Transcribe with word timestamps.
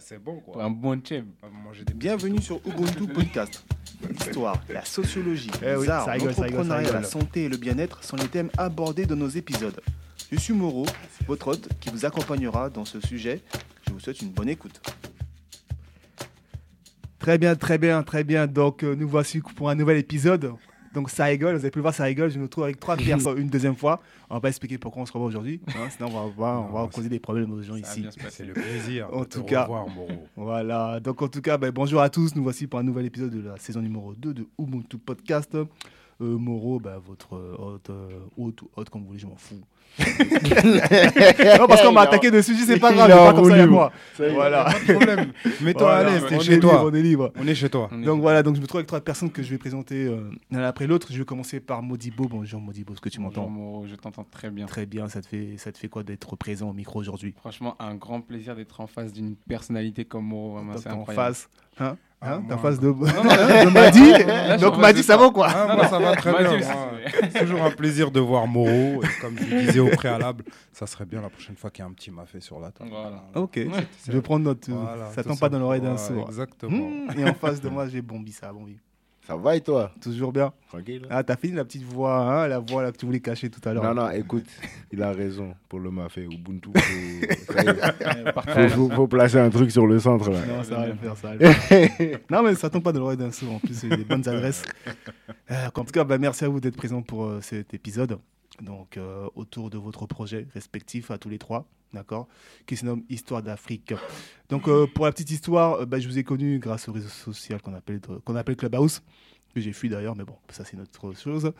C'est 0.00 0.22
bon, 0.22 0.40
quoi. 0.40 0.62
Un 0.62 0.70
bon 0.70 0.96
des 0.96 1.24
Bienvenue 1.94 2.40
sur 2.40 2.60
Ubuntu 2.66 3.06
Podcast. 3.12 3.64
L'histoire, 4.08 4.62
la 4.68 4.84
sociologie, 4.84 5.50
Eh 5.60 5.74
oui, 5.74 5.86
les 5.86 5.90
arts, 5.90 6.16
l'entrepreneuriat, 6.18 6.92
la 6.92 7.02
santé 7.02 7.44
et 7.44 7.48
le 7.48 7.56
bien-être 7.56 8.04
sont 8.04 8.16
les 8.16 8.28
thèmes 8.28 8.50
abordés 8.56 9.06
dans 9.06 9.16
nos 9.16 9.28
épisodes. 9.28 9.80
Je 10.30 10.38
suis 10.38 10.52
Moreau, 10.52 10.86
votre 11.26 11.48
hôte 11.48 11.68
qui 11.80 11.90
vous 11.90 12.04
accompagnera 12.04 12.70
dans 12.70 12.84
ce 12.84 13.00
sujet. 13.00 13.40
Je 13.86 13.92
vous 13.92 13.98
souhaite 13.98 14.20
une 14.20 14.30
bonne 14.30 14.48
écoute. 14.48 14.80
Très 17.18 17.38
bien, 17.38 17.56
très 17.56 17.78
bien, 17.78 18.02
très 18.04 18.22
bien. 18.22 18.46
Donc, 18.46 18.84
euh, 18.84 18.94
nous 18.94 19.08
voici 19.08 19.40
pour 19.56 19.68
un 19.68 19.74
nouvel 19.74 19.96
épisode. 19.96 20.52
Donc, 20.94 21.10
ça 21.10 21.24
rigole, 21.24 21.54
vous 21.54 21.60
avez 21.60 21.70
pu 21.70 21.78
le 21.78 21.82
voir, 21.82 21.94
ça 21.94 22.04
rigole. 22.04 22.30
Je 22.30 22.38
me 22.38 22.44
retrouve 22.44 22.64
avec 22.64 22.80
trois 22.80 22.96
personnes 22.96 23.38
une 23.38 23.48
deuxième 23.48 23.74
fois. 23.76 24.00
On 24.30 24.34
va 24.34 24.40
pas 24.40 24.48
expliquer 24.48 24.78
pourquoi 24.78 25.02
on 25.02 25.06
se 25.06 25.12
revoit 25.12 25.28
aujourd'hui. 25.28 25.60
hein, 25.68 25.88
sinon, 25.90 26.08
on 26.08 26.26
va, 26.26 26.32
voir- 26.34 26.68
on 26.68 26.72
va 26.72 26.80
Non, 26.82 26.88
causer 26.88 27.08
des 27.08 27.18
problèmes 27.18 27.50
aux 27.52 27.62
gens 27.62 27.74
Ça 27.82 27.96
ici. 27.98 28.06
C'est 28.30 28.44
le 28.44 28.52
plaisir 28.54 29.08
En 29.12 29.20
de 29.20 29.24
tout 29.26 29.42
te 29.42 29.48
cas. 29.50 29.62
revoir. 29.62 29.86
Voilà. 30.36 31.00
Donc, 31.00 31.20
en 31.22 31.28
tout 31.28 31.40
cas, 31.42 31.58
ben, 31.58 31.70
bonjour 31.70 32.00
à 32.00 32.08
tous. 32.10 32.34
Nous 32.34 32.42
voici 32.42 32.66
pour 32.66 32.78
un 32.78 32.82
nouvel 32.82 33.06
épisode 33.06 33.30
de 33.30 33.48
la 33.48 33.56
saison 33.58 33.80
numéro 33.82 34.14
2 34.14 34.34
de 34.34 34.46
Ubuntu 34.58 34.98
Podcast. 34.98 35.54
Euh, 35.54 36.36
Moreau, 36.36 36.80
ben, 36.80 36.98
votre 36.98 37.34
hôte, 37.58 37.90
euh, 37.90 38.08
hôte 38.36 38.62
ou 38.62 38.70
hôte, 38.76 38.90
comme 38.90 39.02
vous 39.02 39.08
voulez, 39.08 39.18
je 39.20 39.26
m'en 39.26 39.36
fous. 39.36 39.60
Non, 39.98 41.66
parce 41.66 41.82
qu'on 41.82 41.92
m'a 41.92 42.02
attaqué 42.02 42.30
dessus, 42.30 42.54
je 42.56 42.64
c'est 42.64 42.78
pas 42.78 42.92
grave, 42.94 43.10
pas 43.10 43.32
comme 43.32 43.50
ça 43.50 43.66
moi. 43.66 43.92
Voilà. 44.16 44.64
Pas 44.64 44.78
de 44.78 44.92
problème. 44.92 45.32
Mets-toi 45.60 45.92
à 45.92 46.04
l'aise, 46.04 46.22
on 46.24 46.28
t'es 46.28 46.34
est 46.36 46.40
chez 46.40 46.54
libre, 46.54 46.70
toi. 46.70 46.84
On 46.84 46.94
est 46.94 47.02
libre. 47.02 47.32
On 47.40 47.46
est 47.46 47.54
chez 47.54 47.68
toi. 47.68 47.90
Donc 47.92 48.20
voilà, 48.20 48.42
donc 48.42 48.56
je 48.56 48.60
me 48.60 48.66
trouve 48.66 48.78
avec 48.78 48.86
trois 48.86 49.00
personnes 49.00 49.30
que 49.30 49.42
je 49.42 49.50
vais 49.50 49.58
présenter 49.58 50.06
euh, 50.06 50.30
l'un 50.50 50.62
après 50.62 50.86
l'autre. 50.86 51.08
Je 51.10 51.18
vais 51.18 51.24
commencer 51.24 51.60
par 51.60 51.82
Modibo. 51.82 52.26
Bonjour 52.28 52.60
Modibo, 52.60 52.92
est-ce 52.92 53.00
que 53.00 53.08
tu 53.08 53.18
Bonjour, 53.20 53.50
m'entends 53.50 53.84
je 53.86 53.94
t'entends 53.96 54.24
très 54.24 54.50
bien. 54.50 54.66
Très 54.66 54.86
bien, 54.86 55.08
ça 55.08 55.20
te 55.20 55.26
fait, 55.26 55.54
ça 55.56 55.72
te 55.72 55.78
fait 55.78 55.88
quoi 55.88 56.02
d'être 56.02 56.36
présent 56.36 56.70
au 56.70 56.72
micro 56.72 57.00
aujourd'hui? 57.00 57.34
Franchement, 57.38 57.76
un 57.80 57.94
grand 57.94 58.20
plaisir 58.20 58.54
d'être 58.54 58.80
en 58.80 58.86
face 58.86 59.12
d'une 59.12 59.34
personnalité 59.48 60.04
comme 60.04 60.30
Donc 60.30 60.58
c'est 60.80 60.90
en 60.90 61.04
face, 61.04 61.48
hein, 61.80 61.96
Ah, 62.20 62.34
hein, 62.34 62.42
en 62.50 62.58
face 62.58 62.80
de, 62.80 62.88
non, 62.88 62.96
non, 62.96 63.04
de 63.04 63.70
Madi. 63.70 64.10
Là, 64.24 64.56
Donc 64.56 64.76
Madi, 64.78 65.02
ça 65.02 65.16
va 65.16 65.26
ou 65.26 65.30
quoi 65.30 65.48
Ah, 65.54 65.74
moi, 65.76 65.86
ça 65.86 65.98
va 65.98 66.16
très 66.16 66.32
bien. 66.36 66.56
mais- 66.58 67.28
C'est 67.32 67.40
toujours 67.40 67.62
un 67.62 67.70
plaisir 67.70 68.10
de 68.10 68.20
voir 68.20 68.46
Moreau. 68.46 69.02
Et 69.02 69.20
comme 69.20 69.36
je 69.38 69.44
disais 69.66 69.78
au 69.80 69.88
préalable, 69.88 70.44
ça 70.72 70.86
serait 70.86 71.04
bien 71.06 71.20
la 71.22 71.28
prochaine 71.30 71.56
fois 71.56 71.70
qu'il 71.70 71.82
y 71.82 71.86
a 71.86 71.88
un 71.90 71.92
petit 71.92 72.10
mafé 72.10 72.40
sur 72.40 72.58
la 72.60 72.70
table. 72.70 72.90
Voilà. 72.90 73.22
Ok, 73.34 73.52
Ouais. 73.56 73.66
je 74.06 74.12
vais 74.12 74.20
prendre 74.20 74.44
note. 74.44 74.68
Voilà, 74.68 75.10
ça 75.14 75.22
tombe 75.22 75.38
pas 75.38 75.48
dans 75.48 75.58
l'oreille 75.60 75.80
d'un 75.80 75.96
sourd. 75.96 76.26
Exactement. 76.28 76.76
Mmh, 76.76 77.18
et 77.18 77.24
en 77.30 77.34
face 77.34 77.60
de 77.60 77.68
moi, 77.68 77.86
j'ai 77.88 78.02
Bombi, 78.02 78.32
ça 78.32 78.48
va 78.48 78.52
Bombi. 78.54 78.78
Ça 79.28 79.36
va 79.36 79.56
et 79.56 79.60
toi 79.60 79.92
Toujours 80.00 80.32
bien. 80.32 80.54
Tranquille 80.68 81.06
Ah, 81.10 81.22
t'as 81.22 81.36
fini 81.36 81.52
la 81.52 81.66
petite 81.66 81.82
voix, 81.82 82.16
hein, 82.16 82.48
la 82.48 82.60
voix 82.60 82.82
là 82.82 82.90
que 82.92 82.96
tu 82.96 83.04
voulais 83.04 83.20
cacher 83.20 83.50
tout 83.50 83.60
à 83.68 83.74
l'heure. 83.74 83.84
Non, 83.84 83.92
non, 83.92 84.10
écoute, 84.10 84.46
il 84.90 85.02
a 85.02 85.12
raison 85.12 85.54
pour 85.68 85.80
le 85.80 85.90
mafé. 85.90 86.22
Ubuntu, 86.22 86.70
faut, 88.70 88.88
faut, 88.88 89.06
placer 89.06 89.38
un 89.38 89.50
truc 89.50 89.70
sur 89.70 89.86
le 89.86 89.98
centre 89.98 90.30
là. 90.30 90.38
Non, 90.46 90.64
ça 90.64 90.76
va 90.76 90.86
le 90.86 90.94
faire, 90.94 91.14
ça 91.14 91.28
va 91.28 91.34
le 91.34 91.52
faire. 91.52 92.18
non, 92.30 92.42
mais 92.42 92.54
ça 92.54 92.70
tombe 92.70 92.82
pas 92.82 92.92
de 92.92 93.00
l'oreille 93.00 93.18
d'un 93.18 93.30
sourd. 93.30 93.56
En 93.56 93.58
plus, 93.58 93.74
c'est 93.74 93.88
des 93.88 93.98
bonnes 93.98 94.26
adresses. 94.26 94.62
Euh, 95.50 95.66
en 95.74 95.84
tout 95.84 95.92
cas, 95.92 96.04
bah, 96.04 96.16
merci 96.16 96.46
à 96.46 96.48
vous 96.48 96.60
d'être 96.60 96.76
présents 96.76 97.02
pour 97.02 97.26
euh, 97.26 97.40
cet 97.42 97.74
épisode. 97.74 98.18
Donc, 98.62 98.96
euh, 98.96 99.28
autour 99.34 99.70
de 99.70 99.78
votre 99.78 100.06
projet 100.06 100.46
respectif 100.54 101.10
à 101.10 101.18
tous 101.18 101.28
les 101.28 101.38
trois, 101.38 101.68
d'accord 101.92 102.28
Qui 102.66 102.76
se 102.76 102.84
nomme 102.84 103.04
Histoire 103.08 103.42
d'Afrique. 103.42 103.94
Donc, 104.48 104.68
euh, 104.68 104.86
pour 104.86 105.04
la 105.04 105.12
petite 105.12 105.30
histoire, 105.30 105.74
euh, 105.74 105.86
bah, 105.86 106.00
je 106.00 106.08
vous 106.08 106.18
ai 106.18 106.24
connu 106.24 106.58
grâce 106.58 106.88
au 106.88 106.92
réseau 106.92 107.08
social 107.08 107.62
qu'on 107.62 107.74
appelle, 107.74 108.00
qu'on 108.24 108.36
appelle 108.36 108.56
Clubhouse, 108.56 109.02
que 109.54 109.60
j'ai 109.60 109.72
fui 109.72 109.88
d'ailleurs, 109.88 110.16
mais 110.16 110.24
bon, 110.24 110.36
ça 110.50 110.64
c'est 110.64 110.76
notre 110.76 111.12
chose. 111.14 111.52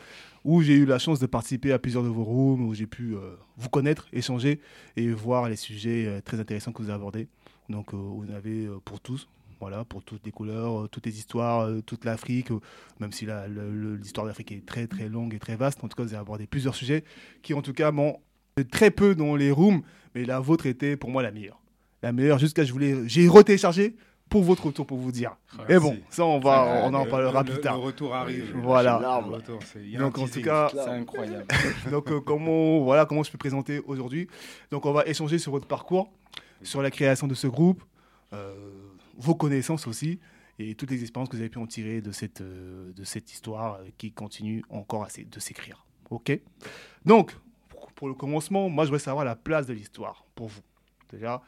Où 0.45 0.63
j'ai 0.63 0.75
eu 0.75 0.87
la 0.87 0.99
chance 0.99 1.21
de 1.21 1.27
participer 1.27 1.73
à 1.73 1.79
plusieurs 1.79 2.03
de 2.03 2.09
vos 2.09 2.25
rooms, 2.25 2.67
où 2.67 2.75
j'ai 2.75 2.87
pu 2.87 3.17
vous 3.57 3.69
connaître, 3.71 4.09
échanger 4.13 4.61
et 4.97 5.11
voir 5.11 5.49
les 5.49 5.57
sujets 5.57 6.21
très 6.23 6.39
intéressants 6.39 6.73
que 6.73 6.83
vous 6.83 6.91
abordés. 6.91 7.29
Donc, 7.69 7.93
avez 8.39 8.67
euh, 8.67 8.79
pour 8.85 9.01
tous, 9.01 9.29
voilà, 9.61 9.85
pour 9.85 10.05
toutes 10.05 10.25
les 10.25 10.31
couleurs, 10.33 10.83
euh, 10.83 10.89
toutes 10.89 11.07
les 11.07 11.19
histoires, 11.19 11.63
euh, 11.67 11.81
toute 11.81 12.05
l'Afrique, 12.05 12.51
euh, 12.51 12.61
même 13.01 13.13
si 13.13 13.27
l'histoire 14.01 14.27
d'Afrique 14.27 14.53
est 14.53 14.65
très 14.67 14.87
très 14.87 15.09
longue 15.09 15.35
et 15.35 15.39
très 15.39 15.57
vaste. 15.57 15.83
En 15.83 15.89
tout 15.89 15.97
cas, 15.97 16.03
vous 16.05 16.13
avez 16.15 16.21
abordé 16.21 16.47
plusieurs 16.47 16.75
sujets 16.75 17.05
qui, 17.43 17.55
en 17.55 17.63
tout 17.63 17.73
cas, 17.73 17.91
m'ont 17.91 18.19
très 18.71 18.91
peu 18.91 19.15
dans 19.15 19.35
les 19.37 19.51
rooms, 19.51 19.83
mais 20.15 20.25
la 20.25 20.41
vôtre 20.41 20.67
était 20.67 20.97
pour 20.97 21.11
moi 21.11 21.23
la 21.23 21.31
meilleure. 21.33 21.61
La 22.03 22.13
meilleure, 22.13 22.39
jusqu'à 22.39 22.65
je 22.65 22.73
voulais, 22.73 22.97
j'ai 23.07 23.27
retéléchargé 23.29 23.97
pour 24.29 24.43
votre 24.45 24.67
retour 24.67 24.87
pour 24.87 24.99
vous 24.99 25.11
dire. 25.11 25.37
Merci. 25.57 25.73
Et 25.73 25.79
bon, 25.79 25.97
ça 26.11 26.25
on 26.25 26.39
va, 26.39 26.83
on 26.85 26.93
en 26.95 27.05
le- 27.05 27.11
parlera 27.11 27.43
le- 27.43 27.51
plus 27.53 27.61
tard. 27.61 27.77
Le 27.79 27.83
retour 27.83 28.15
arrive. 28.15 28.53
Voilà. 28.63 29.01
Le 29.27 29.33
retour, 29.35 29.59
Donc 29.99 30.19
en 30.19 30.29
tout 30.29 30.43
cas, 30.43 30.69
C'est 30.73 30.81
incroyable. 30.81 31.47
donc 31.91 32.11
euh, 32.13 32.21
comment 32.21 32.81
voilà 32.85 33.07
comment 33.07 33.23
je 33.23 33.31
peux 33.33 33.39
présenter 33.39 33.81
aujourd'hui. 33.87 34.29
Donc 34.71 34.85
on 34.87 34.93
va 34.93 35.05
échanger 35.07 35.39
sur 35.39 35.51
votre 35.51 35.67
parcours, 35.67 36.11
sur 36.63 36.83
la 36.83 36.91
création 36.91 37.27
de 37.27 37.35
ce 37.35 37.47
groupe, 37.47 37.83
euh, 38.35 38.55
vos 39.19 39.35
connaissances 39.35 39.87
aussi 39.87 40.19
et 40.59 40.75
toutes 40.75 40.91
les 40.91 41.03
expériences 41.03 41.29
que 41.29 41.37
vous 41.37 41.43
avez 41.43 41.51
pu 41.51 41.59
en 41.59 41.67
tirer 41.67 42.01
de 42.01 42.11
cette 42.13 42.41
euh, 42.41 42.93
de 42.93 43.05
cette 43.05 43.31
histoire 43.33 43.81
qui 43.99 44.13
continue 44.13 44.65
encore 44.71 45.05
à 45.05 45.09
de 45.09 45.41
s'écrire. 45.41 45.85
Ok? 46.11 46.41
Donc 47.05 47.37
pour, 47.69 47.93
pour 47.93 48.09
le 48.09 48.15
commencement, 48.15 48.71
moi 48.71 48.85
je 48.85 48.91
voudrais 48.91 49.05
savoir 49.05 49.25
la 49.25 49.37
place 49.37 49.67
de 49.67 49.75
l'histoire 49.75 50.25
pour 50.35 50.49
vous. 50.49 50.63
Déjà, 51.11 51.43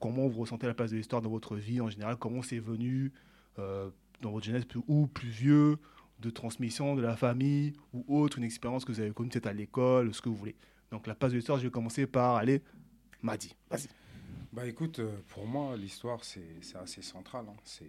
comment 0.00 0.26
vous 0.28 0.40
ressentez 0.40 0.66
la 0.66 0.74
place 0.74 0.90
de 0.90 0.96
l'histoire 0.96 1.22
dans 1.22 1.30
votre 1.30 1.56
vie 1.56 1.80
en 1.80 1.88
général? 1.88 2.16
Comment 2.16 2.42
c'est 2.42 2.58
venu 2.58 3.12
euh, 3.58 3.90
dans 4.20 4.32
votre 4.32 4.46
jeunesse 4.46 4.64
plus- 4.64 4.82
ou 4.88 5.06
plus 5.06 5.28
vieux 5.28 5.78
de 6.20 6.30
transmission 6.30 6.96
de 6.96 7.02
la 7.02 7.16
famille 7.16 7.74
ou 7.92 8.04
autre, 8.08 8.38
une 8.38 8.44
expérience 8.44 8.84
que 8.84 8.92
vous 8.92 9.00
avez 9.00 9.12
connue 9.12 9.30
peut-être 9.30 9.46
à 9.46 9.52
l'école, 9.52 10.12
ce 10.12 10.20
que 10.20 10.28
vous 10.28 10.36
voulez? 10.36 10.56
Donc 10.90 11.06
la 11.06 11.14
place 11.14 11.32
de 11.32 11.36
l'histoire, 11.36 11.58
je 11.58 11.64
vais 11.64 11.70
commencer 11.70 12.06
par 12.06 12.36
aller 12.36 12.62
Madi. 13.22 13.54
Vas-y. 13.70 13.88
Bah 14.52 14.66
écoute, 14.66 14.98
euh, 14.98 15.10
pour 15.28 15.46
moi, 15.46 15.76
l'histoire, 15.76 16.20
c'est 16.24 16.42
assez 16.82 17.02
central. 17.02 17.44
hein. 17.48 17.54
Euh, 17.82 17.86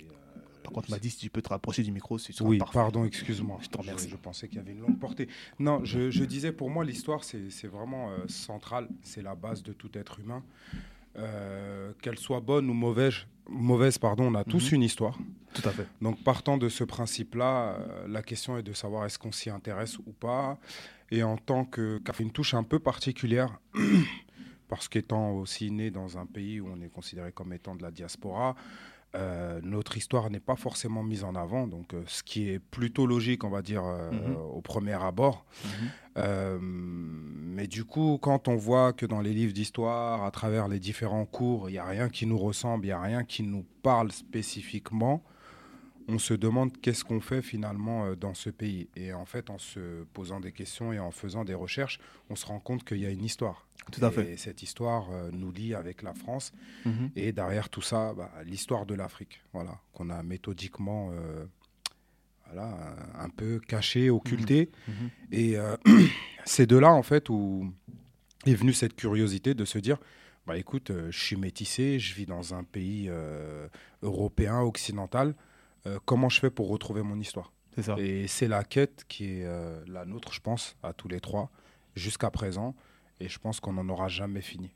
Par 0.64 0.74
contre, 0.74 0.88
c'est- 0.88 0.94
Madi, 0.96 1.10
si 1.10 1.18
tu 1.18 1.30
peux 1.30 1.42
te 1.42 1.50
rapprocher 1.50 1.84
du 1.84 1.92
micro, 1.92 2.18
c'est 2.18 2.40
Oui, 2.42 2.58
parfait. 2.58 2.74
pardon, 2.74 3.06
excuse-moi. 3.06 3.60
Je 3.62 3.70
t'en 3.70 3.80
remercie. 3.82 4.10
Je, 4.10 4.16
pensais 4.18 4.48
qu'il 4.50 4.58
y 4.58 4.62
avait 4.62 4.74
une 4.74 4.82
longue 4.82 5.00
portée. 5.00 5.30
Non, 5.58 5.84
je, 5.86 6.12
je 6.12 6.24
disais, 6.26 6.52
pour 6.52 6.70
moi, 6.70 6.84
l'histoire, 6.84 7.24
c'est 7.24 7.68
vraiment 7.68 8.12
euh, 8.12 8.28
central. 8.28 8.90
C'est 9.02 9.22
la 9.22 9.36
base 9.36 9.64
de 9.64 9.72
tout 9.74 9.90
être 9.98 10.20
humain. 10.20 10.44
Euh, 11.18 11.92
Qu'elle 12.02 12.20
soit 12.20 12.40
bonne 12.42 12.70
ou 12.70 12.74
mauvaise, 12.74 13.26
mauvaise 13.48 13.98
pardon, 13.98 14.26
on 14.26 14.36
a 14.36 14.44
tous 14.44 14.70
Mhm. 14.72 14.76
une 14.76 14.84
histoire. 14.84 15.18
Tout 15.54 15.68
à 15.68 15.72
fait. 15.72 15.88
Donc, 16.02 16.22
partant 16.24 16.58
de 16.58 16.70
ce 16.70 16.84
principe-là, 16.84 17.74
euh, 17.80 18.08
la 18.08 18.22
question 18.22 18.58
est 18.58 18.64
de 18.64 18.74
savoir 18.74 19.06
est-ce 19.06 19.18
qu'on 19.18 19.32
s'y 19.32 19.50
intéresse 19.50 19.98
ou 19.98 20.12
pas. 20.12 20.60
Et 21.10 21.24
en 21.24 21.38
tant 21.38 21.66
que. 21.66 22.00
c'est 22.06 22.20
une 22.20 22.32
touche 22.32 22.54
un 22.54 22.64
peu 22.64 22.78
particulière, 22.80 23.60
parce 24.70 24.88
qu'étant 24.88 25.32
aussi 25.32 25.70
né 25.72 25.92
dans 25.92 26.18
un 26.18 26.26
pays 26.26 26.62
où 26.62 26.70
on 26.74 26.80
est 26.82 26.90
considéré 26.90 27.34
comme 27.34 27.52
étant 27.52 27.76
de 27.76 27.82
la 27.84 27.92
diaspora, 27.92 28.56
euh, 29.16 29.60
notre 29.64 29.98
histoire 29.98 30.30
n'est 30.30 30.40
pas 30.40 30.56
forcément 30.56 31.02
mise 31.04 31.24
en 31.24 31.34
avant. 31.34 31.66
Donc, 31.68 31.94
euh, 31.96 32.04
ce 32.06 32.22
qui 32.22 32.48
est 32.50 32.60
plutôt 32.60 33.08
logique, 33.08 33.44
on 33.44 33.50
va 33.50 33.64
dire, 33.64 33.84
euh, 33.84 34.12
Mhm. 34.12 34.36
au 34.54 34.62
premier 34.62 34.94
abord. 34.94 35.46
Euh, 36.18 36.58
mais 36.62 37.66
du 37.68 37.86
coup, 37.86 38.20
quand 38.22 38.48
on 38.48 38.56
voit 38.56 38.94
que 38.94 39.06
dans 39.08 39.22
les 39.22 39.34
livres 39.34 39.54
d'histoire, 39.54 40.24
à 40.24 40.32
travers 40.32 40.68
les 40.68 40.80
différents 40.80 41.26
cours, 41.26 41.70
il 41.70 41.74
n'y 41.74 41.80
a 41.80 41.86
rien 41.86 42.08
qui 42.10 42.26
nous 42.28 42.38
ressemble, 42.38 42.86
il 42.86 42.90
n'y 42.90 42.94
a 42.94 43.02
rien 43.02 43.24
qui 43.24 43.42
nous 43.44 43.66
parle 43.82 44.12
spécifiquement, 44.12 45.24
on 46.10 46.18
se 46.20 46.34
demande 46.34 46.72
qu'est-ce 46.82 47.04
qu'on 47.06 47.22
fait 47.22 47.42
finalement 47.42 48.06
euh, 48.06 48.16
dans 48.16 48.34
ce 48.34 48.50
pays. 48.50 48.90
Et 48.96 49.14
en 49.14 49.26
fait, 49.26 49.50
en 49.50 49.58
se 49.58 50.04
posant 50.14 50.40
des 50.40 50.52
questions 50.52 50.92
et 50.92 51.00
en 51.00 51.12
faisant 51.12 51.46
des 51.46 51.54
recherches, 51.54 52.00
on 52.30 52.36
se 52.36 52.46
rend 52.46 52.60
compte 52.60 52.84
qu'il 52.84 52.98
y 52.98 53.06
a 53.06 53.10
une 53.12 53.24
histoire. 53.24 53.68
Tout 53.92 54.04
à 54.04 54.10
Et 54.10 54.12
fait. 54.12 54.38
cette 54.38 54.62
histoire 54.64 55.10
euh, 55.12 55.30
nous 55.32 55.52
lie 55.52 55.74
avec 55.76 56.02
la 56.02 56.14
France. 56.14 56.52
Mhm. 56.86 57.12
Et 57.16 57.32
derrière 57.32 57.70
tout 57.70 57.82
ça, 57.82 58.14
bah, 58.14 58.32
l'histoire 58.46 58.86
de 58.86 58.96
l'Afrique, 58.96 59.42
voilà, 59.54 59.80
qu'on 59.94 60.10
a 60.10 60.22
méthodiquement 60.24 61.12
euh, 61.14 61.46
voilà, 62.48 62.96
un- 63.20 63.30
peu 63.30 63.60
caché, 63.60 64.10
occulté. 64.10 64.70
Mhm. 64.88 65.10
Et 65.32 65.58
euh, 65.58 65.78
c'est 66.46 66.66
de 66.68 66.78
là, 66.78 66.92
en 66.92 67.04
fait, 67.04 67.30
où 67.30 67.72
est 68.46 68.56
venue 68.56 68.74
cette 68.74 68.96
curiosité 68.96 69.54
de 69.54 69.66
se 69.66 69.78
dire, 69.80 69.98
bah 70.48 70.58
écoute, 70.58 70.92
je 71.12 71.20
suis 71.20 71.36
métissé, 71.36 72.00
je 72.00 72.16
vis 72.16 72.26
dans 72.26 72.56
un 72.56 72.64
pays 72.64 73.06
euh, 73.10 73.68
européen, 74.02 74.62
occidental, 74.62 75.36
euh, 75.88 76.00
comment 76.06 76.30
je 76.30 76.40
fais 76.40 76.50
pour 76.50 76.68
retrouver 76.70 77.02
mon 77.04 77.20
histoire 77.20 77.52
C'est 77.76 77.84
ça. 77.84 77.96
Et 77.98 78.28
c'est 78.28 78.48
la 78.48 78.64
quête 78.64 79.06
qui 79.08 79.26
est 79.26 79.46
euh, 79.46 79.84
la 79.88 80.06
nôtre, 80.06 80.34
je 80.34 80.40
pense, 80.42 80.76
à 80.84 80.94
tous 80.94 81.08
les 81.08 81.20
trois, 81.20 81.50
jusqu'à 81.96 82.30
présent. 82.32 82.76
Et 83.20 83.28
je 83.30 83.38
pense 83.40 83.60
qu'on 83.60 83.74
n'en 83.74 83.88
aura 83.90 84.08
jamais 84.08 84.42
fini. 84.42 84.72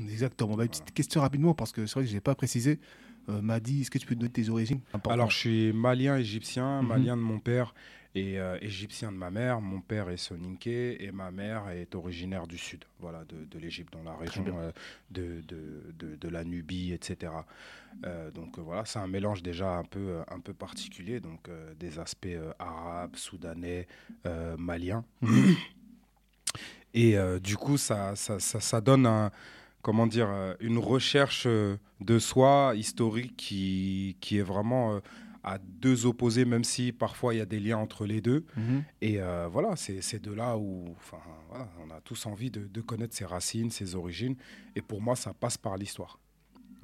Exactement. 0.00 0.56
Bah, 0.56 0.64
une 0.64 0.70
petite 0.70 0.92
question 0.92 1.20
rapidement, 1.20 1.54
parce 1.54 1.72
que 1.72 1.86
c'est 1.86 1.94
vrai 1.94 2.04
que 2.04 2.08
je 2.10 2.14
n'ai 2.14 2.20
pas 2.20 2.34
précisé. 2.34 2.80
Euh, 3.28 3.42
Madi, 3.42 3.82
est-ce 3.82 3.90
que 3.90 3.98
tu 3.98 4.06
peux 4.06 4.14
nous 4.14 4.20
donner 4.20 4.32
tes 4.32 4.48
origines? 4.48 4.80
Important. 4.92 5.10
Alors, 5.14 5.30
je 5.30 5.36
suis 5.36 5.72
malien 5.72 6.16
égyptien, 6.16 6.82
Mhm. 6.82 6.88
malien 6.88 7.16
de 7.16 7.22
mon 7.22 7.38
père 7.38 7.74
et 8.14 8.40
euh, 8.40 8.58
égyptien 8.60 9.12
de 9.12 9.16
ma 9.16 9.30
mère. 9.30 9.60
Mon 9.60 9.80
père 9.80 10.08
est 10.10 10.16
soninké 10.16 11.04
et 11.04 11.12
ma 11.12 11.30
mère 11.30 11.68
est 11.68 11.94
originaire 11.94 12.46
du 12.46 12.58
sud, 12.58 12.84
voilà, 12.98 13.24
de, 13.24 13.44
de 13.44 13.58
l'Égypte, 13.58 13.92
dans 13.92 14.02
la 14.02 14.16
région 14.16 14.44
euh, 14.58 14.72
de, 15.10 15.42
de, 15.46 16.28
la 16.28 16.44
Nubie, 16.44 16.92
etc. 16.92 17.32
Euh, 18.04 18.30
donc 18.30 18.58
voilà, 18.58 18.84
c'est 18.84 18.98
un 18.98 19.06
mélange 19.06 19.42
déjà 19.42 19.78
un 19.78 19.84
peu, 19.84 20.20
un 20.28 20.40
peu 20.40 20.54
particulier, 20.54 21.20
donc 21.20 21.48
des 21.78 21.98
aspects 21.98 22.28
arabes, 22.58 23.16
soudanais, 23.16 23.86
maliens. 24.58 25.04
Et 26.94 27.16
du 27.40 27.56
coup, 27.56 27.76
ça, 27.76 28.16
ça, 28.16 28.40
ça, 28.40 28.60
ça 28.60 28.80
donne 28.80 29.06
un, 29.06 29.30
comment 29.82 30.06
dire, 30.06 30.28
une 30.60 30.78
recherche 30.78 31.46
de 31.46 32.18
soi 32.18 32.72
historique 32.74 33.36
qui, 33.36 34.16
qui 34.20 34.38
est 34.38 34.42
vraiment 34.42 35.00
à 35.42 35.58
deux 35.58 36.06
opposés, 36.06 36.44
même 36.44 36.64
si 36.64 36.92
parfois 36.92 37.34
il 37.34 37.38
y 37.38 37.40
a 37.40 37.46
des 37.46 37.60
liens 37.60 37.78
entre 37.78 38.06
les 38.06 38.20
deux. 38.20 38.44
Mhm. 38.56 38.84
Et 39.00 39.20
euh, 39.20 39.48
voilà, 39.48 39.76
c'est 39.76 40.22
de 40.22 40.32
là 40.32 40.56
où 40.58 40.94
voilà, 41.48 41.68
on 41.84 41.90
a 41.90 42.00
tous 42.00 42.26
envie 42.26 42.50
de, 42.50 42.66
de 42.66 42.80
connaître 42.80 43.14
ses 43.14 43.24
racines, 43.24 43.70
ses 43.70 43.94
origines. 43.94 44.36
Et 44.76 44.82
pour 44.82 45.00
moi, 45.00 45.16
ça 45.16 45.32
passe 45.32 45.56
par 45.56 45.76
l'histoire. 45.76 46.18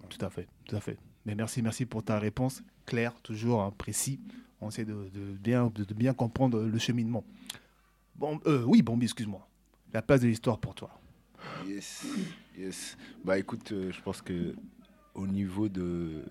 Tout 0.08 0.24
à 0.24 0.30
fait, 0.30 0.46
tout 0.64 0.76
à 0.76 0.80
fait. 0.80 0.98
Mais 1.24 1.34
merci, 1.34 1.60
merci 1.62 1.84
pour 1.86 2.02
ta 2.02 2.18
réponse 2.18 2.62
claire, 2.86 3.20
toujours 3.22 3.62
hein, 3.62 3.72
précis. 3.76 4.20
On 4.60 4.68
essaie 4.68 4.84
de, 4.84 5.10
de 5.12 5.32
bien, 5.32 5.66
de, 5.74 5.84
de 5.84 5.94
bien 5.94 6.14
comprendre 6.14 6.62
le 6.62 6.78
cheminement. 6.78 7.24
Bon, 8.14 8.40
euh, 8.46 8.62
oui, 8.64 8.80
Bombi, 8.80 9.04
excuse-moi. 9.06 9.46
La 9.92 10.00
place 10.02 10.20
de 10.20 10.28
l'histoire 10.28 10.58
pour 10.58 10.74
toi. 10.74 10.90
Yes, 11.66 12.06
yes. 12.56 12.96
Bah 13.24 13.38
écoute, 13.38 13.72
euh, 13.72 13.92
je 13.92 14.00
pense 14.00 14.22
que 14.22 14.54
au 15.14 15.26
niveau 15.26 15.68
de 15.68 16.24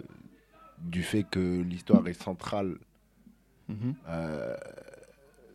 du 0.79 1.03
fait 1.03 1.23
que 1.23 1.61
l'histoire 1.61 2.07
est 2.07 2.13
centrale 2.21 2.77
Mhm. 3.67 3.95
euh, 4.07 4.55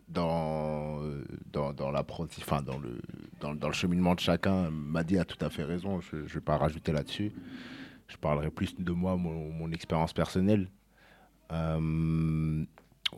dans 0.08 1.00
euh, 1.05 1.25
dans 1.52 1.72
dans 1.72 1.90
l'apprenti, 1.93 2.40
enfin 2.43 2.61
dans 2.62 2.78
le 2.78 3.00
dans, 3.40 3.55
dans 3.55 3.69
le 3.69 3.75
cheminement 3.75 4.14
de 4.17 4.20
chacun, 4.20 4.69
Madi 4.70 5.17
a 5.19 5.25
tout 5.25 5.43
à 5.44 5.50
fait 5.50 5.62
raison. 5.62 6.00
Je 6.00 6.17
ne 6.17 6.22
vais 6.22 6.40
pas 6.40 6.56
rajouter 6.56 6.90
là-dessus. 6.93 7.31
Je 8.08 8.17
parlerai 8.17 8.50
plus 8.50 8.75
de 8.76 8.90
moi, 8.93 9.17
mon, 9.17 9.52
mon 9.52 9.70
expérience 9.70 10.12
personnelle. 10.12 10.69
Euh, 11.52 12.64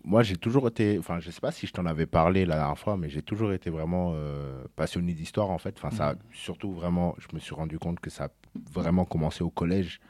moi, 0.04 0.22
j'ai 0.22 0.36
toujours 0.36 0.68
été, 0.68 0.98
enfin, 0.98 1.20
je 1.20 1.30
sais 1.30 1.40
pas 1.40 1.52
si 1.52 1.66
je 1.66 1.72
t'en 1.72 1.86
avais 1.86 2.06
parlé 2.06 2.44
la 2.44 2.56
dernière 2.56 2.78
fois, 2.78 2.96
mais 2.96 3.08
j'ai 3.08 3.22
toujours 3.22 3.52
été 3.52 3.70
vraiment 3.70 4.12
euh, 4.14 4.64
passionné 4.76 5.12
d'histoire 5.12 5.50
en 5.50 5.58
fait. 5.58 5.74
Enfin, 5.78 5.94
ça, 5.94 6.10
a 6.10 6.14
surtout 6.32 6.72
vraiment, 6.72 7.14
je 7.18 7.34
me 7.34 7.40
suis 7.40 7.54
rendu 7.54 7.78
compte 7.78 8.00
que 8.00 8.10
ça 8.10 8.24
a 8.24 8.28
vraiment 8.72 9.04
commencé 9.04 9.42
au 9.42 9.50
collège 9.50 10.00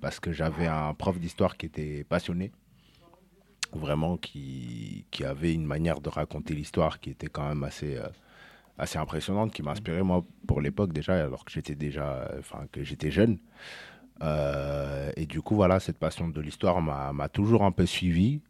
parce 0.00 0.20
que 0.20 0.32
j'avais 0.32 0.66
un 0.66 0.94
prof 0.94 1.18
d'histoire 1.18 1.56
qui 1.56 1.66
était 1.66 2.04
passionné, 2.04 2.52
vraiment 3.72 4.16
qui, 4.16 5.06
qui 5.10 5.24
avait 5.24 5.52
une 5.52 5.66
manière 5.66 6.00
de 6.00 6.08
raconter 6.08 6.54
l'histoire 6.54 7.00
qui 7.00 7.10
était 7.10 7.28
quand 7.28 7.48
même 7.48 7.64
assez, 7.64 7.96
euh, 7.96 8.08
assez 8.78 8.98
impressionnante, 8.98 9.52
qui 9.52 9.62
m'inspirait 9.62 10.02
moi 10.02 10.24
pour 10.46 10.60
l'époque 10.60 10.92
déjà, 10.92 11.14
alors 11.22 11.44
que 11.44 11.50
j'étais 11.50 11.74
déjà, 11.74 12.30
enfin 12.38 12.66
que 12.72 12.82
j'étais 12.82 13.10
jeune. 13.10 13.38
Euh, 14.22 15.12
et 15.16 15.26
du 15.26 15.42
coup, 15.42 15.54
voilà, 15.54 15.78
cette 15.78 15.98
passion 15.98 16.28
de 16.28 16.40
l'histoire 16.40 16.80
m'a 16.80 17.12
m'a 17.12 17.28
toujours 17.28 17.62
un 17.64 17.70
peu 17.70 17.86
suivi, 17.86 18.40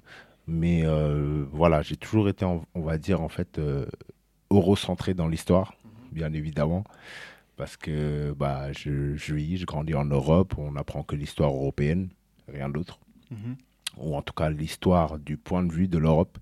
mais 0.48 0.82
euh, 0.84 1.44
voilà, 1.52 1.82
j'ai 1.82 1.96
toujours 1.96 2.28
été, 2.28 2.44
on, 2.44 2.64
va 2.74 2.98
dire 2.98 3.20
en 3.20 3.28
fait, 3.28 3.58
euh, 3.58 3.86
eurocentré 4.50 5.14
dans 5.14 5.28
l'histoire, 5.28 5.74
bien 6.10 6.32
évidemment 6.32 6.82
parce 7.56 7.76
que 7.76 8.32
bah, 8.38 8.72
je, 8.72 9.16
je 9.16 9.34
vis, 9.34 9.56
je 9.58 9.66
grandis 9.66 9.94
en 9.94 10.04
Europe, 10.04 10.54
on 10.58 10.76
apprend 10.76 11.02
que 11.02 11.16
l'histoire 11.16 11.50
européenne, 11.50 12.08
rien 12.46 12.68
d'autre, 12.68 13.00
Mhm. 13.30 13.56
ou 13.98 14.16
en 14.16 14.22
tout 14.22 14.32
cas 14.32 14.48
l'histoire 14.48 15.18
du 15.18 15.36
point 15.36 15.62
de 15.62 15.72
vue 15.72 15.88
de 15.88 15.98
l'Europe. 15.98 16.38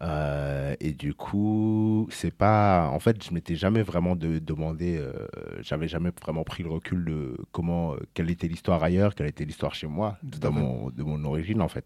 Euh, 0.00 0.74
et 0.80 0.92
du 0.92 1.14
coup, 1.14 2.08
c'est 2.10 2.34
pas. 2.34 2.88
En 2.88 2.98
fait, 2.98 3.22
je 3.24 3.32
m'étais 3.32 3.54
jamais 3.54 3.82
vraiment 3.82 4.16
de, 4.16 4.38
demandé, 4.38 4.96
euh, 4.98 5.12
j'avais 5.60 5.86
jamais 5.86 6.10
vraiment 6.20 6.42
pris 6.44 6.62
le 6.62 6.70
recul 6.70 7.04
de 7.04 7.36
comment, 7.52 7.94
euh, 7.94 7.98
quelle 8.14 8.30
était 8.30 8.48
l'histoire 8.48 8.82
ailleurs, 8.82 9.14
quelle 9.14 9.28
était 9.28 9.44
l'histoire 9.44 9.74
chez 9.74 9.86
moi, 9.86 10.18
de 10.22 10.48
mon, 10.48 10.90
de 10.90 11.02
mon 11.02 11.24
origine 11.24 11.60
en 11.62 11.68
fait. 11.68 11.84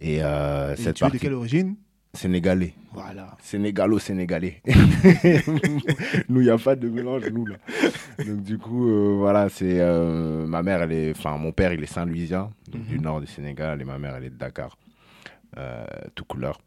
Et, 0.00 0.18
euh, 0.22 0.72
Et 0.72 0.76
cette 0.76 0.96
tu 0.96 1.04
es 1.04 1.06
de 1.06 1.10
partie 1.12 1.18
quelle 1.18 1.34
origine? 1.34 1.76
Sénégalais. 2.14 2.74
Voilà. 2.92 3.36
Sénégalo-sénégalais. 3.40 4.62
nous, 6.28 6.40
il 6.40 6.44
n'y 6.44 6.50
a 6.50 6.58
pas 6.58 6.74
de 6.76 6.88
mélange, 6.88 7.28
nous, 7.30 7.46
là. 7.46 7.56
Donc, 8.26 8.42
du 8.42 8.58
coup, 8.58 8.88
euh, 8.90 9.14
voilà, 9.16 9.48
c'est. 9.48 9.78
euh, 9.80 10.46
ma 10.46 10.62
mère, 10.62 10.82
elle 10.82 10.92
est. 10.92 11.10
Enfin, 11.16 11.36
mon 11.38 11.52
père, 11.52 11.72
il 11.72 11.82
est 11.82 11.86
Saint-Louisien, 11.86 12.50
du 12.68 12.96
Mhm. 12.96 13.02
nord 13.02 13.20
du 13.20 13.26
Sénégal, 13.26 13.80
et 13.80 13.84
ma 13.84 13.98
mère, 13.98 14.16
elle 14.16 14.24
est 14.24 14.30
de 14.30 14.36
Dakar, 14.36 14.76
euh, 15.56 15.84
tout 16.14 16.24
couleur. 16.24 16.60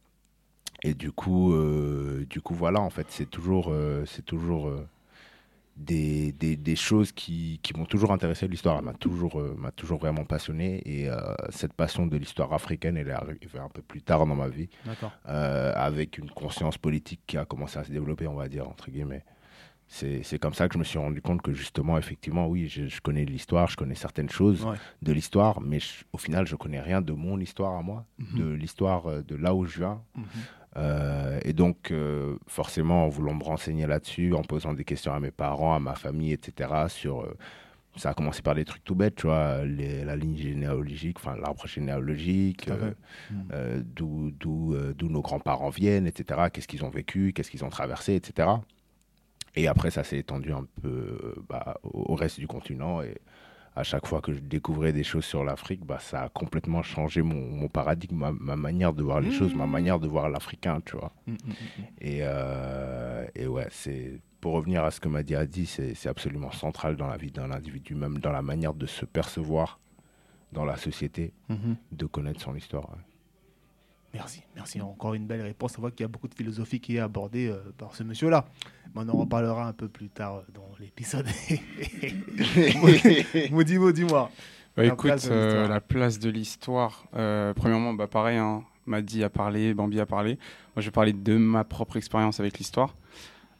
Et 0.83 0.93
du 0.93 1.11
coup, 1.11 1.53
euh, 1.53 2.25
du 2.29 2.39
coup, 2.41 2.53
voilà, 2.55 2.79
en 2.81 2.89
fait, 2.89 3.07
c'est 3.09 3.29
toujours. 3.29 3.73
c'est 4.05 4.23
toujours. 4.25 4.71
Des, 5.75 6.31
des, 6.33 6.55
des 6.55 6.75
choses 6.75 7.11
qui, 7.11 7.59
qui 7.63 7.73
m'ont 7.75 7.85
toujours 7.85 8.11
intéressé. 8.11 8.47
L'histoire 8.47 8.81
m'a 8.83 8.93
toujours, 8.93 9.39
euh, 9.39 9.55
m'a 9.57 9.71
toujours 9.71 9.99
vraiment 9.99 10.23
passionné. 10.23 10.81
Et 10.85 11.09
euh, 11.09 11.15
cette 11.49 11.73
passion 11.73 12.05
de 12.05 12.15
l'histoire 12.17 12.53
africaine, 12.53 12.95
elle 12.97 13.07
est 13.07 13.11
arrivée 13.11 13.59
un 13.59 13.69
peu 13.69 13.81
plus 13.81 14.01
tard 14.01 14.25
dans 14.25 14.35
ma 14.35 14.47
vie 14.49 14.69
euh, 15.27 15.73
avec 15.75 16.17
une 16.17 16.29
conscience 16.29 16.77
politique 16.77 17.21
qui 17.25 17.37
a 17.37 17.45
commencé 17.45 17.79
à 17.79 17.83
se 17.83 17.91
développer, 17.91 18.27
on 18.27 18.35
va 18.35 18.47
dire, 18.47 18.67
entre 18.69 18.91
guillemets. 18.91 19.23
C'est 19.87 20.39
comme 20.39 20.53
ça 20.55 20.67
que 20.67 20.73
je 20.73 20.79
me 20.79 20.83
suis 20.83 20.97
rendu 20.97 21.21
compte 21.21 21.41
que 21.43 21.53
justement, 21.53 21.97
effectivement, 21.99 22.47
oui, 22.47 22.67
je, 22.67 22.87
je 22.87 22.99
connais 23.01 23.25
l'histoire, 23.25 23.67
je 23.67 23.75
connais 23.75 23.93
certaines 23.95 24.29
choses 24.29 24.63
Ouais. 24.65 24.77
de 25.03 25.11
l'histoire, 25.11 25.61
mais 25.61 25.79
je- 25.79 26.03
au 26.13 26.17
final, 26.17 26.47
je 26.47 26.55
connais 26.55 26.79
rien 26.81 26.99
de 27.01 27.11
mon 27.13 27.39
histoire 27.39 27.73
à 27.77 27.83
moi, 27.83 28.05
Mhm. 28.17 28.39
de 28.39 28.45
l'histoire 28.53 29.21
de 29.23 29.35
là 29.35 29.53
où 29.53 29.65
je 29.65 29.79
viens. 29.79 30.01
Mhm. 30.15 30.23
Euh, 30.77 31.39
et 31.43 31.53
donc, 31.53 31.91
euh, 31.91 32.35
forcément, 32.47 33.05
en 33.05 33.09
voulant 33.09 33.33
me 33.35 33.43
renseigner 33.43 33.85
là-dessus, 33.87 34.33
en 34.33 34.41
posant 34.41 34.73
des 34.73 34.83
questions 34.83 35.13
à 35.13 35.19
mes 35.19 35.31
parents, 35.31 35.75
à 35.75 35.79
ma 35.79 35.95
famille, 35.95 36.31
etc., 36.33 36.71
sur. 36.87 37.21
euh, 37.21 37.37
ça 37.95 38.09
a 38.09 38.13
commencé 38.15 38.41
par 38.41 38.55
des 38.55 38.65
trucs 38.65 38.83
tout 38.83 38.95
bêtes, 38.95 39.13
tu 39.17 39.27
vois, 39.27 39.63
les- 39.65 40.03
la 40.03 40.15
ligne 40.15 40.35
généalogique, 40.35 41.17
enfin 41.19 41.35
l'arbre 41.37 41.67
généalogique, 41.67 42.67
euh, 43.51 43.83
d'où 43.85 45.09
nos 45.09 45.21
grands-parents 45.21 45.69
viennent, 45.69 46.07
etc. 46.07 46.49
Qu'est-ce 46.51 46.67
qu'ils 46.67 46.83
ont 46.83 46.89
vécu, 46.89 47.33
qu'est-ce 47.33 47.51
qu'ils 47.51 47.63
ont 47.63 47.69
traversé, 47.69 48.15
etc. 48.15 48.47
Et 49.55 49.67
après, 49.67 49.91
ça 49.91 50.03
s'est 50.03 50.17
étendu 50.17 50.51
un 50.53 50.65
peu 50.81 51.35
bah, 51.47 51.77
au 51.83 52.13
au 52.13 52.15
reste 52.15 52.39
du 52.39 52.47
continent. 52.47 53.03
Et 53.03 53.15
à 53.75 53.83
chaque 53.83 54.05
fois 54.05 54.21
que 54.21 54.33
je 54.33 54.39
découvrais 54.39 54.93
des 54.93 55.03
choses 55.03 55.25
sur 55.25 55.43
l'Afrique, 55.43 55.85
bah, 55.85 55.97
ça 55.99 56.23
a 56.23 56.29
complètement 56.29 56.83
changé 56.83 57.21
mon, 57.21 57.35
mon 57.49 57.67
paradigme, 57.67 58.15
ma, 58.17 58.31
ma 58.31 58.55
manière 58.55 58.93
de 58.93 59.01
voir 59.01 59.19
les 59.19 59.31
choses, 59.31 59.55
ma 59.55 59.65
manière 59.65 59.99
de 59.99 60.07
voir 60.07 60.29
l'Africain, 60.29 60.79
tu 60.85 60.95
vois. 60.95 61.11
Mhm, 61.25 61.37
mhm. 61.45 61.85
Et, 61.99 62.19
euh, 62.21 63.25
et 63.35 63.47
ouais, 63.47 63.67
c'est 63.71 64.19
pour 64.41 64.53
revenir 64.53 64.83
à 64.83 64.91
ce 64.91 64.99
que 64.99 65.07
Madi 65.07 65.35
a 65.35 65.45
dit, 65.45 65.65
c'est 65.65 66.07
absolument 66.07 66.51
central 66.51 66.95
dans 66.97 67.07
la 67.07 67.17
vie 67.17 67.31
d'un 67.31 67.49
individu, 67.51 67.95
même 67.95 68.19
dans 68.19 68.31
la 68.31 68.41
manière 68.41 68.73
de 68.73 68.85
se 68.85 69.05
percevoir 69.05 69.79
dans 70.51 70.65
la 70.65 70.77
société, 70.77 71.33
de 71.91 72.05
connaître 72.05 72.41
son 72.41 72.55
histoire. 72.55 72.89
ouais. 72.91 73.12
Merci, 74.13 74.43
merci. 74.55 74.81
Encore 74.81 75.15
une 75.15 75.25
belle 75.25 75.41
réponse. 75.41 75.77
On 75.77 75.81
voit 75.81 75.91
qu'il 75.91 76.01
y 76.01 76.05
a 76.05 76.07
beaucoup 76.07 76.27
de 76.27 76.35
philosophie 76.35 76.79
qui 76.79 76.97
est 76.97 76.99
abordée 76.99 77.47
euh, 77.47 77.59
par 77.77 77.95
ce 77.95 78.03
monsieur-là. 78.03 78.45
Mais 78.93 79.01
on 79.03 79.09
en 79.09 79.13
reparlera 79.13 79.67
un 79.67 79.73
peu 79.73 79.87
plus 79.87 80.09
tard 80.09 80.35
euh, 80.35 80.41
dans 80.53 80.69
l'épisode. 80.79 81.25
Maudimo, 83.51 83.91
dis-moi. 83.91 84.29
Bah, 84.75 84.85
écoute, 84.85 85.01
place 85.01 85.27
euh, 85.29 85.67
la 85.67 85.81
place 85.81 86.17
de 86.17 86.29
l'histoire, 86.29 87.05
euh, 87.15 87.53
premièrement, 87.53 87.93
bah, 87.93 88.07
pareil, 88.07 88.37
hein, 88.37 88.63
Madi 88.87 89.23
a 89.23 89.29
parlé, 89.29 89.73
Bambi 89.73 89.99
a 89.99 90.05
parlé. 90.05 90.37
Moi, 90.75 90.81
je 90.81 90.85
vais 90.85 90.91
parler 90.91 91.13
de 91.13 91.37
ma 91.37 91.63
propre 91.63 91.97
expérience 91.97 92.39
avec 92.39 92.57
l'histoire. 92.57 92.95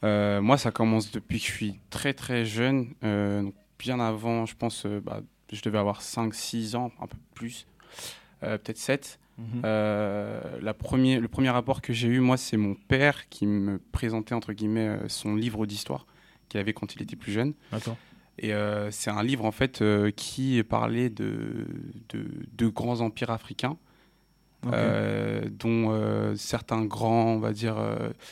Euh, 0.04 0.42
moi, 0.42 0.58
ça 0.58 0.72
commence 0.72 1.12
depuis 1.12 1.40
que 1.40 1.46
je 1.46 1.52
suis 1.52 1.80
très 1.90 2.14
très 2.14 2.46
jeune, 2.46 2.94
euh, 3.04 3.44
donc 3.44 3.54
bien 3.80 4.00
avant, 4.00 4.46
je 4.46 4.56
pense, 4.56 4.86
euh, 4.86 5.00
bah, 5.00 5.22
je 5.52 5.62
devais 5.62 5.78
avoir 5.78 6.02
5-6 6.02 6.76
ans, 6.76 6.92
un 7.00 7.08
peu 7.08 7.18
plus, 7.36 7.68
euh, 8.44 8.58
peut-être 8.58 8.78
7. 8.78 9.20
Mhm. 9.38 9.62
Euh, 9.66 10.42
la 10.62 10.74
premier, 10.74 11.20
le 11.20 11.28
premier 11.28 11.50
rapport 11.50 11.82
que 11.82 11.94
j'ai 11.94 12.08
eu, 12.08 12.20
moi, 12.20 12.38
c'est 12.38 12.58
mon 12.58 12.76
père 12.76 13.30
qui 13.30 13.48
me 13.48 13.80
présentait, 13.92 14.36
entre 14.36 14.54
guillemets, 14.54 14.88
euh, 14.88 15.10
son 15.10 15.36
livre 15.36 15.66
d'histoire 15.66 16.06
qu'il 16.50 16.60
avait 16.60 16.74
quand 16.74 16.96
il 16.96 17.02
était 17.02 17.16
plus 17.16 17.32
jeune. 17.32 17.54
D'accord. 17.72 17.98
Et 18.40 18.54
euh, 18.54 18.90
c'est 18.92 19.12
un 19.12 19.24
livre 19.24 19.46
en 19.46 19.52
fait 19.52 19.82
euh, 19.82 20.12
qui 20.12 20.62
parlait 20.64 21.10
de, 21.10 21.68
de, 22.10 22.26
de 22.58 22.68
grands 22.68 23.02
empires 23.02 23.30
africains, 23.32 23.78
dont 24.64 26.34
certains 26.36 26.86
grands, 26.86 27.34
on 27.34 27.40
va 27.40 27.52
dire, 27.52 27.76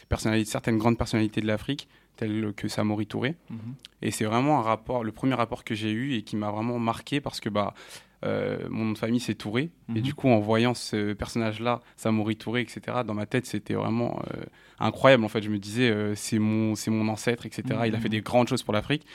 personnalités, 0.08 0.50
certaines 0.50 0.77
grandes 0.77 0.98
personnalités 0.98 1.41
de 1.41 1.48
l'Afrique, 1.48 1.89
telles 2.15 2.53
que 2.55 2.67
Samori 2.70 3.05
Touré. 3.05 3.36
Mhm. 3.50 3.75
Et 4.01 4.12
c'est 4.12 4.24
vraiment 4.24 4.60
un 4.60 4.62
rapport, 4.62 5.03
le 5.03 5.12
premier 5.12 5.34
rapport 5.34 5.63
que 5.65 5.75
j'ai 5.75 5.91
eu 5.91 6.13
et 6.13 6.22
qui 6.22 6.38
m'a 6.38 6.50
vraiment 6.50 6.79
marqué 6.79 7.20
parce 7.20 7.41
que 7.41 7.50
bah, 7.50 7.74
mon 8.23 8.85
nom 8.85 8.91
de 8.91 8.97
famille 8.97 9.19
c'est 9.19 9.35
Touré. 9.35 9.71
Et 9.89 9.93
Mhm. 9.95 10.01
du 10.01 10.13
coup, 10.13 10.29
en 10.29 10.39
voyant 10.39 10.73
ce 10.73 11.13
personnage-là, 11.13 11.81
Samori 11.97 12.35
Touré, 12.37 12.61
etc., 12.61 13.03
dans 13.05 13.13
ma 13.13 13.25
tête, 13.25 13.45
c'était 13.45 13.73
vraiment 13.73 14.21
euh, 14.33 14.43
incroyable. 14.79 15.23
En 15.25 15.27
fait, 15.27 15.41
je 15.41 15.49
me 15.49 15.57
disais, 15.59 15.89
euh, 15.89 16.13
c'est 16.15 16.39
mon, 16.39 16.75
c'est 16.75 16.91
mon 16.91 17.07
ancêtre, 17.09 17.45
etc. 17.45 17.63
Il 17.87 17.93
a 17.93 17.97
Mhm. 17.97 18.03
fait 18.03 18.09
des 18.09 18.21
grandes 18.21 18.47
choses 18.47 18.63
pour 18.63 18.73
l'Afrique. 18.73 19.05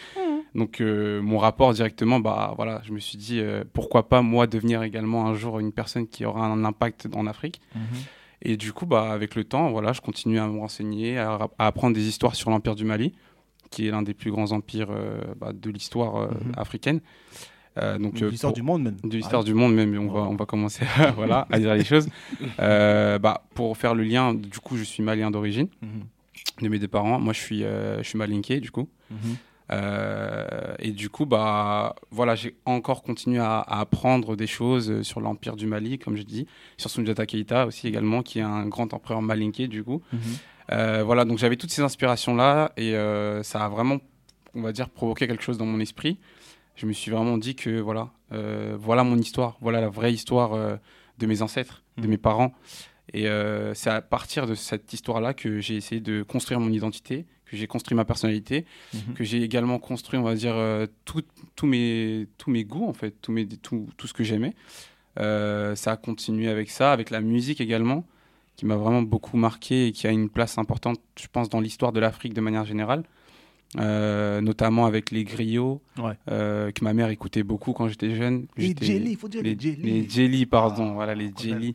Donc, 0.55 0.81
euh, 0.81 1.21
mon 1.23 1.39
rapport 1.39 1.73
directement, 1.75 2.19
bah 2.19 2.55
voilà, 2.57 2.81
je 2.85 2.93
me 2.93 2.99
suis 2.99 3.19
dit, 3.19 3.41
euh, 3.41 3.63
pourquoi 3.75 4.09
pas 4.09 4.23
moi 4.23 4.47
devenir 4.47 4.83
également 4.83 5.27
un 5.27 5.35
jour 5.35 5.59
une 5.61 5.73
personne 5.73 6.07
qui 6.09 6.25
aura 6.25 6.47
un 6.47 6.65
impact 6.65 7.09
en 7.15 7.27
Afrique. 7.27 7.61
Mhm. 7.75 7.81
Et 8.43 8.57
du 8.57 8.73
coup, 8.73 8.87
bah, 8.87 9.13
avec 9.13 9.35
le 9.35 9.45
temps, 9.45 9.71
voilà, 9.71 9.93
je 9.93 10.01
continue 10.01 10.39
à 10.39 10.47
me 10.47 10.59
renseigner, 10.59 11.19
à, 11.19 11.49
à 11.59 11.67
apprendre 11.67 11.95
des 11.95 12.07
histoires 12.09 12.35
sur 12.35 12.51
l'Empire 12.51 12.75
du 12.75 12.85
Mali, 12.85 13.13
qui 13.71 13.87
est 13.87 13.91
l'un 13.91 14.03
des 14.03 14.15
plus 14.15 14.31
grands 14.31 14.53
empires 14.53 14.89
euh, 14.91 15.21
bah, 15.37 15.53
de 15.53 15.71
l'histoire 15.71 16.17
euh, 16.17 16.27
Mhm. 16.29 16.53
africaine. 16.57 17.01
Euh, 17.79 17.99
donc, 17.99 18.15
De 18.15 18.25
euh, 18.27 18.31
l'histoire 18.31 18.53
pour- 18.53 18.57
du 18.57 18.63
monde, 18.63 18.83
même. 18.85 18.97
de 19.05 19.17
l'histoire 19.17 19.43
Ah, 19.43 19.45
du 19.45 19.53
monde 19.55 19.75
même, 19.75 19.97
on 19.99 20.09
va, 20.11 20.21
on 20.21 20.35
va 20.37 20.47
commencer 20.47 20.85
à, 20.99 21.11
voilà, 21.17 21.47
à 21.51 21.59
dire 21.59 21.75
les 21.75 21.85
choses. 21.85 22.09
Euh, 22.61 23.19
bah, 23.19 23.43
pour 23.55 23.77
faire 23.77 23.95
le 23.95 24.03
lien, 24.05 24.33
du 24.35 24.59
coup, 24.61 24.77
je 24.77 24.83
suis 24.85 25.03
malien 25.03 25.31
d'origine, 25.31 25.69
Mhm. 25.83 26.05
de 26.63 26.69
mes 26.69 26.79
deux 26.79 26.89
parents. 26.89 27.19
Moi, 27.21 27.33
je 27.35 27.41
suis, 27.41 27.65
euh, 27.65 27.99
je 28.03 28.09
suis 28.09 28.19
malinké, 28.19 28.61
du 28.61 28.71
coup. 28.71 28.89
Mhm. 29.11 29.37
Et 30.79 30.91
du 30.93 31.09
coup, 31.11 31.27
bah, 31.27 31.95
voilà, 32.11 32.35
j'ai 32.35 32.55
encore 32.65 33.03
continué 33.03 33.39
à, 33.39 33.59
à 33.59 33.81
apprendre 33.81 34.37
des 34.37 34.47
choses 34.47 35.03
sur 35.03 35.21
l'Empire 35.21 35.57
du 35.57 35.67
Mali, 35.67 35.99
comme 35.99 36.17
je 36.17 36.23
dis, 36.23 36.47
sur 36.77 36.89
Sundiata 36.91 37.27
Keita 37.27 37.67
aussi 37.67 37.89
également, 37.89 38.23
qui 38.23 38.39
est 38.39 38.43
un 38.43 38.67
grand 38.67 38.95
empereur 38.95 39.21
malinké 39.23 39.67
du 39.69 39.83
coup. 39.83 40.03
Euh, 40.73 41.03
voilà, 41.05 41.25
donc 41.25 41.39
j'avais 41.39 41.57
toutes 41.57 41.71
ces 41.71 41.83
inspirations-là 41.83 42.73
et 42.77 42.95
ça 43.43 43.65
a 43.65 43.69
vraiment, 43.69 43.99
on 44.55 44.63
va 44.63 44.73
dire, 44.73 44.89
provoqué 44.89 45.27
quelque 45.27 45.43
chose 45.43 45.59
dans 45.59 45.67
mon 45.67 45.81
esprit. 45.81 46.19
Je 46.77 46.87
me 46.87 46.93
suis 46.93 47.11
vraiment 47.11 47.39
dit 47.39 47.55
que 47.55 47.81
voilà, 47.81 48.11
euh, 48.33 48.77
voilà 48.79 49.03
mon 49.03 49.17
histoire, 49.19 49.57
voilà 49.61 49.81
la 49.81 49.89
vraie 49.89 50.13
histoire 50.13 50.53
euh, 50.55 50.77
de 51.19 51.27
mes 51.27 51.43
ancêtres, 51.43 51.83
de 51.97 52.03
Mhm. 52.05 52.11
mes 52.11 52.19
parents. 52.19 52.53
Et 53.13 53.29
euh, 53.29 53.73
c'est 53.75 53.91
à 53.91 54.01
partir 54.03 54.47
de 54.47 54.55
cette 54.55 54.93
histoire-là 54.93 55.33
que 55.33 55.61
j'ai 55.61 55.77
essayé 55.77 56.01
de 56.01 56.23
construire 56.23 56.61
mon 56.61 56.71
identité, 56.71 57.25
que 57.47 57.57
j'ai 57.57 57.67
construit 57.67 57.97
ma 57.97 58.05
personnalité, 58.05 58.67
Mhm. 58.93 59.15
que 59.15 59.25
j'ai 59.25 59.43
également 59.43 59.79
construit, 59.79 60.19
on 60.19 60.23
va 60.25 60.35
dire, 60.35 60.57
tout- 61.05 61.23
tous 61.55 61.67
mes, 61.67 62.27
tous 62.37 62.51
mes 62.51 62.65
goûts, 62.65 62.87
en 62.89 62.93
fait, 62.93 63.15
tous 63.23 63.33
mes, 63.33 63.47
tout, 63.47 63.89
tout 63.97 64.07
ce 64.07 64.13
que 64.13 64.25
j'aimais. 64.25 64.55
Ça 65.17 65.93
a 65.93 65.97
continué 65.97 66.49
avec 66.49 66.69
ça, 66.71 66.93
avec 66.93 67.11
la 67.11 67.21
musique 67.21 67.61
également, 67.61 68.05
qui 68.57 68.67
m'a 68.67 68.77
vraiment 68.77 69.03
beaucoup 69.03 69.37
marqué 69.37 69.87
et 69.87 69.93
qui 69.93 70.07
a 70.07 70.11
une 70.11 70.29
place 70.29 70.59
importante, 70.59 70.99
je 71.19 71.27
pense, 71.31 71.49
dans 71.49 71.61
l'histoire 71.61 71.93
de 71.93 72.01
l'Afrique 72.01 72.35
de 72.35 72.41
manière 72.41 72.65
générale. 72.65 73.05
Euh, 73.79 74.41
notamment 74.41 74.87
avec 74.87 75.11
les 75.11 75.25
griots, 75.25 75.81
Ouais. 75.99 76.15
euh, 76.31 76.71
que 76.71 76.83
ma 76.85 76.93
mère 76.95 77.09
écoutait 77.11 77.43
beaucoup 77.43 77.73
quand 77.73 77.89
j'étais 77.89 78.15
jeune. 78.15 78.47
Les 78.57 78.75
jelly, 78.81 79.11
il 79.13 79.17
faut 79.17 79.29
dire 79.29 79.43
les, 79.43 79.57
jelly. 79.59 79.83
les 79.83 80.09
jelly, 80.09 80.47
pardon, 80.47 80.91
Ah, 80.91 80.95
voilà, 80.95 81.15
les 81.15 81.31
jelly. 81.37 81.75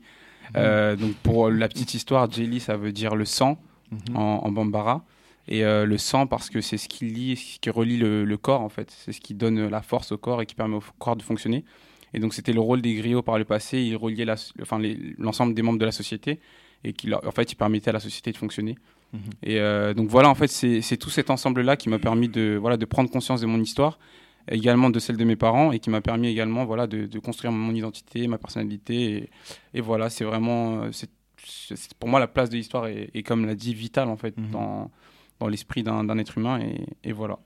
Euh, 0.58 0.96
donc 0.96 1.14
pour 1.24 1.50
la 1.50 1.68
petite 1.68 1.94
histoire, 1.94 2.30
jelly, 2.32 2.60
ça 2.60 2.76
veut 2.78 2.92
dire 2.92 3.16
le 3.16 3.26
sang 3.26 3.58
Mhm. 3.92 4.16
en, 4.18 4.22
en 4.46 4.52
bambara. 4.52 5.06
Et 5.48 5.62
le 5.64 5.98
sang 5.98 6.28
parce 6.28 6.50
que 6.50 6.62
c'est 6.62 6.78
ce 6.78 6.88
qui 6.88 7.06
lie, 7.06 7.36
ce 7.36 7.60
qui 7.60 7.70
relie 7.70 7.98
le, 7.98 8.24
le 8.24 8.38
corps 8.38 8.62
en 8.62 8.70
fait. 8.70 8.90
C'est 8.90 9.12
ce 9.12 9.20
qui 9.20 9.34
donne 9.34 9.68
la 9.68 9.82
force 9.82 10.12
au 10.14 10.18
corps 10.18 10.42
et 10.42 10.46
qui 10.46 10.56
permet 10.56 10.76
au 10.78 10.84
corps 11.00 11.16
de 11.18 11.24
fonctionner. 11.24 11.66
Et 12.14 12.20
donc 12.20 12.34
c'était 12.34 12.54
le 12.54 12.62
rôle 12.62 12.82
des 12.82 12.94
griots 12.96 13.22
par 13.22 13.38
le 13.38 13.44
passé. 13.44 13.80
Ils 13.82 13.96
reliaient 13.98 14.26
enfin, 14.62 14.80
l'ensemble 15.18 15.54
des 15.54 15.62
membres 15.62 15.80
de 15.80 15.86
la 15.86 15.92
société 15.92 16.40
et 16.84 16.94
qui 16.94 17.14
en 17.14 17.32
fait 17.32 17.52
ils 17.52 17.56
permettaient 17.56 17.90
à 17.90 17.94
la 17.94 18.00
société 18.00 18.32
de 18.32 18.38
fonctionner. 18.38 18.76
Mhm. 19.14 19.20
Et 19.44 19.60
euh, 19.60 19.94
donc 19.94 20.08
voilà 20.10 20.30
en 20.30 20.36
fait 20.36 20.48
c'est 20.48 20.98
tout 20.98 21.10
cet 21.10 21.30
ensemble 21.30 21.62
là 21.62 21.76
qui 21.76 21.90
m'a 21.90 22.00
permis 22.00 22.30
de 22.30 22.58
voilà 22.60 22.78
de 22.78 22.86
prendre 22.86 23.10
conscience 23.10 23.42
de 23.42 23.46
mon 23.46 23.60
histoire, 23.60 24.00
également 24.48 24.90
de 24.90 25.00
celle 25.00 25.18
de 25.18 25.26
mes 25.26 25.36
parents 25.36 25.72
et 25.74 25.80
qui 25.80 25.90
m'a 25.90 26.02
permis 26.02 26.28
également 26.30 26.64
voilà 26.66 26.88
de, 26.88 27.06
de 27.08 27.20
construire 27.20 27.52
mon 27.52 27.74
identité, 27.76 28.28
ma 28.28 28.38
personnalité. 28.38 29.14
Et, 29.18 29.30
et 29.74 29.82
voilà 29.82 30.10
c'est 30.10 30.24
vraiment 30.24 30.84
euh, 30.84 30.92
c'est 30.92 31.10
c'est- 31.44 31.94
pour 31.96 32.08
moi 32.08 32.20
la 32.20 32.28
place 32.28 32.50
de 32.50 32.56
l'histoire 32.56 32.88
est, 32.88 33.10
est, 33.14 33.24
comme 33.24 33.46
l'a 33.46 33.56
dit 33.56 33.74
vitale 33.74 34.08
en 34.10 34.16
fait 34.18 34.38
Mhm. 34.38 34.52
dans 34.52 34.92
dans 35.40 35.48
l'esprit 35.48 35.84
d'un 35.84 36.04
d'un 36.04 36.18
être 36.18 36.38
humain 36.38 36.60
et, 36.62 36.86
et 37.04 37.12
voilà. 37.14 37.38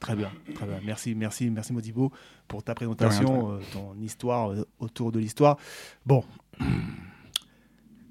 Très 0.00 0.14
bien, 0.14 0.30
très 0.54 0.64
bien. 0.66 0.78
Merci, 0.84 1.14
merci, 1.16 1.50
merci 1.50 1.72
Modibo 1.72 2.12
pour 2.46 2.62
ta 2.62 2.74
présentation, 2.74 3.50
euh, 3.52 3.58
ton 3.72 3.94
histoire 4.00 4.52
euh, 4.52 4.64
autour 4.78 5.10
de 5.10 5.18
l'histoire. 5.18 5.56
Bon. 6.06 6.22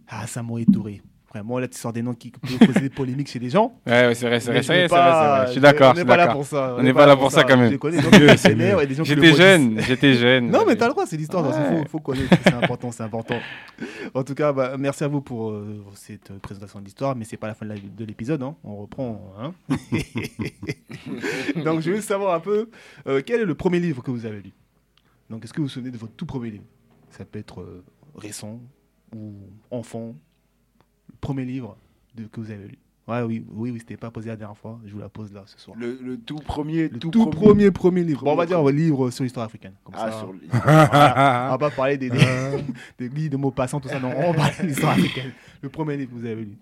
Ah, 0.09 0.25
Samoé 0.25 0.65
Touré. 0.65 1.01
Vraiment, 1.29 1.59
là, 1.59 1.67
tu 1.67 1.77
sors 1.77 1.91
des 1.91 2.01
noms 2.01 2.13
qui 2.13 2.31
peuvent 2.31 2.57
causer 2.67 2.79
des 2.79 2.89
polémiques 2.89 3.27
chez 3.29 3.37
les 3.39 3.49
gens. 3.49 3.79
Ouais, 3.85 4.07
ouais 4.07 4.15
c'est 4.15 4.27
vrai, 4.27 4.39
c'est 4.39 4.51
vrai, 4.51 4.61
vrai, 4.61 4.87
vrai. 4.87 5.45
Je 5.47 5.51
suis 5.51 5.59
d'accord, 5.61 5.91
On 5.91 5.97
n'est 5.97 6.05
pas 6.05 6.15
là 6.15 6.27
pour 6.29 6.45
ça. 6.45 6.75
On 6.79 6.81
n'est 6.83 6.93
pas 6.93 7.05
là 7.05 7.17
pour 7.17 7.31
ça, 7.31 7.43
quand 7.43 7.57
même. 7.57 7.77
J'étais 9.03 9.33
jeune, 9.33 9.79
j'étais 9.81 10.13
jeune. 10.13 10.49
Non, 10.49 10.63
mais 10.65 10.75
t'as 10.77 10.87
le 10.87 10.93
droit, 10.93 11.05
c'est 11.05 11.17
l'histoire, 11.17 11.45
il 11.45 11.49
Ouais. 11.75 11.81
faut, 11.83 11.89
faut 11.89 11.99
connaître, 11.99 12.33
c'est 12.43 12.53
important, 12.53 12.91
c'est 12.91 13.03
important. 13.03 13.37
En 14.13 14.23
tout 14.23 14.35
cas, 14.35 14.53
bah, 14.53 14.77
merci 14.79 15.03
à 15.03 15.07
vous 15.09 15.19
pour 15.21 15.49
euh, 15.51 15.83
cette 15.95 16.31
présentation 16.39 16.79
de 16.79 16.85
l'histoire, 16.85 17.15
mais 17.15 17.25
c'est 17.25 17.37
pas 17.37 17.47
la 17.47 17.53
fin 17.55 17.65
de 17.65 18.05
l'épisode, 18.05 18.41
hein. 18.41 18.55
on 18.63 18.77
reprend. 18.77 19.33
hein. 19.39 19.53
donc, 21.63 21.81
je 21.81 21.91
veux 21.91 22.01
savoir 22.01 22.33
un 22.35 22.39
peu, 22.39 22.69
euh, 23.07 23.21
quel 23.25 23.41
est 23.41 23.45
le 23.45 23.55
premier 23.55 23.79
livre 23.79 24.01
que 24.01 24.11
vous 24.11 24.25
avez 24.25 24.41
lu? 24.41 24.51
Donc, 25.29 25.43
est-ce 25.43 25.53
que 25.53 25.57
vous 25.59 25.67
vous 25.67 25.71
souvenez 25.73 25.91
de 25.91 25.97
votre 25.97 26.13
tout 26.13 26.25
premier 26.25 26.51
livre? 26.51 26.63
Ça 27.11 27.25
peut 27.25 27.39
être 27.39 27.61
euh, 27.61 27.83
récent 28.15 28.59
ou 29.15 29.33
enfant? 29.71 30.15
Premier 31.21 31.45
livre 31.45 31.77
de, 32.15 32.25
que 32.25 32.39
vous 32.39 32.51
avez 32.51 32.67
lu 32.67 32.77
Ouais, 33.07 33.21
oui, 33.21 33.45
oui, 33.51 33.71
oui, 33.71 33.79
c'était 33.79 33.95
pas 33.95 34.11
posé 34.11 34.27
la 34.27 34.35
dernière 34.35 34.57
fois, 34.57 34.81
je 34.85 34.91
vous 34.91 34.99
la 34.99 35.07
pose 35.07 35.31
là 35.31 35.43
ce 35.45 35.57
soir. 35.57 35.77
Le, 35.79 35.97
le 36.03 36.17
tout 36.17 36.35
premier, 36.39 36.89
Le 36.89 36.99
tout, 36.99 37.09
tout, 37.09 37.29
premier, 37.29 37.71
premier 37.71 38.03
livre. 38.03 38.25
Bon, 38.25 38.33
on 38.33 38.35
va 38.35 38.45
Premier 38.45 38.47
dire 38.47 38.67
un 38.67 38.71
livre 38.85 39.09
sur 39.11 39.23
l'histoire 39.23 39.45
africaine. 39.45 39.75
Comme 39.85 39.95
Ah, 39.97 40.11
ça. 40.11 40.19
sur 40.19 40.33
le- 40.33 40.39
Voilà. 40.51 41.45
On 41.47 41.51
va 41.51 41.57
pas 41.57 41.71
parler 41.71 41.97
des, 41.97 42.09
des, 42.09 42.19
des 42.99 43.07
livres 43.07 43.29
de 43.31 43.37
mots 43.37 43.51
passants, 43.51 43.79
tout 43.79 43.87
ça. 43.87 43.99
Non, 44.01 44.11
on 44.13 44.31
va 44.33 44.37
parler 44.37 44.55
de 44.63 44.67
l'histoire 44.67 44.91
africaine. 44.91 45.31
Le 45.61 45.69
premier 45.69 45.95
livre 45.95 46.11
que 46.11 46.15
vous 46.19 46.25
avez 46.25 46.43
lu. 46.43 46.57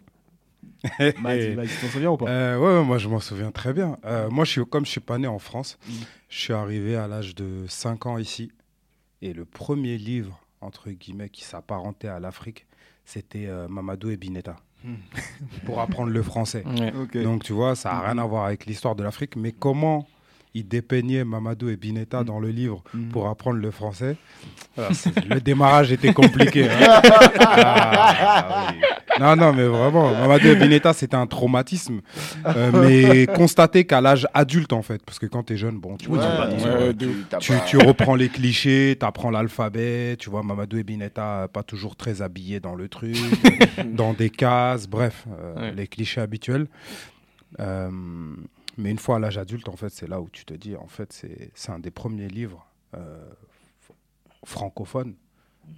Vas-y, 1.23 1.55
tu 1.67 1.75
t'en 1.81 1.87
souviens 1.87 2.11
ou 2.11 2.17
pas? 2.17 2.29
Euh, 2.29 2.59
ouais, 2.59 2.77
ouais, 2.79 2.83
moi 2.85 2.99
je 2.99 3.07
m'en 3.09 3.19
souviens 3.19 3.49
très 3.51 3.73
bien. 3.73 3.97
Euh, 4.05 4.29
moi, 4.29 4.45
je 4.45 4.51
suis, 4.51 4.65
comme 4.67 4.85
je 4.85 4.91
suis 4.91 4.99
pas 5.01 5.17
né 5.17 5.25
en 5.27 5.39
France, 5.39 5.79
Mm. 5.87 5.93
je 6.29 6.39
suis 6.39 6.53
arrivé 6.53 6.95
à 6.95 7.07
l'âge 7.07 7.33
de 7.33 7.65
5 7.67 8.05
ans 8.05 8.17
ici. 8.19 8.51
Et 9.23 9.33
le 9.33 9.45
premier 9.45 9.97
livre, 9.97 10.39
entre 10.61 10.91
guillemets, 10.91 11.29
qui 11.29 11.43
s'apparentait 11.43 12.07
à 12.07 12.19
l'Afrique, 12.19 12.67
c'était 13.05 13.47
euh, 13.47 13.67
Mamadou 13.67 14.09
et 14.09 14.17
Bineta. 14.17 14.57
Mm. 14.83 14.93
Pour 15.65 15.79
apprendre 15.79 16.11
le 16.11 16.21
français. 16.21 16.63
Ouais. 16.65 17.23
Donc 17.23 17.43
tu 17.43 17.53
vois, 17.53 17.75
ça 17.75 17.91
n'a 17.91 18.01
rien 18.01 18.17
à 18.17 18.25
voir 18.25 18.45
avec 18.45 18.65
l'histoire 18.65 18.95
de 18.95 19.03
l'Afrique, 19.03 19.35
mais 19.35 19.51
comment 19.51 20.07
ils 20.55 20.67
dépeignaient 20.67 21.23
Mamadou 21.23 21.69
et 21.69 21.75
Bineta 21.77 22.21
Mm. 22.21 22.25
dans 22.25 22.39
le 22.39 22.49
livre 22.49 22.83
Mm. 22.93 23.09
pour 23.09 23.27
apprendre 23.27 23.59
le 23.59 23.69
français, 23.69 24.15
voilà, 24.75 24.93
c'est- 24.93 25.13
le 25.29 25.39
démarrage 25.41 25.91
était 25.91 26.13
compliqué. 26.13 26.67
hein. 26.69 27.01
Ah, 27.57 28.67
oui. 28.71 28.79
Non, 29.19 29.35
non, 29.37 29.53
mais 29.53 29.63
vraiment, 29.65 30.11
Mamadou 30.11 30.47
et 30.47 30.55
Bineta, 30.55 30.91
c'était 30.91 31.15
un 31.15 31.27
traumatisme, 31.27 32.01
Euh, 32.45 32.71
mais 32.73 33.27
constaté 33.27 33.85
qu'à 33.85 34.01
l'âge 34.01 34.27
adulte, 34.33 34.73
en 34.73 34.81
fait, 34.81 35.01
parce 35.05 35.19
que 35.19 35.25
quand 35.25 35.43
tu 35.43 35.53
es 35.53 35.57
jeune, 35.57 35.77
bon, 35.77 35.95
tu, 35.95 36.09
Ouais, 36.09 36.19
tu- 36.19 36.65
ouais, 36.65 36.71
ouais, 36.73 36.77
ouais, 36.87 36.93
de 36.93 37.05
tu- 37.05 37.25
t'as 37.29 37.37
tu, 37.37 37.53
pas- 37.53 37.59
tu 37.61 37.77
reprends 37.77 38.15
les 38.15 38.27
clichés, 38.29 38.97
tu 38.99 39.05
apprends 39.05 39.29
l'alphabet, 39.31 40.15
tu 40.19 40.29
vois, 40.29 40.43
Mamadou 40.43 40.77
et 40.77 40.83
Bineta, 40.83 41.43
euh, 41.43 41.47
pas 41.47 41.63
toujours 41.63 41.95
très 41.95 42.21
habillés 42.21 42.59
dans 42.59 42.75
le 42.75 42.89
truc, 42.89 43.15
dans 43.93 44.13
des 44.13 44.29
cases, 44.29 44.87
bref, 44.87 45.25
euh, 45.29 45.55
Ouais. 45.55 45.73
les 45.75 45.87
clichés 45.87 46.19
habituels. 46.21 46.67
Euh, 47.61 47.89
mais 48.77 48.91
une 48.91 48.99
fois 48.99 49.17
à 49.17 49.19
l'âge 49.19 49.37
adulte, 49.37 49.69
en 49.69 49.75
fait, 49.75 49.89
c'est 49.89 50.07
là 50.07 50.21
où 50.21 50.29
tu 50.29 50.45
te 50.45 50.53
dis, 50.53 50.75
en 50.75 50.87
fait, 50.87 51.11
c'est 51.53 51.69
un 51.71 51.79
des 51.79 51.91
premiers 51.91 52.27
livres 52.27 52.65
euh, 52.95 53.23
francophones 54.45 55.15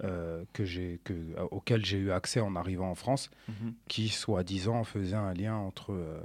euh, 0.04 0.44
que 0.52 0.64
j'ai, 0.64 1.00
que, 1.04 1.12
euh, 1.14 1.46
auquel 1.50 1.84
j'ai 1.84 1.96
eu 1.98 2.10
accès 2.10 2.40
en 2.40 2.54
arrivant 2.56 2.90
en 2.90 2.94
France, 2.94 3.30
Mhm. 3.48 3.74
qui, 3.88 4.08
soi-disant, 4.10 4.84
faisait 4.84 5.16
un 5.16 5.32
lien 5.32 5.54
entre 5.56 5.92
euh, 5.92 6.20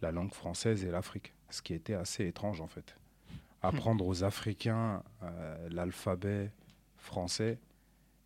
la 0.00 0.12
langue 0.12 0.32
française 0.32 0.84
et 0.84 0.90
l'Afrique, 0.90 1.32
ce 1.50 1.60
qui 1.62 1.74
était 1.74 1.94
assez 1.94 2.26
étrange, 2.26 2.60
en 2.60 2.68
fait. 2.68 2.94
Apprendre 3.60 4.06
aux 4.06 4.22
Africains 4.22 5.02
l'alphabet 5.70 6.52
français 6.96 7.58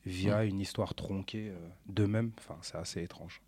via 0.04 0.44
une 0.44 0.60
histoire 0.60 0.94
tronquée 0.94 1.50
d'eux-mêmes, 1.86 2.32
enfin, 2.36 2.58
c'est 2.60 2.76
assez 2.76 3.02
étrange. 3.02 3.40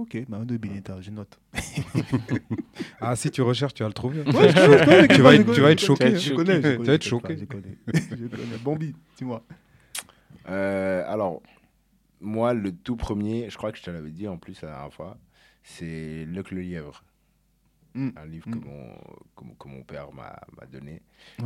Ok, 0.00 0.16
bah, 0.28 0.38
de 0.44 0.56
Bineta, 0.56 1.00
je 1.00 1.10
note. 1.10 1.38
Ah, 3.00 3.16
si 3.16 3.30
tu 3.30 3.42
recherches, 3.42 3.74
tu 3.74 3.82
vas 3.82 3.88
le 3.88 3.94
trouver. 3.94 4.20
Ouais, 4.22 4.26
je 4.26 4.34
connais, 4.34 4.78
je 4.78 4.84
connais, 4.84 5.08
Tu 5.08 5.14
je 5.14 5.22
vas 5.22 5.30
connais, 5.30 5.40
être- 5.40 5.46
je 5.48 5.52
tu 5.54 5.60
vas 5.60 5.70
être 5.70 5.80
choqué. 5.80 6.16
Je 6.16 6.34
connais, 6.34 6.56
je 6.56 6.60
Tu 6.60 6.68
vas 6.68 6.76
connais, 6.76 6.94
être 6.94 7.04
je 7.04 7.08
choqué. 7.08 7.46
connais, 7.46 7.76
Je 8.18 8.26
connais. 8.26 8.56
Bambi, 8.64 8.94
dis-moi. 9.16 9.42
Euh, 10.48 11.04
alors, 11.06 11.42
moi, 12.20 12.54
le 12.54 12.72
tout 12.72 12.96
premier, 12.96 13.48
je 13.50 13.56
crois 13.56 13.72
que 13.72 13.78
je 13.78 13.82
te 13.82 13.90
l'avais 13.90 14.10
dit 14.10 14.28
en 14.28 14.36
plus 14.38 14.60
la 14.62 14.68
dernière 14.70 14.92
fois, 14.92 15.16
c'est 15.62 16.24
Luc 16.26 16.50
le 16.50 16.60
Lièvre. 16.60 17.04
Mm. 17.94 18.10
Un 18.16 18.26
livre 18.26 18.48
Mm. 18.48 18.52
que, 18.60 18.64
mon, 18.66 18.94
que, 19.36 19.44
mon- 19.44 19.54
que 19.54 19.68
mon 19.68 19.82
père 19.82 20.12
m'a 20.12 20.38
donné, 20.70 21.02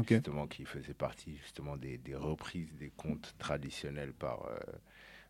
justement, 0.08 0.46
qui 0.46 0.64
faisait 0.64 0.92
partie 0.94 1.36
justement 1.42 1.76
des, 1.76 1.98
des 1.98 2.14
reprises 2.14 2.72
des 2.78 2.90
contes 2.96 3.34
traditionnels 3.38 4.12
par 4.12 4.46
euh, 4.46 4.58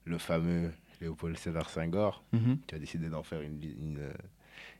le 0.04 0.18
fameux 0.18 0.72
Léopold 1.00 1.36
Sédar 1.38 1.68
Senghor, 1.70 2.22
Mhm. 2.32 2.58
qui 2.66 2.74
a 2.74 2.78
décidé 2.78 3.08
d'en 3.08 3.22
faire 3.22 3.40
une, 3.42 3.58
li- 3.60 3.76
une, 3.80 4.00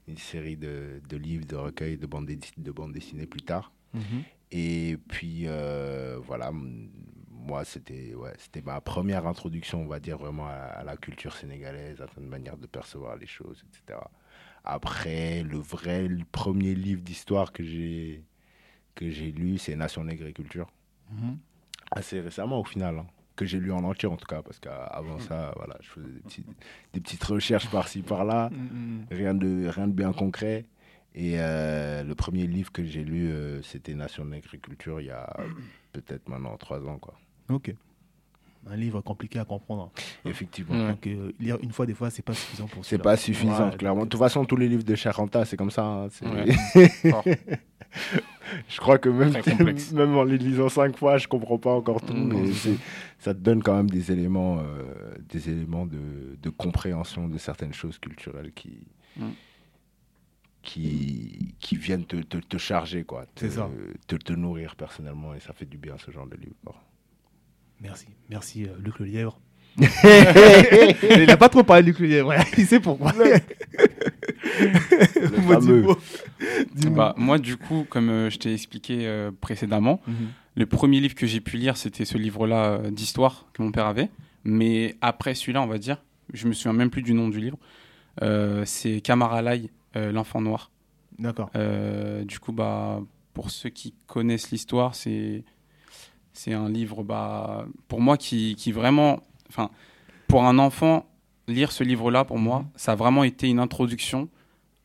une 0.09 0.17
série 0.19 0.57
de, 0.57 1.01
de 1.09 1.17
livres, 1.17 1.47
de 1.47 1.57
recueils, 1.57 1.97
de 1.97 2.07
bandes, 2.07 2.27
dess- 2.29 2.53
de 2.59 2.71
bandes 2.71 2.93
dessinées 2.93 3.27
plus 3.27 3.43
tard. 3.43 3.73
Mhm. 3.95 4.23
Et 4.53 4.97
puis, 5.09 5.43
euh, 5.47 6.19
voilà, 6.23 6.53
moi, 7.31 7.65
c'était 7.65 8.15
ouais, 8.15 8.33
ma 8.65 8.81
première 8.81 9.27
introduction, 9.27 9.83
on 9.83 9.87
va 9.87 10.01
dire, 10.01 10.17
vraiment 10.19 10.47
à, 10.47 10.53
à 10.53 10.85
la 10.85 10.97
culture 10.97 11.35
sénégalaise, 11.35 12.01
à 12.01 12.07
une 12.19 12.29
manière 12.29 12.57
de 12.57 12.67
percevoir 12.67 13.17
les 13.17 13.27
choses, 13.27 13.65
etc. 13.69 13.99
Après, 14.65 15.43
le 15.43 15.59
vrai 15.59 16.09
le 16.09 16.25
premier 16.25 16.75
livre 16.75 17.03
d'histoire 17.03 17.53
que 17.53 17.63
j'ai 17.65 18.23
lu, 19.01 19.59
c'est 19.59 19.77
Nation 19.77 20.05
Nègre 20.05 20.27
et 20.27 20.33
Culture. 20.33 20.69
Mhm. 21.11 21.39
Assez 21.91 22.21
récemment, 22.21 22.61
au 22.61 22.65
final, 22.65 22.99
hein, 22.99 23.07
que 23.37 23.45
j'ai 23.45 23.59
lu 23.59 23.73
en 23.73 23.83
entier, 23.85 24.09
en 24.09 24.17
tout 24.17 24.27
cas, 24.27 24.43
parce 24.43 24.59
qu'avant 24.61 25.19
ça, 25.19 25.53
voilà, 25.57 25.77
je 25.81 25.89
faisais 25.89 26.07
des, 26.09 26.21
petits- 26.21 26.47
des 26.93 27.01
petites 27.01 27.25
recherches 27.25 27.69
par-ci, 27.71 28.03
par-là 28.03 28.51
Mhm. 28.51 29.07
rien 29.11 29.35
de, 29.35 29.67
rien 29.69 29.89
de 29.89 29.93
bien 29.93 30.13
concret. 30.13 30.65
Et 31.17 31.35
euh, 31.39 32.03
le 32.03 32.15
premier 32.15 32.47
livre 32.47 32.73
que 32.73 32.85
j'ai 32.85 33.05
lu, 33.05 33.29
euh, 33.31 33.63
c'était 33.63 33.95
Nation 33.95 34.25
d'agriculture, 34.25 35.01
il 35.01 35.07
y 35.07 35.11
a 35.11 35.33
peut-être 35.93 36.29
maintenant 36.29 36.57
trois 36.57 36.85
ans. 36.87 36.99
Quoi. 36.99 37.15
Ok. 37.51 37.73
Un 38.71 38.77
livre 38.77 39.01
compliqué 39.03 39.39
à 39.39 39.45
comprendre. 39.45 39.91
Effectivement. 40.25 40.75
Ouais. 40.75 40.91
Donc, 40.93 41.07
euh, 41.07 41.33
lire 41.39 41.59
une 41.63 41.73
fois, 41.73 41.87
des 41.87 41.95
fois, 41.95 42.11
c'est 42.11 42.23
pas 42.23 42.35
suffisant 42.35 42.67
pour 42.67 42.85
C'est 42.85 42.99
pas 42.99 43.17
suffisant, 43.17 43.71
Ouais, 43.71 43.77
clairement. 43.77 44.05
De 44.05 44.09
toute 44.09 44.19
façon, 44.21 44.45
tous 44.45 44.57
les 44.57 44.69
livres 44.69 44.85
de 44.85 44.95
Charanta, 44.95 45.45
c'est 45.45 45.57
comme 45.57 45.71
ça. 45.71 45.85
hein. 45.85 46.09
Ouais. 46.23 46.47
Je 48.69 48.79
crois 48.79 48.99
que 48.99 49.09
même, 49.09 49.33
même 49.95 50.17
en 50.17 50.25
les 50.25 50.37
lisant 50.39 50.69
cinq 50.69 50.97
fois, 50.99 51.17
je 51.17 51.27
comprends 51.27 51.59
pas 51.59 51.73
encore 51.73 52.01
tout. 52.03 52.13
Mais 52.15 52.51
ça 53.19 53.33
te 53.33 53.39
donne 53.39 53.63
quand 53.63 53.75
même 53.75 53.89
des 53.89 54.13
éléments, 54.13 54.59
euh, 54.59 55.15
des 55.29 55.49
éléments 55.49 55.87
de, 55.87 56.37
de 56.41 56.51
compréhension 56.51 57.27
de 57.29 57.39
certaines 57.39 57.73
choses 57.73 57.99
culturelles 57.99 58.53
qui, 58.53 58.87
qui, 60.63 61.55
qui 61.61 61.77
viennent 61.77 62.05
te, 62.05 62.17
te, 62.17 62.39
te 62.39 62.57
charger, 62.59 63.05
quoi. 63.05 63.27
Te, 63.27 63.41
C'est 63.41 63.51
ça. 63.51 63.71
Te, 64.07 64.17
te 64.17 64.33
nourrir 64.33 64.77
personnellement. 64.77 65.35
Et 65.35 65.41
ça 65.41 65.53
fait 65.53 65.67
du 65.67 65.79
bien, 65.79 65.97
ce 65.99 66.11
genre 66.11 66.27
de 66.27 66.37
livre. 66.37 66.55
Merci, 67.85 68.07
merci 68.31 68.65
euh, 68.65 68.69
Luc 68.83 68.99
le 68.99 69.05
Lièvre. 69.07 69.39
il 69.79 71.27
n'a 71.27 71.37
pas 71.37 71.49
trop 71.49 71.63
parlé 71.63 71.83
de 71.83 71.89
Luc 71.89 71.99
le 72.01 72.07
Lièvre, 72.07 72.29
ouais. 72.29 72.39
il 72.59 72.67
sait 72.67 72.81
pourquoi. 72.81 73.13
Moi. 75.43 75.59
Dis-moi. 75.61 75.97
Bah, 76.91 77.15
moi, 77.17 77.39
du 77.39 77.57
coup, 77.57 77.87
comme 77.89 78.09
euh, 78.09 78.31
je 78.31 78.39
t'ai 78.39 78.53
expliqué 78.53 79.07
euh, 79.07 79.31
précédemment, 79.41 80.01
Mhm. 80.07 80.15
le 80.57 80.67
premier 80.67 81.01
livre 81.01 81.15
que 81.15 81.27
j'ai 81.27 81.41
pu 81.41 81.57
lire, 81.57 81.77
c'était 81.77 82.05
ce 82.05 82.17
livre-là 82.19 82.65
euh, 82.85 82.91
d'histoire 82.91 83.47
que 83.53 83.63
mon 83.63 83.73
père 83.73 83.87
avait. 83.87 84.11
Mais 84.45 84.95
après 85.01 85.35
celui-là, 85.35 85.63
on 85.63 85.67
va 85.67 85.79
dire, 85.79 86.03
je 86.33 86.47
me 86.47 86.53
souviens 86.53 86.73
même 86.73 86.91
plus 86.91 87.03
du 87.03 87.15
nom 87.15 87.29
du 87.29 87.41
livre. 87.41 87.59
Euh, 88.23 88.63
c'est 88.65 89.01
Kamaralai, 89.01 89.71
euh, 89.97 90.13
l'enfant 90.13 90.41
noir. 90.41 90.71
D'accord. 91.19 91.51
Euh, 91.57 92.25
du 92.25 92.39
coup, 92.39 92.53
bah, 92.53 93.01
pour 93.33 93.51
ceux 93.51 93.71
qui 93.71 93.95
connaissent 94.07 94.51
l'histoire, 94.51 94.95
c'est 94.95 95.45
c'est 96.35 96.53
un 96.53 96.69
livre, 96.69 97.03
bah, 97.03 97.65
pour 97.89 98.01
moi, 98.01 98.19
qui, 98.19 98.57
qui 98.57 98.73
vraiment, 98.73 99.21
enfin, 99.49 99.71
pour 100.29 100.45
un 100.45 100.59
enfant, 100.59 101.07
lire 101.49 101.73
ce 101.73 101.85
livre-là, 101.85 102.25
pour 102.25 102.39
moi, 102.39 102.67
ça 102.77 102.93
a 102.93 102.95
vraiment 102.97 103.25
été 103.25 103.49
une 103.49 103.61
introduction, 103.61 104.29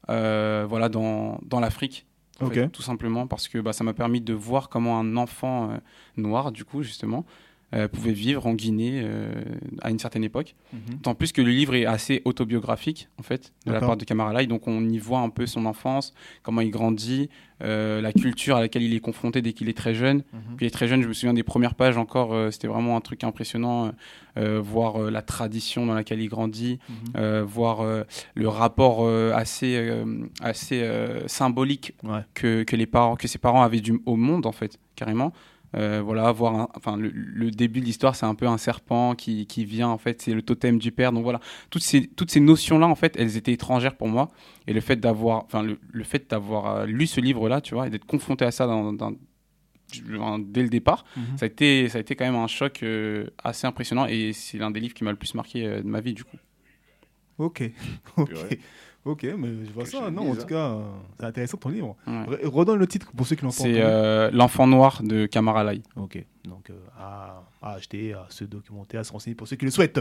euh, 0.10 0.66
voilà, 0.70 0.88
dans, 0.88 1.40
dans 1.44 1.60
l'Afrique. 1.60 2.06
tout 2.72 2.82
simplement 2.82 3.28
parce 3.28 3.50
que 3.50 3.58
bah, 3.58 3.74
ça 3.74 3.84
m'a 3.84 3.94
permis 3.94 4.22
de 4.22 4.34
voir 4.34 4.70
comment 4.70 4.98
un 4.98 5.18
enfant 5.18 5.72
euh, 5.72 5.78
noir, 6.16 6.54
du 6.54 6.64
coup, 6.64 6.84
justement, 6.84 7.26
euh, 7.74 7.88
pouvait 7.88 8.12
vivre 8.14 8.48
en 8.48 8.54
Guinée 8.56 9.02
euh, 9.04 9.32
à 9.82 9.92
une 9.92 10.00
certaine 10.00 10.24
époque. 10.24 10.56
Mhm. 10.74 11.00
Tant 11.04 11.14
plus 11.16 11.32
que 11.32 11.42
le 11.42 11.52
livre 11.52 11.76
est 11.76 11.86
assez 11.86 12.22
autobiographique, 12.26 13.10
en 13.20 13.24
fait, 13.24 13.54
de 13.68 13.72
la 13.72 13.80
part 13.80 13.96
de 13.98 14.06
Camara 14.06 14.34
Lai. 14.34 14.48
Donc, 14.48 14.68
on 14.68 14.88
y 14.90 14.98
voit 14.98 15.20
un 15.20 15.30
peu 15.30 15.46
son 15.46 15.66
enfance, 15.66 16.14
comment 16.42 16.62
il 16.62 16.72
grandit, 16.72 17.30
euh, 17.62 18.02
la 18.02 18.12
culture 18.14 18.56
à 18.56 18.62
laquelle 18.62 18.82
il 18.84 18.94
est 18.96 19.00
confronté 19.02 19.42
dès 19.42 19.54
qu'il 19.54 19.70
est 19.70 19.78
très 19.78 19.94
jeune. 19.94 20.24
Mhm. 20.34 20.56
Puis, 20.58 20.66
il 20.66 20.68
est 20.68 20.72
très 20.72 20.88
jeune, 20.88 21.02
je 21.04 21.08
me 21.08 21.14
souviens 21.14 21.34
des 21.34 21.44
premières 21.44 21.76
pages 21.76 21.98
encore, 21.98 22.34
c'était 22.52 22.68
vraiment 22.68 22.98
un 22.98 23.02
truc 23.02 23.24
impressionnant, 23.24 23.92
voir 24.36 25.00
la 25.12 25.22
tradition 25.22 25.86
dans 25.86 25.94
laquelle 25.94 26.22
il 26.22 26.30
grandit, 26.30 26.80
Mhm. 27.16 27.42
voir 27.44 27.84
le 28.36 28.48
rapport 28.48 29.08
assez, 29.36 29.92
assez 30.42 30.90
symbolique 31.28 31.94
Ouais. 32.04 32.22
que, 32.34 32.64
que 32.64 32.76
les 32.76 32.86
parents, 32.88 33.16
que 33.16 33.28
ses 33.28 33.38
parents 33.38 33.62
avaient 33.62 33.82
du, 33.82 34.02
au 34.06 34.16
monde 34.16 34.46
en 34.46 34.52
fait, 34.52 34.80
carrément. 34.96 35.34
Euh, 35.76 36.02
voilà, 36.04 36.32
voir, 36.32 36.56
un- 36.56 36.68
enfin 36.76 36.98
le, 36.98 37.10
le 37.14 37.52
début 37.52 37.80
de 37.80 37.86
l'histoire, 37.86 38.16
c'est 38.16 38.26
un 38.26 38.34
peu 38.36 38.48
un 38.48 38.58
serpent 38.58 39.14
qui, 39.14 39.46
qui 39.46 39.66
vient 39.66 39.88
en 39.90 39.98
fait, 40.00 40.22
c'est 40.22 40.34
le 40.34 40.42
totem 40.42 40.80
du 40.80 40.92
père. 40.92 41.12
Donc 41.12 41.24
voilà, 41.24 41.40
toutes 41.70 41.84
ces 41.84 42.08
toutes 42.08 42.32
ces 42.32 42.40
notions 42.40 42.80
là 42.80 42.88
en 42.88 42.96
fait, 42.96 43.16
elles 43.20 43.38
étaient 43.38 43.54
étrangères 43.54 43.96
pour 43.96 44.08
moi. 44.08 44.30
Et 44.68 44.74
le 44.74 44.82
fait 44.82 44.96
d'avoir, 44.96 45.44
enfin 45.46 45.62
le, 45.62 45.80
le 45.92 46.04
fait 46.04 46.30
d'avoir 46.30 46.76
euh, 46.78 46.86
lu 46.88 47.06
ce 47.06 47.22
livre 47.22 47.48
là, 47.50 47.62
tu 47.62 47.76
vois, 47.76 47.86
et 47.88 47.90
d'être 47.92 48.06
confronté 48.06 48.46
à 48.46 48.52
ça 48.52 48.66
dans, 48.66 48.94
dans- 48.94 49.12
dans- 49.12 50.40
dès 50.40 50.62
le 50.64 50.70
départ, 50.70 51.04
Mhm. 51.18 51.38
ça 51.38 51.46
a 51.46 51.48
été 51.48 51.88
ça 51.90 51.98
a 51.98 52.02
été 52.02 52.16
quand 52.16 52.26
même 52.26 52.36
un 52.36 52.48
choc 52.48 52.82
euh, 52.84 53.28
assez 53.44 53.68
impressionnant. 53.68 54.06
Et 54.08 54.34
c'est 54.34 54.58
l'un 54.58 54.72
des 54.72 54.80
livres 54.80 54.94
qui 54.94 55.04
m'a 55.04 55.12
le 55.12 55.18
plus 55.18 55.34
marqué 55.36 55.66
euh, 55.66 55.82
de 55.82 55.88
ma 55.88 56.00
vie 56.02 56.14
du 56.14 56.24
coup. 56.24 56.38
Ok, 57.38 57.64
ok. 58.18 58.58
Ok, 59.10 59.24
mais 59.38 59.66
je 59.66 59.72
vois 59.72 59.86
ça. 59.86 60.04
je 60.06 60.10
Non, 60.12 60.32
en 60.32 60.36
tout 60.36 60.42
hein. 60.42 60.46
cas, 60.48 60.70
euh, 60.70 60.82
c'est 61.20 61.26
intéressant 61.26 61.58
ton 61.58 61.70
livre. 61.70 61.96
Ouais. 62.08 62.40
Redonne 62.46 62.80
le 62.80 62.88
titre 62.88 63.12
pour 63.16 63.26
ceux 63.28 63.36
qui 63.36 63.44
l'ont 63.44 63.52
C'est 63.52 63.82
euh, 63.82 64.30
l'enfant 64.32 64.68
noir 64.68 65.02
de 65.04 65.26
Kamara 65.26 65.64
Lai. 65.64 65.82
Ok, 65.96 66.24
donc 66.46 66.70
euh, 66.70 66.74
à, 66.98 67.44
à 67.62 67.74
acheter, 67.74 68.14
à 68.14 68.26
se 68.30 68.44
documenter, 68.46 68.98
à 68.98 69.04
se 69.04 69.12
renseigner 69.12 69.36
pour 69.36 69.48
ceux 69.48 69.56
qui 69.56 69.66
le 69.66 69.72
souhaitent. 69.72 70.00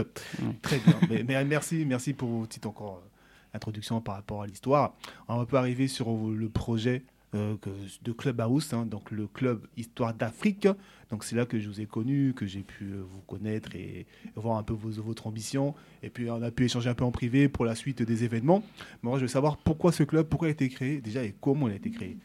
Très 0.61 0.77
bien. 0.79 0.95
mais, 1.09 1.23
mais 1.27 1.43
merci, 1.45 1.85
merci 1.85 2.13
pour 2.13 2.29
vos 2.29 2.45
petites 2.45 2.65
encore 2.65 3.01
euh, 3.03 3.55
introductions 3.55 3.99
par 4.01 4.15
rapport 4.15 4.43
à 4.43 4.47
l'histoire. 4.47 4.93
On 5.27 5.43
peut 5.45 5.57
arriver 5.57 5.87
sur 5.87 6.07
le 6.09 6.49
projet 6.49 7.03
que- 7.31 7.69
de 8.03 8.11
Clubhouse, 8.11 8.73
hein, 8.73 8.85
donc 8.85 9.11
le 9.11 9.27
club 9.27 9.67
Histoire 9.77 10.13
d'Afrique. 10.13 10.67
Donc 11.09 11.23
c'est 11.23 11.35
là 11.35 11.45
que 11.45 11.59
je 11.59 11.67
vous 11.67 11.81
ai 11.81 11.85
connu, 11.87 12.33
que 12.35 12.45
j'ai 12.45 12.61
pu 12.61 12.85
euh, 12.91 13.01
vous 13.01 13.21
connaître 13.21 13.75
et, 13.75 14.05
voir 14.35 14.57
un 14.57 14.63
peu 14.63 14.73
vos, 14.73 14.91
votre 15.01 15.25
ambition. 15.27 15.73
Et 16.03 16.09
puis 16.09 16.29
on 16.29 16.41
a 16.41 16.51
pu 16.51 16.65
échanger 16.65 16.89
un 16.89 16.93
peu 16.93 17.03
en 17.03 17.11
privé 17.11 17.49
pour 17.49 17.65
la 17.65 17.75
suite 17.75 18.01
des 18.03 18.23
événements. 18.23 18.63
Mais 19.01 19.09
moi 19.09 19.17
je 19.17 19.23
veux 19.23 19.27
savoir 19.27 19.57
pourquoi 19.57 19.91
ce 19.91 20.03
club, 20.03 20.27
pourquoi 20.27 20.47
il 20.47 20.51
a 20.51 20.53
été 20.53 20.69
créé 20.69 21.01
déjà 21.01 21.23
et 21.23 21.33
comment 21.41 21.67
il 21.67 21.73
a 21.73 21.77
été 21.77 21.89
créé. 21.89 22.17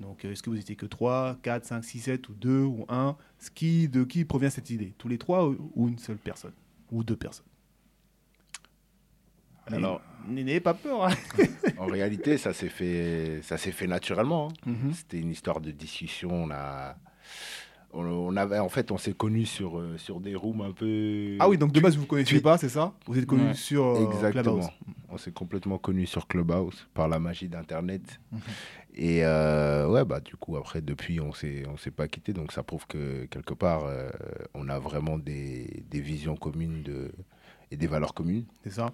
Donc, 0.00 0.24
euh, 0.24 0.32
est-ce 0.32 0.42
que 0.42 0.50
vous 0.50 0.58
étiez 0.58 0.76
que 0.76 0.84
3, 0.84 1.38
4, 1.42 1.64
5, 1.64 1.82
6, 1.82 2.00
7 2.00 2.28
ou 2.28 2.34
2 2.34 2.60
ou 2.60 2.84
1 2.90 3.16
Ce 3.38 3.50
qui, 3.50 3.88
De 3.88 4.04
qui 4.04 4.26
provient 4.26 4.50
cette 4.50 4.68
idée? 4.68 4.92
Tous 4.98 5.08
les 5.08 5.16
trois 5.16 5.48
ou, 5.48 5.88
une 5.88 5.98
seule 5.98 6.18
personne? 6.18 6.52
Ou 6.92 7.02
deux 7.02 7.16
personnes? 7.16 7.46
Alors, 9.68 10.02
N'ayez 10.28 10.60
pas 10.60 10.74
peur. 10.74 11.06
hein. 11.06 11.14
en 11.78 11.86
réalité, 11.86 12.36
ça 12.36 12.52
s'est 12.52 12.68
fait, 12.68 13.40
ça 13.42 13.56
s'est 13.56 13.72
fait 13.72 13.86
naturellement. 13.86 14.48
hein. 14.66 14.70
Mhm. 14.70 14.92
C'était 14.92 15.18
une 15.20 15.30
histoire 15.30 15.60
de 15.60 15.70
discussion. 15.70 16.30
On 16.30 16.50
a, 16.50 16.96
on, 17.92 18.36
avait, 18.36 18.58
en 18.58 18.68
fait, 18.68 18.90
on 18.90 18.98
s'est 18.98 19.12
connus 19.14 19.46
sur, 19.46 19.78
euh, 19.78 19.96
sur 19.96 20.20
des 20.20 20.34
rooms 20.34 20.60
un 20.60 20.72
peu. 20.72 21.36
Ah 21.40 21.48
oui, 21.48 21.56
donc 21.58 21.72
de 21.72 21.80
base, 21.80 21.96
vous 21.96 22.02
ne 22.02 22.06
connaissiez 22.06 22.40
pas, 22.40 22.58
c'est 22.58 22.68
ça 22.68 22.92
Vous 23.06 23.18
êtes 23.18 23.26
connus 23.26 23.44
Ouais. 23.48 23.54
sur 23.54 23.84
euh, 23.84 24.04
Exactement. 24.06 24.42
Clubhouse. 24.56 24.70
On 25.08 25.18
s'est 25.18 25.32
complètement 25.32 25.78
connus 25.78 26.06
sur 26.06 26.26
Clubhouse 26.26 26.86
par 26.92 27.08
la 27.08 27.18
magie 27.18 27.48
d'Internet. 27.48 28.20
Mhm. 28.32 28.40
Et 28.98 29.24
euh, 29.24 29.88
ouais, 29.88 30.04
bah 30.04 30.20
du 30.20 30.36
coup 30.36 30.56
après 30.56 30.80
depuis 30.80 31.20
on 31.20 31.30
on 31.30 31.76
s'est 31.76 31.90
pas 31.90 32.08
quitté, 32.08 32.32
donc 32.32 32.50
ça 32.52 32.62
prouve 32.62 32.86
que 32.86 33.26
quelque 33.26 33.52
part 33.52 33.84
euh, 33.84 34.08
on 34.54 34.68
a 34.70 34.78
vraiment 34.78 35.18
des, 35.18 35.84
des 35.90 36.00
visions 36.00 36.34
communes 36.34 36.82
de 36.82 37.12
et 37.70 37.76
des 37.76 37.86
valeurs 37.86 38.14
communes. 38.14 38.44
C'est 38.64 38.70
ça 38.70 38.92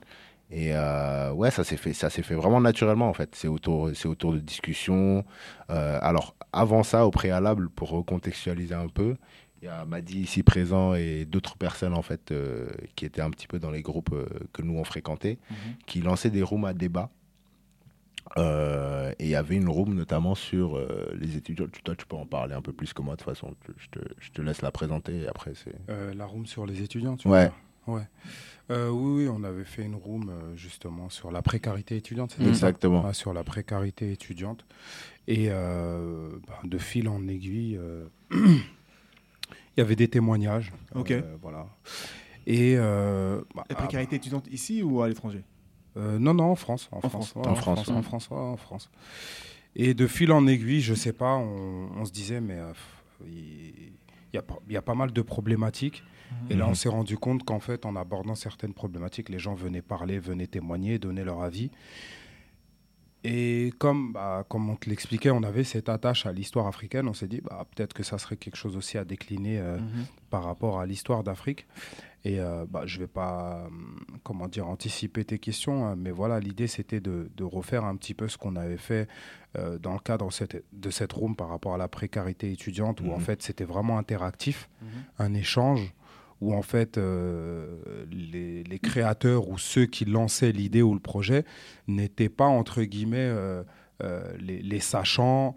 Et 0.55 0.73
euh, 0.75 1.33
ouais, 1.33 1.51
ça 1.51 1.65
s'est 1.65 1.79
fait, 1.79 1.95
ça 1.95 2.11
s'est 2.11 2.23
fait 2.23 2.35
vraiment 2.35 2.61
naturellement 2.61 3.09
en 3.09 3.15
fait. 3.15 3.35
C'est 3.35 3.49
autour, 3.49 3.91
c'est 3.95 4.07
autour 4.07 4.35
de 4.35 4.38
discussions. 4.38 5.25
Euh, 5.71 5.99
alors 6.03 6.37
avant 6.53 6.83
ça, 6.83 7.07
au 7.07 7.11
préalable, 7.11 7.71
pour 7.71 7.88
recontextualiser 7.88 8.75
un 8.75 8.88
peu, 8.88 9.17
il 9.62 9.65
y 9.65 9.69
a 9.69 9.85
Madi 9.87 10.21
ici 10.21 10.43
présent 10.43 10.93
et 10.95 11.25
d'autres 11.25 11.57
personnes 11.57 11.95
en 11.95 12.03
fait 12.03 12.33
euh, 12.33 12.69
qui 12.97 13.07
étaient 13.07 13.23
un 13.23 13.31
petit 13.31 13.47
peu 13.47 13.59
dans 13.59 13.71
les 13.71 13.81
groupes 13.81 14.12
euh, 14.12 14.27
que 14.53 14.61
nous 14.61 14.77
on 14.77 14.85
fréquentait, 14.85 15.38
Mhm. 15.51 15.57
qui 15.87 16.03
lançaient 16.03 16.31
des 16.31 16.43
rooms 16.43 16.67
à 16.67 16.75
débat. 16.75 17.09
Euh, 18.38 19.11
et 19.19 19.25
il 19.25 19.31
y 19.31 19.35
avait 19.35 19.57
une 19.57 19.69
room 19.69 19.95
notamment 19.95 20.35
sur 20.35 20.77
euh, 20.77 21.11
les 21.19 21.37
étudiants. 21.37 21.67
Tu- 21.73 21.83
Toi, 21.83 21.95
tu 21.97 22.07
peux 22.07 22.17
en 22.17 22.25
parler 22.27 22.55
un 22.55 22.62
peu 22.62 22.73
plus 22.73 22.93
que 22.93 23.03
moi 23.03 23.15
de 23.15 23.21
toute 23.23 23.29
façon. 23.29 23.55
Je 23.77 23.88
te, 23.88 23.99
je 24.21 24.31
te 24.31 24.41
laisse 24.43 24.62
la 24.62 24.71
présenter 24.71 25.23
et 25.23 25.29
après 25.29 25.53
c'est. 25.55 25.75
Euh, 25.91 26.15
la 26.15 26.25
room 26.27 26.47
sur 26.47 26.65
les 26.67 26.83
étudiants, 26.83 27.17
tu 27.17 27.29
Ouais. 27.29 27.51
Ouais. 27.87 28.03
Euh, 28.71 28.88
oui, 28.90 29.25
oui, 29.25 29.29
on 29.31 29.42
avait 29.45 29.64
fait 29.64 29.83
une 29.85 29.97
room 29.97 30.31
euh, 30.31 30.57
justement 30.57 31.09
sur 31.11 31.31
la 31.33 31.42
précarité 31.42 31.97
étudiante. 31.97 32.33
ça 32.38 32.45
Exactement. 32.47 33.05
Ouais, 33.05 33.12
sur 33.14 33.33
la 33.33 33.42
précarité 33.45 34.12
étudiante. 34.12 34.64
Et 35.27 35.47
euh, 35.51 36.31
bah, 36.47 36.61
de 36.64 36.79
fil 36.79 37.09
en 37.09 37.27
aiguille, 37.29 37.77
euh, 37.77 38.07
il 38.31 38.62
y 39.77 39.81
avait 39.81 39.97
des 39.97 40.09
témoignages. 40.09 40.73
Ok. 40.95 41.11
Euh, 41.11 41.37
voilà. 41.42 41.66
Et 42.47 42.75
euh, 42.77 43.42
bah, 43.55 43.64
La 43.68 43.75
précarité 43.77 44.16
étudiante 44.16 44.47
ici 44.51 44.83
ou 44.83 45.03
à 45.03 45.09
l'étranger? 45.09 45.42
Euh, 45.97 46.18
non, 46.18 46.35
non, 46.35 46.45
en 46.45 46.57
France. 46.57 46.88
En, 46.92 46.99
En 46.99 47.01
France. 47.01 47.31
France. 47.31 47.35
ouais, 47.37 47.51
En 47.51 47.55
France, 47.55 47.88
En 47.88 48.03
France, 48.03 48.29
ouais, 48.31 48.37
en 48.38 48.57
France. 48.57 48.90
Et 49.75 49.95
de 49.95 50.07
fil 50.07 50.33
en 50.33 50.47
aiguille, 50.47 50.81
je 50.81 50.95
sais 50.95 51.12
pas, 51.12 51.35
on, 51.35 51.88
on 51.97 52.05
se 52.05 52.12
disait, 52.12 52.40
mais 52.40 52.59
euh, 52.59 52.73
il 53.27 53.92
il 54.33 54.37
y, 54.37 54.38
a 54.38 54.42
pas- 54.42 54.59
il 54.66 54.73
y 54.73 54.77
a 54.77 54.83
pas 54.83 54.95
mal 54.95 55.12
de 55.12 55.23
problématiques. 55.23 56.03
Et 56.49 56.55
là, 56.55 56.66
on 56.66 56.71
Mhm. 56.71 56.75
s'est 56.75 56.88
rendu 56.88 57.18
compte 57.18 57.45
qu'en 57.45 57.61
fait, 57.61 57.85
en 57.85 57.95
abordant 57.95 58.35
certaines 58.35 58.73
problématiques, 58.73 59.29
les 59.29 59.38
gens 59.38 59.55
venaient 59.55 59.83
parler, 59.83 60.18
venaient 60.18 60.47
témoigner, 60.47 60.99
donner 60.99 61.25
leur 61.25 61.42
avis. 61.42 61.71
Et 63.25 63.73
comme, 63.79 64.13
bah, 64.13 64.45
comme 64.49 64.69
on 64.69 64.75
te 64.77 64.91
l'expliquait, 64.91 65.31
on 65.31 65.43
avait 65.45 65.63
cette 65.65 65.89
attache 65.89 66.27
à 66.27 66.33
l'histoire 66.33 66.67
africaine, 66.67 67.07
on 67.07 67.15
s'est 67.15 67.29
dit, 67.29 67.41
bah, 67.41 67.65
peut-être 67.75 67.93
que 67.95 68.03
ça 68.03 68.19
serait 68.19 68.37
quelque 68.37 68.57
chose 68.57 68.77
aussi 68.77 68.99
à 68.99 69.05
décliner 69.05 69.59
euh, 69.61 69.79
Mhm. 69.79 70.07
par 70.31 70.43
rapport 70.45 70.81
à 70.81 70.87
l'histoire 70.87 71.23
d'Afrique. 71.23 71.67
Et 72.25 72.41
euh, 72.41 72.65
bah, 72.69 72.83
je 72.87 72.97
ne 72.97 73.03
vais 73.03 73.09
pas, 73.09 73.65
hum, 73.67 74.01
comment 74.25 74.49
dire, 74.49 74.67
anticiper 74.69 75.25
tes 75.25 75.39
questions, 75.39 75.87
hein, 75.87 75.95
mais 75.97 76.11
voilà, 76.11 76.41
l'idée 76.41 76.67
c'était 76.69 77.01
de, 77.01 77.31
de 77.37 77.45
refaire 77.45 77.85
un 77.85 77.97
petit 77.97 78.15
peu 78.15 78.29
ce 78.29 78.39
qu'on 78.39 78.57
avait 78.57 78.77
fait 78.77 79.09
euh, 79.57 79.79
dans 79.79 79.93
le 79.93 79.99
cadre 79.99 80.31
cette- 80.33 80.65
de 80.73 80.91
cette 80.91 81.13
room 81.13 81.37
par 81.37 81.49
rapport 81.49 81.75
à 81.75 81.79
la 81.79 81.89
précarité 81.89 82.51
étudiante, 82.51 83.01
où 83.03 83.11
en 83.13 83.17
Mhm. 83.19 83.21
fait 83.23 83.43
c'était 83.43 83.65
vraiment 83.65 83.99
interactif, 83.99 84.69
Mhm. 84.81 84.89
un 85.19 85.35
échange, 85.35 85.93
où 86.42 86.52
en 86.55 86.62
fait 86.62 86.98
euh, 86.98 88.05
les, 88.11 88.64
les 88.64 88.78
créateurs 88.81 89.48
ou 89.48 89.59
ceux 89.59 89.87
qui 89.87 90.05
lançaient 90.05 90.50
l'idée 90.50 90.83
ou 90.83 90.92
le 90.92 91.00
projet 91.00 91.44
n'étaient 91.87 92.28
pas, 92.28 92.46
entre 92.46 92.83
guillemets, 92.83 93.18
euh, 93.18 93.62
euh, 94.02 94.24
les, 94.38 94.61
les 94.61 94.81
sachants, 94.81 95.55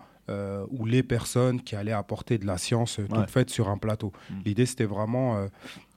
ou 0.72 0.88
les 0.88 1.04
personnes 1.04 1.62
qui 1.62 1.76
allaient 1.76 1.92
apporter 1.92 2.40
de 2.40 2.48
la 2.48 2.58
science 2.58 2.96
toute 2.96 3.12
Ouais. 3.12 3.28
faite 3.28 3.52
sur 3.52 3.70
un 3.70 3.78
plateau. 3.78 4.12
Mm. 4.32 4.34
L'idée, 4.44 4.66
c'était 4.66 4.86
vraiment, 4.86 5.48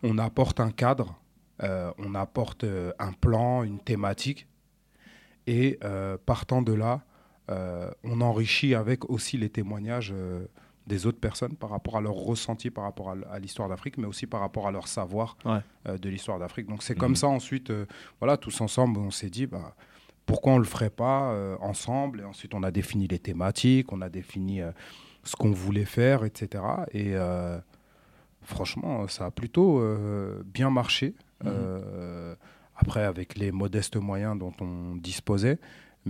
on 0.03 0.19
apporte 0.19 0.61
un 0.61 0.71
cadre, 0.71 1.19
on 1.63 2.15
apporte 2.15 2.67
un 2.99 3.13
plan, 3.13 3.63
une 3.63 3.79
thématique, 3.81 4.47
et 5.47 5.79
partant 6.27 6.61
de 6.61 6.75
là, 6.75 7.01
on 7.49 8.21
enrichit 8.21 8.75
avec 8.75 9.09
aussi 9.09 9.39
les 9.39 9.49
témoignages 9.49 10.13
des 10.89 11.07
autres 11.07 11.21
personnes 11.21 11.55
par 11.55 11.71
rapport 11.71 11.97
à 11.97 12.01
leur 12.01 12.15
ressenti 12.15 12.71
par 12.71 12.85
rapport 12.85 13.15
à, 13.31 13.39
l'histoire 13.39 13.69
d'Afrique, 13.69 13.99
mais 13.99 14.07
aussi 14.07 14.27
par 14.27 14.41
rapport 14.41 14.67
à 14.67 14.73
leur 14.73 14.89
savoir 14.89 15.37
Ouais. 15.45 15.61
euh, 15.87 15.99
de 15.99 16.09
l'histoire 16.09 16.39
d'Afrique. 16.41 16.67
Donc 16.67 16.83
c'est 16.83 16.95
Mhm. 16.95 17.01
comme 17.01 17.17
ça 17.17 17.29
ensuite, 17.29 17.71
euh, 17.71 17.87
voilà, 18.21 18.37
tous 18.37 18.61
ensemble, 18.61 18.99
on 18.99 19.11
s'est 19.13 19.31
dit, 19.31 19.47
bah, 19.47 19.75
pourquoi 20.27 20.55
on 20.55 20.59
le 20.59 20.65
ferait 20.65 20.91
pas 20.91 21.31
euh, 21.33 21.57
ensemble? 21.61 22.21
Et 22.21 22.25
ensuite, 22.25 22.55
on 22.55 22.63
a 22.65 22.71
défini 22.71 23.07
les 23.07 23.19
thématiques, 23.21 23.93
on 23.93 24.01
a 24.03 24.09
défini 24.09 24.61
ce 25.23 25.37
qu'on 25.37 25.53
voulait 25.53 25.85
faire, 25.85 26.25
etc. 26.25 26.65
Et 26.93 27.15
franchement, 28.43 29.07
ça 29.09 29.27
a 29.27 29.31
plutôt 29.31 29.83
bien 30.45 30.71
marché. 30.71 31.15
Mhm. 31.45 32.37
Après, 32.81 33.05
avec 33.05 33.37
les 33.37 33.51
modestes 33.53 33.97
moyens 33.97 34.39
dont 34.39 34.53
on 34.61 34.97
disposait. 34.97 35.59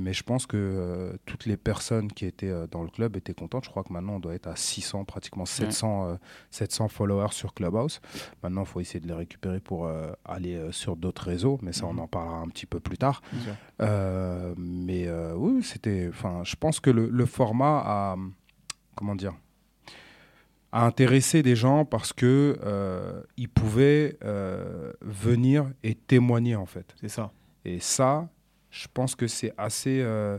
Mais 0.00 0.12
je 0.12 0.22
pense 0.22 0.46
que 0.46 0.56
euh, 0.56 1.12
toutes 1.26 1.46
les 1.46 1.56
personnes 1.56 2.10
qui 2.12 2.24
étaient 2.26 2.48
euh, 2.50 2.66
dans 2.66 2.82
le 2.82 2.88
club 2.90 3.16
étaient 3.16 3.34
contentes. 3.34 3.64
Je 3.64 3.70
crois 3.70 3.82
que 3.84 3.92
maintenant, 3.92 4.14
on 4.14 4.20
doit 4.20 4.34
être 4.34 4.46
à 4.48 4.56
600, 4.56 5.04
pratiquement 5.04 5.44
700, 5.46 6.08
euh, 6.08 6.14
700 6.50 6.88
followers 6.88 7.32
sur 7.32 7.54
Clubhouse. 7.54 8.00
Maintenant, 8.42 8.62
il 8.62 8.66
faut 8.66 8.80
essayer 8.80 9.00
de 9.00 9.06
les 9.08 9.14
récupérer 9.14 9.60
pour 9.60 9.86
euh, 9.86 10.10
aller 10.24 10.54
euh, 10.56 10.72
sur 10.72 10.96
d'autres 10.96 11.24
réseaux. 11.24 11.58
Mais 11.62 11.72
ça, 11.72 11.86
on 11.86 11.92
Mhm. 11.94 12.00
en 12.00 12.06
parlera 12.08 12.36
un 12.38 12.48
petit 12.48 12.66
peu 12.66 12.80
plus 12.80 12.98
tard. 12.98 13.22
Euh, 13.80 14.54
mais 14.56 15.06
euh, 15.06 15.34
oui, 15.36 15.62
c'était. 15.62 16.06
Enfin, 16.08 16.42
je 16.44 16.56
pense 16.56 16.80
que 16.80 16.90
le, 16.90 17.08
le 17.08 17.26
format 17.26 17.82
a. 17.84 18.16
Comment 18.96 19.14
dire 19.14 19.34
a 20.70 20.84
intéressé 20.84 21.42
des 21.42 21.56
gens 21.56 21.86
parce 21.86 22.12
que 22.12 22.58
euh, 22.62 23.22
ils 23.38 23.48
pouvaient 23.48 24.18
euh, 24.22 24.92
venir 25.00 25.70
et 25.82 25.94
témoigner 25.94 26.56
en 26.56 26.66
fait. 26.66 26.94
C'est 27.00 27.08
ça. 27.08 27.32
Et 27.64 27.80
ça, 27.80 28.28
je 28.70 28.86
pense 28.92 29.14
que 29.14 29.26
c'est 29.26 29.52
assez, 29.56 30.00
euh, 30.02 30.38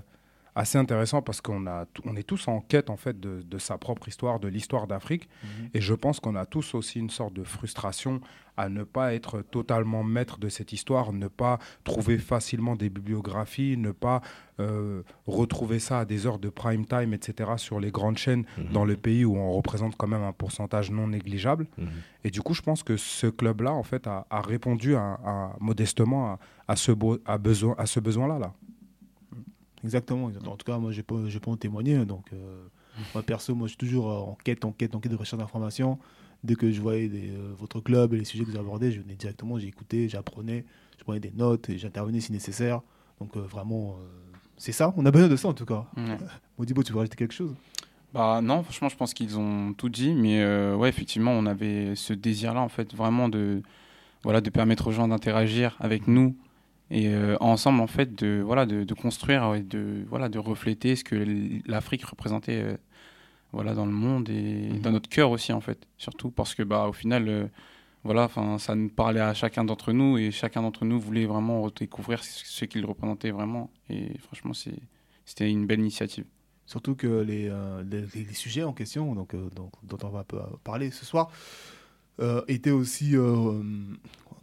assez 0.60 0.78
intéressant 0.78 1.22
parce 1.22 1.41
qu'on 1.41 1.65
a, 1.67 1.86
on 2.06 2.15
est 2.15 2.24
tous 2.24 2.48
en 2.48 2.60
quête 2.62 2.89
en 2.89 2.98
fait 2.98 3.19
de, 3.19 3.41
de 3.41 3.58
sa 3.58 3.78
propre 3.78 4.08
histoire, 4.08 4.39
de 4.39 4.48
l'histoire 4.48 4.88
d'Afrique. 4.88 5.30
Mhm. 5.43 5.69
Et 5.74 5.82
je 5.82 5.93
pense 5.93 6.19
qu'on 6.19 6.36
a 6.36 6.45
tous 6.45 6.74
aussi 6.76 7.00
une 7.00 7.10
sorte 7.10 7.34
de 7.34 7.43
frustration 7.43 8.19
à 8.58 8.67
ne 8.67 8.84
pas 8.84 9.13
être 9.13 9.41
totalement 9.41 10.04
maître 10.04 10.38
de 10.38 10.50
cette 10.50 10.74
histoire, 10.74 11.13
ne 11.13 11.30
pas 11.30 11.60
trouver 11.86 12.17
facilement 12.17 12.76
des 12.76 12.89
bibliographies, 12.89 13.78
ne 13.78 13.91
pas 13.91 14.19
euh, 14.60 15.02
retrouver 15.28 15.80
ça 15.80 16.00
à 16.00 16.06
des 16.06 16.28
heures 16.28 16.39
de 16.39 16.50
prime 16.50 16.86
time, 16.86 17.13
etc., 17.13 17.52
sur 17.56 17.80
les 17.80 17.89
grandes 17.91 18.17
chaînes 18.17 18.43
Mhm. 18.58 18.74
dans 18.74 18.84
le 18.84 18.98
pays 18.98 19.24
où 19.24 19.38
on 19.38 19.52
représente 19.54 19.95
quand 19.95 20.08
même 20.08 20.24
un 20.24 20.34
pourcentage 20.34 20.91
non 20.91 21.08
négligeable. 21.08 21.67
Mhm. 21.78 21.88
Et 22.26 22.32
du 22.32 22.41
coup, 22.41 22.54
je 22.54 22.62
pense 22.62 22.84
que 22.84 22.98
ce 22.98 23.28
club-là, 23.28 23.72
en 23.72 23.84
fait, 23.84 24.08
a, 24.08 24.28
a 24.30 24.41
répondu 24.41 24.95
à- 24.98 25.17
à- 25.26 25.56
modestement 25.62 26.32
à, 26.34 26.39
à 26.67 26.76
ce, 26.76 26.91
beau- 26.91 27.19
à 27.26 27.38
besoin, 27.38 27.76
à 27.78 27.86
ce 27.86 28.02
besoin-là. 28.02 28.39
Là. 28.39 28.54
Exactement, 29.84 30.28
exactement. 30.28 30.54
En 30.54 30.58
tout 30.58 30.65
cas, 30.65 30.78
moi, 30.78 30.92
je 30.92 31.02
peux, 31.02 31.30
je 31.30 31.39
peux 31.39 31.52
en 31.52 31.58
témoigner. 31.58 32.06
Donc, 32.06 32.26
euh, 32.34 32.63
moi, 33.13 33.24
perso, 33.24 33.56
moi, 33.56 33.68
je 33.68 33.72
suis 33.72 33.78
toujours 33.78 34.08
en 34.08 34.38
quête, 34.44 34.65
en 34.65 34.72
quête, 34.72 34.96
en 34.96 35.00
quête 35.00 35.12
de 35.12 35.18
recherche 35.18 35.39
d'informations. 35.39 36.00
Dès 36.44 36.56
que 36.56 36.72
je 36.72 36.82
voyais 36.82 37.08
des, 37.10 37.30
euh, 37.32 37.54
votre 37.58 37.80
club 37.82 38.13
et 38.13 38.18
les 38.18 38.26
sujets 38.26 38.46
que 38.46 38.52
vous 38.52 38.58
abordez, 38.58 38.92
je 38.92 39.02
venais 39.02 39.15
directement, 39.15 39.60
j'écoutais, 39.60 40.08
j'apprenais, 40.08 40.65
je 40.98 41.04
prenais 41.04 41.20
des 41.20 41.32
notes 41.32 41.70
et 41.70 41.78
j'intervenais 41.78 42.22
si 42.22 42.32
nécessaire. 42.32 42.82
Donc, 43.20 43.36
euh, 43.36 43.42
vraiment, 43.42 43.98
c'est 44.58 44.72
ça. 44.72 44.94
On 44.98 45.06
a 45.06 45.12
besoin 45.12 45.28
de 45.28 45.36
ça, 45.36 45.48
en 45.48 45.54
tout 45.54 45.65
cas. 45.65 45.86
Ouais. 45.98 46.18
Modibo, 46.58 46.84
tu 46.84 46.92
veux 46.94 47.00
rajouter 47.00 47.18
quelque 47.18 47.34
chose? 47.34 47.54
Bah 48.13 48.42
non, 48.42 48.63
franchement, 48.63 48.89
je 48.89 48.96
pense 48.96 49.13
qu'ils 49.13 49.38
ont 49.38 49.74
tout 49.74 49.89
dit, 49.89 50.13
mais 50.13 50.44
ouais, 50.74 50.89
effectivement, 50.89 51.32
on 51.32 51.46
avait 51.46 51.96
ce 51.96 52.13
désir-là, 52.13 52.60
en 52.62 52.70
fait, 52.70 52.96
vraiment 52.96 53.30
de, 53.30 53.62
voilà, 54.24 54.42
de 54.42 54.50
permettre 54.50 54.88
aux 54.88 54.92
gens 54.92 55.08
d'interagir 55.08 55.78
avec 55.80 56.08
nous 56.08 56.36
et 56.91 57.08
euh, 57.10 57.38
ensemble, 57.39 57.82
en 57.82 57.88
fait, 57.88 58.15
de, 58.15 58.41
voilà, 58.43 58.65
de, 58.65 58.84
de 58.84 58.93
construire 58.93 59.54
et 59.54 59.62
de, 59.62 60.06
voilà, 60.10 60.28
de 60.28 60.39
refléter 60.39 60.95
ce 60.95 61.04
que 61.04 61.15
l'Afrique 61.69 62.04
représentait, 62.04 62.62
euh, 62.63 62.78
voilà, 63.52 63.75
dans 63.75 63.86
le 63.86 63.91
monde 63.91 64.30
et 64.30 64.69
dans 64.82 64.91
notre 64.91 65.10
cœur 65.10 65.30
aussi, 65.30 65.54
en 65.54 65.62
fait, 65.62 65.88
surtout 65.97 66.32
parce 66.32 66.56
que, 66.56 66.63
bah, 66.63 66.88
au 66.88 66.93
final, 66.93 67.28
euh, 67.30 67.47
voilà, 68.04 68.23
enfin, 68.23 68.58
ça 68.58 68.73
nous 68.75 68.89
parlait 68.89 69.19
à 69.19 69.34
chacun 69.36 69.63
d'entre 69.63 69.91
nous 69.93 70.17
et 70.17 70.32
chacun 70.32 70.63
d'entre 70.63 70.84
nous 70.86 70.99
voulait 70.99 71.25
vraiment 71.25 71.62
redécouvrir 71.62 72.23
ce 72.23 72.65
qu'il 72.65 72.86
représentait 72.86 73.32
vraiment. 73.32 73.69
Et 73.89 74.17
franchement, 74.19 74.54
c'était 75.25 75.52
une 75.52 75.67
belle 75.67 75.82
initiative. 75.82 76.25
Surtout 76.65 76.95
que 76.95 77.21
les, 77.21 77.52
les, 77.91 78.34
sujets 78.34 78.63
en 78.63 78.73
question 78.73 79.15
donc, 79.15 79.36
donc, 79.36 79.71
dont 79.84 79.97
on 80.04 80.10
va 80.10 80.23
parler 80.63 80.91
ce 80.91 81.04
soir 81.04 81.32
étaient 82.47 82.71
aussi, 82.71 83.15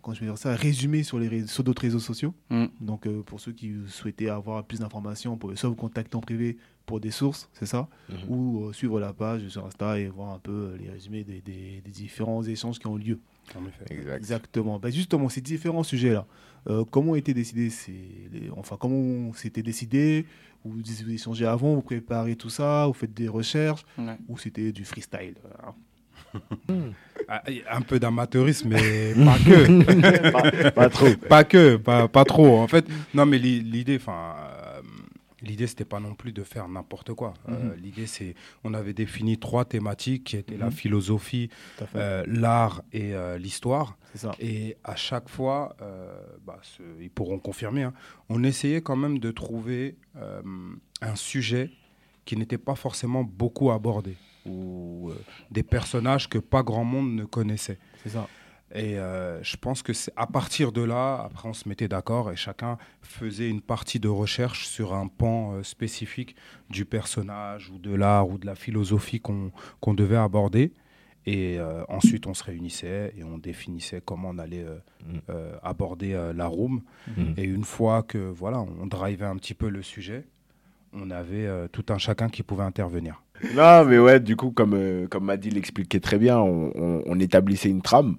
comment 0.07 0.15
je 0.15 0.21
vais 0.21 0.27
dire 0.27 0.39
ça, 0.39 0.55
résumés 0.55 1.03
sur, 1.03 1.19
les 1.19 1.27
ré- 1.29 1.47
sur 1.49 1.65
d'autres 1.65 1.83
réseaux 1.83 1.99
sociaux. 1.99 2.33
Mm. 2.51 2.67
Donc 2.81 3.07
euh, 3.07 3.23
pour 3.23 3.41
ceux 3.41 3.53
qui 3.53 3.75
souhaitaient 3.89 4.29
avoir 4.29 4.65
plus 4.65 4.79
d'informations, 4.79 5.33
vous 5.33 5.37
pouvez 5.37 5.57
soit 5.57 5.69
vous 5.69 5.75
contacter 5.75 6.17
en 6.17 6.21
privé 6.21 6.57
pour 6.87 7.01
des 7.01 7.11
sources, 7.11 7.51
c'est 7.53 7.67
ça, 7.67 7.89
Mhm. 8.09 8.17
ou 8.29 8.65
euh, 8.67 8.73
suivre 8.73 9.01
la 9.01 9.13
page 9.13 9.49
sur 9.49 9.67
Insta 9.67 9.99
et 9.99 10.07
voir 10.09 10.33
un 10.33 10.39
peu 10.39 10.53
euh, 10.53 10.77
les 10.79 10.89
résumés 10.89 11.25
des, 11.25 11.41
des- 11.41 11.83
des 11.85 11.91
différents 11.91 12.45
échanges 12.45 12.79
qui 12.79 12.87
ont 12.87 12.97
lieu. 12.97 13.19
En 13.57 13.67
effet. 13.67 13.85
Exact. 13.91 14.17
Exactement. 14.17 14.79
Bah, 14.79 14.91
justement, 14.91 15.29
ces 15.29 15.41
différents 15.41 15.83
sujets-là, 15.83 16.27
euh, 16.69 16.85
comment 16.89 17.13
ont 17.13 17.15
été 17.17 17.35
décidés 17.35 17.71
les- 18.33 18.51
Enfin, 18.57 18.77
comment 18.79 19.33
c'était 19.35 19.63
décidé? 19.65 20.25
Vous, 20.65 20.71
vous 20.81 21.11
échangez 21.11 21.47
avant, 21.47 21.75
vous 21.75 21.83
préparez 21.83 22.37
tout 22.37 22.51
ça, 22.51 22.87
vous 22.87 22.93
faites 22.93 23.15
des 23.15 23.29
recherches, 23.29 23.85
Ouais. 23.99 24.17
ou 24.29 24.39
c'était 24.39 24.71
du 24.73 24.85
freestyle 24.85 25.35
hein? 25.65 25.75
Un 27.69 27.81
peu 27.83 27.99
d'amateurisme, 27.99 28.69
mais 28.71 29.15
pas 29.25 29.39
que. 29.39 30.31
pas, 30.33 30.71
pas 30.71 30.89
trop. 30.89 31.15
pas 31.29 31.45
que, 31.45 31.77
pas, 31.77 32.09
pas 32.09 32.25
trop. 32.25 32.59
En 32.59 32.69
fait, 32.69 32.87
non, 33.15 33.27
mais 33.27 33.39
l'i- 33.39 33.61
l'idée, 33.61 33.97
enfin, 33.97 34.37
euh, 34.39 34.81
l'idée, 35.43 35.67
c'était 35.67 35.85
pas 35.85 35.99
non 36.01 36.15
plus 36.15 36.33
de 36.33 36.43
faire 36.45 36.69
n'importe 36.69 37.13
quoi. 37.15 37.35
Euh, 37.49 37.53
Mhm. 37.53 37.75
l'idée, 37.83 38.07
c'est, 38.07 38.35
on 38.65 38.75
avait 38.75 38.93
défini 38.93 39.39
trois 39.39 39.65
thématiques 39.65 40.25
qui 40.25 40.37
étaient 40.37 40.57
la 40.57 40.67
Mhm. 40.67 40.73
philosophie, 40.73 41.51
euh, 41.97 42.23
l'art 42.27 42.83
et 42.93 43.13
l'histoire. 43.39 43.97
Et 44.41 44.77
à 44.85 44.95
chaque 44.97 45.29
fois, 45.29 45.77
bah, 46.47 46.59
ce- 46.63 46.83
ils 47.01 47.11
pourront 47.11 47.39
confirmer, 47.39 47.83
hein, 47.83 47.93
on 48.29 48.45
essayait 48.45 48.81
quand 48.83 48.97
même 48.97 49.19
de 49.19 49.31
trouver 49.31 49.97
un 51.03 51.17
sujet 51.17 51.71
qui 52.25 52.37
n'était 52.37 52.59
pas 52.59 52.75
forcément 52.75 53.23
beaucoup 53.25 53.71
abordé 53.71 54.17
ou 54.49 55.11
euh, 55.11 55.15
des 55.51 55.63
personnages 55.63 56.29
que 56.29 56.39
pas 56.39 56.63
grand 56.63 56.85
monde 56.85 57.15
ne 57.15 57.25
connaissait. 57.25 57.79
C'est 58.03 58.11
ça. 58.11 58.29
Et 58.75 58.99
euh, 58.99 59.41
je 59.45 59.57
pense 59.57 59.83
que 59.83 59.93
c'est 59.93 60.13
à 60.17 60.27
partir 60.27 60.73
de 60.73 60.83
là, 60.83 61.23
après 61.25 61.49
on 61.49 61.53
se 61.53 61.69
mettait 61.69 61.87
d'accord 61.87 62.33
et 62.33 62.37
chacun 62.37 62.79
faisait 63.01 63.49
une 63.49 63.61
partie 63.61 64.01
de 64.01 64.09
recherche 64.09 64.67
sur 64.67 64.93
un 64.93 65.07
pan 65.07 65.53
euh, 65.55 65.63
spécifique 65.63 66.35
du 66.69 66.85
personnage 66.85 67.71
ou 67.71 67.79
de 67.79 67.95
l'art 67.95 68.29
ou 68.29 68.39
de 68.39 68.47
la 68.47 68.57
philosophie 68.57 69.21
qu'on 69.21 69.95
devait 69.95 70.17
aborder. 70.17 70.73
Et 71.27 71.59
euh, 71.59 71.85
ensuite 71.89 72.27
on 72.27 72.35
se 72.35 72.43
réunissait 72.43 73.13
et 73.17 73.23
on 73.23 73.39
définissait 73.39 74.03
comment 74.05 74.31
on 74.31 74.39
allait 74.39 74.67
Mm. 75.07 75.21
aborder 75.63 76.33
la 76.35 76.47
room. 76.49 76.83
Mhm. 77.17 77.35
Et 77.37 77.45
une 77.45 77.63
fois 77.63 78.03
que 78.03 78.19
voilà, 78.19 78.61
on 78.61 78.87
drivait 78.87 79.25
un 79.25 79.37
petit 79.37 79.55
peu 79.55 79.69
le 79.69 79.81
sujet, 79.83 80.25
on 80.97 81.11
avait 81.11 81.47
euh, 81.47 81.69
tout 81.71 81.85
un 81.91 81.99
chacun 81.99 82.29
qui 82.29 82.43
pouvait 82.43 82.65
intervenir. 82.65 83.23
Non, 83.55 83.85
mais 83.85 83.99
ouais, 83.99 84.19
du 84.19 84.35
coup, 84.35 84.51
comme, 84.51 84.73
euh, 84.75 85.07
comme 85.09 85.25
Madi 85.27 85.51
l'expliquait 85.51 86.01
très 86.01 86.17
bien, 86.19 86.39
on, 86.39 86.73
on- 86.75 87.03
on 87.07 87.21
établissait 87.21 87.69
une 87.69 87.83
trame. 87.83 88.17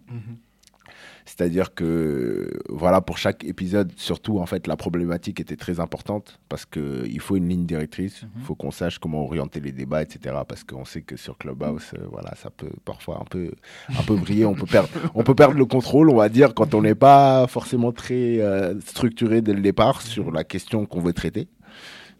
C'est-à-dire 1.25 1.73
que, 1.73 2.57
voilà, 2.69 3.01
pour 3.01 3.17
chaque 3.17 3.43
épisode, 3.43 3.91
surtout, 3.97 4.39
en 4.39 4.45
fait, 4.45 4.65
la 4.65 4.77
problématique 4.77 5.41
était 5.41 5.57
très 5.57 5.81
importante 5.81 6.39
parce 6.47 6.65
qu'il 6.65 7.19
faut 7.19 7.35
une 7.35 7.49
ligne 7.49 7.65
directrice, 7.65 8.21
il 8.21 8.39
Mhm. 8.39 8.45
faut 8.45 8.55
qu'on 8.55 8.71
sache 8.71 8.97
comment 8.99 9.23
orienter 9.25 9.59
les 9.59 9.73
débats, 9.73 10.01
etc. 10.03 10.35
Parce 10.47 10.63
qu'on 10.63 10.85
sait 10.85 11.01
que 11.01 11.17
sur 11.17 11.37
Clubhouse, 11.37 11.91
euh, 11.99 12.05
voilà, 12.09 12.33
ça 12.35 12.49
peut 12.49 12.69
parfois 12.85 13.19
un 13.21 13.25
peu, 13.25 13.51
un 13.89 14.03
peu 14.03 14.15
briller, 14.15 14.45
on 14.45 14.53
peut, 14.53 14.65
perdre, 14.67 14.87
on 15.15 15.23
peut 15.23 15.35
perdre 15.35 15.57
le 15.57 15.65
contrôle, 15.65 16.09
on 16.09 16.15
va 16.15 16.29
dire, 16.29 16.53
quand 16.53 16.73
on 16.73 16.81
n'est 16.81 16.95
pas 16.95 17.45
forcément 17.47 17.91
très 17.91 18.39
euh, 18.39 18.79
structuré 18.79 19.41
dès 19.41 19.53
le 19.53 19.61
départ 19.61 20.01
sur 20.03 20.31
la 20.31 20.45
question 20.45 20.85
qu'on 20.85 21.01
veut 21.01 21.13
traiter. 21.13 21.49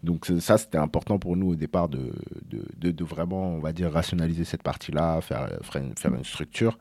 Donc 0.02 0.26
ça, 0.40 0.58
c'était 0.58 0.78
important 0.78 1.18
pour 1.18 1.36
nous 1.36 1.48
au 1.50 1.54
départ 1.56 1.88
de, 1.88 2.12
de, 2.46 2.64
de- 2.76 2.90
de 2.92 3.04
vraiment, 3.04 3.48
on 3.54 3.58
va 3.60 3.72
dire, 3.72 3.90
rationaliser 3.92 4.44
cette 4.44 4.62
partie-là, 4.62 5.20
faire, 5.20 5.48
faire, 5.62 5.82
une, 5.82 5.96
faire 5.96 6.14
une 6.14 6.24
structure. 6.24 6.78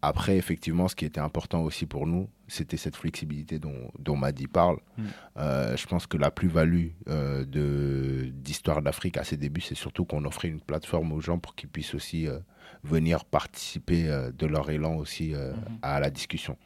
Après, 0.00 0.36
effectivement, 0.36 0.86
ce 0.86 0.94
qui 0.94 1.04
était 1.04 1.20
important 1.20 1.62
aussi 1.62 1.84
pour 1.84 2.06
nous, 2.06 2.28
c'était 2.46 2.76
cette 2.76 2.94
flexibilité 2.94 3.58
dont, 3.58 3.90
dont 3.98 4.16
Madi 4.16 4.46
parle. 4.46 4.78
Mm. 4.96 5.02
Euh, 5.38 5.76
je 5.76 5.86
pense 5.86 6.06
que 6.06 6.16
la 6.16 6.30
plus-value 6.30 6.88
euh, 7.08 7.44
de- 7.44 8.30
d'Histoire 8.32 8.80
d'Afrique 8.80 9.16
à 9.16 9.24
ses 9.24 9.36
débuts, 9.36 9.60
c'est 9.60 9.74
surtout 9.74 10.04
qu'on 10.04 10.24
offrait 10.24 10.48
une 10.48 10.60
plateforme 10.60 11.10
aux 11.12 11.20
gens 11.20 11.38
pour 11.40 11.56
qu'ils 11.56 11.68
puissent 11.68 11.94
aussi 11.94 12.28
euh, 12.28 12.38
venir 12.84 13.24
participer 13.24 14.08
euh, 14.08 14.30
de 14.30 14.46
leur 14.46 14.70
élan 14.70 14.94
aussi 14.96 15.30
Mhm. 15.34 15.78
à 15.82 15.98
la 15.98 16.10
discussion. 16.10 16.56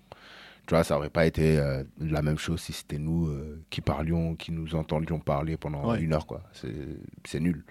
Tu 0.67 0.75
vois, 0.75 0.85
ça 0.85 0.97
aurait 0.97 1.11
pas 1.11 1.27
été 1.27 1.59
euh, 1.59 1.83
la 1.99 2.23
même 2.23 2.39
chose 2.39 2.61
si 2.61 2.73
c'était 2.73 2.99
nous 2.99 3.27
euh, 3.27 3.61
qui 3.69 3.81
parlions, 3.81 4.37
qui 4.37 4.53
nous 4.53 4.77
entendions 4.77 5.19
parler 5.19 5.57
pendant 5.57 5.91
Ouais. 5.91 6.01
une 6.01 6.13
heure, 6.13 6.25
quoi. 6.27 6.43
C'est 7.25 7.41
nul. 7.41 7.65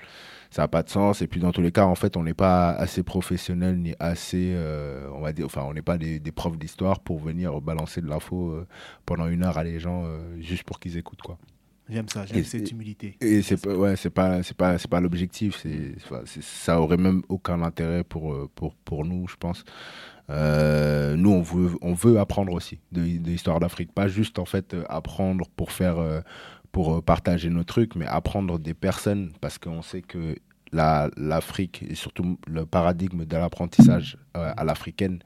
Ça 0.49 0.63
n'a 0.63 0.67
pas 0.67 0.83
de 0.83 0.89
sens. 0.89 1.21
Et 1.21 1.27
puis, 1.27 1.39
dans 1.39 1.53
tous 1.53 1.61
les 1.61 1.71
cas, 1.71 1.85
en 1.85 1.95
fait, 1.95 2.17
on 2.17 2.23
n'est 2.23 2.33
pas 2.33 2.71
assez 2.71 3.01
professionnel 3.03 3.77
ni 3.79 3.95
assez, 3.99 4.51
euh, 4.53 5.07
on 5.13 5.21
va 5.21 5.31
dire, 5.31 5.45
enfin, 5.45 5.61
on 5.63 5.73
n'est 5.73 5.81
pas 5.81 5.97
des, 5.97 6.19
des 6.19 6.31
profs 6.33 6.57
d'histoire 6.57 6.99
pour 6.99 7.19
venir 7.19 7.61
balancer 7.61 8.01
de 8.01 8.07
l'info 8.07 8.59
pendant 9.05 9.27
une 9.27 9.43
heure 9.43 9.57
à 9.57 9.63
les 9.63 9.79
gens 9.79 10.03
juste 10.39 10.63
pour 10.63 10.79
qu'ils 10.81 10.97
écoutent, 10.97 11.21
quoi. 11.21 11.37
J'aime 11.89 12.07
ça, 12.09 12.25
j'aime 12.25 12.37
Et- 12.39 12.43
cette 12.43 12.71
humilité. 12.71 13.17
Et 13.21 13.41
c'est 13.41 13.61
pas, 13.61 13.73
ouais, 13.75 13.95
c'est 13.97 14.09
pas, 14.09 14.43
c'est 14.43 14.55
pas, 14.55 14.77
c'est 14.77 14.89
pas 14.89 15.01
l'objectif. 15.01 15.57
C'est, 15.61 15.95
ça 16.41 16.79
aurait 16.79 16.95
même 16.97 17.21
aucun 17.29 17.61
intérêt 17.63 18.03
pour, 18.03 18.49
pour, 18.55 18.75
pour 18.75 19.03
nous, 19.05 19.27
je 19.27 19.35
pense. 19.37 19.63
Euh, 20.29 21.15
nous, 21.15 21.31
on 21.31 21.41
veut, 21.41 21.71
on 21.81 21.93
veut 21.93 22.19
apprendre 22.19 22.53
aussi 22.53 22.79
de, 22.91 23.01
de 23.01 23.29
l'histoire 23.29 23.59
d'Afrique, 23.59 23.91
pas 23.93 24.07
juste 24.07 24.39
en 24.39 24.45
fait 24.45 24.73
euh, 24.73 24.83
apprendre 24.89 25.45
pour 25.55 25.71
faire, 25.71 25.97
euh, 25.97 26.21
pour 26.71 27.03
partager 27.03 27.49
nos 27.49 27.63
trucs, 27.63 27.95
mais 27.95 28.05
apprendre 28.05 28.59
des 28.59 28.73
personnes, 28.73 29.31
parce 29.41 29.57
qu'on 29.57 29.81
sait 29.81 30.01
que 30.01 30.35
la, 30.71 31.09
l'Afrique 31.17 31.83
et 31.89 31.95
surtout 31.95 32.39
le 32.47 32.65
paradigme 32.65 33.25
de 33.25 33.37
l'apprentissage 33.37 34.17
à 34.33 34.63
l'africaine, 34.63 35.19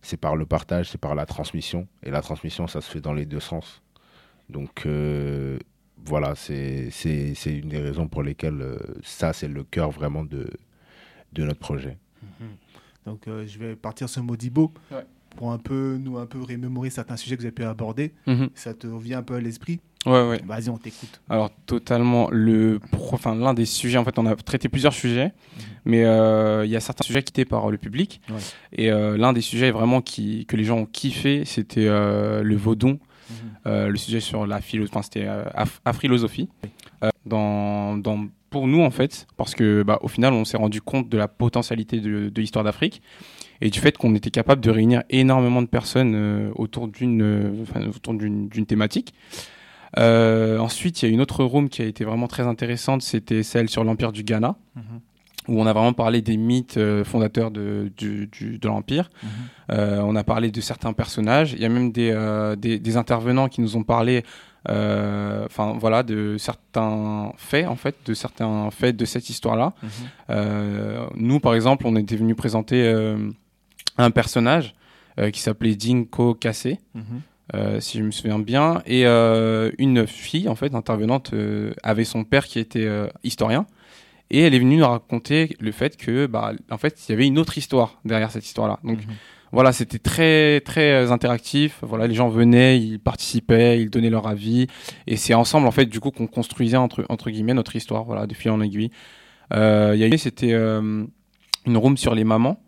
c'est 0.00 0.16
par 0.16 0.36
le 0.36 0.46
partage, 0.46 0.90
c'est 0.90 1.00
par 1.00 1.14
la 1.14 1.26
transmission, 1.26 1.88
et 2.04 2.10
la 2.10 2.22
transmission, 2.22 2.68
ça 2.68 2.80
se 2.80 2.90
fait 2.90 3.00
dans 3.00 3.12
les 3.12 3.26
deux 3.26 3.40
sens. 3.40 3.82
Donc 4.48 4.86
voilà, 6.04 6.34
c'est 6.36 6.90
une 7.46 7.68
des 7.68 7.80
raisons 7.80 8.06
pour 8.06 8.22
lesquelles 8.22 8.78
ça, 9.02 9.32
c'est 9.32 9.48
le 9.48 9.64
cœur 9.64 9.90
vraiment 9.90 10.24
de, 10.24 10.48
de 11.32 11.44
notre 11.44 11.58
projet. 11.58 11.98
Donc 13.06 13.26
euh, 13.28 13.44
je 13.46 13.58
vais 13.58 13.74
partir 13.76 14.08
sur 14.08 14.22
Modibo 14.22 14.72
Ouais. 14.90 15.04
pour 15.36 15.52
un 15.52 15.58
peu 15.58 15.96
nous 16.00 16.18
un 16.18 16.26
peu 16.26 16.40
remémorer 16.40 16.90
certains 16.90 17.16
sujets 17.16 17.36
que 17.36 17.40
vous 17.42 17.46
avez 17.46 17.52
pu 17.54 17.64
aborder. 17.64 18.12
Mhm. 18.26 18.50
Ça 18.54 18.74
te 18.74 18.86
revient 18.86 19.14
un 19.14 19.22
peu 19.22 19.34
à 19.34 19.40
l'esprit? 19.40 19.80
Ouais, 20.04 20.28
ouais. 20.28 20.40
Vas-y, 20.44 20.68
on 20.68 20.78
t'écoute. 20.78 21.20
Alors 21.30 21.50
totalement 21.66 22.28
le 22.30 22.80
enfin 23.12 23.36
l'un 23.36 23.54
des 23.54 23.64
sujets 23.66 23.98
en 23.98 24.04
fait 24.04 24.18
on 24.18 24.26
a 24.26 24.34
traité 24.34 24.68
plusieurs 24.68 24.92
sujets 24.94 25.32
mais 25.84 26.04
euh, 26.04 26.64
il 26.64 26.70
y 26.72 26.76
a 26.76 26.80
certains 26.80 27.04
sujets 27.04 27.22
quittés 27.22 27.44
par 27.44 27.70
le 27.70 27.78
public 27.78 28.20
Ouais. 28.28 28.36
et 28.72 28.90
euh, 28.90 29.16
l'un 29.16 29.32
des 29.32 29.40
sujets 29.42 29.70
vraiment 29.70 30.00
qui 30.00 30.44
que 30.46 30.56
les 30.56 30.64
gens 30.64 30.78
ont 30.78 30.86
kiffé 30.86 31.44
c'était 31.44 31.86
le 31.86 32.56
vaudon 32.56 32.98
euh, 33.66 33.86
le 33.88 33.96
sujet 33.96 34.18
sur 34.20 34.44
la 34.44 34.60
philo 34.60 34.86
enfin 34.88 35.02
c'était 35.02 35.28
aphilosophie 35.84 36.48
Euh, 37.04 37.10
dans, 37.26 37.96
dans 37.96 38.26
pour 38.52 38.68
nous 38.68 38.82
en 38.82 38.90
fait 38.90 39.26
parce 39.36 39.54
que 39.56 39.82
bah, 39.82 39.98
au 40.02 40.08
final 40.08 40.32
on 40.32 40.44
s'est 40.44 40.56
rendu 40.56 40.80
compte 40.80 41.08
de 41.08 41.18
la 41.18 41.26
potentialité 41.28 42.00
de, 42.00 42.28
de 42.28 42.40
l'histoire 42.40 42.64
d'Afrique 42.64 43.02
et 43.60 43.70
du 43.70 43.78
fait 43.80 43.96
qu'on 43.98 44.14
était 44.14 44.30
capable 44.30 44.60
de 44.60 44.70
réunir 44.70 45.02
énormément 45.10 45.62
de 45.62 45.66
personnes 45.68 46.14
euh, 46.14 46.50
autour 46.54 46.86
d'une 46.88 47.22
euh, 47.22 47.50
enfin, 47.62 47.80
autour 47.88 48.14
d'une 48.14 48.48
d'une 48.48 48.66
thématique 48.66 49.12
euh, 49.98 50.58
ensuite, 50.58 51.02
il 51.02 51.06
y 51.06 51.10
a 51.10 51.12
une 51.12 51.20
autre 51.20 51.44
room 51.44 51.68
qui 51.68 51.82
a 51.82 51.84
été 51.84 52.04
vraiment 52.04 52.26
très 52.26 52.44
intéressante, 52.44 53.02
c'était 53.02 53.42
celle 53.42 53.68
sur 53.68 53.84
l'Empire 53.84 54.10
du 54.12 54.22
Ghana, 54.22 54.56
où 55.48 55.60
on 55.60 55.66
a 55.66 55.72
vraiment 55.74 55.92
parlé 55.92 56.22
des 56.22 56.38
mythes 56.38 56.78
euh, 56.78 57.04
fondateurs 57.04 57.50
de, 57.50 57.92
du- 57.98 58.26
du- 58.28 58.58
de 58.58 58.68
l'Empire. 58.68 59.10
Euh, 59.70 60.00
on 60.00 60.16
a 60.16 60.24
parlé 60.24 60.50
de 60.50 60.60
certains 60.62 60.94
personnages. 60.94 61.52
Il 61.52 61.60
y 61.60 61.66
a 61.66 61.68
même 61.68 61.92
des, 61.92 62.10
euh, 62.10 62.56
des, 62.56 62.78
des 62.78 62.96
intervenants 62.96 63.48
qui 63.48 63.60
nous 63.60 63.76
ont 63.76 63.82
parlé, 63.82 64.22
enfin 64.68 65.76
voilà, 65.78 66.02
de 66.02 66.36
certains 66.38 67.32
faits 67.36 67.66
en 67.66 67.76
fait, 67.76 67.96
de 68.06 68.14
certains 68.14 68.70
faits 68.70 68.96
de 68.96 69.04
cette 69.04 69.28
histoire-là. 69.30 69.72
Euh, 70.30 71.06
nous, 71.14 71.40
par 71.40 71.54
exemple, 71.54 71.86
on 71.86 71.96
était 71.96 72.16
venu 72.16 72.34
présenter 72.34 72.82
euh, 72.84 73.30
un 73.98 74.10
personnage 74.10 74.74
euh, 75.18 75.30
qui 75.30 75.40
s'appelait 75.40 75.74
Dinko 75.74 76.34
Kassé. 76.34 76.78
Euh, 77.54 77.80
si 77.80 77.98
je 77.98 78.04
me 78.04 78.12
souviens 78.12 78.38
bien, 78.38 78.82
et 78.86 79.04
euh, 79.04 79.70
une 79.76 80.06
fille 80.06 80.48
en 80.48 80.54
fait 80.54 80.74
intervenante 80.74 81.34
euh, 81.34 81.74
avait 81.82 82.04
son 82.04 82.24
père 82.24 82.46
qui 82.46 82.58
était 82.58 82.86
euh, 82.86 83.08
historien, 83.24 83.66
et 84.30 84.40
elle 84.40 84.54
est 84.54 84.58
venue 84.58 84.76
nous 84.76 84.86
raconter 84.86 85.54
le 85.60 85.72
fait 85.72 85.98
que 85.98 86.26
bah 86.26 86.52
en 86.70 86.78
fait 86.78 86.98
il 87.06 87.12
y 87.12 87.14
avait 87.14 87.26
une 87.26 87.38
autre 87.38 87.58
histoire 87.58 88.00
derrière 88.06 88.30
cette 88.30 88.46
histoire-là. 88.46 88.78
Donc 88.84 89.00
voilà, 89.52 89.72
c'était 89.72 89.98
très 89.98 90.60
très 90.60 90.92
euh, 90.92 91.10
interactif. 91.10 91.78
Voilà, 91.82 92.06
les 92.06 92.14
gens 92.14 92.28
venaient, 92.28 92.78
ils 92.80 92.98
participaient, 92.98 93.80
ils 93.80 93.90
donnaient 93.90 94.10
leur 94.10 94.26
avis, 94.26 94.66
et 95.06 95.16
c'est 95.16 95.34
ensemble 95.34 95.66
en 95.66 95.70
fait 95.70 95.86
du 95.86 96.00
coup 96.00 96.10
qu'on 96.10 96.26
construisait 96.26 96.76
entre 96.78 97.04
entre 97.08 97.30
guillemets 97.30 97.54
notre 97.54 97.76
histoire. 97.76 98.04
Voilà, 98.04 98.26
de 98.26 98.34
fil 98.34 98.50
en 98.50 98.60
aiguille. 98.60 98.90
Euh, 99.52 99.92
Il 99.94 100.00
y 100.00 100.04
a 100.04 100.08
eu 100.08 100.18
c'était 100.18 100.52
euh, 100.52 101.04
une 101.66 101.76
room 101.76 101.96
sur 101.96 102.14
les 102.14 102.24
mamans. 102.24 102.60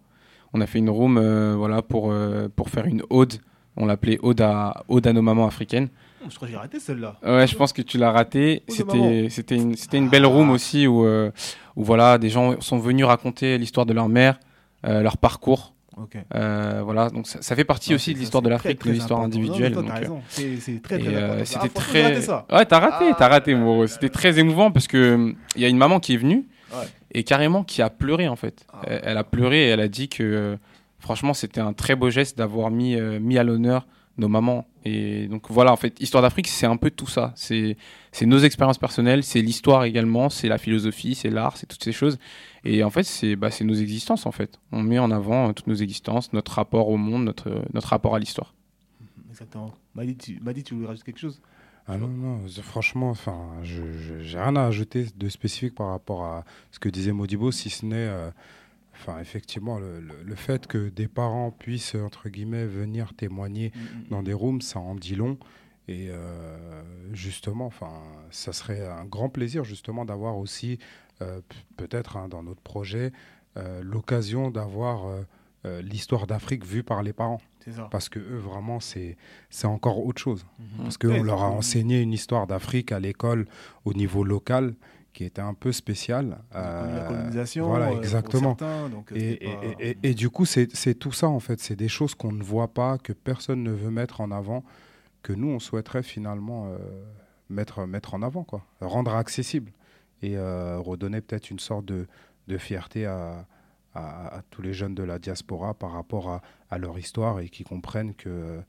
On 0.52 0.60
a 0.60 0.66
fait 0.66 0.78
une 0.78 0.90
room 0.90 1.18
euh, 1.18 1.54
voilà 1.56 1.82
pour 1.82 2.12
euh, 2.12 2.48
pour 2.54 2.68
faire 2.70 2.86
une 2.86 3.02
ode. 3.10 3.34
On 3.76 3.86
l'appelait 3.86 4.18
ode 4.22 4.40
à 4.40 4.84
ode 4.88 5.06
à 5.06 5.12
nos 5.12 5.22
mamans 5.22 5.46
africaines. 5.48 5.88
Oh, 6.22 6.26
Je 6.30 6.36
crois 6.36 6.46
que 6.46 6.52
j'ai 6.52 6.58
raté 6.58 6.78
celle-là. 6.78 7.18
Ouais, 7.24 7.46
je 7.46 7.56
pense 7.56 7.72
que 7.72 7.82
tu 7.82 7.98
l'as 7.98 8.12
raté. 8.12 8.62
C'était 8.68 9.26
c'était 9.30 9.56
une 9.56 9.74
c'était 9.76 9.98
une 9.98 10.08
belle 10.08 10.26
room 10.26 10.50
aussi 10.50 10.86
où 10.86 11.04
euh, 11.04 11.30
où 11.74 11.82
voilà 11.82 12.18
des 12.18 12.30
gens 12.30 12.60
sont 12.60 12.78
venus 12.78 13.04
raconter 13.04 13.58
l'histoire 13.58 13.84
de 13.84 13.92
leur 13.92 14.08
mère, 14.08 14.38
euh, 14.86 15.02
leur 15.02 15.16
parcours. 15.18 15.73
Ok. 15.96 16.16
Euh, 16.34 16.80
voilà, 16.84 17.08
donc 17.10 17.26
ça, 17.26 17.40
ça 17.40 17.54
fait 17.54 17.64
partie 17.64 17.90
Non, 17.90 17.96
aussi 17.96 18.14
de 18.14 18.18
l'histoire 18.18 18.42
de 18.42 18.48
l'Afrique, 18.48 18.84
de 18.84 18.90
l'histoire 18.90 19.20
individuelle. 19.20 19.76
C'est 20.58 20.82
très, 20.82 20.98
très 20.98 21.14
euh, 21.14 21.44
c'était 21.44 21.66
Ah, 21.66 21.68
très. 21.80 22.20
ça. 22.20 22.46
Ouais, 22.50 22.64
t'as 22.66 22.80
raté, 22.80 23.04
t'as 23.16 23.28
raté, 23.28 23.54
Ah. 23.54 23.86
C'était 23.86 24.08
très 24.08 24.38
émouvant 24.38 24.70
parce 24.70 24.86
que 24.88 25.14
hum, 25.14 25.34
il 25.56 25.62
y 25.62 25.64
a 25.64 25.68
une 25.68 25.76
maman 25.78 26.00
qui 26.00 26.14
est 26.14 26.18
venue 26.18 26.44
Ouais. 26.72 26.86
et 27.12 27.22
carrément 27.22 27.62
qui 27.62 27.82
a 27.82 27.90
pleuré 27.90 28.26
en 28.26 28.34
fait. 28.36 28.66
Ah. 28.72 28.80
Elle, 28.86 29.00
elle 29.04 29.16
a 29.18 29.24
pleuré 29.24 29.66
et 29.66 29.68
elle 29.68 29.80
a 29.80 29.88
dit 29.88 30.08
que 30.08 30.22
euh, 30.24 30.56
franchement 30.98 31.32
c'était 31.34 31.60
un 31.60 31.72
très 31.72 31.94
beau 31.94 32.10
geste 32.10 32.36
d'avoir 32.36 32.70
mis 32.70 32.96
euh, 32.96 33.20
mis 33.20 33.38
à 33.38 33.44
l'honneur 33.44 33.86
nos 34.18 34.28
mamans. 34.28 34.66
Et 34.84 35.28
donc 35.28 35.50
voilà, 35.50 35.72
en 35.72 35.76
fait, 35.76 35.98
Histoire 36.00 36.22
d'Afrique, 36.22 36.46
c'est 36.48 36.66
un 36.66 36.76
peu 36.76 36.90
tout 36.90 37.06
ça. 37.06 37.32
C'est 37.36 37.76
c'est 38.12 38.26
nos 38.26 38.38
expériences 38.38 38.78
personnelles, 38.78 39.24
c'est 39.24 39.40
l'histoire 39.42 39.84
également, 39.84 40.28
c'est 40.30 40.48
la 40.48 40.58
philosophie, 40.58 41.14
c'est 41.14 41.30
l'art, 41.30 41.56
c'est 41.56 41.66
toutes 41.66 41.82
ces 41.82 41.92
choses. 41.92 42.18
Et 42.64 42.84
en 42.84 42.90
fait, 42.90 43.02
c'est 43.04 43.36
bah, 43.36 43.50
c'est 43.50 43.64
nos 43.64 43.74
existences 43.74 44.26
en 44.26 44.32
fait. 44.32 44.60
On 44.72 44.82
met 44.82 44.98
en 44.98 45.10
avant 45.10 45.48
euh, 45.48 45.52
toutes 45.52 45.66
nos 45.66 45.74
existences, 45.74 46.32
notre 46.32 46.52
rapport 46.52 46.88
au 46.88 46.96
monde, 46.96 47.24
notre 47.24 47.50
euh, 47.50 47.62
notre 47.72 47.88
rapport 47.88 48.14
à 48.14 48.18
l'histoire. 48.18 48.54
Exactement. 49.30 49.74
Madi, 49.94 50.16
tu, 50.16 50.38
Madi, 50.40 50.62
tu 50.62 50.74
voulais 50.74 50.86
rajouter 50.86 51.06
quelque 51.06 51.18
chose? 51.20 51.40
Ah 51.86 51.98
non, 51.98 52.08
non, 52.08 52.38
franchement, 52.62 53.10
enfin, 53.10 53.36
je 53.62 53.82
je- 53.92 54.20
j'ai 54.20 54.38
rien 54.38 54.56
à 54.56 54.64
ajouter 54.64 55.06
de 55.16 55.28
spécifique 55.28 55.74
par 55.74 55.88
rapport 55.90 56.24
à 56.24 56.44
ce 56.70 56.78
que 56.78 56.88
disait 56.88 57.12
Modibo, 57.12 57.52
si 57.52 57.68
ce 57.68 57.84
n'est, 57.84 57.96
euh, 57.96 58.30
enfin, 59.06 59.18
effectivement, 59.20 59.78
le, 59.78 60.00
le- 60.00 60.22
le 60.24 60.34
fait 60.34 60.66
que 60.66 60.88
des 60.88 61.08
parents 61.08 61.50
puissent, 61.50 61.94
entre 61.94 62.28
guillemets, 62.28 62.66
venir 62.66 63.14
témoigner 63.14 63.72
dans 64.10 64.22
des 64.22 64.32
rooms, 64.32 64.60
ça 64.62 64.78
en 64.80 64.94
dit 64.94 65.14
long. 65.14 65.38
Et 65.86 66.08
euh, 66.08 66.82
justement, 67.12 67.66
enfin, 67.66 67.92
ça 68.30 68.52
serait 68.54 68.86
un 68.86 69.04
grand 69.04 69.28
plaisir, 69.28 69.64
justement, 69.64 70.04
d'avoir 70.06 70.38
aussi, 70.38 70.78
euh, 71.22 71.40
peut-être 71.76 72.16
hein, 72.16 72.28
dans 72.28 72.42
notre 72.42 72.62
projet, 72.62 73.12
euh, 73.56 73.82
l'occasion 73.82 74.50
d'avoir 74.50 75.06
l'histoire 75.82 76.26
d'Afrique 76.26 76.62
vue 76.66 76.82
par 76.82 77.02
les 77.02 77.14
parents. 77.14 77.40
Ça. 77.70 77.88
Parce 77.90 78.10
que 78.10 78.18
eux, 78.18 78.36
vraiment, 78.36 78.80
c'est 78.80 79.16
encore 79.64 80.04
autre 80.04 80.20
chose. 80.20 80.44
Parce 80.82 80.98
Ouais, 81.02 81.16
qu'on 81.16 81.22
leur 81.22 81.42
a 81.42 81.48
enseigné 81.50 82.02
une 82.02 82.12
histoire 82.12 82.46
d'Afrique 82.46 82.92
à 82.92 83.00
l'école 83.00 83.46
au 83.86 83.94
niveau 83.94 84.24
local 84.24 84.74
qui 85.14 85.24
était 85.24 85.40
un 85.40 85.54
peu 85.54 85.72
connu 86.50 86.92
la 86.94 87.04
Euh, 87.04 87.08
colonisation. 87.08 87.66
voilà, 87.68 87.86
euh, 87.90 87.96
exactement. 87.98 88.56
certains, 88.58 88.88
donc, 88.90 89.10
euh, 89.12 89.14
Et, 89.16 89.20
c'était 89.30 89.44
pas- 89.46 89.82
et- 89.82 89.90
et- 89.90 89.98
et 90.10 90.14
du 90.14 90.28
coup, 90.28 90.44
c'est 90.74 90.94
tout 90.94 91.12
ça, 91.12 91.28
en 91.28 91.40
fait. 91.40 91.60
C'est 91.60 91.76
des 91.76 91.88
choses 91.88 92.14
qu'on 92.14 92.32
ne 92.32 92.42
voit 92.42 92.68
pas, 92.74 92.98
que 92.98 93.12
personne 93.14 93.62
ne 93.62 93.70
veut 93.70 93.90
mettre 93.90 94.20
en 94.20 94.30
avant, 94.30 94.64
que 95.22 95.32
nous, 95.32 95.48
on 95.48 95.60
souhaiterait 95.60 96.02
finalement 96.02 96.66
euh, 96.66 96.76
mettre, 97.48 97.86
mettre 97.86 98.14
en 98.14 98.22
avant, 98.22 98.44
quoi. 98.44 98.62
Rendre 98.80 99.14
accessible 99.14 99.72
et 100.20 100.36
euh, 100.36 100.78
redonner 100.78 101.20
peut-être 101.22 101.50
une 101.50 101.60
sorte 101.60 101.84
de, 101.86 102.06
de 102.48 102.58
fierté 102.58 103.06
à, 103.06 103.46
à- 103.94 104.38
à 104.38 104.42
tous 104.50 104.60
les 104.62 104.72
jeunes 104.74 104.94
de 104.96 105.02
la 105.04 105.18
diaspora 105.18 105.74
par 105.74 105.92
rapport 105.92 106.28
à, 106.28 106.42
à 106.70 106.78
leur 106.78 106.98
histoire 106.98 107.38
et 107.40 107.48
qui 107.48 107.62
comprennent 107.64 108.14
que 108.14 108.60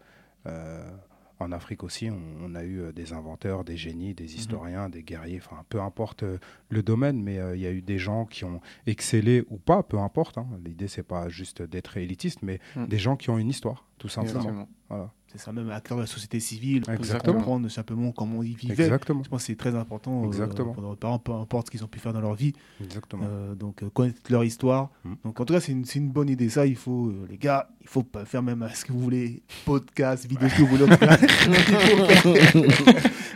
en 1.39 1.52
Afrique 1.52 1.84
aussi, 1.84 2.10
on, 2.10 2.21
on 2.45 2.56
a 2.56 2.63
eu 2.63 2.80
euh, 2.82 2.91
des 2.91 3.12
inventeurs, 3.13 3.63
des 3.63 3.76
génies, 3.78 4.13
des 4.13 4.36
historiens, 4.36 4.89
des 4.89 5.04
guerriers, 5.04 5.41
enfin 5.43 5.63
peu 5.69 5.82
importe 5.82 6.24
euh, 6.24 6.38
le 6.69 6.82
domaine, 6.82 7.21
mais 7.21 7.39
euh, 7.39 7.56
il 7.56 7.62
y 7.62 7.67
a 7.67 7.71
eu 7.71 7.82
des 7.82 7.98
gens 7.98 8.26
qui 8.26 8.45
ont 8.45 8.62
excellé 8.88 9.43
ou 9.50 9.58
pas, 9.58 9.84
peu 9.84 10.00
importe. 10.00 10.38
hein. 10.38 10.48
L'idée 10.63 10.88
c'est 10.88 11.04
pas 11.04 11.28
juste 11.30 11.62
d'être 11.62 11.98
élitiste, 11.98 12.41
mais 12.41 12.60
Mm. 12.76 12.86
des 12.88 12.98
gens 12.98 13.15
qui 13.17 13.30
ont 13.30 13.38
une 13.38 13.50
histoire, 13.50 13.86
tout 13.98 14.08
simplement. 14.10 14.67
Voilà. 14.89 15.12
C'est 15.36 15.43
ça, 15.43 15.52
même 15.52 15.69
acteur 15.69 15.98
de 15.98 16.04
la 16.04 16.08
société 16.08 16.39
civile. 16.39 16.84
Exactement. 16.89 17.34
comprendre 17.38 17.67
simplement 17.67 18.13
comment 18.13 18.41
ils 18.41 18.56
vivaient. 18.56 18.86
Exactement. 18.86 19.21
Je 19.24 19.30
pense 19.30 19.41
que 19.41 19.48
c'est 19.48 19.58
très 19.58 19.76
important 19.76 20.32
euh, 20.32 20.48
pour 20.48 20.82
nos 20.82 20.95
parents, 20.95 21.19
peu 21.19 21.34
importe 21.34 21.67
ce 21.67 21.71
qu'ils 21.71 21.84
ont 21.84 21.88
pu 21.88 22.00
faire 22.00 22.13
dans 22.13 22.21
leur 22.21 22.36
vie. 22.36 22.54
Exactement. 22.82 23.26
Euh, 23.28 23.54
donc, 23.54 23.84
euh, 23.84 23.89
connaître 23.89 24.21
leur 24.30 24.45
histoire. 24.45 24.91
Mm. 25.04 25.13
Donc, 25.26 25.39
en 25.41 25.45
tout 25.45 25.54
cas, 25.54 25.60
c'est 25.60 25.74
une, 25.74 25.84
une 25.95 26.10
bonne 26.10 26.30
idée. 26.30 26.48
Ça, 26.48 26.65
il 26.65 26.78
faut, 26.78 27.12
les 27.30 27.38
gars, 27.38 27.67
il 27.82 27.88
faut 27.88 28.04
pas 28.04 28.24
faire 28.24 28.41
même 28.43 28.65
ce 28.74 28.86
que 28.86 28.93
vous 28.93 29.00
voulez, 29.02 29.43
podcast, 29.65 30.26
vidéo, 30.26 30.48
ce 30.48 30.56
que 30.56 30.62
vous 30.62 30.67
voulez. 30.67 30.86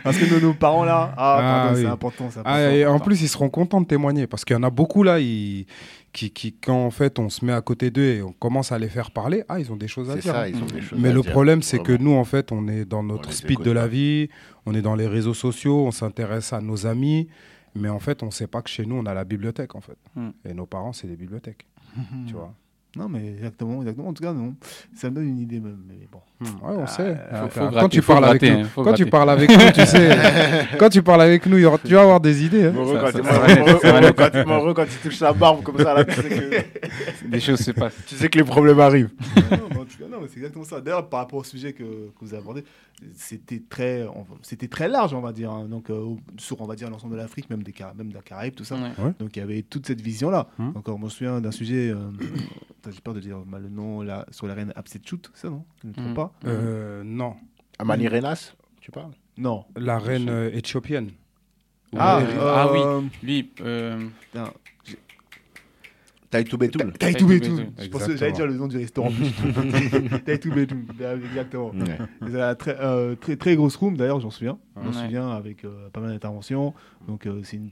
Parce 0.02 0.16
que 0.16 0.32
nos, 0.32 0.40
nos 0.40 0.54
parents 0.54 0.84
là, 0.84 1.12
ah, 1.16 1.38
Ah, 1.40 1.72
oui. 1.74 1.82
c'est 1.82 1.86
important. 1.86 2.28
Ah, 2.36 2.40
important. 2.40 2.70
et 2.70 2.86
en 2.86 2.98
plus, 3.00 3.22
ils 3.22 3.28
seront 3.28 3.48
contents 3.50 3.80
de 3.80 3.86
témoigner 3.86 4.26
parce 4.26 4.44
qu'il 4.44 4.54
y 4.54 4.58
en 4.58 4.62
a 4.62 4.70
beaucoup 4.70 5.02
là 5.02 5.20
ils- 5.20 5.66
qui, 6.12 6.30
qui, 6.30 6.52
quand 6.52 6.86
en 6.86 6.90
fait 6.90 7.18
on 7.18 7.28
se 7.28 7.44
met 7.44 7.52
à 7.52 7.60
côté 7.60 7.90
d'eux 7.90 8.02
et 8.02 8.22
on 8.22 8.32
commence 8.32 8.72
à 8.72 8.78
les 8.78 8.88
faire 8.88 9.10
parler, 9.10 9.44
ah, 9.48 9.60
ils 9.60 9.72
ont 9.72 9.76
des 9.76 9.88
choses 9.88 10.10
à 10.10 10.14
dire. 10.14 10.32
ça, 10.32 10.42
hein. 10.42 10.48
ils 10.48 10.62
ont 10.62 10.66
des 10.66 10.80
choses 10.80 10.98
Mais 10.98 11.10
à 11.10 11.12
le 11.12 11.22
dire. 11.22 11.30
problème, 11.30 11.62
c'est 11.62 11.78
que 11.78 11.92
nous, 11.92 12.12
en 12.12 12.24
fait, 12.24 12.52
on 12.52 12.66
est 12.68 12.84
dans 12.84 13.02
notre 13.02 13.32
speed 13.32 13.60
de 13.60 13.70
la 13.70 13.86
vie, 13.86 14.28
on 14.66 14.74
est 14.74 14.82
dans 14.82 14.96
les 14.96 15.06
réseaux 15.06 15.34
sociaux, 15.34 15.86
on 15.86 15.90
s'intéresse 15.92 16.52
à 16.52 16.60
nos 16.60 16.86
amis, 16.86 17.28
mais 17.74 17.88
en 17.88 18.00
fait, 18.00 18.22
on 18.22 18.26
ne 18.26 18.30
sait 18.32 18.48
pas 18.48 18.62
que 18.62 18.70
chez 18.70 18.86
nous, 18.86 18.96
on 18.96 19.06
a 19.06 19.14
la 19.14 19.24
bibliothèque, 19.24 19.74
en 19.74 19.80
fait. 19.80 19.98
Mm. 20.16 20.30
Et 20.48 20.54
nos 20.54 20.66
parents, 20.66 20.92
c'est 20.92 21.06
des 21.06 21.16
bibliothèques, 21.16 21.66
tu 22.26 22.34
vois. 22.34 22.54
Non, 22.96 23.08
mais 23.08 23.24
exactement, 23.34 23.80
exactement. 23.82 24.08
En 24.08 24.12
tout 24.12 24.22
cas, 24.22 24.32
non. 24.32 24.54
Ça 24.96 25.10
me 25.10 25.14
donne 25.14 25.28
une 25.28 25.38
idée 25.38 25.60
même. 25.60 25.78
Mais 25.88 26.08
bon. 26.10 26.18
Ouais, 26.40 26.74
on 26.76 26.86
sait. 26.88 27.14
faut- 27.14 27.34
Euh, 27.36 27.48
faut 27.48 27.60
quand 27.60 27.70
gratter, 27.70 27.88
tu 27.90 28.02
faut 28.02 28.12
parles 28.12 28.24
avec 28.24 28.40
gratter, 28.40 28.56
nous, 28.56 28.64
hein, 28.64 28.68
faut 28.74 28.82
quand 28.84 28.92
tu 28.94 29.06
parles 29.06 29.30
avec 29.30 29.50
nous, 29.50 29.70
tu 29.72 29.86
sais, 29.86 30.18
quand 30.78 30.88
tu 30.88 31.02
parles 31.02 31.22
avec 31.22 31.46
nous, 31.46 31.56
tu 31.84 31.94
vas 31.94 32.02
avoir 32.02 32.20
des 32.20 32.44
idées. 32.44 32.64
hein. 32.66 32.72
Mon 32.74 32.92
Ça- 32.92 33.00
quand- 33.00 33.12
ça 33.12 33.18
mon 33.18 33.22
va 33.24 33.38
re- 33.38 33.46
l'être, 33.46 33.58
mon 33.60 33.66
re- 33.66 33.80
ça 33.80 33.86
va 33.86 33.92
mon 33.92 33.98
re, 33.98 34.00
l'être. 34.02 34.32
quand- 34.32 34.46
mon 34.46 34.60
re, 34.60 34.74
quand 34.74 34.84
il 34.84 35.08
touche 35.08 35.20
la 35.20 35.32
barbe 35.32 35.62
comme 35.62 35.78
ça, 35.78 35.94
là, 35.94 36.04
tu 36.04 36.14
sais 36.14 36.28
que, 36.28 37.26
Des 37.28 37.40
choses 37.40 37.60
se 37.60 37.70
passent. 37.70 37.94
tu 38.08 38.16
sais 38.16 38.28
que 38.28 38.38
les 38.38 38.44
problèmes 38.44 38.80
arrivent. 38.80 39.10
non, 39.36 39.58
mais 39.70 39.76
en 39.76 39.84
tout 39.84 39.98
cas, 39.98 40.04
non, 40.10 40.18
mais 40.22 40.26
c'est 40.28 40.38
exactement 40.38 40.64
ça. 40.64 40.80
D'ailleurs, 40.80 41.08
par 41.08 41.20
rapport 41.20 41.38
au 41.38 41.44
sujet 41.44 41.72
que, 41.72 41.82
que 41.84 42.10
vous 42.22 42.34
avez 42.34 42.42
abordé, 42.42 42.64
c'était 43.14 43.62
très, 43.68 44.06
c'était 44.42 44.68
très 44.68 44.88
large, 44.88 45.14
on 45.14 45.20
va 45.20 45.32
dire. 45.32 45.50
hein. 45.50 45.66
Donc, 45.68 45.90
euh, 45.90 46.14
sur, 46.38 46.60
on 46.60 46.66
va 46.66 46.74
dire, 46.76 46.90
l'ensemble 46.90 47.12
de 47.14 47.18
l'Afrique, 47.18 47.48
même 47.50 47.62
des 47.62 47.72
Cara- 47.72 47.94
même 47.94 48.08
de 48.10 48.14
la 48.14 48.22
Caraïbe, 48.22 48.54
tout 48.54 48.64
ça. 48.64 48.76
Ouais. 48.76 49.12
Donc, 49.18 49.36
il 49.36 49.38
y 49.40 49.42
avait 49.42 49.62
toute 49.62 49.86
cette 49.86 50.00
vision-là. 50.00 50.48
Mhm. 50.58 50.72
Encore, 50.76 50.98
je 50.98 51.04
me 51.04 51.08
souviens 51.08 51.40
d'un 51.40 51.50
sujet, 51.50 51.90
euh, 51.90 52.10
j'ai 52.90 53.00
peur 53.00 53.14
de 53.14 53.20
dire 53.20 53.38
mal 53.46 53.62
le 53.62 53.68
nom, 53.70 54.02
là, 54.02 54.26
sur 54.30 54.46
la 54.46 54.54
reine 54.54 54.72
Hatshepsut, 54.76 55.30
c'est 55.34 55.42
ça, 55.42 55.50
non? 55.50 55.64
Je 55.82 55.86
ne 55.86 55.92
me 55.92 55.94
trompe 55.96 56.08
Mhm. 56.08 56.14
pas 56.14 56.32
Euh, 56.46 57.02
non, 57.04 57.34
Amani 57.78 58.08
Renas, 58.08 58.54
tu 58.80 58.90
parles? 58.90 59.12
Non. 59.36 59.64
la 59.76 59.98
reine 59.98 60.28
euh, 60.28 60.50
éthiopienne. 60.52 61.10
Ah, 61.96 62.18
Ouais. 62.18 62.24
Ah 62.40 62.70
oui. 62.72 63.08
Lui, 63.22 63.52
euh, 63.62 64.06
putain, 64.20 64.52
Taïtou 66.30 66.56
Betoul. 66.58 66.92
Taïtou 66.92 67.26
Betoul. 67.26 67.66
Je 67.78 67.88
pensais 67.88 68.16
j'allais 68.16 68.32
dire 68.32 68.46
le 68.46 68.54
nom 68.54 68.68
du 68.68 68.76
restaurant. 68.76 69.10
Taïtou 70.24 70.50
Betoul, 70.52 70.84
exactement. 71.26 71.72
Ouais. 71.72 72.54
Très, 72.54 72.76
euh, 72.80 73.16
très, 73.16 73.36
très 73.36 73.56
grosse 73.56 73.74
room, 73.76 73.96
d'ailleurs, 73.96 74.20
j'en 74.20 74.30
souviens. 74.30 74.58
Je 74.76 74.80
m'en 74.80 74.86
Ouais. 74.88 74.92
souviens 75.02 75.28
avec 75.30 75.64
euh, 75.64 75.88
pas 75.90 76.00
mal 76.00 76.10
d'interventions. 76.10 76.72
Donc, 77.08 77.26
euh, 77.26 77.40
c'est 77.42 77.56
une, 77.56 77.70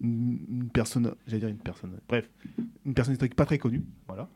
une, 0.00 0.38
une 0.48 0.68
personne, 0.68 1.12
j'allais 1.26 1.40
dire 1.40 1.48
une 1.48 1.56
personne, 1.58 1.90
bref, 2.08 2.28
une 2.86 2.94
personne 2.94 3.14
historique 3.14 3.34
pas 3.34 3.46
très 3.46 3.58
connue. 3.58 3.82
Voilà. 4.06 4.28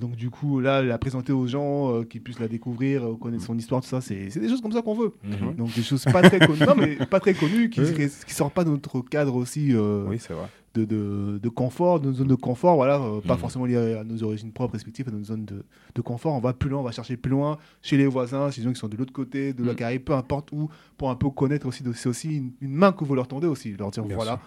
Donc, 0.00 0.16
du 0.16 0.30
coup, 0.30 0.60
là, 0.60 0.82
la 0.82 0.98
présenter 0.98 1.32
aux 1.32 1.46
gens, 1.46 1.92
euh, 1.94 2.04
qui 2.04 2.18
puissent 2.20 2.40
la 2.40 2.48
découvrir, 2.48 3.04
euh, 3.06 3.16
connaître 3.16 3.44
son 3.44 3.56
histoire, 3.56 3.82
tout 3.82 3.88
ça, 3.88 4.00
c'est 4.00 4.26
des 4.28 4.48
choses 4.48 4.60
comme 4.62 4.72
ça 4.72 4.82
qu'on 4.82 4.94
veut. 4.94 5.12
Mhm. 5.22 5.54
Donc, 5.56 5.74
des 5.74 5.82
choses 5.82 6.04
pas 6.04 6.22
très 6.22 6.40
connues, 6.40 6.64
non, 6.66 6.74
mais 6.76 6.96
pas 7.06 7.20
très 7.20 7.34
connues, 7.34 7.68
qui, 7.70 7.80
ne 7.80 8.08
sortent 8.28 8.54
pas 8.54 8.64
de 8.64 8.70
notre 8.70 9.00
cadre 9.02 9.34
aussi 9.36 9.74
euh, 9.74 10.06
Oui, 10.08 10.16
c'est 10.18 10.32
vrai. 10.32 10.46
de, 10.74 10.84
de, 10.84 11.38
de 11.42 11.48
confort, 11.48 12.00
de 12.00 12.06
nos 12.08 12.14
zones 12.14 12.28
de 12.28 12.34
confort, 12.34 12.76
voilà, 12.76 12.98
euh, 13.00 13.20
pas 13.20 13.34
Mhm. 13.34 13.40
forcément 13.40 13.66
liées 13.66 13.94
à 13.94 14.02
nos 14.04 14.22
origines 14.22 14.52
propres 14.52 14.72
respectives, 14.74 15.06
à 15.08 15.12
nos 15.12 15.22
zones 15.22 15.44
de, 15.44 15.62
de 15.94 16.00
confort. 16.00 16.32
On 16.34 16.40
va 16.40 16.52
plus 16.54 16.70
loin, 16.70 16.80
on 16.80 16.84
va 16.84 16.92
chercher 16.92 17.16
plus 17.16 17.30
loin 17.30 17.58
chez 17.82 17.96
les 17.96 18.06
voisins, 18.06 18.50
chez 18.50 18.60
les 18.62 18.64
gens 18.68 18.72
qui 18.72 18.80
sont 18.80 18.88
de 18.88 18.96
l'autre 18.96 19.12
côté, 19.12 19.52
de 19.52 19.62
la 19.64 19.72
Mhm. 19.72 19.76
Caraïbe, 19.76 20.02
peu 20.04 20.14
importe 20.14 20.50
où, 20.52 20.70
pour 20.96 21.10
un 21.10 21.14
peu 21.16 21.28
connaître 21.30 21.66
aussi. 21.66 21.84
C'est 21.94 22.08
aussi 22.08 22.36
une, 22.36 22.52
une 22.62 22.72
main 22.74 22.92
que 22.92 23.04
vous 23.04 23.14
leur 23.14 23.28
tendez 23.28 23.46
aussi, 23.46 23.72
leur 23.78 23.90
dire 23.90 24.04
Bien 24.04 24.16
voilà, 24.16 24.40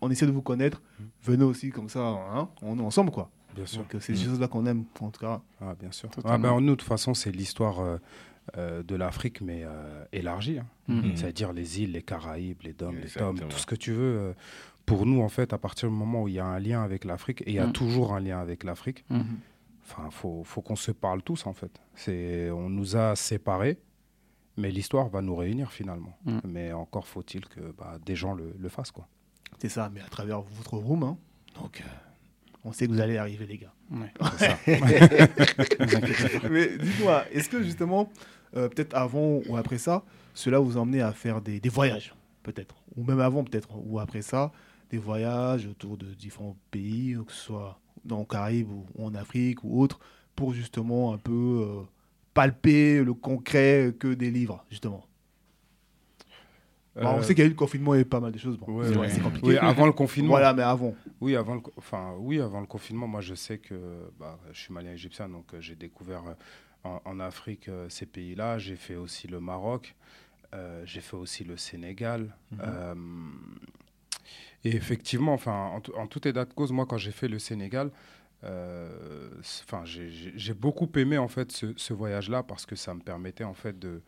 on 0.00 0.10
essaie 0.10 0.26
de 0.26 0.32
vous 0.32 0.42
connaître, 0.42 0.80
venez 1.24 1.44
aussi 1.44 1.70
comme 1.70 1.88
ça, 1.88 2.00
hein, 2.00 2.48
on 2.62 2.78
est 2.78 2.82
ensemble 2.82 3.10
quoi. 3.10 3.30
Bien 3.56 3.66
sûr. 3.66 3.78
Donc 3.82 3.94
euh, 3.94 4.00
c'est 4.00 4.14
ces 4.14 4.24
choses-là 4.26 4.48
qu'on 4.48 4.66
aime, 4.66 4.84
en 5.00 5.10
tout 5.10 5.20
cas. 5.20 5.40
Ah, 5.60 5.74
bien 5.78 5.90
sûr. 5.92 6.08
Ah, 6.24 6.38
ben, 6.38 6.60
nous, 6.60 6.70
de 6.72 6.74
toute 6.76 6.82
façon, 6.88 7.14
c'est 7.14 7.32
l'histoire 7.32 7.80
euh, 7.80 7.96
euh, 8.58 8.82
de 8.82 8.94
l'Afrique, 8.94 9.40
mais 9.40 9.62
euh, 9.64 10.04
élargie. 10.12 10.58
hein. 10.58 10.66
Mhm. 10.88 11.16
C'est-à-dire 11.16 11.52
les 11.52 11.80
îles, 11.82 11.92
les 11.92 12.02
Caraïbes, 12.02 12.58
les 12.62 12.72
Dômes, 12.74 12.96
les 12.96 13.08
Tomes, 13.08 13.30
Exactement. 13.30 13.48
tout 13.48 13.58
ce 13.58 13.66
que 13.66 13.74
tu 13.74 13.92
veux. 13.92 14.18
euh, 14.18 14.32
pour 14.84 15.04
nous, 15.04 15.20
en 15.20 15.28
fait, 15.28 15.52
à 15.52 15.58
partir 15.58 15.88
du 15.88 15.94
moment 15.96 16.22
où 16.22 16.28
il 16.28 16.34
y 16.34 16.38
a 16.38 16.46
un 16.46 16.60
lien 16.60 16.80
avec 16.82 17.04
l'Afrique, 17.04 17.42
et 17.42 17.50
il 17.50 17.54
y 17.56 17.58
a 17.58 17.66
Mhm. 17.66 17.72
toujours 17.72 18.14
un 18.14 18.20
lien 18.20 18.38
avec 18.38 18.62
l'Afrique, 18.62 19.04
Mhm. 19.10 19.24
enfin, 19.82 20.10
faut, 20.10 20.44
faut 20.44 20.62
qu'on 20.62 20.76
se 20.76 20.92
parle 20.92 21.22
tous, 21.22 21.44
en 21.46 21.52
fait. 21.54 21.72
C'est, 21.96 22.50
on 22.52 22.68
nous 22.68 22.94
a 22.96 23.16
séparés, 23.16 23.78
mais 24.56 24.70
l'histoire 24.70 25.08
va 25.08 25.22
nous 25.22 25.34
réunir 25.34 25.72
finalement. 25.72 26.16
Mais 26.44 26.72
encore 26.72 27.06
faut-il 27.08 27.46
que 27.48 27.72
bah, 27.76 27.98
des 28.06 28.14
gens 28.14 28.32
le, 28.34 28.54
le 28.56 28.68
fassent, 28.68 28.92
quoi. 28.92 29.08
C'est 29.58 29.68
ça, 29.70 29.90
mais 29.92 30.00
à 30.02 30.08
travers 30.08 30.40
votre 30.42 30.76
room. 30.76 31.02
hein. 31.02 31.16
Donc 31.60 31.80
euh, 31.84 31.88
on 32.66 32.72
sait 32.72 32.88
que 32.88 32.92
vous 32.92 33.00
allez 33.00 33.16
arriver, 33.16 33.46
les 33.46 33.58
gars. 33.58 33.72
Ouais. 33.92 34.12
Mais 36.50 36.76
dites-moi, 36.78 37.24
est-ce 37.30 37.48
que 37.48 37.62
justement, 37.62 38.10
euh, 38.56 38.68
peut-être 38.68 38.96
avant 38.96 39.40
ou 39.48 39.56
après 39.56 39.78
ça, 39.78 40.02
cela 40.34 40.58
vous 40.58 40.76
a 40.76 40.80
emmené 40.80 41.00
à 41.00 41.12
faire 41.12 41.40
des, 41.40 41.60
des 41.60 41.68
voyages, 41.68 42.12
peut-être? 42.42 42.74
Ou 42.96 43.04
même 43.04 43.20
avant, 43.20 43.44
peut-être 43.44 43.68
Ou 43.86 44.00
après 44.00 44.20
ça, 44.20 44.50
des 44.90 44.98
voyages 44.98 45.66
autour 45.66 45.96
de 45.96 46.12
différents 46.14 46.56
pays, 46.72 47.16
que 47.24 47.32
ce 47.32 47.44
soit 47.44 47.78
dans 48.04 48.18
les 48.20 48.26
Caraïbes 48.26 48.70
ou 48.70 48.84
en 48.98 49.14
Afrique 49.14 49.62
ou 49.62 49.80
autre, 49.80 50.00
pour 50.34 50.52
justement 50.52 51.14
un 51.14 51.18
peu 51.18 51.32
euh, 51.32 51.82
palper 52.34 53.04
le 53.04 53.14
concret 53.14 53.94
que 53.96 54.12
des 54.12 54.32
livres, 54.32 54.64
justement? 54.70 55.04
Bon, 56.96 57.08
On 57.08 57.18
Euh, 57.18 57.22
sait 57.22 57.34
qu'il 57.34 57.42
y 57.42 57.46
a 57.46 57.46
eu 57.46 57.50
le 57.50 57.56
confinement 57.56 57.94
et 57.94 58.04
pas 58.04 58.20
mal 58.20 58.32
de 58.32 58.38
choses. 58.38 58.56
Bon, 58.58 58.72
ouais, 58.78 58.86
c'est 58.88 58.94
vrai, 58.94 59.06
ouais. 59.08 59.12
c'est 59.12 59.20
compliqué. 59.20 59.46
Oui, 59.46 59.56
avant 59.58 59.86
le 59.86 59.92
confinement. 59.92 60.30
Voilà, 60.30 60.54
mais 60.54 60.62
avant. 60.62 60.94
Oui, 61.20 61.36
avant 61.36 61.54
le, 61.56 61.60
enfin, 61.76 62.14
oui, 62.18 62.40
avant 62.40 62.60
le 62.60 62.66
confinement, 62.66 63.06
moi 63.06 63.20
je 63.20 63.34
sais 63.34 63.58
que 63.58 63.74
bah, 64.18 64.38
je 64.52 64.58
suis 64.60 64.72
malien 64.72 64.92
égyptien, 64.92 65.28
donc 65.28 65.52
euh, 65.54 65.60
j'ai 65.60 65.74
découvert 65.74 66.22
euh, 66.26 66.34
en, 66.84 67.00
en 67.04 67.20
Afrique 67.20 67.68
euh, 67.68 67.88
ces 67.88 68.06
pays-là. 68.06 68.58
J'ai 68.58 68.76
fait 68.76 68.96
aussi 68.96 69.28
le 69.28 69.40
Maroc, 69.40 69.94
euh, 70.54 70.82
j'ai 70.86 71.00
fait 71.00 71.16
aussi 71.16 71.44
le 71.44 71.56
Sénégal. 71.56 72.34
euh, 72.60 72.94
et 74.64 74.74
effectivement, 74.74 75.32
enfin, 75.34 75.70
en, 75.74 75.80
tout- 75.80 75.94
en 75.94 76.06
tout 76.06 76.26
état 76.26 76.44
de 76.44 76.52
cause, 76.52 76.72
moi 76.72 76.86
quand 76.86 76.98
j'ai 76.98 77.12
fait 77.12 77.28
le 77.28 77.38
Sénégal, 77.38 77.90
enfin, 78.42 79.82
j'ai 79.84 80.54
beaucoup 80.54 80.88
aimé 80.96 81.18
en 81.18 81.28
fait 81.28 81.52
ce, 81.52 81.72
ce 81.76 81.92
voyage-là 81.92 82.42
parce 82.42 82.66
que 82.66 82.76
ça 82.76 82.94
me 82.94 83.00
permettait 83.00 83.44
en 83.44 83.54
fait 83.54 83.78
de 83.78 84.02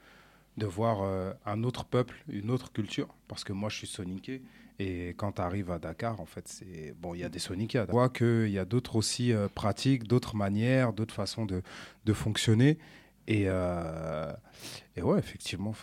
de 0.58 0.66
voir 0.66 1.02
euh, 1.02 1.32
un 1.46 1.62
autre 1.64 1.84
peuple, 1.84 2.22
une 2.28 2.50
autre 2.50 2.72
culture, 2.72 3.08
parce 3.28 3.44
que 3.44 3.52
moi 3.52 3.68
je 3.68 3.76
suis 3.76 3.86
soniqué 3.86 4.42
et 4.80 5.08
quand 5.16 5.32
tu 5.32 5.42
arrives 5.42 5.70
à 5.72 5.78
Dakar, 5.80 6.20
en 6.20 6.26
fait, 6.26 6.46
c'est 6.46 6.94
bon, 7.00 7.12
il 7.14 7.20
y 7.20 7.24
a 7.24 7.28
des 7.28 7.40
soniqués. 7.40 7.80
On 7.88 7.90
voit 7.90 8.08
qu'il 8.10 8.48
y 8.50 8.58
a 8.60 8.64
d'autres 8.64 8.94
aussi 8.94 9.32
euh, 9.32 9.48
pratiques, 9.52 10.04
d'autres 10.06 10.36
manières, 10.36 10.92
d'autres 10.92 11.14
façons 11.14 11.46
de, 11.46 11.62
de 12.04 12.12
fonctionner. 12.12 12.78
Et, 13.26 13.44
euh, 13.46 14.32
et 14.96 15.02
ouais, 15.02 15.18
effectivement, 15.18 15.74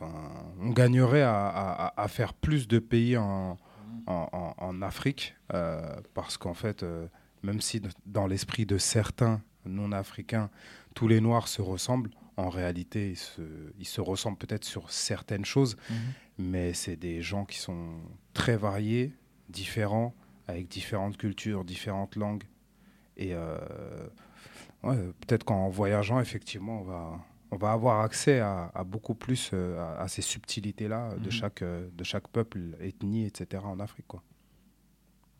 on 0.61 0.69
gagnerait 0.69 1.21
à, 1.21 1.93
à- 1.95 2.07
faire 2.07 2.33
plus 2.33 2.67
de 2.67 2.79
pays 2.79 3.17
en, 3.17 3.57
en, 4.07 4.81
Afrique, 4.81 5.35
euh, 5.53 5.81
parce 6.15 6.37
qu'en 6.37 6.55
fait, 6.55 6.83
même 7.43 7.61
si 7.61 7.81
dans 8.07 8.25
l'esprit 8.25 8.65
de 8.65 8.77
certains 8.79 9.41
non-africains, 9.65 10.49
tous 10.95 11.07
les 11.07 11.21
Noirs 11.21 11.47
se 11.47 11.61
ressemblent, 11.61 12.09
en 12.37 12.49
réalité, 12.49 13.11
ils 13.11 13.15
se, 13.17 13.41
ils 13.79 13.85
se 13.87 14.01
ressemblent 14.01 14.37
peut-être 14.37 14.65
sur 14.65 14.91
certaines 14.91 15.45
choses, 15.45 15.77
mais 16.37 16.73
c'est 16.73 16.97
des 16.97 17.21
gens 17.21 17.45
qui 17.45 17.57
sont 17.59 18.01
très 18.33 18.57
variés, 18.57 19.13
différents, 19.49 20.13
avec 20.47 20.67
différentes 20.67 21.17
cultures, 21.17 21.63
différentes 21.63 22.15
langues. 22.15 22.43
Et 23.17 23.33
euh, 23.33 23.57
ouais, 24.83 24.97
peut-être 25.21 25.43
qu'en 25.45 25.69
voyageant, 25.69 26.19
effectivement, 26.19 26.81
on 26.81 26.83
va, 26.83 27.19
on 27.51 27.57
va 27.57 27.71
avoir 27.71 28.01
accès 28.01 28.39
à, 28.39 28.71
à 28.75 28.83
beaucoup 28.83 29.15
plus 29.15 29.51
euh, 29.53 29.79
à, 29.79 30.01
à 30.01 30.07
ces 30.07 30.21
subtilités-là 30.21 31.15
de, 31.17 31.25
Mhm. 31.25 31.31
chaque, 31.31 31.61
euh, 31.61 31.87
de 31.93 32.03
chaque 32.03 32.27
peuple, 32.27 32.59
ethnie, 32.81 33.25
etc. 33.25 33.63
en 33.65 33.79
Afrique. 33.79 34.07
Quoi. 34.07 34.21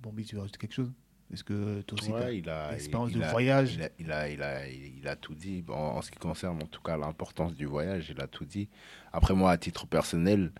Bon, 0.02 0.14
Bi, 0.14 0.24
tu 0.24 0.36
veux 0.36 0.42
rajouter 0.42 0.60
quelque 0.60 0.74
chose? 0.74 0.92
Est-ce 1.34 1.44
que 1.44 1.82
toi 1.82 1.98
aussi, 2.00 2.12
Ouais, 2.12 2.38
il 2.38 2.50
a, 2.50 2.72
l'expérience 2.72 3.12
de 3.12 3.22
a- 3.22 3.32
voyage 3.32 3.76
Il 3.76 3.82
a, 3.84 3.90
il, 4.00 4.12
a, 4.12 4.30
il, 4.30 4.42
a, 4.44 4.68
il 4.70 5.08
a 5.08 5.16
tout 5.16 5.34
dit. 5.34 5.64
En 5.70 6.02
ce 6.02 6.12
qui 6.12 6.18
concerne 6.20 6.62
en 6.62 6.68
tout 6.68 6.82
cas 6.82 6.98
l'importance 6.98 7.56
du 7.56 7.66
voyage, 7.66 8.10
il 8.10 8.22
a 8.22 8.28
tout 8.28 8.46
dit. 8.46 8.70
Après 9.12 9.34
moi, 9.34 9.52
à 9.52 9.58
titre 9.58 9.88
personnel, 9.88 10.52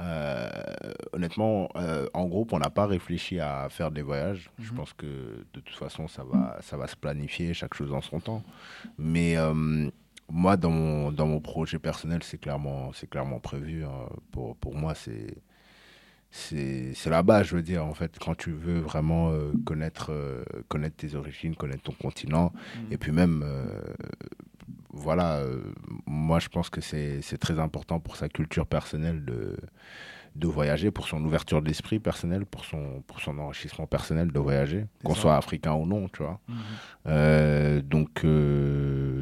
euh, 0.00 0.48
honnêtement, 1.12 1.68
euh, 1.76 2.06
en 2.14 2.26
groupe, 2.26 2.52
on 2.52 2.58
n'a 2.58 2.70
pas 2.70 2.86
réfléchi 2.86 3.38
à 3.40 3.68
faire 3.70 3.90
des 3.90 4.02
voyages. 4.02 4.50
Je 4.58 4.70
Mhm. 4.70 4.76
pense 4.76 4.92
que 4.92 5.06
de 5.54 5.60
toute 5.60 5.76
façon, 5.76 6.08
ça 6.08 6.24
va, 6.24 6.58
ça 6.60 6.76
va 6.76 6.86
se 6.86 6.96
planifier, 6.96 7.54
chaque 7.54 7.74
chose 7.74 7.92
en 7.92 8.00
son 8.00 8.20
temps. 8.20 8.42
Mais 8.98 9.36
euh, 9.36 9.88
moi, 10.28 10.56
dans 10.56 10.70
mon, 10.70 11.12
dans 11.12 11.26
mon 11.26 11.40
projet 11.40 11.78
personnel, 11.78 12.22
c'est 12.22 12.38
clairement, 12.38 12.90
clairement 13.10 13.38
prévu. 13.40 13.84
hein. 13.84 14.08
Pour, 14.32 14.56
pour 14.56 14.74
moi, 14.74 14.94
c'est 14.94 15.36
c'est 16.36 16.92
base, 17.22 17.46
je 17.46 17.54
veux 17.56 17.62
dire, 17.62 17.84
en 17.84 17.94
fait, 17.94 18.18
quand 18.18 18.34
tu 18.36 18.50
veux 18.50 18.80
vraiment 18.80 19.30
euh, 19.30 19.52
connaître, 19.64 20.10
euh, 20.10 20.42
connaître 20.68 20.96
tes 20.96 21.14
origines, 21.14 21.54
connaître 21.54 21.82
ton 21.84 21.92
continent, 21.92 22.52
et 22.90 22.96
puis 22.98 23.12
même, 23.12 23.42
euh, 23.44 23.64
voilà, 24.92 25.42
moi 26.06 26.38
je 26.40 26.48
pense 26.48 26.70
que 26.70 26.80
c'est 26.80 27.20
très 27.40 27.58
important 27.60 28.00
pour 28.00 28.16
sa 28.16 28.28
culture 28.28 28.66
personnelle 28.66 29.24
de, 29.24 29.56
de 30.36 30.46
voyager, 30.48 30.90
pour 30.90 31.06
son 31.06 31.24
ouverture 31.24 31.62
d'esprit 31.62 31.98
personnel, 32.00 32.46
pour 32.46 32.64
son, 32.64 33.02
pour 33.06 33.20
son 33.20 33.38
enrichissement 33.38 33.86
personnel 33.86 34.32
de 34.32 34.38
voyager, 34.40 34.86
qu'on 35.04 35.14
soit 35.14 35.36
africain 35.36 35.74
ou 35.74 35.86
non, 35.86 36.08
tu 36.08 36.22
vois. 36.24 36.40
Mhm. 36.48 36.56
Euh, 37.06 37.80
donc, 37.80 38.24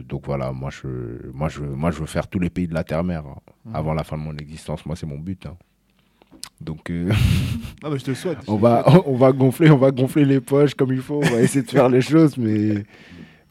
donc 0.08 0.24
voilà, 0.26 0.52
moi 0.52 0.70
je, 0.70 0.88
moi, 1.32 1.48
je, 1.50 1.60
moi 1.62 1.90
je 1.90 1.98
veux 2.00 2.06
faire 2.06 2.26
tous 2.28 2.38
les 2.38 2.50
pays 2.50 2.68
de 2.68 2.74
la 2.74 2.84
Terre-Mère 2.84 3.26
hein, 3.26 3.36
Mhm. 3.64 3.76
avant 3.76 3.94
la 3.94 4.02
fin 4.02 4.16
de 4.18 4.22
mon 4.22 4.36
existence. 4.36 4.84
Moi, 4.86 4.96
c'est 4.96 5.06
mon 5.06 5.18
but. 5.18 5.46
hein. 5.46 5.56
Donc, 6.64 6.90
euh, 6.90 7.10
Ah, 7.82 7.90
bah, 7.90 7.96
je 7.96 8.04
te 8.04 8.10
le 8.10 8.14
souhaite. 8.16 8.38
on, 8.46 8.56
va, 8.56 8.84
on 9.06 9.16
va 9.16 9.32
gonfler, 9.32 9.70
on 9.70 9.76
va 9.78 9.90
gonfler 9.90 10.24
les 10.24 10.40
poches 10.40 10.74
comme 10.74 10.92
il 10.92 11.00
faut. 11.00 11.16
On 11.24 11.30
va 11.30 11.40
essayer 11.42 11.62
de 11.64 11.70
faire 11.70 11.88
les 11.88 12.00
choses, 12.00 12.36
mais, 12.38 12.84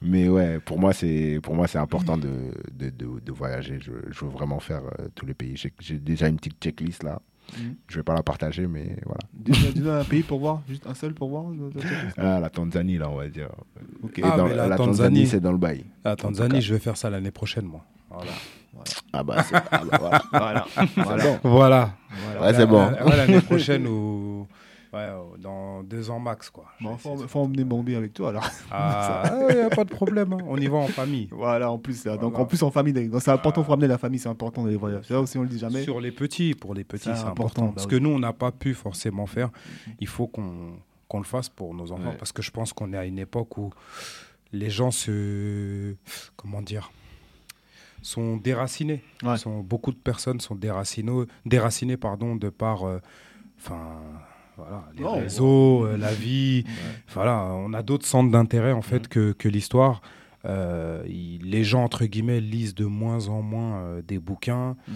mais 0.01 0.27
ouais, 0.29 0.59
pour 0.59 0.79
moi, 0.79 0.93
c'est 0.93 1.39
pour 1.43 1.53
moi, 1.55 1.67
c'est 1.67 1.77
important 1.79 2.17
de, 2.17 2.29
de, 2.73 2.89
de- 2.89 3.19
de 3.19 3.31
voyager. 3.31 3.79
Je, 3.81 3.91
je 4.11 4.25
veux 4.25 4.31
vraiment 4.31 4.59
faire 4.59 4.81
euh, 4.99 5.07
tous 5.15 5.25
les 5.25 5.33
pays. 5.33 5.55
J'ai- 5.79 5.99
déjà 5.99 6.27
une 6.27 6.37
petite 6.37 6.61
checklist 6.61 7.03
là. 7.03 7.21
Mhm. 7.57 7.75
Je 7.89 7.97
vais 7.97 8.03
pas 8.03 8.13
la 8.13 8.23
partager, 8.23 8.65
mais 8.65 8.95
voilà. 9.03 9.19
Dis-nous 9.33 9.71
dis-nous 9.73 9.89
un 9.89 10.03
pays 10.05 10.23
pour 10.23 10.39
voir, 10.39 10.61
juste 10.69 10.87
un 10.87 10.93
seul 10.93 11.13
pour 11.13 11.27
voir. 11.29 11.45
Ah, 12.17 12.39
la 12.39 12.49
Tanzanie, 12.49 12.97
là, 12.97 13.09
on 13.09 13.15
va 13.17 13.27
dire. 13.27 13.49
Ok. 14.03 14.19
Et 14.19 14.21
Ah, 14.23 14.37
dans- 14.37 14.45
la 14.47 14.67
la, 14.67 14.75
Tanzanie- 14.77 14.85
Tanzanie, 14.87 15.27
c'est 15.27 15.41
dans 15.41 15.51
le 15.51 15.57
bail. 15.57 15.83
La. 16.05 16.15
Tanzanie, 16.15 16.61
je 16.61 16.73
vais 16.73 16.79
faire 16.79 16.95
ça 16.95 17.09
l'année 17.09 17.31
prochaine, 17.31 17.65
moi. 17.65 17.83
Voilà. 18.09 18.31
Ah 19.13 19.23
bah, 19.23 19.43
c'est 19.43 19.55
ah 19.55 19.81
bah, 19.99 20.21
voilà. 20.31 20.65
Voilà. 20.95 21.23
Bon. 21.23 21.39
Voilà. 21.43 21.93
Ouais, 22.41 22.53
c'est 22.53 22.65
bon. 22.65 22.89
L'année 22.89 23.41
prochaine 23.49 23.87
ou 23.87 24.47
ouais, 24.93 25.07
dans 25.39 25.83
deux 25.83 26.09
ans 26.09 26.19
max, 26.19 26.49
quoi. 26.49 26.65
Bon, 26.81 26.95
vais 26.95 27.27
faut, 27.27 27.39
emmener 27.39 27.63
Bambi 27.63 27.95
avec 27.95 28.13
toi 28.13 28.29
alors. 28.29 28.47
Ah, 28.71 29.23
il 29.49 29.55
n'y 29.55 29.61
a 29.61 29.69
pas 29.69 29.83
de 29.83 29.89
problème. 29.89 30.33
hein. 30.33 30.37
On 30.47 30.57
y 30.57 30.67
va 30.67 30.77
en 30.77 30.87
famille. 30.87 31.27
Voilà, 31.31 31.71
en 31.71 31.77
plus, 31.77 32.05
là. 32.05 32.17
donc 32.17 32.37
en 32.39 32.45
plus 32.45 32.61
en 32.63 32.71
famille, 32.71 32.93
donc 32.93 33.21
c'est 33.21 33.31
important, 33.31 33.63
faut 33.63 33.71
ramener 33.71 33.87
la 33.87 33.97
famille, 33.97 34.19
c'est 34.19 34.29
important 34.29 34.65
les 34.65 34.75
voyages. 34.75 35.05
Ça 35.05 35.19
aussi 35.19 35.37
on 35.37 35.43
le 35.43 35.47
dit 35.49 35.59
jamais. 35.59 35.83
Sur 35.83 35.99
les 36.01 36.11
petits, 36.11 36.53
pour 36.55 36.73
les 36.73 36.83
petits, 36.83 37.05
C'est 37.05 37.09
important, 37.11 37.31
important. 37.31 37.65
bah 37.67 37.71
Parce 37.75 37.85
oui. 37.85 37.91
que 37.91 37.95
nous, 37.97 38.09
on 38.09 38.19
n'a 38.19 38.33
pas 38.33 38.51
pu 38.51 38.73
forcément 38.73 39.25
faire. 39.27 39.49
Il 39.99 40.07
faut 40.07 40.27
qu'on 40.27 40.73
qu'on 41.07 41.17
le 41.19 41.25
fasse 41.25 41.49
pour 41.49 41.73
nos 41.73 41.91
enfants. 41.91 42.11
Ouais. 42.11 42.17
Parce 42.17 42.31
que 42.31 42.41
je 42.41 42.51
pense 42.51 42.71
qu'on 42.71 42.93
est 42.93 42.97
à 42.97 43.03
une 43.05 43.19
époque 43.19 43.57
où 43.57 43.69
les 44.53 44.69
gens 44.69 44.91
se. 44.91 45.93
Comment 46.37 46.61
dire 46.61 46.89
sont 48.01 48.37
déracinés. 48.37 49.01
Ouais. 49.23 49.37
Sont, 49.37 49.59
beaucoup 49.61 49.91
de 49.91 49.97
personnes 49.97 50.39
sont 50.39 50.55
déracinées, 50.55 51.25
déracinées 51.45 51.97
pardon, 51.97 52.35
de 52.35 52.49
par 52.49 52.83
euh, 52.83 52.99
enfin, 53.59 53.99
voilà, 54.57 54.83
les 54.97 55.05
réseaux, 55.05 55.85
euh, 55.85 55.97
la 55.97 56.13
vie. 56.13 56.65
Voilà, 57.13 57.43
on 57.53 57.73
a 57.73 57.81
d'autres 57.81 58.05
centres 58.05 58.31
d'intérêt 58.31 58.71
en 58.71 58.81
fait 58.81 59.07
que, 59.07 59.31
que 59.33 59.49
l'histoire. 59.49 60.01
Euh, 60.45 61.03
les 61.05 61.63
gens, 61.63 61.83
entre 61.83 62.05
guillemets, 62.05 62.41
lisent 62.41 62.75
de 62.75 62.85
moins 62.85 63.27
en 63.27 63.41
moins 63.41 63.81
euh, 63.81 64.01
des 64.01 64.19
bouquins. 64.19 64.75
Mhm. 64.87 64.95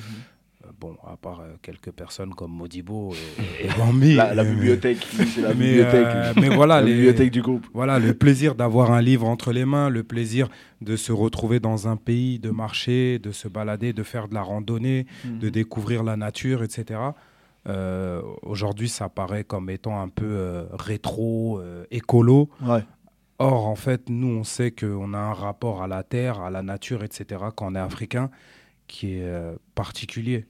Bon, 0.79 0.95
à 1.05 1.15
part 1.17 1.39
euh, 1.41 1.53
quelques 1.61 1.91
personnes 1.91 2.33
comme 2.33 2.51
Modibo 2.51 3.13
et, 3.13 3.65
et 3.65 3.69
Bambi. 3.77 4.15
La, 4.15 4.33
la 4.33 4.43
euh, 4.43 4.45
bibliothèque, 4.53 5.05
c'est 5.09 5.41
la 5.41 5.49
mais, 5.53 5.65
bibliothèque. 5.67 6.05
euh, 6.05 6.33
mais 6.41 6.49
voilà, 6.49 6.81
la 6.81 6.87
les- 6.87 6.93
bibliothèque 6.93 7.31
du 7.31 7.41
groupe. 7.41 7.65
voilà, 7.73 7.99
le 7.99 8.13
plaisir 8.13 8.55
d'avoir 8.55 8.91
un 8.91 9.01
livre 9.01 9.27
entre 9.27 9.51
les 9.51 9.65
mains, 9.65 9.89
le 9.89 10.03
plaisir 10.03 10.49
de 10.81 10.95
se 10.95 11.11
retrouver 11.11 11.59
dans 11.59 11.87
un 11.87 11.95
pays, 11.97 12.39
de 12.39 12.49
marcher, 12.49 13.19
de 13.19 13.31
se 13.31 13.47
balader, 13.47 13.93
de 13.93 14.03
faire 14.03 14.27
de 14.27 14.33
la 14.33 14.41
randonnée, 14.41 15.05
Mhm. 15.23 15.39
de 15.39 15.49
découvrir 15.49 16.03
la 16.03 16.17
nature, 16.17 16.63
etc. 16.63 16.99
Euh, 17.67 18.21
Aujourd'hui, 18.43 18.89
ça 18.89 19.09
paraît 19.09 19.43
comme 19.43 19.69
étant 19.69 19.99
un 19.99 20.09
peu 20.09 20.25
euh, 20.25 20.65
rétro, 20.73 21.59
euh, 21.59 21.83
écolo. 21.91 22.49
Ouais. 22.61 22.83
Or, 23.39 23.67
en 23.67 23.75
fait, 23.75 24.09
nous, 24.09 24.27
on 24.27 24.43
sait 24.43 24.71
qu'on 24.71 25.13
a 25.13 25.17
un 25.17 25.33
rapport 25.33 25.81
à 25.81 25.87
la 25.87 26.03
terre, 26.03 26.39
à 26.41 26.49
la 26.49 26.61
nature, 26.61 27.03
etc., 27.03 27.41
quand 27.55 27.71
on 27.71 27.75
est 27.75 27.79
africain, 27.79 28.29
qui 28.87 29.15
est 29.15 29.23
euh, 29.23 29.55
particulier. 29.73 30.45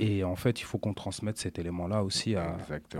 Et 0.00 0.24
en 0.24 0.34
fait, 0.34 0.60
il 0.60 0.64
faut 0.64 0.78
qu'on 0.78 0.92
transmette 0.92 1.38
cet 1.38 1.58
élément-là 1.58 2.02
aussi 2.02 2.34
à, 2.34 2.56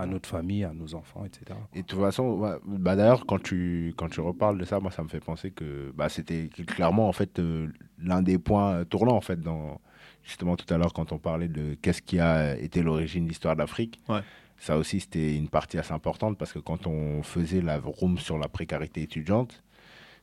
notre 0.07 0.29
famille, 0.29 0.65
à 0.65 0.73
nos 0.73 0.95
enfants, 0.95 1.25
etc. 1.25 1.59
Et 1.75 1.83
de 1.83 1.87
toute 1.87 1.99
façon, 1.99 2.59
bah 2.65 2.95
d'ailleurs, 2.95 3.27
quand 3.27 3.43
tu, 3.43 3.95
quand 3.97 4.09
tu 4.09 4.21
reparles 4.21 4.59
de 4.59 4.65
ça, 4.65 4.79
moi, 4.79 4.93
ça 4.93 5.03
me 5.03 5.09
fait 5.09 5.21
penser 5.21 5.51
que 5.51 5.93
bah, 5.97 6.09
c'était 6.09 6.49
clairement 6.49 7.09
en 7.09 7.13
fait 7.13 7.39
euh, 7.39 7.67
l'un 7.99 8.23
des 8.23 8.39
points 8.39 8.85
tournants 8.85 9.17
en 9.17 9.21
fait 9.21 9.41
dans 9.41 9.81
justement 10.23 10.57
tout 10.57 10.73
à 10.73 10.79
l'heure 10.79 10.93
quand 10.93 11.11
on 11.11 11.19
parlait 11.19 11.49
de 11.49 11.75
qu'est-ce 11.83 12.01
qui 12.01 12.21
a 12.21 12.57
été 12.57 12.83
l'origine 12.83 13.25
de 13.25 13.29
l'histoire 13.29 13.57
d'Afrique. 13.57 14.01
Ouais. 14.09 14.21
Ça 14.59 14.79
aussi, 14.79 15.01
c'était 15.01 15.37
une 15.37 15.49
partie 15.49 15.79
assez 15.79 15.93
importante 15.93 16.39
parce 16.39 16.53
que 16.53 16.61
quand 16.61 16.87
on 16.87 17.25
faisait 17.25 17.61
la 17.61 17.79
room 17.79 18.19
sur 18.19 18.39
la 18.39 18.49
précarité 18.49 19.03
étudiante, 19.03 19.64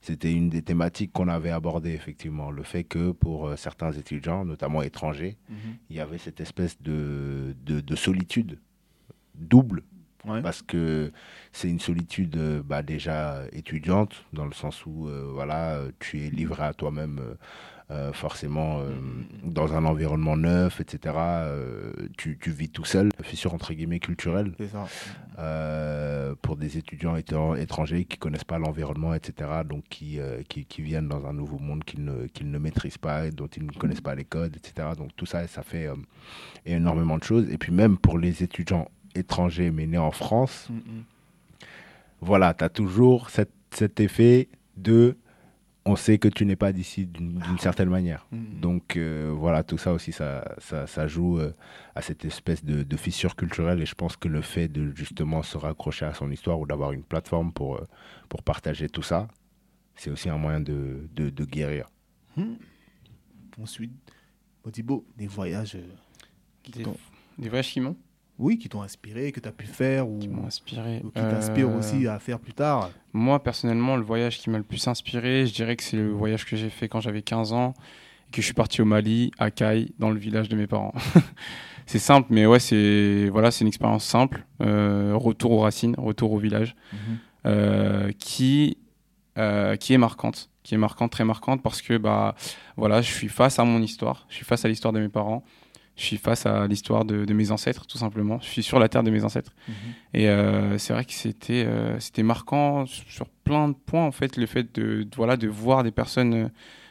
c'était 0.01 0.33
une 0.33 0.49
des 0.49 0.61
thématiques 0.63 1.11
qu'on 1.13 1.27
avait 1.27 1.51
abordées 1.51 1.93
effectivement. 1.93 2.49
Le 2.51 2.63
fait 2.63 2.83
que 2.83 3.11
pour 3.11 3.47
euh, 3.47 3.55
certains 3.55 3.91
étudiants, 3.91 4.43
notamment 4.45 4.81
étrangers, 4.81 5.37
Mhm. 5.49 5.57
il 5.89 5.95
y 5.95 5.99
avait 5.99 6.17
cette 6.17 6.41
espèce 6.41 6.81
de, 6.81 7.55
de, 7.65 7.79
de 7.81 7.95
solitude 7.95 8.59
double 9.35 9.83
Ouais. 10.23 10.43
parce 10.43 10.61
que 10.61 11.11
c'est 11.51 11.67
une 11.67 11.79
solitude 11.79 12.37
euh, 12.37 12.61
bah, 12.63 12.83
déjà 12.83 13.41
étudiante 13.53 14.23
dans 14.33 14.45
le 14.45 14.53
sens 14.53 14.85
où 14.85 15.07
euh, 15.07 15.27
voilà 15.33 15.81
tu 15.99 16.23
es 16.23 16.29
livré 16.29 16.61
à 16.61 16.73
toi-même 16.75 17.17
euh, 17.19 17.33
euh, 17.91 18.13
forcément 18.13 18.79
euh, 18.79 18.89
dans 19.43 19.73
un 19.73 19.83
environnement 19.85 20.37
neuf 20.37 20.79
etc 20.79 21.13
euh, 21.17 21.91
tu, 22.17 22.37
tu 22.41 22.49
vis 22.51 22.69
tout 22.69 22.85
seul 22.85 23.09
fissure 23.21 23.53
entre 23.53 23.73
guillemets 23.73 23.99
culturelle 23.99 24.53
ça. 24.71 24.85
pour 26.41 26.55
des 26.57 26.77
étudiants 26.77 27.15
étrangers 27.55 28.05
qui 28.05 28.17
connaissent 28.17 28.43
pas 28.43 28.59
l'environnement, 28.59 29.13
etc. 29.13 29.49
Donc 29.67 29.83
qui, 29.89 30.19
qui, 30.49 30.65
qui 30.65 30.81
viennent 30.81 31.07
dans 31.07 31.25
un 31.25 31.33
nouveau 31.33 31.57
monde 31.59 31.83
qu'ils 31.83 32.03
ne, 32.03 32.27
qu'ils 32.27 32.49
ne 32.51 32.57
maîtrisent 32.59 32.97
pas, 32.97 33.29
dont 33.31 33.47
ils 33.47 33.65
ne 33.65 33.71
connaissent 33.71 34.01
pas 34.01 34.15
les 34.15 34.25
codes, 34.25 34.55
etc. 34.55 34.89
Donc 34.97 35.11
tout 35.15 35.25
ça, 35.25 35.47
ça 35.47 35.63
fait 35.63 35.87
énormément 36.65 37.17
de 37.17 37.23
choses. 37.23 37.49
Et 37.49 37.57
puis 37.57 37.71
même 37.71 37.97
pour 37.97 38.17
les 38.17 38.43
étudiants 38.43 38.87
étrangers 39.15 39.71
mais 39.71 39.87
nés 39.87 39.97
en 39.97 40.11
France, 40.11 40.67
Mhm. 40.69 41.03
voilà, 42.21 42.53
tu 42.53 42.63
as 42.63 42.69
toujours 42.69 43.29
cette- 43.29 43.51
cet 43.71 43.99
effet 43.99 44.47
de 44.77 45.17
on 45.83 45.95
sait 45.95 46.19
que 46.19 46.27
tu 46.27 46.45
n'es 46.45 46.55
pas 46.55 46.71
d'ici 46.71 47.07
d'une 47.07 47.39
d'une 47.39 47.57
certaine 47.57 47.89
manière. 47.89 48.27
Mhm. 48.31 48.59
Donc 48.59 48.97
euh, 48.97 49.33
voilà, 49.35 49.63
tout 49.63 49.77
ça 49.77 49.93
aussi, 49.93 50.11
ça, 50.11 50.55
ça, 50.59 50.85
ça 50.85 51.07
joue 51.07 51.39
euh, 51.39 51.53
à 51.95 52.01
cette 52.01 52.23
espèce 52.23 52.63
de, 52.63 52.83
de 52.83 52.97
fissure 52.97 53.35
culturelle. 53.35 53.81
Et 53.81 53.85
je 53.85 53.95
pense 53.95 54.15
que 54.15 54.27
le 54.27 54.41
fait 54.41 54.67
de 54.67 54.91
justement 54.95 55.41
se 55.41 55.57
raccrocher 55.57 56.05
à 56.05 56.13
son 56.13 56.29
histoire 56.29 56.59
ou 56.59 56.67
d'avoir 56.67 56.91
une 56.91 57.03
plateforme 57.03 57.51
pour, 57.51 57.77
euh, 57.77 57.87
pour 58.29 58.43
partager 58.43 58.89
tout 58.89 59.01
ça, 59.01 59.27
c'est 59.95 60.11
aussi 60.11 60.29
un 60.29 60.37
moyen 60.37 60.59
de, 60.59 61.07
de, 61.13 61.29
de 61.29 61.45
guérir. 61.45 61.89
Ensuite, 63.59 63.91
Modibo, 64.63 65.05
des 65.17 65.27
voyages 65.27 65.75
euh, 65.75 65.87
qui 66.63 66.71
Des, 66.71 66.85
des 67.37 67.49
voyages 67.49 67.71
qui 67.71 67.79
m'ont 67.79 67.97
oui, 68.41 68.57
qui 68.57 68.67
t'ont 68.69 68.81
inspiré, 68.81 69.31
que 69.31 69.39
tu 69.39 69.47
as 69.47 69.51
pu 69.51 69.67
faire 69.67 70.09
ou, 70.09 70.17
qui 70.17 70.29
inspiré. 70.45 71.01
ou 71.03 71.09
qui 71.11 71.21
t'inspirent 71.21 71.69
Euh, 71.69 71.77
aussi 71.77 72.07
à 72.07 72.17
faire 72.19 72.39
plus 72.39 72.53
tard. 72.53 72.89
Moi, 73.13 73.41
personnellement, 73.41 73.95
le 73.95 74.03
voyage 74.03 74.39
qui 74.39 74.49
m'a 74.49 74.57
le 74.57 74.63
plus 74.63 74.87
inspiré, 74.87 75.45
je 75.45 75.53
dirais 75.53 75.75
que 75.75 75.83
c'est 75.83 75.97
le 75.97 76.09
voyage 76.11 76.45
que 76.45 76.55
j'ai 76.55 76.69
fait 76.69 76.89
quand 76.89 76.99
j'avais 77.01 77.21
15 77.21 77.53
ans 77.53 77.73
et 78.27 78.31
que 78.31 78.41
je 78.41 78.45
suis 78.45 78.55
parti 78.55 78.81
au 78.81 78.85
Mali, 78.85 79.31
à 79.37 79.51
Kai, 79.51 79.91
dans 79.99 80.09
le 80.09 80.17
village 80.19 80.49
de 80.49 80.55
mes 80.55 80.65
parents. 80.65 80.93
c'est 81.85 81.99
simple, 81.99 82.27
mais 82.31 82.47
ouais, 82.47 82.59
c'est 82.59 83.29
voilà, 83.31 83.51
c'est 83.51 83.61
une 83.61 83.67
expérience 83.67 84.03
simple. 84.05 84.43
Euh, 84.61 85.13
retour 85.15 85.51
aux 85.51 85.59
racines, 85.59 85.95
retour 85.97 86.31
au 86.31 86.39
village, 86.39 86.75
euh, 87.45 88.11
qui 88.17 88.77
qui 89.79 89.93
est 89.93 89.97
marquante, 89.97 90.49
qui 90.61 90.75
est 90.75 90.77
marquante, 90.77 91.11
très 91.11 91.23
marquante 91.25 91.63
parce 91.63 91.81
que 91.81 91.97
bah 91.97 92.35
voilà, 92.77 93.01
je 93.01 93.11
suis 93.11 93.27
face 93.27 93.57
à 93.57 93.63
mon 93.63 93.81
histoire, 93.81 94.25
je 94.29 94.35
suis 94.35 94.45
face 94.45 94.65
à 94.65 94.67
l'histoire 94.67 94.93
de 94.93 94.99
mes 94.99 95.09
parents, 95.09 95.43
je 96.01 96.07
suis 96.07 96.17
face 96.17 96.45
à 96.45 96.67
l'histoire 96.67 97.05
de, 97.05 97.25
de 97.25 97.33
mes 97.33 97.51
ancêtres, 97.51 97.85
tout 97.85 97.97
simplement. 97.97 98.39
Je 98.41 98.47
suis 98.47 98.63
sur 98.63 98.79
la 98.79 98.89
terre 98.89 99.03
de 99.03 99.11
mes 99.11 99.23
ancêtres. 99.23 99.53
Et 100.13 100.27
euh, 100.27 100.77
c'est 100.77 100.93
vrai 100.93 101.05
que 101.05 101.13
c'était 101.13 101.63
euh, 101.65 101.99
c'était 101.99 102.23
marquant 102.23 102.85
sur 102.85 103.27
plein 103.43 103.69
de 103.69 103.75
points 103.75 104.05
en 104.05 104.11
fait 104.11 104.35
le 104.37 104.45
fait 104.47 104.73
de, 104.75 105.03
de- 105.03 105.15
voilà 105.15 105.37
de 105.37 105.47
voir 105.47 105.83
des 105.83 105.91
personnes 105.91 106.33
euh, 106.33 106.47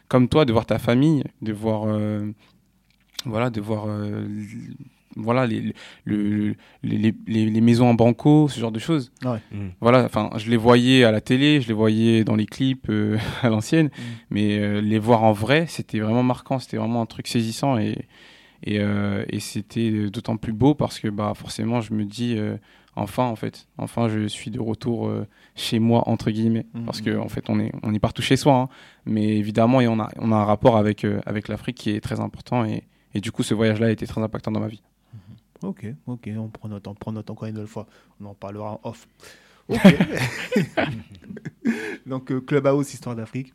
comme 0.08 0.28
toi, 0.28 0.44
de 0.44 0.52
voir 0.52 0.64
ta 0.66 0.78
famille, 0.78 1.24
de 1.42 1.52
voir 1.52 1.84
euh, 1.86 2.30
voilà 3.26 3.50
de 3.50 3.60
voir 3.60 3.84
euh, 3.88 4.26
voilà 5.16 5.44
les, 5.46 5.74
le- 6.04 6.54
les, 6.84 6.96
les, 6.98 7.14
les- 7.26 7.50
les 7.50 7.60
maisons 7.60 7.88
en 7.88 7.94
banco, 7.94 8.48
ce 8.48 8.60
genre 8.60 8.70
de 8.72 8.78
choses. 8.78 9.10
Ouais. 9.24 9.38
Voilà, 9.80 10.04
enfin 10.04 10.30
je 10.36 10.48
les 10.50 10.56
voyais 10.56 11.04
à 11.04 11.10
la 11.10 11.20
télé, 11.20 11.60
je 11.60 11.68
les 11.68 11.74
voyais 11.74 12.22
dans 12.24 12.36
les 12.36 12.46
clips 12.46 12.86
euh, 12.88 13.18
à 13.42 13.48
l'ancienne, 13.48 13.90
mais 14.30 14.58
euh, 14.58 14.80
les 14.80 14.98
voir 15.00 15.24
en 15.24 15.32
vrai, 15.32 15.66
c'était 15.68 15.98
vraiment 15.98 16.22
marquant, 16.22 16.58
c'était 16.60 16.76
vraiment 16.76 17.02
un 17.02 17.06
truc 17.06 17.26
saisissant 17.26 17.76
et 17.76 18.06
et, 18.62 18.80
euh, 18.80 19.24
et 19.28 19.40
c'était 19.40 20.10
d'autant 20.10 20.36
plus 20.36 20.52
beau 20.52 20.74
parce 20.74 20.98
que 21.00 21.08
bah 21.08 21.32
forcément 21.34 21.80
je 21.80 21.94
me 21.94 22.04
dis 22.04 22.36
euh, 22.38 22.56
enfin 22.96 23.24
en 23.24 23.36
fait 23.36 23.66
enfin 23.78 24.08
je 24.08 24.26
suis 24.26 24.50
de 24.50 24.60
retour 24.60 25.08
euh, 25.08 25.26
chez 25.54 25.78
moi 25.78 26.08
entre 26.08 26.30
guillemets 26.30 26.66
Mhm. 26.74 26.84
parce 26.84 27.00
que 27.00 27.16
en 27.16 27.28
fait 27.28 27.48
on 27.48 27.58
est 27.60 27.72
on 27.82 27.94
est 27.94 27.98
partout 27.98 28.22
chez 28.22 28.36
soi 28.36 28.54
hein. 28.54 28.68
mais 29.06 29.36
évidemment 29.38 29.80
et 29.80 29.88
on 29.88 29.98
a 30.00 30.08
on 30.18 30.32
a 30.32 30.36
un 30.36 30.44
rapport 30.44 30.76
avec 30.76 31.04
euh, 31.04 31.20
avec 31.26 31.48
l'Afrique 31.48 31.76
qui 31.76 31.90
est 31.90 32.00
très 32.00 32.20
important 32.20 32.64
et 32.64 32.84
et 33.14 33.20
du 33.20 33.32
coup 33.32 33.42
ce 33.42 33.54
voyage 33.54 33.80
là 33.80 33.88
a 33.88 33.90
été 33.90 34.06
très 34.06 34.22
impactant 34.22 34.52
dans 34.52 34.60
ma 34.60 34.68
vie 34.68 34.82
Ok, 35.62 35.84
ok, 36.06 36.30
on 36.38 36.48
prend 36.48 36.68
note, 36.70 36.88
on 36.88 36.94
prend 36.94 37.12
note 37.12 37.28
encore 37.28 37.46
une 37.46 37.52
nouvelle 37.52 37.68
fois. 37.68 37.86
On 38.18 38.24
en 38.24 38.34
parlera 38.34 38.72
en 38.72 38.80
off. 38.88 39.06
Ok. 39.68 39.76
Donc, 42.06 42.32
euh, 42.32 42.40
Clubhouse, 42.40 42.94
Histoire 42.94 43.14
d'Afrique. 43.14 43.52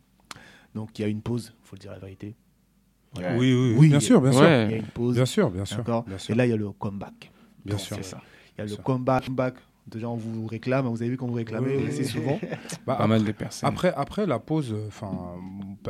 Donc, 0.74 0.98
il 0.98 1.02
y 1.02 1.04
a 1.04 1.08
une 1.08 1.20
pause, 1.20 1.52
il 1.62 1.66
faut 1.66 1.76
le 1.76 1.80
dire 1.80 1.90
la 1.90 1.98
vérité. 1.98 2.34
Oui, 3.36 3.52
oui, 3.54 3.74
Oui, 3.76 3.88
bien 3.88 4.00
sûr, 4.00 4.20
bien 4.20 4.32
sûr. 4.32 4.42
Il 4.42 4.70
y 4.70 4.74
a 4.74 4.76
une 4.76 4.82
pause. 4.86 5.14
Bien 5.14 5.26
sûr, 5.26 5.50
bien 5.50 5.64
sûr. 5.64 5.84
Et 6.28 6.34
là, 6.34 6.46
il 6.46 6.50
y 6.50 6.52
a 6.52 6.56
le 6.56 6.70
comeback. 6.72 7.30
Bien 7.64 7.76
Donc, 7.76 7.84
sûr. 7.84 7.96
c'est 7.96 8.02
ça. 8.04 8.20
Il 8.56 8.58
y 8.58 8.60
a 8.62 8.64
le 8.64 8.70
sûr. 8.70 8.82
comeback, 8.82 9.24
comeback 9.26 9.54
Déjà, 9.88 10.08
on 10.08 10.16
vous 10.16 10.46
réclame, 10.48 10.86
vous 10.88 11.00
avez 11.00 11.10
vu 11.12 11.16
qu'on 11.16 11.28
vous 11.28 11.34
réclamait 11.34 11.76
Oui. 11.76 11.86
assez 11.86 12.02
souvent. 12.02 12.40
Bah, 12.88 12.96
Pas 12.96 13.06
mal 13.06 13.22
de 13.24 13.30
personnes. 13.30 13.68
Après, 13.68 13.92
après 13.96 14.26
la 14.26 14.40
pause, 14.40 14.72
euh, 14.72 14.88
enfin, 14.88 15.36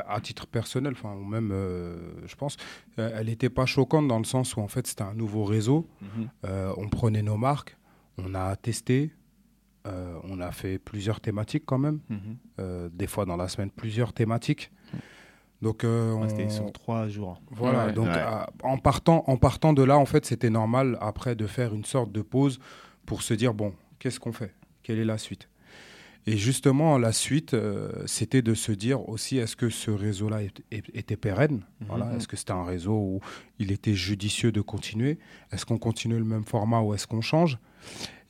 à 0.07 0.21
titre 0.21 0.47
personnel, 0.47 0.93
enfin, 0.93 1.15
ou 1.15 1.25
même, 1.25 1.49
euh, 1.51 1.97
je 2.27 2.35
pense, 2.37 2.59
euh, 2.99 3.11
elle 3.15 3.27
n'était 3.29 3.49
pas 3.49 3.65
choquante 3.65 4.07
dans 4.07 4.19
le 4.19 4.25
sens 4.25 4.55
où 4.57 4.61
en 4.61 4.69
fait 4.69 4.87
c'était 4.87 5.03
un 5.03 5.15
nouveau 5.15 5.45
réseau. 5.45 5.89
Mhm. 6.03 6.09
Euh, 6.45 6.75
on 6.77 6.91
prenait 6.91 7.23
nos 7.23 7.39
marques, 7.39 7.79
on 8.19 8.35
a 8.35 8.55
testé, 8.57 9.13
euh, 9.87 10.19
on 10.25 10.41
a 10.41 10.53
fait 10.53 10.79
plusieurs 10.79 11.21
thématiques 11.23 11.65
quand 11.65 11.79
même, 11.79 12.01
Mhm. 12.11 12.19
euh, 12.61 12.89
des 12.93 13.07
fois 13.07 13.25
dans 13.25 13.37
la 13.39 13.49
semaine 13.49 13.71
plusieurs 13.71 14.13
thématiques. 14.13 14.71
Donc 15.63 15.85
euh, 15.85 16.13
on- 16.13 16.29
C'était 16.29 16.49
sur 16.49 16.71
trois 16.73 17.09
jours. 17.09 17.41
voilà, 17.51 17.87
Ouais. 17.87 17.93
donc 17.93 18.09
Ouais. 18.09 18.13
à- 18.19 18.49
en, 18.63 18.77
partant, 18.79 19.25
en 19.27 19.37
partant 19.37 19.73
de 19.73 19.83
là, 19.83 19.99
en 19.99 20.05
fait, 20.07 20.27
c'était 20.27 20.51
normal 20.51 20.99
après 21.01 21.35
de 21.35 21.47
faire 21.47 21.75
une 21.75 21.85
sorte 21.85 22.13
de 22.13 22.23
pause 22.23 22.59
pour 23.07 23.23
se 23.23 23.33
dire, 23.35 23.55
bon, 23.55 23.73
qu'est-ce 23.99 24.21
qu'on 24.21 24.33
fait? 24.33 24.53
Quelle 24.83 24.99
est 24.99 25.05
la 25.05 25.19
suite? 25.19 25.49
Et 26.29 26.37
justement, 26.37 26.99
la 26.99 27.13
suite, 27.13 27.55
euh, 27.55 27.93
c'était 28.07 28.43
de 28.43 28.53
se 28.55 28.73
dire 28.73 29.09
aussi, 29.09 29.39
est-ce 29.39 29.55
que 29.55 29.71
ce 29.71 29.93
réseau-là 29.93 30.41
était 30.73 31.17
pérenne? 31.17 31.63
Voilà, 31.89 32.13
Est-ce 32.17 32.27
que 32.27 32.37
c'était 32.37 32.51
un 32.53 32.65
réseau 32.65 32.95
où 32.95 33.21
il 33.61 33.71
était 33.71 33.95
judicieux 33.95 34.51
de 34.51 34.61
continuer? 34.61 35.19
Est-ce 35.53 35.65
qu'on 35.65 35.79
continue 35.79 36.19
le 36.19 36.25
même 36.25 36.45
format 36.45 36.81
ou 36.81 36.95
est-ce 36.95 37.07
qu'on 37.07 37.21
change? 37.21 37.59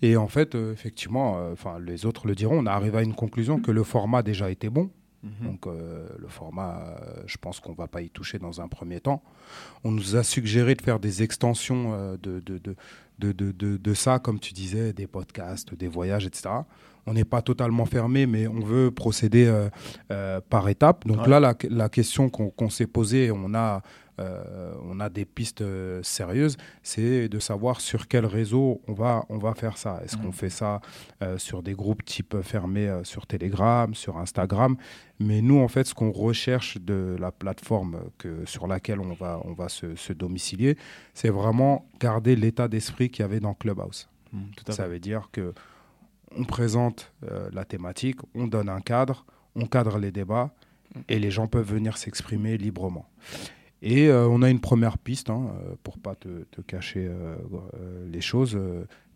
Et 0.02 0.18
en 0.18 0.28
fait, 0.28 0.54
euh, 0.54 0.74
effectivement, 0.74 1.38
euh, 1.38 1.54
enfin, 1.54 1.78
les 1.78 2.04
autres 2.04 2.26
le 2.26 2.34
diront, 2.34 2.58
on 2.58 2.66
est 2.66 2.70
arrivé 2.70 2.98
à 2.98 3.02
une 3.02 3.14
conclusion 3.14 3.58
que 3.60 3.70
le 3.70 3.82
format 3.82 4.22
déjà 4.22 4.50
était 4.50 4.68
bon. 4.68 4.90
Mhm. 5.22 5.46
Donc 5.46 5.66
euh, 5.66 6.08
le 6.18 6.28
format, 6.28 6.78
euh, 6.78 7.22
je 7.26 7.36
pense 7.38 7.60
qu'on 7.60 7.72
va 7.72 7.88
pas 7.88 8.02
y 8.02 8.10
toucher 8.10 8.38
dans 8.38 8.60
un 8.60 8.68
premier 8.68 9.00
temps. 9.00 9.22
On 9.84 9.90
nous 9.90 10.16
a 10.16 10.22
suggéré 10.22 10.74
de 10.74 10.82
faire 10.82 11.00
des 11.00 11.22
extensions 11.22 11.94
euh, 11.94 12.16
de 13.18 13.94
ça, 13.94 14.18
comme 14.18 14.40
tu 14.40 14.52
disais, 14.52 14.92
des 14.92 15.06
podcasts, 15.06 15.74
des 15.74 15.88
voyages, 15.88 16.26
etc. 16.26 16.50
On 17.06 17.12
n'est 17.14 17.24
pas 17.24 17.40
totalement 17.42 17.86
fermé, 17.86 18.26
mais 18.26 18.46
on 18.48 18.60
veut 18.60 18.90
procéder 18.90 19.46
euh, 19.46 19.68
euh, 20.10 20.40
par 20.50 20.68
étapes. 20.68 21.06
Donc 21.06 21.20
Ouais. 21.22 21.28
là, 21.28 21.40
la, 21.40 21.54
la 21.70 21.88
question 21.88 22.28
qu'on 22.30 22.68
s'est 22.70 22.88
posée, 22.88 23.30
on 23.30 23.54
a, 23.54 23.80
euh, 24.18 24.72
on 24.82 24.98
a 24.98 25.08
des 25.08 25.24
pistes 25.24 25.60
euh, 25.60 26.00
sérieuses, 26.02 26.56
c'est 26.82 27.28
de 27.28 27.38
savoir 27.38 27.80
sur 27.80 28.08
quel 28.08 28.26
réseau 28.26 28.80
on 28.88 28.92
va, 28.92 29.24
on 29.28 29.38
va 29.38 29.54
faire 29.54 29.76
ça. 29.78 30.00
Est-ce 30.04 30.16
qu'on 30.16 30.32
fait 30.32 30.50
ça 30.50 30.80
euh, 31.22 31.38
sur 31.38 31.62
des 31.62 31.74
groupes 31.74 32.04
type 32.04 32.40
fermés 32.42 32.88
euh, 32.88 33.04
sur 33.04 33.26
Telegram, 33.26 33.94
sur 33.94 34.16
Instagram? 34.18 34.76
Mais 35.20 35.42
nous, 35.42 35.60
en 35.60 35.68
fait, 35.68 35.84
ce 35.84 35.94
qu'on 35.94 36.10
recherche 36.10 36.78
de 36.80 37.16
la 37.20 37.30
plateforme 37.30 37.98
que, 38.18 38.44
sur 38.46 38.66
laquelle 38.66 38.98
on 39.00 39.12
va, 39.12 39.40
on 39.44 39.52
va 39.52 39.68
se, 39.68 39.94
se 39.94 40.12
domicilier, 40.12 40.76
c'est 41.14 41.30
vraiment 41.30 41.86
garder 42.00 42.34
l'état 42.36 42.66
d'esprit 42.68 43.10
qu'il 43.10 43.22
y 43.22 43.24
avait 43.26 43.40
dans 43.40 43.54
Clubhouse. 43.54 44.08
Tout 44.56 44.64
à 44.66 44.72
Ça 44.72 44.84
fait. 44.84 44.90
veut 44.90 44.98
dire 44.98 45.28
que 45.30 45.54
on 46.36 46.44
présente 46.44 47.12
euh, 47.30 47.48
la 47.52 47.64
thématique, 47.64 48.20
on 48.34 48.46
donne 48.46 48.68
un 48.68 48.80
cadre, 48.80 49.24
on 49.54 49.66
cadre 49.66 49.98
les 49.98 50.12
débats 50.12 50.54
et 51.08 51.18
les 51.18 51.30
gens 51.30 51.46
peuvent 51.46 51.70
venir 51.70 51.96
s'exprimer 51.96 52.56
librement. 52.56 53.08
Et 53.82 54.08
euh, 54.08 54.26
on 54.28 54.42
a 54.42 54.50
une 54.50 54.60
première 54.60 54.98
piste, 54.98 55.30
hein, 55.30 55.50
euh, 55.60 55.74
pour 55.82 55.98
pas 55.98 56.14
te, 56.14 56.44
cacher 56.62 57.10
les 58.06 58.20
choses. 58.20 58.58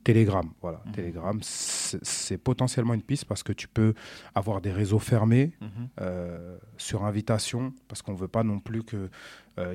Euh, 0.01 0.05
Telegram, 0.05 0.49
voilà. 0.63 0.83
Telegram, 0.93 1.39
c'est 1.43 2.39
potentiellement 2.39 2.95
une 2.95 3.03
piste 3.03 3.25
parce 3.27 3.43
que 3.43 3.53
tu 3.53 3.69
peux 3.69 3.95
avoir 4.35 4.61
des 4.61 4.73
réseaux 4.73 4.99
fermés 4.99 5.53
Mhm. 5.61 5.69
euh, 6.01 6.59
sur 6.79 7.05
invitation, 7.05 7.73
parce 7.89 8.03
qu'on 8.03 8.15
veut 8.15 8.29
pas 8.29 8.43
non 8.43 8.61
plus 8.61 8.83
qu'il 8.83 9.09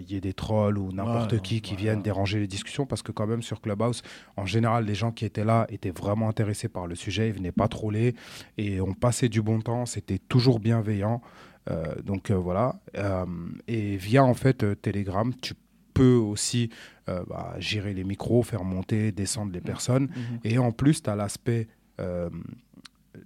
y 0.08 0.16
ait 0.16 0.22
des 0.22 0.34
trolls 0.34 0.78
ou 0.78 0.92
n'importe 0.92 1.34
Ouais, 1.34 1.40
qui 1.40 1.62
qui 1.62 1.72
voilà. 1.76 1.82
viennent 1.84 2.02
déranger 2.02 2.40
les 2.40 2.48
discussions, 2.48 2.86
parce 2.86 3.02
que 3.04 3.12
quand 3.12 3.28
même 3.28 3.42
sur 3.44 3.62
Clubhouse, 3.62 4.02
en 4.36 4.46
général, 4.46 4.86
les 4.86 4.96
gens 4.96 5.12
qui 5.12 5.26
étaient 5.26 5.46
là 5.46 5.68
étaient 5.70 5.92
vraiment 5.92 6.28
intéressés 6.30 6.70
par 6.70 6.88
le 6.88 6.96
sujet, 6.96 7.28
ils 7.30 7.34
venaient 7.34 7.52
pas 7.52 7.68
troller 7.68 8.16
et 8.58 8.82
on 8.82 8.94
passait 8.94 9.30
du 9.30 9.42
bon 9.42 9.62
temps, 9.62 9.86
c'était 9.86 10.18
toujours 10.20 10.60
bienveillant. 10.60 11.22
Euh, 11.70 11.96
donc 12.04 12.30
euh, 12.30 12.36
voilà. 12.36 12.76
Euh, 12.96 13.26
et 13.68 13.98
via 13.98 14.24
en 14.24 14.36
fait 14.36 14.64
euh, 14.64 14.76
Telegram, 14.76 15.34
tu 15.42 15.56
peux 15.96 16.16
aussi 16.34 16.70
euh, 17.10 17.24
bah, 17.30 17.56
gérer 17.60 17.93
les 17.93 18.04
micros, 18.04 18.43
faire 18.43 18.64
monter, 18.64 19.12
descendre 19.12 19.52
les 19.54 19.62
personnes. 19.62 20.08
Mhm. 20.16 20.39
Et 20.43 20.58
en 20.60 20.72
plus, 20.72 21.02
tu 21.02 21.10
as 21.10 21.16
l'aspect 21.16 21.68
euh, 22.00 22.30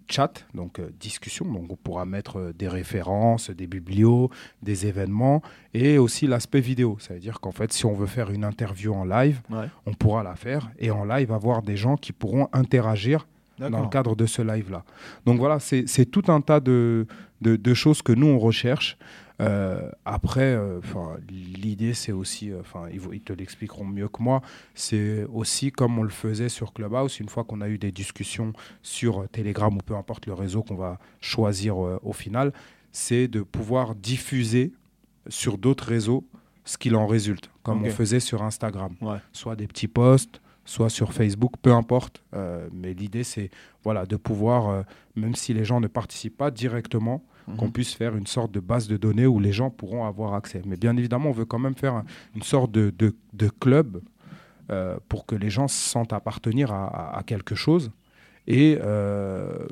chat, 0.07 0.45
donc 0.53 0.80
euh, 0.80 0.89
discussion. 0.99 1.45
Donc 1.45 1.65
on 1.70 1.76
pourra 1.76 2.05
mettre 2.05 2.53
des 2.57 2.67
références, 2.67 3.49
des 3.49 3.67
biblios, 3.67 4.30
des 4.61 4.86
événements, 4.86 5.41
et 5.74 5.97
aussi 5.97 6.28
l'aspect 6.28 6.61
vidéo. 6.61 6.97
Ça 6.99 7.13
veut 7.15 7.20
dire 7.20 7.39
qu'en 7.41 7.51
fait, 7.51 7.74
si 7.74 7.86
on 7.86 7.93
veut 7.93 8.07
faire 8.17 8.30
une 8.32 8.43
interview 8.43 8.93
en 8.93 9.05
live, 9.05 9.41
Ouais. 9.49 9.67
on 9.86 9.93
pourra 9.93 10.22
la 10.24 10.36
faire, 10.36 10.70
et 10.78 10.91
en 10.91 11.05
live, 11.05 11.32
avoir 11.32 11.61
des 11.63 11.78
gens 11.78 11.97
qui 11.97 12.11
pourront 12.13 12.47
interagir 12.53 13.28
dans 13.59 13.82
le 13.82 13.89
cadre 13.89 14.15
de 14.15 14.26
ce 14.26 14.41
live-là. 14.41 14.84
Donc 15.26 15.38
voilà, 15.39 15.59
c'est 15.59 15.84
c'est 15.86 16.05
tout 16.05 16.24
un 16.32 16.39
tas 16.39 16.61
de, 16.61 17.05
de, 17.41 17.57
de 17.57 17.74
choses 17.74 18.01
que 18.01 18.13
nous, 18.13 18.28
on 18.28 18.39
recherche. 18.39 18.97
Euh, 19.41 19.89
après, 20.05 20.53
euh, 20.53 20.81
'fin, 20.81 21.17
l'idée, 21.29 21.93
c'est 21.93 22.11
aussi, 22.11 22.51
euh, 22.51 22.59
enfin, 22.59 22.87
ils, 22.91 23.21
te 23.21 23.33
l'expliqueront 23.33 23.85
mieux 23.85 24.07
que 24.07 24.21
moi, 24.21 24.41
c'est 24.73 25.25
aussi 25.25 25.71
comme 25.71 25.97
on 25.97 26.03
le 26.03 26.09
faisait 26.09 26.49
sur 26.49 26.73
Clubhouse, 26.73 27.19
une 27.19 27.29
fois 27.29 27.43
qu'on 27.43 27.61
a 27.61 27.69
eu 27.69 27.77
des 27.77 27.91
discussions 27.91 28.53
sur 28.81 29.27
Telegram 29.29 29.73
ou 29.73 29.79
peu 29.79 29.95
importe 29.95 30.25
le 30.25 30.33
réseau 30.33 30.63
qu'on 30.63 30.75
va 30.75 30.99
choisir 31.21 31.77
au 31.77 32.13
final, 32.13 32.53
c'est 32.91 33.27
de 33.27 33.41
pouvoir 33.41 33.95
diffuser 33.95 34.73
sur 35.27 35.57
d'autres 35.57 35.85
réseaux 35.85 36.25
ce 36.65 36.77
qu'il 36.77 36.95
en 36.95 37.07
résulte, 37.07 37.49
comme 37.63 37.83
on 37.83 37.89
faisait 37.89 38.19
sur 38.19 38.43
Instagram. 38.43 38.95
Ouais. 39.01 39.17
Soit 39.31 39.55
des 39.55 39.67
petits 39.67 39.87
posts, 39.87 40.41
soit 40.69 40.89
sur 40.89 41.13
Facebook, 41.13 41.53
peu 41.61 41.73
importe. 41.73 42.23
Euh, 42.35 42.69
mais 42.71 42.93
l'idée, 42.93 43.23
c'est 43.23 43.49
voilà, 43.83 44.05
de 44.05 44.15
pouvoir, 44.15 44.69
euh, 44.69 44.83
même 45.15 45.33
si 45.33 45.53
les 45.53 45.65
gens 45.65 45.79
ne 45.79 45.87
participent 45.87 46.37
pas 46.37 46.51
directement, 46.51 47.23
Mhm. 47.50 47.58
qu'on 47.58 47.72
puisse 47.72 47.93
faire 47.93 48.16
une 48.16 48.28
sorte 48.28 48.52
de 48.52 48.60
base 48.60 48.88
de 48.88 48.97
données 48.97 49.26
où 49.26 49.39
les 49.39 49.52
gens 49.52 49.70
pourront 49.70 50.06
avoir 50.06 50.34
accès. 50.36 50.62
Mais 50.66 50.78
bien 50.78 50.95
évidemment, 50.97 51.30
on 51.30 51.34
veut 51.34 51.45
quand 51.45 51.60
même 51.60 51.76
faire 51.76 51.93
un- 51.95 52.06
une 52.36 52.43
sorte 52.43 52.72
de, 52.72 52.93
de- 52.97 53.16
de 53.34 53.50
club 53.50 54.02
euh, 54.72 54.97
pour 55.10 55.26
que 55.26 55.36
les 55.36 55.50
gens 55.50 55.68
se 55.68 55.89
sentent 55.89 56.14
appartenir 56.14 56.72
à, 56.72 56.86
à- 56.88 57.18
à 57.20 57.24
quelque 57.24 57.56
chose 57.56 57.91
et 58.47 58.78
euh, 58.82 59.66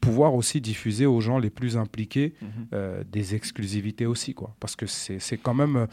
pouvoir 0.00 0.34
aussi 0.34 0.60
diffuser 0.60 1.06
aux 1.06 1.20
gens 1.20 1.38
les 1.38 1.50
plus 1.50 1.76
impliqués 1.76 2.34
Mhm. 2.42 2.48
euh, 2.74 3.04
des 3.10 3.34
exclusivités 3.34 4.06
aussi 4.06 4.34
quoi 4.34 4.54
parce 4.60 4.76
que 4.76 4.86
c'est 4.86 5.38
quand 5.38 5.54
même 5.54 5.86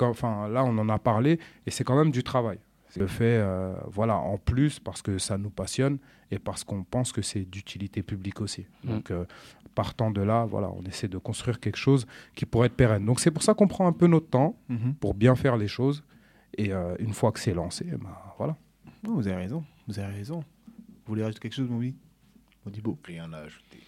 enfin 0.00 0.48
là 0.48 0.64
on 0.64 0.78
en 0.78 0.88
a 0.88 0.98
parlé 0.98 1.40
et 1.66 1.70
c'est 1.70 1.82
quand 1.84 1.96
même 1.96 2.12
du 2.12 2.22
travail 2.22 2.58
le 2.96 3.06
fait 3.06 3.38
euh, 3.38 3.74
voilà 3.86 4.16
en 4.16 4.38
plus 4.38 4.78
parce 4.80 5.02
que 5.02 5.18
ça 5.18 5.38
nous 5.38 5.50
passionne 5.50 5.98
et 6.30 6.38
parce 6.38 6.64
qu'on 6.64 6.82
pense 6.84 7.12
que 7.12 7.22
c'est 7.22 7.44
d'utilité 7.44 8.02
publique 8.02 8.40
aussi 8.40 8.66
Mm. 8.84 8.88
donc 8.88 9.10
euh, 9.10 9.24
partant 9.74 10.10
de 10.10 10.22
là 10.22 10.44
voilà 10.46 10.70
on 10.70 10.82
essaie 10.84 11.08
de 11.08 11.18
construire 11.18 11.60
quelque 11.60 11.76
chose 11.76 12.06
qui 12.34 12.46
pourrait 12.46 12.66
être 12.68 12.76
pérenne 12.76 13.04
donc 13.04 13.20
c'est 13.20 13.30
pour 13.30 13.42
ça 13.42 13.54
qu'on 13.54 13.68
prend 13.68 13.86
un 13.86 13.92
peu 13.92 14.06
notre 14.06 14.28
temps 14.28 14.56
Mhm. 14.68 14.94
pour 14.94 15.14
bien 15.14 15.34
faire 15.36 15.56
les 15.56 15.68
choses 15.68 16.02
et 16.56 16.72
euh, 16.72 16.96
une 16.98 17.12
fois 17.12 17.30
que 17.32 17.38
c'est 17.40 17.52
lancé 17.54 17.84
ben, 17.84 18.16
voilà 18.38 18.56
Non, 19.04 19.14
vous 19.14 19.28
avez 19.28 19.36
raison. 19.36 19.62
Vous 19.86 19.98
avez 19.98 20.12
raison. 20.14 20.40
Vous 20.40 21.12
voulez 21.12 21.22
rajouter 21.22 21.40
quelque 21.42 21.54
chose, 21.54 21.68
Modibo? 22.64 22.98
Rien 23.04 23.32
à 23.32 23.38
ajouter. 23.38 23.78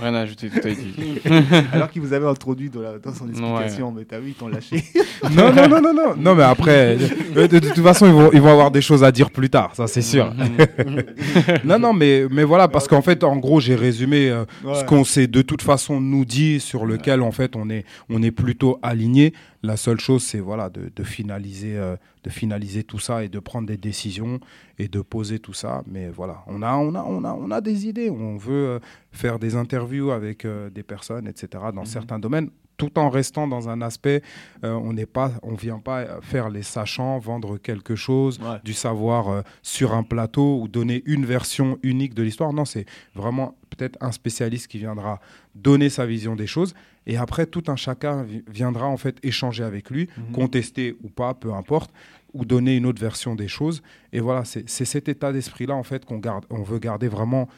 Rien 0.00 0.14
à 0.14 0.20
ajouter, 0.20 0.48
tout 0.48 0.60
a 0.66 0.70
été 0.70 0.82
dit. 0.82 1.20
Alors 1.72 1.90
qu'il 1.90 2.00
vous 2.00 2.12
avait 2.12 2.26
introduit 2.26 2.70
dans, 2.70 2.80
la- 2.80 2.98
dans 2.98 3.12
son 3.12 3.28
explication, 3.28 3.92
mais 3.92 4.04
t'as 4.04 4.18
vu, 4.18 4.28
ils 4.28 4.34
t'ont 4.34 4.48
lâché. 4.48 4.82
non 5.36 5.52
non 5.52 5.68
non 5.68 5.80
non 5.82 5.92
non. 5.94 6.14
Non 6.16 6.34
mais 6.34 6.42
après 6.42 6.96
de, 7.34 7.46
de- 7.46 7.58
de 7.58 7.68
toute 7.68 7.82
façon 7.82 8.06
ils 8.06 8.12
vont 8.12 8.30
ils 8.32 8.40
vont 8.40 8.50
avoir 8.50 8.70
des 8.70 8.80
choses 8.80 9.04
à 9.04 9.12
dire 9.12 9.30
plus 9.30 9.50
tard 9.50 9.72
ça 9.74 9.86
c'est 9.86 10.00
sûr. 10.02 10.32
Non 11.64 11.78
non 11.78 11.92
mais 11.92 12.24
mais 12.30 12.44
voilà 12.44 12.68
parce 12.68 12.88
qu'en 12.88 13.02
fait 13.02 13.24
en 13.24 13.36
gros 13.36 13.60
j'ai 13.60 13.74
résumé 13.74 14.30
euh, 14.30 14.44
ce 14.74 14.84
qu'on 14.84 15.04
s'est 15.04 15.26
de 15.26 15.42
toute 15.42 15.62
façon 15.62 16.00
nous 16.00 16.24
dit 16.24 16.60
sur 16.60 16.86
lequel 16.86 17.20
en 17.22 17.32
fait 17.32 17.56
on 17.56 17.68
est 17.70 17.84
on 18.10 18.22
est 18.22 18.30
plutôt 18.30 18.78
aligné 18.82 19.32
la 19.64 19.76
seule 19.76 19.98
chose 20.00 20.22
c'est 20.22 20.40
voilà 20.40 20.68
de, 20.68 20.90
de 20.94 21.04
finaliser 21.04 21.76
euh, 21.76 21.96
de 22.22 22.30
finaliser 22.30 22.84
tout 22.84 22.98
ça 22.98 23.24
et 23.24 23.28
de 23.28 23.38
prendre 23.40 23.66
des 23.66 23.76
décisions 23.78 24.38
et 24.78 24.88
de 24.88 25.00
poser 25.00 25.38
tout 25.38 25.54
ça 25.54 25.82
mais 25.86 26.08
voilà 26.10 26.36
on 26.46 26.60
a 26.62 26.74
on 26.76 26.94
a 26.94 27.02
on 27.02 27.24
a 27.24 27.32
on 27.32 27.50
a 27.50 27.60
des 27.60 27.86
idées 27.86 28.10
on 28.10 28.36
veut 28.36 28.66
euh, 28.68 28.78
faire 29.10 29.38
des 29.38 29.56
interviews 29.56 30.10
avec 30.10 30.44
euh, 30.44 30.70
des 30.70 30.82
personnes 30.82 31.26
etc 31.26 31.64
dans 31.74 31.84
certains 31.86 32.18
domaines 32.18 32.50
tout 32.76 32.98
en 32.98 33.08
restant 33.08 33.46
dans 33.46 33.68
un 33.68 33.80
aspect 33.82 34.20
euh, 34.64 34.72
on 34.72 34.92
n'est 34.92 35.06
pas 35.06 35.30
on 35.44 35.54
vient 35.54 35.78
pas 35.78 36.20
faire 36.22 36.50
les 36.50 36.64
sachants 36.64 37.18
vendre 37.20 37.56
quelque 37.56 37.94
chose 37.94 38.40
Ouais. 38.40 38.58
du 38.64 38.72
savoir 38.74 39.28
euh, 39.28 39.42
sur 39.62 39.94
un 39.94 40.02
plateau 40.02 40.58
ou 40.60 40.66
donner 40.68 41.02
une 41.06 41.24
version 41.24 41.78
unique 41.84 42.14
de 42.14 42.22
l'histoire. 42.24 42.52
Non, 42.52 42.64
c'est 42.64 42.84
vraiment 43.14 43.56
peut-être 43.70 43.96
un 44.00 44.10
spécialiste 44.10 44.66
qui 44.66 44.78
viendra 44.78 45.20
donner 45.54 45.88
sa 45.88 46.04
vision 46.04 46.34
des 46.34 46.48
choses 46.48 46.74
et 47.06 47.16
après 47.16 47.46
tout 47.46 47.62
un 47.68 47.76
chacun 47.76 48.22
vi- 48.24 48.42
viendra 48.48 48.86
en 48.86 48.96
fait 48.96 49.16
échanger 49.22 49.64
avec 49.64 49.90
lui, 49.90 50.08
Mhm. 50.16 50.32
contester 50.32 50.96
ou 51.02 51.08
pas, 51.08 51.34
peu 51.34 51.52
importe, 51.52 51.90
ou 52.32 52.44
donner 52.44 52.76
une 52.76 52.86
autre 52.86 53.00
version 53.00 53.34
des 53.36 53.46
choses. 53.48 53.82
Et 54.12 54.20
voilà, 54.20 54.44
c'est 54.44 54.66
cet 54.66 55.08
état 55.08 55.32
d'esprit-là 55.32 55.74
en 55.74 55.84
fait 55.84 56.04
qu'on 56.04 56.18
garde, 56.18 56.44
on 56.50 56.62
veut 56.62 56.78
garder 56.80 57.06
vraiment 57.08 57.48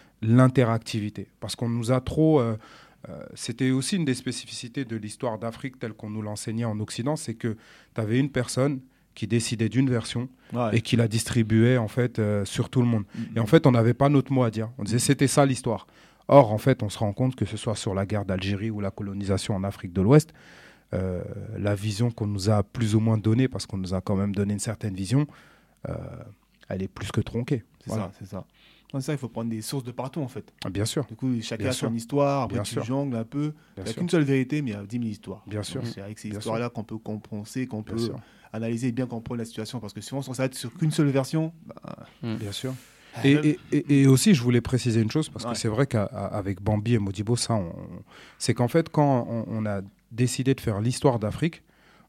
l'interactivité 0.47 1.29
parce 1.41 1.57
qu'on 1.57 1.69
nous 1.69 1.91
a 1.93 2.01
trop 2.01 2.41
euh, 2.41 2.57
euh, 3.09 3.25
c'était 3.35 3.71
aussi 3.71 3.97
une 3.97 4.05
des 4.05 4.15
spécificités 4.15 4.85
de 4.85 4.97
l'histoire 4.97 5.39
d'Afrique 5.39 5.79
telle 5.79 5.93
qu'on 5.93 6.11
nous 6.11 6.23
l'enseignait 6.23 6.65
en 6.65 6.79
Occident, 6.81 7.15
c'est 7.17 7.35
que 7.35 7.57
tu 7.95 8.01
avais 8.01 8.19
une 8.19 8.31
personne 8.31 8.81
qui 9.15 9.27
décidait 9.27 9.69
d'une 9.69 9.89
version 9.89 10.29
Ouais. 10.53 10.77
et 10.77 10.81
qui 10.81 10.97
la 10.97 11.09
distribuait 11.09 11.77
en 11.79 11.89
fait 11.89 12.19
euh, 12.19 12.45
sur 12.45 12.69
tout 12.69 12.81
le 12.81 12.87
monde. 12.87 13.05
Mhm. 13.15 13.25
Et 13.37 13.41
en 13.41 13.47
fait, 13.47 13.67
on 13.67 13.71
n'avait 13.73 13.95
pas 13.95 14.09
notre 14.09 14.33
mot 14.33 14.43
à 14.45 14.51
dire. 14.51 14.69
On 14.79 14.85
disait 14.85 14.99
c'était 14.99 15.27
ça 15.29 15.47
l'histoire. 15.47 15.87
Or, 16.29 16.53
en 16.53 16.59
fait, 16.59 16.83
on 16.83 16.89
se 16.89 16.99
rend 16.99 17.13
compte 17.13 17.37
que 17.37 17.45
ce 17.45 17.57
soit 17.57 17.77
sur 17.77 17.95
la 17.95 18.05
guerre 18.07 18.25
d'Algérie 18.25 18.71
ou 18.71 18.81
la 18.81 18.91
colonisation 18.91 19.55
en 19.55 19.63
Afrique 19.65 19.93
de 19.93 20.03
l'Ouest, 20.03 20.33
euh, 20.95 21.23
la 21.59 21.75
vision 21.75 22.11
qu'on 22.11 22.27
nous 22.27 22.51
a 22.51 22.63
plus 22.63 22.95
ou 22.95 23.01
moins 23.01 23.19
donnée, 23.19 23.49
parce 23.49 23.67
qu'on 23.67 23.77
nous 23.79 23.95
a 23.95 24.01
quand 24.01 24.17
même 24.17 24.35
donné 24.35 24.53
une 24.55 24.59
certaine 24.61 24.95
vision, 24.95 25.27
euh, 25.89 25.95
elle 26.69 26.83
est 26.83 26.89
plus 26.89 27.13
que 27.13 27.21
tronquée. 27.21 27.63
C'est 27.81 27.91
Voilà. 27.91 28.05
ça, 28.07 28.13
c'est 28.19 28.27
ça. 28.27 28.45
Non, 28.95 29.01
c'est 29.01 29.07
ça, 29.07 29.13
il 29.13 29.19
faut 29.19 29.29
prendre 29.29 29.51
des 29.51 29.63
sources 29.63 29.83
de 29.85 29.91
partout 29.91 30.21
en 30.21 30.29
fait. 30.29 30.53
Ah, 30.65 30.71
Bien 30.71 30.85
sûr, 30.85 31.05
Du 31.07 31.17
coup, 31.17 31.33
chacun 31.43 31.65
Bien 31.65 31.71
a 31.71 31.75
sûr. 31.75 31.89
son 31.89 31.95
histoire, 31.95 32.43
après 32.43 32.57
Bien 32.59 32.63
tu 32.63 32.75
sûr. 32.75 32.85
jongles 32.85 33.17
un 33.17 33.25
peu. 33.25 33.53
Il 33.77 33.83
bien 33.83 33.85
n'y 33.85 33.91
a 33.91 33.95
qu'une 33.95 34.09
seule 34.09 34.23
vérité, 34.23 34.63
mais 34.63 34.71
il 34.71 34.75
y 34.75 34.77
a 34.77 34.83
10 34.85 34.97
000 34.99 35.09
histoires. 35.11 35.43
Bien 35.47 35.63
sûr. 35.65 35.85
C'est 35.87 36.01
avec 36.01 36.19
ces 36.21 36.29
histoires-là 36.29 36.71
qu'on 36.71 36.85
peut 36.85 36.99
compenser, 36.99 37.67
qu'on 37.67 37.83
peut 37.83 37.99
sûr. 37.99 38.19
analyser 38.53 38.89
et 38.89 38.93
bien 38.93 39.07
comprendre 39.07 39.39
la 39.39 39.45
situation. 39.45 39.81
Parce 39.81 39.93
que 39.93 40.01
souvent, 40.01 40.23
si 40.23 40.31
on 40.31 40.35
s'arrête 40.35 40.55
sur 40.55 40.73
qu'une 40.73 40.93
seule 40.93 41.09
version, 41.09 41.53
bah, 41.67 42.07
Bien 42.23 42.53
sûr. 42.53 42.75
Et, 43.25 43.59
et- 43.73 44.07
aussi, 44.07 44.35
je 44.35 44.43
voulais 44.43 44.61
préciser 44.61 45.01
une 45.01 45.11
chose, 45.11 45.29
parce 45.29 45.45
Ouais. 45.45 45.53
que 45.53 45.59
c'est 45.59 45.69
vrai 45.69 45.87
qu'avec 45.87 46.61
Bambi 46.63 46.95
et 46.95 46.99
Modibo, 46.99 47.37
ça, 47.37 47.61
c'est 48.39 48.55
qu'en 48.55 48.69
fait, 48.69 48.89
quand 48.91 49.27
on, 49.29 49.45
on 49.49 49.67
a 49.67 49.81
décidé 50.13 50.55
de 50.55 50.61
faire 50.61 50.81
l'histoire 50.81 51.19
d'Afrique, 51.19 51.63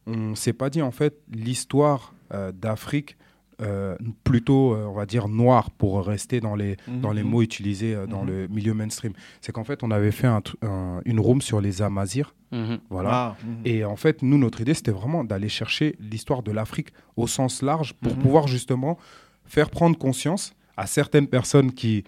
on 0.06 0.36
s'est 0.36 0.54
pas 0.54 0.70
dit 0.70 0.82
en 0.82 0.92
fait 0.92 1.20
l'histoire 1.34 2.14
euh, 2.34 2.52
d'Afrique 2.52 3.18
euh, 3.60 3.96
plutôt, 4.24 4.76
euh, 4.76 4.86
on 4.86 4.94
va 4.94 5.08
dire, 5.08 5.28
noire, 5.28 5.72
pour 5.72 6.06
rester 6.06 6.40
dans 6.40 6.54
les, 6.56 6.78
dans 6.88 7.12
les 7.12 7.24
Mhm. 7.24 7.30
mots 7.30 7.42
utilisés 7.42 7.96
euh, 7.96 8.06
dans 8.06 8.22
Mhm. 8.22 8.28
le 8.30 8.48
milieu 8.50 8.74
mainstream. 8.76 9.14
C'est 9.42 9.52
qu'en 9.52 9.64
fait, 9.64 9.82
on 9.82 9.90
avait 9.90 10.12
fait 10.12 10.28
un 10.28 10.42
tru- 10.42 10.58
un- 10.62 11.02
une 11.06 11.20
room 11.20 11.42
sur 11.42 11.60
les 11.60 11.82
Amazirs. 11.82 12.36
Mhm. 12.52 12.78
Voilà. 12.92 13.10
Ah, 13.12 13.36
mhm. 13.44 13.62
Et 13.66 13.84
en 13.84 13.96
fait, 13.96 14.22
nous, 14.22 14.38
notre 14.38 14.62
idée, 14.62 14.76
c'était 14.76 14.92
vraiment 14.92 15.24
d'aller 15.24 15.50
chercher 15.50 15.96
l'histoire 16.00 16.44
de 16.44 16.52
l'Afrique 16.52 16.90
au 17.16 17.26
sens 17.26 17.64
large 17.64 17.94
pour 17.96 18.16
Mhm. 18.16 18.22
pouvoir 18.22 18.48
justement 18.48 19.00
faire 19.46 19.72
prendre 19.72 19.98
conscience 19.98 20.54
à 20.78 20.86
certaines 20.88 21.28
personnes 21.28 21.72
qui, 21.74 22.04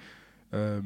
euh, 0.54 0.80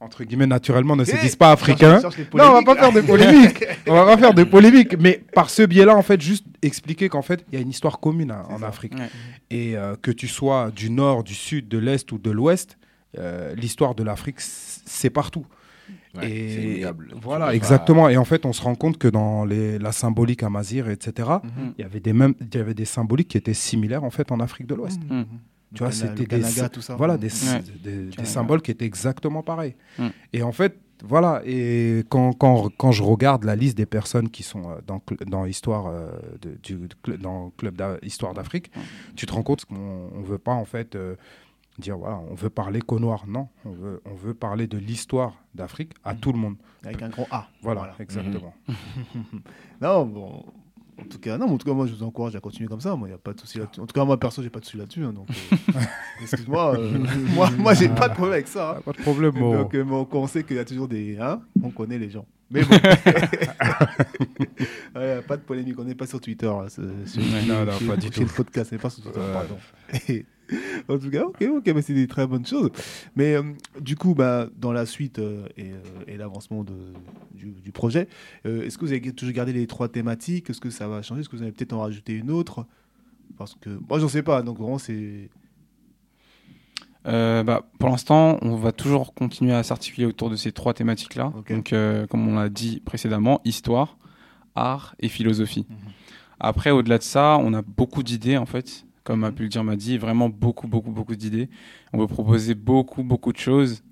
entre 0.00 0.24
guillemets, 0.24 0.46
naturellement 0.46 0.96
ne 0.96 1.04
se 1.04 1.16
disent 1.16 1.36
pas 1.36 1.52
africains. 1.52 2.00
Non, 2.34 2.44
on 2.50 2.52
va 2.54 2.62
pas 2.62 2.74
là. 2.74 2.80
faire 2.82 2.92
de 2.92 3.00
polémique. 3.06 3.64
on 3.86 3.94
va 3.94 4.04
pas 4.04 4.18
faire 4.18 4.34
de 4.34 4.44
polémique. 4.44 4.96
Mais 5.00 5.22
par 5.32 5.48
ce 5.48 5.62
biais-là, 5.62 5.96
en 5.96 6.02
fait, 6.02 6.20
juste 6.20 6.44
expliquer 6.60 7.08
qu'en 7.08 7.22
fait, 7.22 7.44
il 7.50 7.54
y 7.54 7.58
a 7.58 7.62
une 7.62 7.70
histoire 7.70 8.00
commune 8.00 8.30
hein, 8.32 8.42
en 8.50 8.58
ça. 8.58 8.66
Afrique. 8.68 8.94
Ouais. 8.94 9.08
Et 9.50 9.76
euh, 9.76 9.94
que 10.00 10.10
tu 10.10 10.28
sois 10.28 10.70
du 10.74 10.90
nord, 10.90 11.24
du 11.24 11.34
sud, 11.34 11.68
de 11.68 11.78
l'est 11.78 12.10
ou 12.12 12.18
de 12.18 12.30
l'ouest, 12.30 12.76
euh, 13.18 13.54
l'histoire 13.54 13.94
de 13.94 14.02
l'Afrique, 14.02 14.36
c'est 14.40 15.10
partout. 15.10 15.46
Ouais, 16.16 16.30
et 16.30 16.84
voilà, 17.20 17.46
pas- 17.46 17.54
exactement. 17.54 18.08
Et 18.08 18.16
en 18.16 18.24
fait, 18.24 18.44
on 18.46 18.52
se 18.52 18.62
rend 18.62 18.74
compte 18.76 18.98
que 18.98 19.08
dans 19.08 19.44
les, 19.44 19.78
la 19.80 19.90
symbolique 19.92 20.42
amazir, 20.44 20.88
etc., 20.88 21.28
Mhm. 21.42 21.74
il 21.78 21.82
y 21.82 21.84
avait 21.84 21.98
des 22.00 22.12
mêmes, 22.12 22.34
il 22.40 22.54
y 22.56 22.60
avait 22.60 22.74
des 22.74 22.84
symboliques 22.84 23.28
qui 23.28 23.36
étaient 23.36 23.52
similaires 23.54 24.04
en 24.04 24.10
fait 24.10 24.30
en 24.30 24.38
Afrique 24.40 24.66
de 24.68 24.74
l'Ouest. 24.74 25.00
Mhm. 25.10 25.24
Tu 25.74 25.82
vois, 25.82 25.92
c'était 25.92 26.14
des, 26.14 26.26
Kanaga, 26.26 26.68
tout 26.68 26.80
ça. 26.80 26.96
voilà, 26.96 27.16
des, 27.18 27.26
Ouais. 27.28 27.62
des- 27.82 28.24
symboles 28.24 28.62
qui 28.62 28.70
étaient 28.70 28.84
exactement 28.86 29.42
pareils. 29.42 29.74
Mm. 29.98 30.08
Et 30.32 30.42
en 30.42 30.52
fait, 30.52 30.78
voilà. 31.04 31.42
Et 31.44 32.04
quand, 32.08 32.32
quand, 32.32 32.68
quand 32.76 32.92
je 32.92 33.02
regarde 33.02 33.44
la 33.44 33.56
liste 33.56 33.76
des 33.76 33.86
personnes 33.86 34.28
qui 34.30 34.42
sont 34.42 34.70
euh, 34.70 34.76
dans, 34.86 35.02
dans 35.26 35.44
histoire 35.44 35.86
euh, 35.88 36.10
de- 36.40 36.56
du 36.62 36.76
cl- 37.04 37.18
dans 37.18 37.50
club 37.56 37.80
d'histoire 38.02 38.34
d'Afrique, 38.34 38.70
tu 39.16 39.26
te 39.26 39.32
rends 39.32 39.42
compte 39.42 39.64
qu'on 39.64 40.10
on 40.14 40.22
veut 40.22 40.38
pas 40.38 40.52
en 40.54 40.64
fait 40.64 40.94
euh, 40.94 41.16
dire 41.78 41.98
voilà, 41.98 42.20
on 42.30 42.34
veut 42.34 42.50
parler 42.50 42.80
qu'au 42.80 43.00
noir. 43.00 43.24
Non, 43.26 43.48
on 43.64 43.70
veut, 43.72 44.00
on 44.04 44.14
veut 44.14 44.34
parler 44.34 44.66
de 44.68 44.78
l'histoire 44.78 45.34
d'Afrique 45.54 45.92
à 46.04 46.14
tout 46.14 46.32
le 46.32 46.38
monde. 46.38 46.56
Avec 46.84 47.02
un 47.02 47.08
gros 47.08 47.26
A. 47.30 47.48
Voilà, 47.62 47.94
exactement. 47.98 48.54
Non, 49.80 50.06
bon. 50.06 50.44
En 51.00 51.04
tout 51.06 51.18
cas, 51.18 51.36
non, 51.38 51.46
mais 51.46 51.52
en 51.54 51.58
tout 51.58 51.66
cas, 51.66 51.72
moi, 51.74 51.86
je 51.86 51.94
vous 51.94 52.02
encourage 52.04 52.36
à 52.36 52.40
continuer 52.40 52.68
comme 52.68 52.80
ça. 52.80 52.94
Moi, 52.94 53.08
il 53.08 53.10
n'y 53.10 53.14
a 53.16 53.18
pas 53.18 53.32
de 53.32 53.40
souci 53.40 53.58
là-dessus. 53.58 53.80
En 53.80 53.86
tout 53.86 53.92
cas, 53.92 54.04
moi, 54.04 54.18
perso, 54.18 54.42
j'ai 54.42 54.50
pas 54.50 54.60
de 54.60 54.64
souci 54.64 54.76
là-dessus. 54.76 55.04
hein, 55.04 55.12
donc, 55.12 55.28
euh, 55.30 55.80
excuse-moi. 56.22 56.78
euh, 56.78 56.98
moi, 57.34 57.50
moi, 57.58 57.74
j'ai 57.74 57.88
pas 57.88 58.08
de 58.08 58.14
problème 58.14 58.34
avec 58.34 58.48
ça. 58.48 58.70
hein. 58.70 58.74
Ah, 58.78 58.82
pas 58.82 58.92
de 58.92 59.02
problème. 59.02 59.34
Mo. 59.36 59.56
Donc, 59.56 59.74
euh, 59.74 59.84
bon, 59.84 60.06
on 60.12 60.26
sait 60.26 60.44
qu'il 60.44 60.56
y 60.56 60.60
a 60.60 60.64
toujours 60.64 60.88
des. 60.88 61.18
Hein, 61.18 61.40
on 61.62 61.70
connaît 61.70 61.98
les 61.98 62.10
gens. 62.10 62.26
Mais 62.50 62.62
bon. 62.62 62.76
Ouais, 64.94 65.20
pas 65.22 65.36
de 65.36 65.42
polémique. 65.42 65.74
On 65.78 65.84
n'est 65.84 65.94
pas 65.96 66.06
sur 66.06 66.20
Twitter. 66.20 66.46
là, 66.46 66.66
c'est- 66.68 66.82
c'est- 67.06 67.20
Non, 67.46 67.64
non, 67.64 67.72
pas 67.88 67.96
du 67.96 68.10
tout. 68.10 68.20
le 68.20 68.26
podcast, 68.26 68.70
c'est 68.70 68.78
pas 68.78 68.90
sur 68.90 69.02
Twitter, 69.02 69.18
Ouais. 69.18 69.32
pardon. 69.32 69.56
en 70.88 70.98
tout 70.98 71.10
cas, 71.10 71.24
ok, 71.24 71.42
ok, 71.56 71.66
mais 71.74 71.82
c'est 71.82 71.94
des 71.94 72.06
très 72.06 72.26
bonnes 72.26 72.46
choses. 72.46 72.70
Mais 73.16 73.34
euh, 73.34 73.42
du 73.80 73.96
coup, 73.96 74.14
bah, 74.14 74.48
dans 74.56 74.72
la 74.72 74.86
suite 74.86 75.18
euh, 75.18 75.46
et, 75.56 75.70
euh, 75.70 75.82
et 76.06 76.16
l'avancement 76.16 76.64
du, 76.64 77.52
du 77.52 77.72
projet, 77.72 78.08
est-ce 78.44 78.78
que 78.78 78.84
vous 78.84 78.92
avez 78.92 79.12
toujours 79.12 79.34
gardé 79.34 79.52
les 79.52 79.66
trois 79.66 79.88
thématiques? 79.88 80.50
Est-ce 80.50 80.60
que 80.60 80.70
ça 80.70 80.88
va 80.88 81.02
changer? 81.02 81.20
Est-ce 81.20 81.28
que 81.28 81.36
vous 81.36 81.42
allez 81.42 81.52
peut-être 81.52 81.72
en 81.72 81.80
rajouter 81.80 82.14
une 82.14 82.30
autre? 82.30 82.66
Parce 83.36 83.54
que 83.54 83.70
moi, 83.88 83.98
j'en 83.98 84.08
sais 84.08 84.22
pas. 84.22 84.42
Donc, 84.42 84.58
vraiment, 84.58 84.78
c'est. 84.78 85.30
Bah, 87.04 87.66
pour 87.78 87.90
l'instant, 87.90 88.38
on 88.40 88.56
va 88.56 88.72
toujours 88.72 89.12
continuer 89.14 89.52
à 89.52 89.62
s'articuler 89.62 90.06
autour 90.06 90.30
de 90.30 90.36
ces 90.36 90.52
trois 90.52 90.72
thématiques-là. 90.72 91.32
Donc, 91.48 91.74
comme 92.08 92.28
on 92.28 92.36
l'a 92.36 92.48
dit 92.48 92.80
précédemment, 92.84 93.40
histoire, 93.44 93.98
art 94.54 94.94
et 95.00 95.08
philosophie. 95.08 95.66
Mhm. 95.68 95.76
Après, 96.40 96.70
au-delà 96.70 96.98
de 96.98 97.02
ça, 97.02 97.38
on 97.40 97.52
a 97.54 97.62
beaucoup 97.62 98.02
d'idées, 98.02 98.36
en 98.36 98.46
fait. 98.46 98.86
Comme 99.04 99.22
a 99.24 99.32
pu 99.32 99.42
le 99.42 99.48
dire 99.50 99.62
Madi, 99.62 99.98
vraiment 99.98 100.30
beaucoup, 100.30 100.66
beaucoup, 100.66 100.90
beaucoup 100.90 101.14
d'idées. 101.14 101.50
On 101.92 101.98
veut 101.98 102.06
proposer 102.06 102.54
beaucoup, 102.54 103.02
beaucoup 103.02 103.32
de 103.34 103.38
choses, 103.38 103.82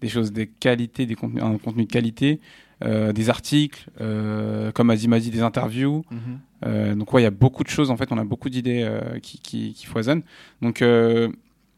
des 0.00 0.08
choses 0.08 0.32
de 0.32 0.42
qualité, 0.42 1.06
des 1.06 1.14
contenus, 1.14 1.42
un 1.44 1.56
contenu 1.56 1.84
de 1.84 1.90
qualité, 1.90 2.40
euh, 2.84 3.12
des 3.12 3.30
articles, 3.30 3.88
euh, 4.00 4.72
comme 4.72 4.90
a 4.90 4.96
dit 4.96 5.06
Madi, 5.06 5.30
des 5.30 5.40
interviews. 5.42 6.04
Euh, 6.64 6.96
donc 6.96 7.12
ouais, 7.12 7.20
il 7.20 7.24
y 7.24 7.28
a 7.28 7.30
beaucoup 7.30 7.62
de 7.62 7.68
choses 7.68 7.92
en 7.92 7.96
fait, 7.96 8.10
on 8.10 8.18
a 8.18 8.24
beaucoup 8.24 8.50
d'idées 8.50 8.82
euh, 8.82 9.20
qui, 9.20 9.38
qui, 9.38 9.72
qui 9.72 9.86
foisonnent. 9.86 10.24
Donc 10.60 10.82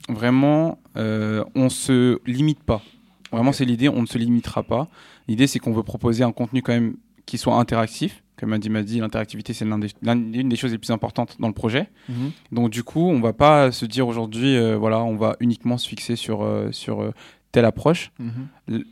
vraiment, 0.08 0.78
on 0.96 1.68
se 1.68 2.18
limite 2.26 2.62
pas. 2.62 2.82
Vraiment, 3.30 3.52
c'est 3.52 3.66
l'idée, 3.66 3.90
on 3.90 4.00
ne 4.00 4.06
se 4.06 4.16
limitera 4.16 4.62
pas. 4.62 4.88
L'idée, 5.28 5.46
c'est 5.46 5.58
qu'on 5.58 5.72
veut 5.72 5.82
proposer 5.82 6.24
un 6.24 6.32
contenu 6.32 6.62
quand 6.62 6.72
même 6.72 6.96
qui 7.26 7.36
soit 7.36 7.56
interactif. 7.56 8.22
Comme 8.38 8.52
a 8.52 8.58
dit 8.58 8.70
Madi, 8.70 9.00
l'interactivité, 9.00 9.52
c'est 9.52 9.64
des- 9.64 9.88
l'une 10.14 10.48
des 10.48 10.56
choses 10.56 10.72
les 10.72 10.78
plus 10.78 10.90
importantes 10.92 11.36
dans 11.40 11.48
le 11.48 11.54
projet. 11.54 11.88
Mhm. 12.08 12.30
Donc 12.52 12.70
du 12.70 12.84
coup, 12.84 13.00
on 13.08 13.20
va 13.20 13.32
pas 13.32 13.72
se 13.72 13.84
dire 13.84 14.06
aujourd'hui, 14.08 14.56
euh, 14.56 14.76
voilà, 14.76 15.00
on 15.02 15.16
va 15.16 15.36
uniquement 15.40 15.76
se 15.76 15.88
fixer 15.88 16.14
sur, 16.16 16.42
euh, 16.42 16.70
sur 16.72 17.02
euh, 17.02 17.12
telle 17.52 17.64
approche. 17.64 18.12
Mhm. 18.18 18.30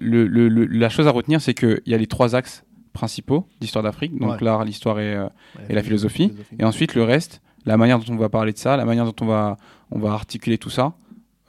Le- 0.01 0.27
le- 0.27 0.49
le- 0.49 0.67
la 0.67 0.89
chose 0.89 1.07
à 1.07 1.11
retenir, 1.11 1.41
c'est 1.41 1.55
qu'il 1.55 1.81
y 1.87 1.95
a 1.95 1.99
les 1.99 2.07
trois 2.07 2.35
axes 2.35 2.65
principaux 2.93 3.47
d'histoire 3.61 3.83
d'Afrique, 3.85 4.19
donc 4.19 4.31
Ouais. 4.33 4.39
l'art, 4.41 4.65
l'histoire 4.65 4.99
et, 5.01 5.17
Ouais, 5.19 5.29
Et 5.69 5.75
la 5.75 5.83
philosophie. 5.83 6.33
Et 6.59 6.65
ensuite, 6.65 6.95
le 6.95 7.03
reste, 7.05 7.41
la 7.67 7.77
manière 7.77 7.99
dont 7.99 8.13
on 8.13 8.17
va 8.17 8.29
parler 8.29 8.53
de 8.53 8.59
ça, 8.59 8.77
la 8.77 8.85
manière 8.85 9.05
dont 9.05 9.15
on 9.21 9.27
va, 9.27 9.57
on 9.91 9.99
va 9.99 10.13
articuler 10.13 10.57
tout 10.59 10.71
ça, 10.71 10.95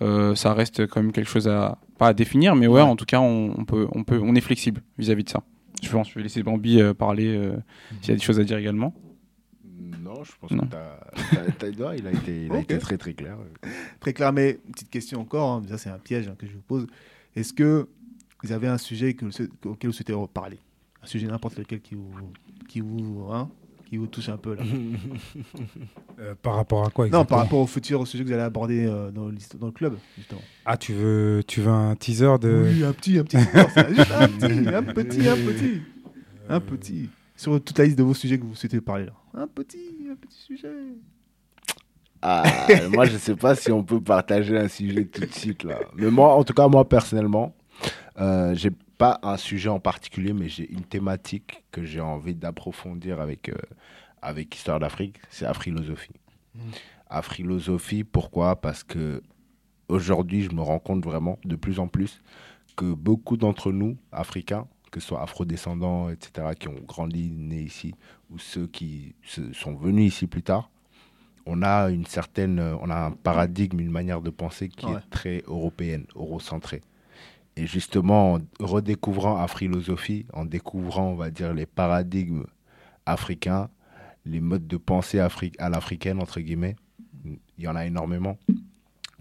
euh, 0.01 0.35
ça 0.35 0.53
reste 0.53 0.85
quand 0.87 1.01
même 1.01 1.11
quelque 1.11 1.29
chose 1.29 1.47
à 1.47 1.77
pas 1.97 2.09
à 2.09 2.13
définir, 2.13 2.55
mais 2.55 2.67
ouais, 2.67 2.75
Ouais. 2.75 2.81
en 2.81 2.95
tout 2.95 3.05
cas, 3.05 3.19
on, 3.19 3.53
on 3.57 3.65
peut, 3.65 3.87
on 3.93 4.03
peut, 4.03 4.19
on 4.21 4.35
est 4.35 4.41
flexible 4.41 4.81
vis-à-vis 4.99 5.23
de 5.23 5.29
ça. 5.29 5.41
Je 5.81 5.89
pense, 5.89 6.07
que 6.07 6.13
je 6.13 6.19
vais 6.19 6.23
laisser 6.23 6.43
Bambi 6.43 6.81
euh, 6.81 6.93
parler 6.93 7.27
euh, 7.35 7.55
s'il 8.01 8.09
y 8.09 8.11
a 8.11 8.15
des 8.15 8.21
choses 8.21 8.39
à 8.39 8.43
dire 8.43 8.57
également. 8.57 8.93
Non, 10.01 10.23
je 10.23 10.31
pense 10.39 10.51
Non. 10.51 10.63
que 10.63 10.71
t'as- 10.71 11.51
t'as- 11.59 11.67
il 11.95 12.07
a 12.07 12.11
été, 12.11 12.45
il 12.45 12.51
a 12.51 12.59
été 12.59 12.77
très 12.79 12.97
très 12.97 13.13
clair. 13.13 13.37
Très 13.99 14.13
clair, 14.13 14.33
mais 14.33 14.59
une 14.65 14.71
petite 14.73 14.89
question 14.89 15.21
encore, 15.21 15.51
hein, 15.51 15.63
ça 15.69 15.77
c'est 15.77 15.89
un 15.89 15.99
piège 15.99 16.27
hein, 16.27 16.35
que 16.37 16.47
je 16.47 16.53
vous 16.53 16.61
pose. 16.61 16.87
Est-ce 17.35 17.53
que 17.53 17.87
vous 18.43 18.51
avez 18.51 18.67
un 18.67 18.77
sujet 18.77 19.13
que 19.13 19.25
auquel 19.65 19.89
vous 19.89 19.93
souhaitez 19.93 20.13
parler 20.33 20.59
Un 21.03 21.07
sujet 21.07 21.27
n'importe 21.27 21.57
lequel 21.57 21.81
qui 21.81 21.95
vous, 21.95 22.09
qui 22.67 22.79
vous, 22.81 23.27
hein, 23.31 23.49
qui 23.89 23.97
vous 23.97 24.07
touche 24.07 24.29
un 24.29 24.37
peu 24.37 24.55
là. 24.55 24.63
Euh, 26.19 26.33
par 26.41 26.55
rapport 26.55 26.83
à 26.83 26.89
quoi 26.89 27.07
Non, 27.09 27.25
par 27.25 27.37
rapport 27.37 27.59
au 27.59 27.67
futur 27.67 28.07
sujet 28.07 28.23
que 28.23 28.29
vous 28.29 28.33
allez 28.33 28.41
aborder 28.41 28.87
euh, 28.87 29.11
dans, 29.11 29.27
le 29.27 29.71
club, 29.71 29.97
justement. 30.17 30.41
Ah, 30.65 30.75
tu 30.75 30.91
veux, 30.93 31.43
tu 31.45 31.61
veux 31.61 31.71
un 31.71 31.95
teaser 31.95 32.39
de. 32.41 32.63
Oui, 32.65 32.83
un 32.83 32.91
petit, 32.91 33.19
un 33.19 33.23
petit, 33.23 33.37
teaser, 33.37 33.67
c'est 33.71 33.95
juste 33.95 34.11
un 34.11 34.27
petit, 34.27 34.67
un 34.73 34.81
petit, 34.81 35.27
un 35.27 35.35
petit, 35.35 35.81
un 36.49 36.59
petit. 36.59 37.09
Sur 37.35 37.63
toute 37.63 37.77
la 37.77 37.85
liste 37.85 37.99
de 37.99 38.03
vos 38.03 38.15
sujets 38.15 38.39
que 38.39 38.45
vous 38.45 38.55
souhaitez 38.55 38.81
parler 38.81 39.05
là. 39.05 39.13
Un 39.35 39.45
petit, 39.45 40.07
un 40.11 40.15
petit 40.15 40.41
sujet. 40.41 40.73
Ah, 42.23 42.43
moi, 42.91 43.05
je 43.05 43.17
sais 43.17 43.35
pas 43.35 43.53
si 43.53 43.71
on 43.71 43.83
peut 43.83 44.01
partager 44.01 44.57
un 44.57 44.67
sujet 44.67 45.05
tout 45.05 45.21
de 45.21 45.33
suite 45.33 45.63
là. 45.63 45.79
Mais 45.95 46.09
moi, 46.09 46.33
en 46.33 46.43
tout 46.43 46.53
cas, 46.53 46.67
moi 46.67 46.89
personnellement, 46.89 47.55
euh, 48.19 48.55
j'ai 48.55 48.71
pas 48.97 49.19
un 49.23 49.37
sujet 49.37 49.69
en 49.69 49.79
particulier, 49.79 50.33
mais 50.33 50.49
j'ai 50.49 50.69
une 50.71 50.83
thématique 50.83 51.63
que 51.71 51.83
j'ai 51.83 52.01
envie 52.01 52.35
d'approfondir 52.35 53.19
avec, 53.21 53.49
euh, 53.49 53.55
avec 54.21 54.55
Histoire 54.55 54.79
d'Afrique, 54.79 55.17
c'est 55.29 55.45
Afrilosophie. 55.45 56.13
Mhm. 56.55 56.61
Afrilosophie, 57.09 58.03
pourquoi? 58.03 58.55
Parce 58.59 58.83
que 58.83 59.21
aujourd'hui, 59.87 60.43
je 60.43 60.51
me 60.51 60.61
rends 60.61 60.79
compte 60.79 61.03
vraiment 61.03 61.37
de 61.45 61.55
plus 61.55 61.79
en 61.79 61.87
plus 61.87 62.21
que 62.75 62.93
beaucoup 62.93 63.37
d'entre 63.37 63.71
nous, 63.71 63.97
Africains, 64.11 64.67
que 64.91 64.99
ce 64.99 65.07
soit 65.07 65.21
afrodescendants, 65.21 66.09
etc., 66.09 66.49
qui 66.59 66.67
ont 66.67 66.79
grandi, 66.87 67.31
nés 67.31 67.61
ici, 67.61 67.93
ou 68.29 68.37
ceux 68.39 68.67
qui 68.67 69.15
se- 69.23 69.53
sont 69.53 69.75
venus 69.75 70.13
ici 70.13 70.27
plus 70.27 70.43
tard, 70.43 70.69
on 71.45 71.61
a 71.63 71.89
une 71.89 72.05
certaine, 72.05 72.59
on 72.59 72.89
a 72.89 72.95
un 73.07 73.11
paradigme, 73.11 73.79
une 73.79 73.89
manière 73.91 74.21
de 74.21 74.29
penser 74.29 74.67
qui 74.69 74.85
Ouais. 74.85 74.93
est 74.93 75.09
très 75.09 75.43
européenne, 75.47 76.05
eurocentrée. 76.15 76.81
Et 77.57 77.65
justement, 77.65 78.35
en 78.35 78.39
redécouvrant 78.59 79.37
Afrilosophie, 79.37 80.27
en 80.31 80.45
découvrant, 80.45 81.09
on 81.09 81.15
va 81.15 81.31
dire, 81.31 81.53
les 81.53 81.65
paradigmes 81.65 82.45
africains, 83.07 83.69
les 84.25 84.39
modes 84.41 84.67
de 84.67 84.77
pensée 84.77 85.17
afri- 85.17 85.55
à 85.57 85.69
l'africaine, 85.69 86.21
entre 86.21 86.39
guillemets. 86.39 86.75
Il 87.25 87.63
y 87.63 87.67
en 87.67 87.75
a 87.75 87.85
énormément. 87.85 88.37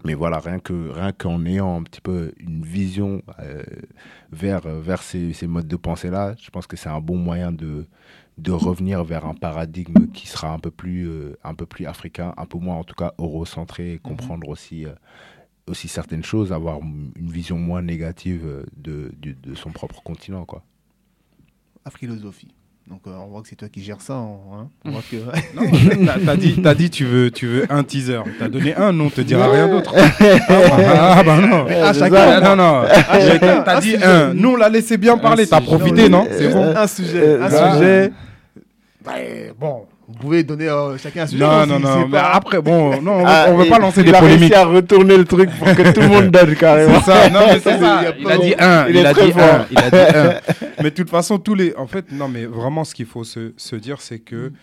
Mais 0.05 0.13
voilà, 0.13 0.37
rien 0.39 0.59
que 0.59 0.89
rien 0.91 1.11
qu'en 1.11 1.43
ayant 1.45 1.79
un 1.79 1.83
petit 1.83 2.01
peu 2.01 2.31
une 2.37 2.63
vision 2.63 3.23
euh, 3.39 3.63
vers, 4.31 4.61
vers 4.61 5.01
ces, 5.01 5.33
ces 5.33 5.47
modes 5.47 5.67
de 5.67 5.75
pensée-là, 5.75 6.35
je 6.39 6.51
pense 6.51 6.67
que 6.67 6.77
c'est 6.77 6.89
un 6.89 7.01
bon 7.01 7.17
moyen 7.17 7.51
de, 7.51 7.87
de 8.37 8.51
revenir 8.51 9.03
vers 9.03 9.25
un 9.25 9.33
paradigme 9.33 10.05
qui 10.13 10.27
sera 10.27 10.53
un 10.53 10.59
peu 10.59 10.69
plus, 10.69 11.07
euh, 11.07 11.35
un 11.43 11.55
peu 11.55 11.65
plus 11.65 11.87
africain, 11.87 12.35
un 12.37 12.45
peu 12.45 12.59
moins 12.59 12.75
en 12.75 12.83
tout 12.83 12.93
cas 12.93 13.13
eurocentré, 13.17 13.93
et 13.93 13.97
comprendre 13.97 14.47
aussi, 14.49 14.85
euh, 14.85 14.91
aussi 15.67 15.87
certaines 15.87 16.23
choses, 16.23 16.51
avoir 16.53 16.79
une 16.81 17.29
vision 17.31 17.57
moins 17.57 17.81
négative 17.81 18.41
euh, 18.45 18.63
de, 18.77 19.11
de 19.21 19.55
son 19.55 19.71
propre 19.71 20.01
continent. 20.01 20.45
Quoi. 20.45 20.63
À 21.85 21.89
philosophie. 21.91 22.49
Donc 22.89 23.01
euh, 23.05 23.11
on 23.17 23.27
voit 23.27 23.41
que 23.41 23.49
c'est 23.49 23.57
toi 23.57 23.67
qui 23.67 23.81
gères 23.83 23.99
ça. 23.99 24.13
hein. 24.15 24.69
On 24.85 24.91
voit 24.91 25.01
que... 25.11 25.17
Non, 25.55 26.05
t'as- 26.05 26.19
t'as 26.25 26.35
dit, 26.37 26.61
t'as 26.61 26.73
dit 26.73 26.89
tu 26.89 27.03
veux, 27.03 27.31
tu 27.31 27.45
veux 27.45 27.65
un 27.69 27.83
teaser. 27.83 28.21
T'as 28.39 28.47
donné 28.47 28.75
un, 28.75 28.93
non, 28.93 29.07
on 29.07 29.09
te 29.09 29.19
dira 29.21 29.51
rien 29.51 29.67
d'autre. 29.67 29.93
Ah, 30.49 31.21
bah 31.25 31.37
non. 31.41 31.65
Ah, 31.69 31.91
chacun, 31.93 32.15
ça. 32.15 32.41
non, 32.41 32.55
non. 32.55 32.83
chacun, 32.87 33.61
T'as 33.63 33.77
un 33.77 33.79
dit 33.81 33.95
un. 34.01 34.33
Nous, 34.33 34.49
on 34.51 34.55
l'a 34.55 34.69
laissé 34.69 34.97
bien 34.97 35.17
parler. 35.17 35.45
T'as 35.47 35.59
sujet. 35.59 35.67
profité, 35.75 36.07
non? 36.09 36.25
C'est 36.31 36.49
bon. 36.53 36.73
un 36.75 36.87
sujet. 36.87 37.35
Un 37.41 37.49
Ah. 37.51 37.73
sujet. 37.73 38.11
Bah, 39.03 39.11
bon, 39.59 39.85
vous 40.07 40.13
pouvez 40.13 40.43
donner 40.43 40.69
euh, 40.69 40.97
chacun 40.97 41.23
un 41.23 41.27
sujet. 41.27 41.43
Non, 41.43 41.63
si 41.63 41.69
non, 41.69 41.79
non. 41.79 42.07
Mais 42.07 42.17
pas- 42.17 42.31
après, 42.31 42.61
bon, 42.61 43.01
non, 43.01 43.17
on 43.21 43.23
Ah, 43.25 43.47
on 43.49 43.57
veut 43.57 43.65
et 43.65 43.69
pas 43.69 43.77
lancer 43.79 44.01
il 44.01 44.05
des 44.05 44.13
a 44.13 44.19
réussi 44.21 44.35
polémiques. 44.35 44.53
à 44.55 44.65
retourner 44.65 45.17
le 45.17 45.25
truc 45.25 45.49
pour 45.59 45.67
que 45.75 45.91
tout 45.93 45.99
le 46.01 46.07
monde 46.07 46.31
donne 46.31 46.55
carrément. 46.57 46.99
C'est 47.01 47.11
ça. 47.11 47.29
Non, 47.29 47.39
mais 47.47 47.59
c'est 47.59 47.73
Il 47.75 47.79
ça. 47.81 47.97
a 47.99 48.09
Il 48.17 48.39
dit 48.41 48.55
un. 48.57 48.87
il 48.87 48.95
Il 48.95 49.05
a 49.05 49.13
dit 49.13 49.31
fort. 49.31 49.43
un. 49.43 49.65
Il 49.69 49.77
a 49.79 49.89
dit 49.91 50.17
un. 50.17 50.39
Mais 50.83 50.89
de 50.91 50.95
toute 50.95 51.09
façon, 51.09 51.37
tous 51.39 51.55
les. 51.55 51.75
En 51.75 51.87
fait, 51.87 52.11
non, 52.11 52.27
mais 52.29 52.45
vraiment, 52.45 52.83
ce 52.85 52.95
qu'il 52.95 53.05
faut 53.05 53.23
se, 53.25 53.53
se 53.57 53.75
dire, 53.75 53.99
c'est 54.01 54.19
que 54.19 54.53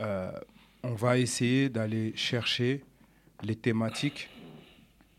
euh, 0.00 0.30
on 0.82 0.94
va 0.94 1.18
essayer 1.18 1.68
d'aller 1.68 2.12
chercher 2.16 2.82
les 3.44 3.54
thématiques 3.54 4.28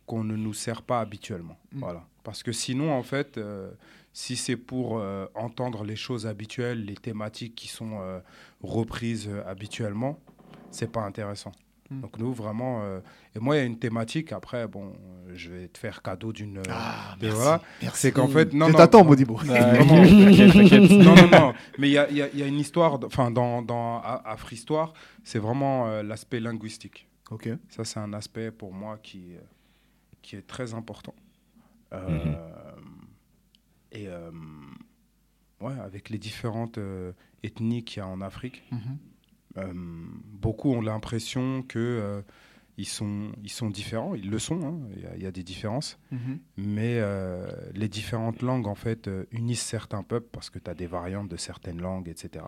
qu'on 0.05 0.23
ne 0.23 0.35
nous 0.35 0.53
sert 0.53 0.81
pas 0.81 0.99
habituellement. 0.99 1.57
Voilà. 1.73 2.01
Parce 2.23 2.43
que 2.43 2.51
sinon, 2.51 2.91
en 2.91 3.03
fait, 3.03 3.37
euh, 3.37 3.69
si 4.11 4.35
c'est 4.35 4.57
pour 4.57 4.99
euh, 4.99 5.25
entendre 5.35 5.83
les 5.83 5.95
choses 5.95 6.27
habituelles, 6.27 6.83
les 6.83 6.95
thématiques 6.95 7.55
qui 7.55 7.67
sont 7.67 7.99
euh, 8.01 8.19
reprises 8.61 9.27
euh, 9.29 9.43
habituellement, 9.47 10.19
c'est 10.71 10.91
pas 10.91 11.01
intéressant. 11.01 11.51
Mm. 11.89 12.01
Donc 12.01 12.19
nous, 12.19 12.33
vraiment... 12.33 12.81
euh, 12.83 12.99
et 13.35 13.39
moi, 13.39 13.55
il 13.55 13.59
y 13.59 13.61
a 13.61 13.65
une 13.65 13.79
thématique, 13.79 14.31
après, 14.31 14.67
bon, 14.67 14.93
euh, 14.93 15.31
je 15.33 15.49
vais 15.51 15.67
te 15.67 15.77
faire 15.77 16.01
cadeau 16.01 16.31
d'une... 16.33 16.61
Ah, 16.69 17.15
merci. 17.21 17.35
voilà. 17.35 17.61
C'est 17.93 18.11
qu'en 18.11 18.27
fait... 18.27 18.53
Non, 18.53 18.67
Je 18.67 18.71
non, 18.73 18.77
t'attends, 18.77 18.99
non. 19.03 19.05
Modibo. 19.09 19.39
Non, 19.43 19.53
non, 21.15 21.27
non. 21.31 21.53
Mais 21.79 21.89
il 21.89 21.93
y 21.93 21.97
a, 21.97 22.11
y 22.11 22.21
a- 22.21 22.29
il 22.31 22.39
y 22.39 22.43
a 22.43 22.47
une 22.47 22.59
histoire, 22.59 22.99
enfin, 23.05 23.31
dans, 23.31 23.61
dans 23.61 24.01
c'est 25.23 25.39
vraiment 25.39 25.87
euh, 25.87 26.03
l'aspect 26.03 26.39
linguistique. 26.39 27.07
Ok. 27.31 27.49
Ça, 27.69 27.83
c'est 27.83 27.99
un 27.99 28.13
aspect 28.13 28.51
pour 28.51 28.73
moi 28.73 28.97
qui, 29.01 29.35
euh, 29.35 29.39
qui 30.21 30.35
est 30.35 30.45
très 30.45 30.73
important. 30.73 31.15
Euh, 31.93 32.07
Mhm. 32.07 32.35
Et 33.91 34.07
euh, 34.07 34.29
ouais, 35.61 35.73
avec 35.83 36.09
les 36.11 36.19
différentes 36.19 36.77
ethnies 37.43 37.83
qu'il 37.83 37.99
y 37.99 38.03
a 38.03 38.07
en 38.07 38.21
Afrique, 38.21 38.63
Mhm. 38.71 38.79
euh, 39.57 39.73
beaucoup 40.41 40.71
ont 40.73 40.81
l'impression 40.81 41.63
que 41.63 41.79
euh, 41.79 42.21
ils 42.77 42.87
sont, 42.87 43.31
ils 43.43 43.49
sont 43.51 43.69
différents. 43.69 44.15
Ils 44.15 44.29
le 44.29 44.39
sont. 44.39 44.61
hein. 44.65 44.77
Il 44.95 45.01
y 45.03 45.05
a- 45.05 45.15
il 45.17 45.23
y, 45.23 45.25
a 45.25 45.31
des 45.31 45.43
différences. 45.43 45.99
Mhm. 46.11 46.39
Mais 46.57 46.99
euh, 46.99 47.45
les 47.73 47.89
différentes 47.89 48.41
langues, 48.41 48.67
en 48.67 48.75
fait, 48.75 49.09
unissent 49.31 49.65
certains 49.65 50.01
peuples 50.03 50.29
parce 50.31 50.49
que 50.49 50.59
tu 50.59 50.69
as 50.69 50.73
des 50.75 50.87
variantes 50.87 51.27
de 51.27 51.35
certaines 51.37 51.81
langues, 51.81 52.07
etc. 52.07 52.45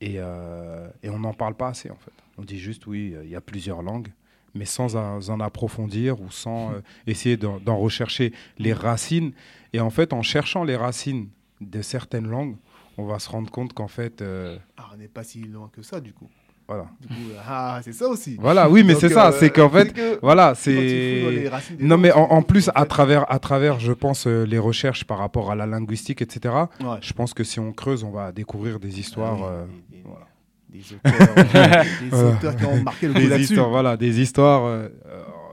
Et, 0.00 0.14
euh, 0.18 0.88
et 1.02 1.10
on 1.10 1.18
n'en 1.18 1.34
parle 1.34 1.54
pas 1.56 1.68
assez, 1.68 1.90
en 1.90 1.96
fait. 1.96 2.12
On 2.38 2.42
dit 2.42 2.58
juste, 2.58 2.86
oui, 2.86 3.14
il 3.24 3.28
y 3.28 3.34
a 3.36 3.40
plusieurs 3.40 3.82
langues, 3.82 4.08
mais 4.54 4.64
sans 4.64 4.94
en, 4.96 5.40
approfondir 5.40 6.20
ou 6.20 6.30
sans 6.30 6.72
euh, 6.72 6.80
essayer 7.06 7.36
d'en 7.36 7.58
d'en 7.60 7.76
rechercher 7.76 8.32
les 8.58 8.72
racines. 8.72 9.32
Et 9.72 9.80
en 9.80 9.90
fait, 9.90 10.12
en 10.12 10.22
cherchant 10.22 10.64
les 10.64 10.76
racines 10.76 11.28
de 11.60 11.82
certaines 11.82 12.26
langues, 12.28 12.56
on 12.98 13.06
va 13.06 13.18
se 13.18 13.28
rendre 13.30 13.50
compte 13.50 13.72
qu'en 13.72 13.88
fait, 13.88 14.20
euh, 14.22 14.56
Ah, 14.76 14.90
on 14.92 14.96
n'est 14.98 15.08
pas 15.08 15.22
si 15.24 15.40
loin 15.42 15.70
que 15.72 15.82
ça, 15.82 16.00
du 16.00 16.12
coup. 16.12 16.28
voilà. 16.68 16.86
Du 17.00 17.08
coup, 17.08 17.14
euh, 17.32 17.40
ah, 17.48 17.80
c'est 17.82 17.92
ça 17.92 18.08
aussi. 18.08 18.36
Voilà, 18.40 18.68
oui, 18.70 18.84
mais 18.84 18.94
c'est 18.94 19.08
ça, 19.08 19.28
euh, 19.30 19.36
c'est 19.38 19.50
qu'en 19.50 19.68
fait, 19.76 19.92
que 19.92 20.18
voilà, 20.22 20.54
c'est... 20.54 21.50
Non, 21.80 21.96
mais 21.98 22.12
en, 22.12 22.42
plus, 22.42 22.68
en 22.68 22.72
à 22.74 22.86
travers, 22.86 23.30
à 23.32 23.38
travers, 23.38 23.80
je 23.80 23.92
pense, 23.92 24.26
euh, 24.26 24.44
les 24.44 24.58
recherches 24.58 25.04
par 25.04 25.18
rapport 25.18 25.50
à 25.50 25.54
la 25.54 25.66
linguistique, 25.66 26.22
etc., 26.22 26.54
Ouais. 26.80 26.98
je 27.00 27.12
pense 27.12 27.34
que 27.34 27.42
si 27.44 27.58
on 27.60 27.72
creuse, 27.72 28.04
on 28.04 28.10
va 28.10 28.32
découvrir 28.32 28.78
des 28.78 29.00
histoires. 29.00 29.42
Euh, 29.44 29.64
des- 29.90 29.96
des- 29.96 30.02
voilà. 30.04 30.26
Des 30.68 30.84
auteurs, 30.94 31.34
des 31.34 32.08
Voilà. 32.10 32.28
auteurs 32.36 32.56
qui 32.56 32.64
ont 32.64 32.82
marqué 32.82 33.08
le 33.08 33.14
coup 33.14 33.18
des 33.18 33.26
là-dessus. 33.26 33.52
histoires, 33.54 33.70
voilà, 33.70 33.96
des 33.96 34.20
histoires 34.20 34.64
euh, 34.66 34.88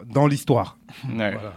dans 0.05 0.27
l'histoire. 0.27 0.77
Ouais. 1.09 1.33
Voilà. 1.33 1.53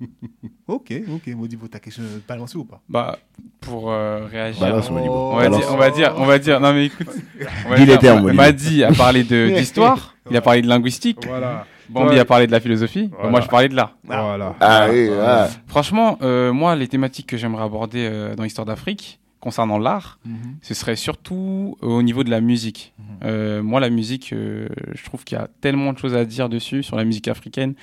Ok, 0.70 0.92
ok. 1.12 1.34
Modibo, 1.34 1.66
t'as 1.68 1.78
quelque 1.78 1.94
chose 1.94 2.04
à 2.04 2.32
balancer 2.32 2.56
ou 2.56 2.64
pas? 2.64 2.80
Bah, 2.88 3.18
pour 3.60 3.90
euh, 3.90 4.26
réagir. 4.30 4.60
Balance. 4.60 4.90
Modibo. 4.90 5.12
On 5.32 5.36
va, 5.36 5.48
dire, 5.48 5.66
on 5.72 5.76
va 5.76 5.90
dire, 5.90 6.14
on 6.16 6.24
va 6.26 6.38
dire, 6.38 6.60
non 6.60 6.72
mais 6.72 6.86
écoute, 6.86 7.08
Dis 7.76 7.86
les 7.86 7.98
termes. 7.98 8.32
Madi 8.32 8.84
a 8.84 8.92
parlé 8.92 9.24
de- 9.24 9.52
d'histoire, 9.56 10.14
il 10.30 10.36
a 10.36 10.40
parlé 10.40 10.62
de 10.62 10.68
linguistique, 10.68 11.18
Voilà. 11.26 11.66
Bambi 11.88 12.10
Ouais. 12.14 12.18
a 12.20 12.24
parlé 12.24 12.46
de 12.46 12.52
la 12.52 12.60
philosophie, 12.60 13.10
bah, 13.20 13.28
moi 13.28 13.40
je 13.40 13.48
parlais 13.48 13.68
de 13.68 13.74
l'art. 13.74 13.96
voilà. 14.04 14.54
Ah 14.60 14.86
oui, 14.90 15.08
voilà. 15.08 15.48
Franchement, 15.66 16.18
euh, 16.22 16.52
moi 16.52 16.76
les 16.76 16.86
thématiques 16.86 17.26
que 17.26 17.36
j'aimerais 17.36 17.64
aborder 17.64 18.06
euh, 18.08 18.36
dans 18.36 18.44
l'histoire 18.44 18.64
d'Afrique, 18.64 19.18
concernant 19.40 19.76
l'art, 19.78 20.18
Mhm. 20.24 20.56
ce 20.62 20.74
serait 20.74 20.94
surtout 20.96 21.76
au 21.80 22.02
niveau 22.02 22.22
de 22.22 22.30
la 22.30 22.40
musique. 22.40 22.92
Mhm. 22.98 23.04
Euh, 23.24 23.62
moi, 23.62 23.80
la 23.80 23.90
musique, 23.90 24.32
euh, 24.32 24.68
je 24.94 25.02
trouve 25.04 25.24
qu'il 25.24 25.36
y 25.36 25.40
a 25.40 25.48
tellement 25.60 25.92
de 25.92 25.98
choses 25.98 26.14
à 26.14 26.24
dire 26.24 26.48
dessus, 26.48 26.82
sur 26.84 26.94
la 26.96 27.04
musique 27.04 27.26
africaine, 27.26 27.74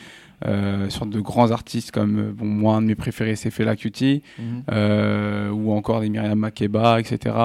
euh, 0.46 0.90
sur 0.90 1.06
de 1.08 1.20
grands 1.20 1.50
artistes 1.52 1.92
comme, 1.92 2.20
euh, 2.20 2.32
bon, 2.32 2.46
moi, 2.46 2.76
un 2.76 2.82
de 2.84 2.88
mes 2.88 2.96
préférés, 2.96 3.36
c'est 3.36 3.50
Fela 3.50 3.76
Kuti, 3.76 4.22
Mhm. 4.38 4.64
euh, 4.72 5.50
ou 5.50 5.72
encore 5.72 6.02
des 6.02 6.10
Myriam 6.10 6.38
Makeba, 6.38 7.00
etc. 7.00 7.36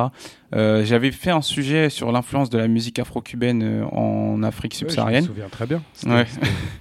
Euh, 0.55 0.85
J'avais 0.85 1.11
fait 1.11 1.31
un 1.31 1.41
sujet 1.41 1.89
sur 1.89 2.13
l'influence 2.13 2.51
de 2.51 2.59
la 2.59 2.69
musique 2.69 2.99
afro-cubaine 2.99 3.85
en 3.91 4.43
Afrique 4.43 4.73
Ouais, 4.73 4.79
je 4.81 4.85
me 4.85 4.89
subsaharienne. 4.91 5.25
souviens 5.25 5.49
très 5.51 5.67
bien. 5.67 5.83
Ouais. 6.07 6.27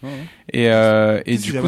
ouais. 0.03 0.09
Et, 0.53 0.65
et 0.65 1.37
du 1.37 1.53
coup, 1.53 1.67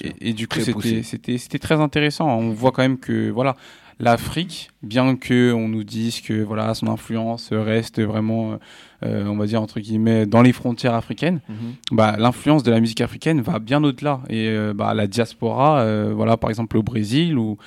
et, 0.00 0.28
et 0.30 0.32
du 0.34 0.46
coup, 0.46 0.60
c'était 0.60 1.58
très 1.58 1.74
intéressant. 1.80 2.28
On 2.38 2.50
voit 2.50 2.70
quand 2.70 2.82
même 2.82 2.98
que 2.98 3.28
voilà, 3.30 3.56
l'Afrique, 4.00 4.70
bien 4.82 5.14
que 5.16 5.52
on 5.52 5.68
nous 5.68 5.84
dise 5.84 6.20
que 6.20 6.42
voilà, 6.42 6.74
son 6.74 6.88
influence 6.88 7.50
reste 7.52 8.00
vraiment, 8.02 8.58
euh, 9.04 9.26
on 9.26 9.36
va 9.36 9.46
dire 9.46 9.60
entre 9.62 9.78
guillemets, 9.78 10.26
dans 10.26 10.42
les 10.42 10.52
frontières 10.52 10.94
africaines, 10.94 11.40
Mhm. 11.48 11.74
bah, 11.92 12.16
l'influence 12.18 12.62
de 12.62 12.70
la 12.70 12.80
musique 12.80 13.00
africaine 13.02 13.40
va 13.42 13.58
bien 13.58 13.84
au-delà. 13.84 14.20
Et 14.28 14.48
euh, 14.48 14.72
bah, 14.74 14.94
la 14.94 15.06
diaspora, 15.06 15.80
euh, 15.80 16.12
voilà, 16.14 16.36
par 16.36 16.50
exemple 16.50 16.76
au 16.78 16.82
Brésil 16.82 17.36
ou, 17.38 17.58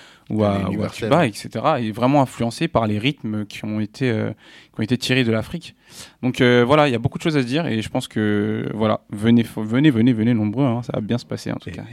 à, 0.43 0.69
ou 0.71 0.83
à. 0.83 0.89
Cuba, 0.89 1.27
etc., 1.27 1.49
est 1.79 1.91
vraiment 1.91 2.21
influencée 2.21 2.67
par 2.67 2.87
les 2.87 2.97
rythmes 2.97 3.45
qui 3.45 3.63
ont 3.65 3.79
été, 3.79 4.09
euh, 4.09 4.31
qui 4.73 4.79
ont 4.79 4.83
été 4.83 4.97
tirés 4.97 5.23
de 5.23 5.31
l'Afrique. 5.31 5.75
Donc 6.21 6.41
euh, 6.41 6.63
voilà, 6.65 6.87
il 6.87 6.91
y 6.91 6.95
a 6.95 6.99
beaucoup 6.99 7.17
de 7.17 7.23
choses 7.23 7.37
à 7.37 7.41
se 7.41 7.47
dire 7.47 7.65
et 7.67 7.81
je 7.81 7.89
pense 7.89 8.07
que 8.07 8.69
voilà, 8.73 9.01
venez, 9.11 9.45
venez, 9.57 9.89
venez, 9.89 10.13
venez 10.13 10.33
nombreux, 10.33 10.65
hein, 10.65 10.81
ça 10.83 10.93
va 10.93 11.01
bien 11.01 11.17
se 11.17 11.25
passer 11.25 11.51
en 11.51 11.55
tout 11.55 11.69
Et, 11.69 11.73
cas. 11.73 11.83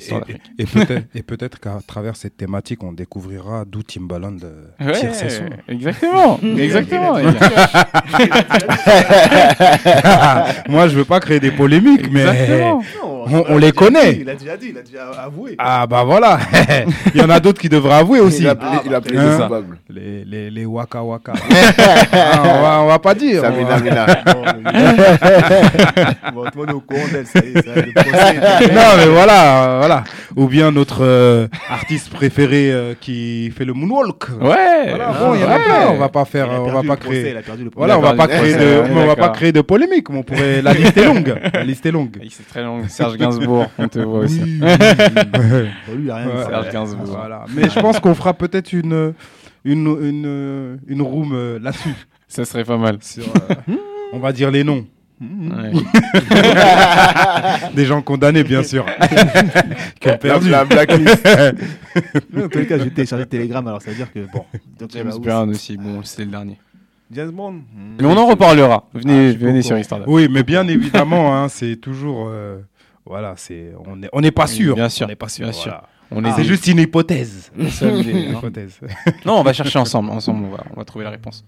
Et- 0.58 1.22
peut-être, 1.30 1.60
qu'à 1.60 1.78
travers 1.86 2.16
cette 2.16 2.36
thématique, 2.36 2.82
on 2.82 2.92
découvrira 2.92 3.64
d'où 3.64 3.82
Timbaland 3.82 4.36
euh, 4.44 4.66
Ouais, 4.80 4.92
tire 4.92 5.14
ses 5.14 5.28
sons. 5.30 5.44
exactement, 5.68 6.38
exactement. 6.56 7.14
Moi, 10.68 10.88
je 10.88 10.96
veux 10.96 11.04
pas 11.04 11.20
créer 11.20 11.40
des 11.40 11.50
polémiques, 11.50 12.10
mais 12.10 12.20
Exactement. 12.22 12.82
Non, 13.28 13.44
On- 13.48 13.54
on 13.54 13.58
les 13.58 13.72
connaît. 13.72 14.14
dit, 14.14 14.20
il 14.22 14.30
a 14.30 14.34
déjà 14.34 14.56
dit, 14.56 14.68
il 14.70 14.78
a 14.78 14.82
déjà 14.82 15.10
avoué. 15.24 15.54
ah 15.58 15.86
bah 15.86 16.04
voilà, 16.04 16.38
il 17.14 17.20
y 17.20 17.24
en 17.24 17.30
a 17.30 17.40
d'autres 17.40 17.60
qui 17.60 17.68
devraient 17.68 17.98
avouer 17.98 18.20
aussi. 18.20 18.42
Il 18.42 18.48
a 18.48 18.52
appelé, 18.52 18.70
il 18.86 18.94
a 18.94 18.98
appelé 18.98 19.18
Hein. 19.18 19.48
Les, 19.88 20.24
les, 20.24 20.50
les 20.50 20.64
waka 20.64 21.02
waka. 21.02 21.32
Ah, 22.12 22.12
on, 22.44 22.62
va, 22.62 22.80
on 22.82 22.86
va 22.86 22.98
pas 22.98 23.14
dire. 23.14 23.42
on 23.44 23.50
Samina 23.50 23.76
va- 23.76 23.80
Mina. 23.80 24.06
Bon, 26.34 26.44
tout 26.44 26.50
le 26.54 26.60
monde 26.60 26.70
est 26.70 26.74
au 26.74 26.80
courant 26.80 27.06
d'elle, 27.12 27.26
ça 27.26 27.40
y 27.44 27.48
est, 27.50 27.62
ça 27.62 27.74
y 27.74 27.78
est, 27.78 27.86
le 27.86 27.92
procès 27.92 28.64
est- 28.64 28.74
non 28.74 28.80
mais 28.96 29.06
voilà, 29.06 29.76
voilà. 29.78 30.04
Ou 30.36 30.46
bien 30.46 30.70
notre 30.70 31.04
euh, 31.04 31.48
artiste 31.68 32.10
préféré 32.10 32.70
euh, 32.70 32.94
qui 33.00 33.50
fait 33.50 33.64
le 33.64 33.72
moonwalk. 33.72 34.28
Ouais. 34.40 34.88
Voilà, 34.88 35.08
bon, 35.08 35.34
il 35.34 35.40
y 35.40 35.44
en 35.44 35.48
a 35.48 35.56
ouais. 35.58 35.64
plein. 35.64 35.88
On 35.90 35.96
va 35.96 36.08
pas 36.08 36.24
faire, 36.24 36.48
on 36.50 36.70
va 36.70 36.82
pas 36.82 36.96
créer. 36.96 37.34
Voilà, 37.76 37.98
on 37.98 38.02
va 38.02 38.14
pas 38.14 38.28
créer 38.28 38.54
de, 38.54 38.82
on 38.90 39.06
va 39.06 39.16
pas 39.16 39.28
créer 39.30 39.52
de 39.52 39.60
polémique. 39.60 40.08
On 40.10 40.22
pourrait. 40.22 40.62
La 40.62 40.72
liste 40.72 40.96
est 40.96 41.04
longue. 41.04 41.34
La 41.52 41.64
liste 41.64 41.84
est 41.86 41.90
longue. 41.92 42.16
C'est 42.30 42.48
très 42.48 42.62
long. 42.62 42.82
Serge 43.18 43.18
Gainsbourg, 43.18 43.66
on 43.78 43.88
te 43.88 43.98
voit 43.98 44.20
aussi. 44.20 44.40
Oui, 44.40 44.48
lui, 44.60 46.04
il 46.04 46.10
a 46.10 46.16
rien. 46.16 46.26
Ouais. 46.28 46.44
Serge 46.46 46.72
Gainsbourg. 46.72 47.06
Voilà. 47.06 47.44
Mais 47.54 47.68
je 47.68 47.80
pense 47.80 48.00
qu'on 48.00 48.14
fera 48.14 48.34
peut-être 48.34 48.72
une 48.72 49.14
une 49.64 49.86
une 50.00 50.78
une 50.86 51.02
room 51.02 51.32
euh, 51.34 51.58
là-dessus. 51.60 51.94
Ça 52.28 52.44
serait 52.44 52.64
pas 52.64 52.76
mal. 52.78 52.98
Sur, 53.00 53.24
euh, 53.24 53.54
on 54.12 54.18
va 54.18 54.32
dire 54.32 54.50
les 54.50 54.64
noms. 54.64 54.86
Ouais. 55.20 55.72
des 57.74 57.84
gens 57.84 58.00
condamnés, 58.02 58.42
bien 58.42 58.62
sûr. 58.62 58.86
Qui 60.00 60.08
ont 60.08 60.16
perdu. 60.16 60.48
La 60.48 60.64
blacklist. 60.64 61.22
Tous 62.32 62.58
les 62.58 62.66
cas, 62.66 62.78
je 62.78 62.84
vais 62.84 62.90
télécharger 62.90 63.26
Telegram, 63.26 63.66
alors 63.66 63.82
ça 63.82 63.90
veut 63.90 63.96
dire 63.96 64.10
que 64.12 64.20
bon. 64.32 64.44
James 64.88 65.12
Brown 65.20 65.50
aussi, 65.50 65.76
bon, 65.76 66.00
c'est 66.04 66.24
le 66.24 66.30
dernier. 66.30 66.56
James 67.12 67.30
Bond. 67.32 67.56
Mais 68.00 68.06
on 68.06 68.16
en 68.16 68.26
reparlera. 68.28 68.88
Venez, 68.94 69.30
Ah, 69.34 69.44
venez 69.44 69.62
sur 69.62 69.74
Instagram. 69.76 70.08
Oui, 70.08 70.28
mais 70.30 70.42
bien 70.44 70.66
évidemment, 70.68 71.36
hein, 71.36 71.48
c'est 71.48 71.76
toujours. 71.76 72.28
euh, 72.30 72.58
voilà, 73.06 73.34
c'est 73.36 73.72
on 73.86 73.96
n'est 73.96 74.08
on 74.12 74.20
n'est 74.20 74.30
pas 74.30 74.46
sûr. 74.46 74.74
bien 74.74 74.88
sûr, 74.88 75.06
On 75.06 75.08
n'est 75.08 75.16
pas 75.16 75.28
sûr. 75.28 75.44
bien 75.44 75.52
sûr. 75.52 75.70
voilà. 75.70 75.88
On 76.12 76.24
Ah, 76.24 76.30
est 76.30 76.32
c'est 76.36 76.44
juste 76.44 76.66
une 76.66 76.78
hypothèse. 76.80 77.52
Une 77.56 77.66
hein. 77.66 78.88
Non, 79.24 79.34
on 79.38 79.42
va 79.44 79.52
chercher 79.52 79.78
ensemble. 79.78 80.10
Ensemble, 80.10 80.44
on 80.46 80.50
va, 80.50 80.64
on 80.72 80.76
va 80.76 80.84
trouver 80.84 81.04
la 81.04 81.10
réponse. 81.10 81.44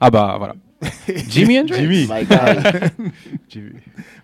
Ah 0.00 0.10
bah 0.10 0.36
voilà. 0.38 0.54
Jimmy 1.28 1.58
Hendrix. 1.58 1.80
Jimmy. 1.80 2.06
My. 2.06 2.26
Jimmy. 3.48 3.70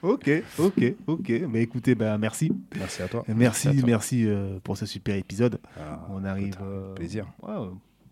Ok, 0.03 0.31
ok, 0.59 0.95
ok. 1.07 1.33
Mais 1.49 1.63
écoutez, 1.63 1.95
bah, 1.95 2.19
merci. 2.19 2.53
Merci 2.79 3.03
à 3.03 3.09
toi. 3.09 3.25
Merci, 3.27 3.39
Merci 3.39 3.69
à 3.69 3.73
toi. 3.73 3.83
merci 3.87 4.27
euh, 4.27 4.59
pour 4.63 4.77
ce 4.77 4.87
super 4.87 5.17
épisode. 5.17 5.59
Ah, 5.79 6.07
On 6.11 6.25
arrive. 6.25 6.49
écoute, 6.49 6.59
euh, 6.63 6.95
plaisir. 6.95 7.27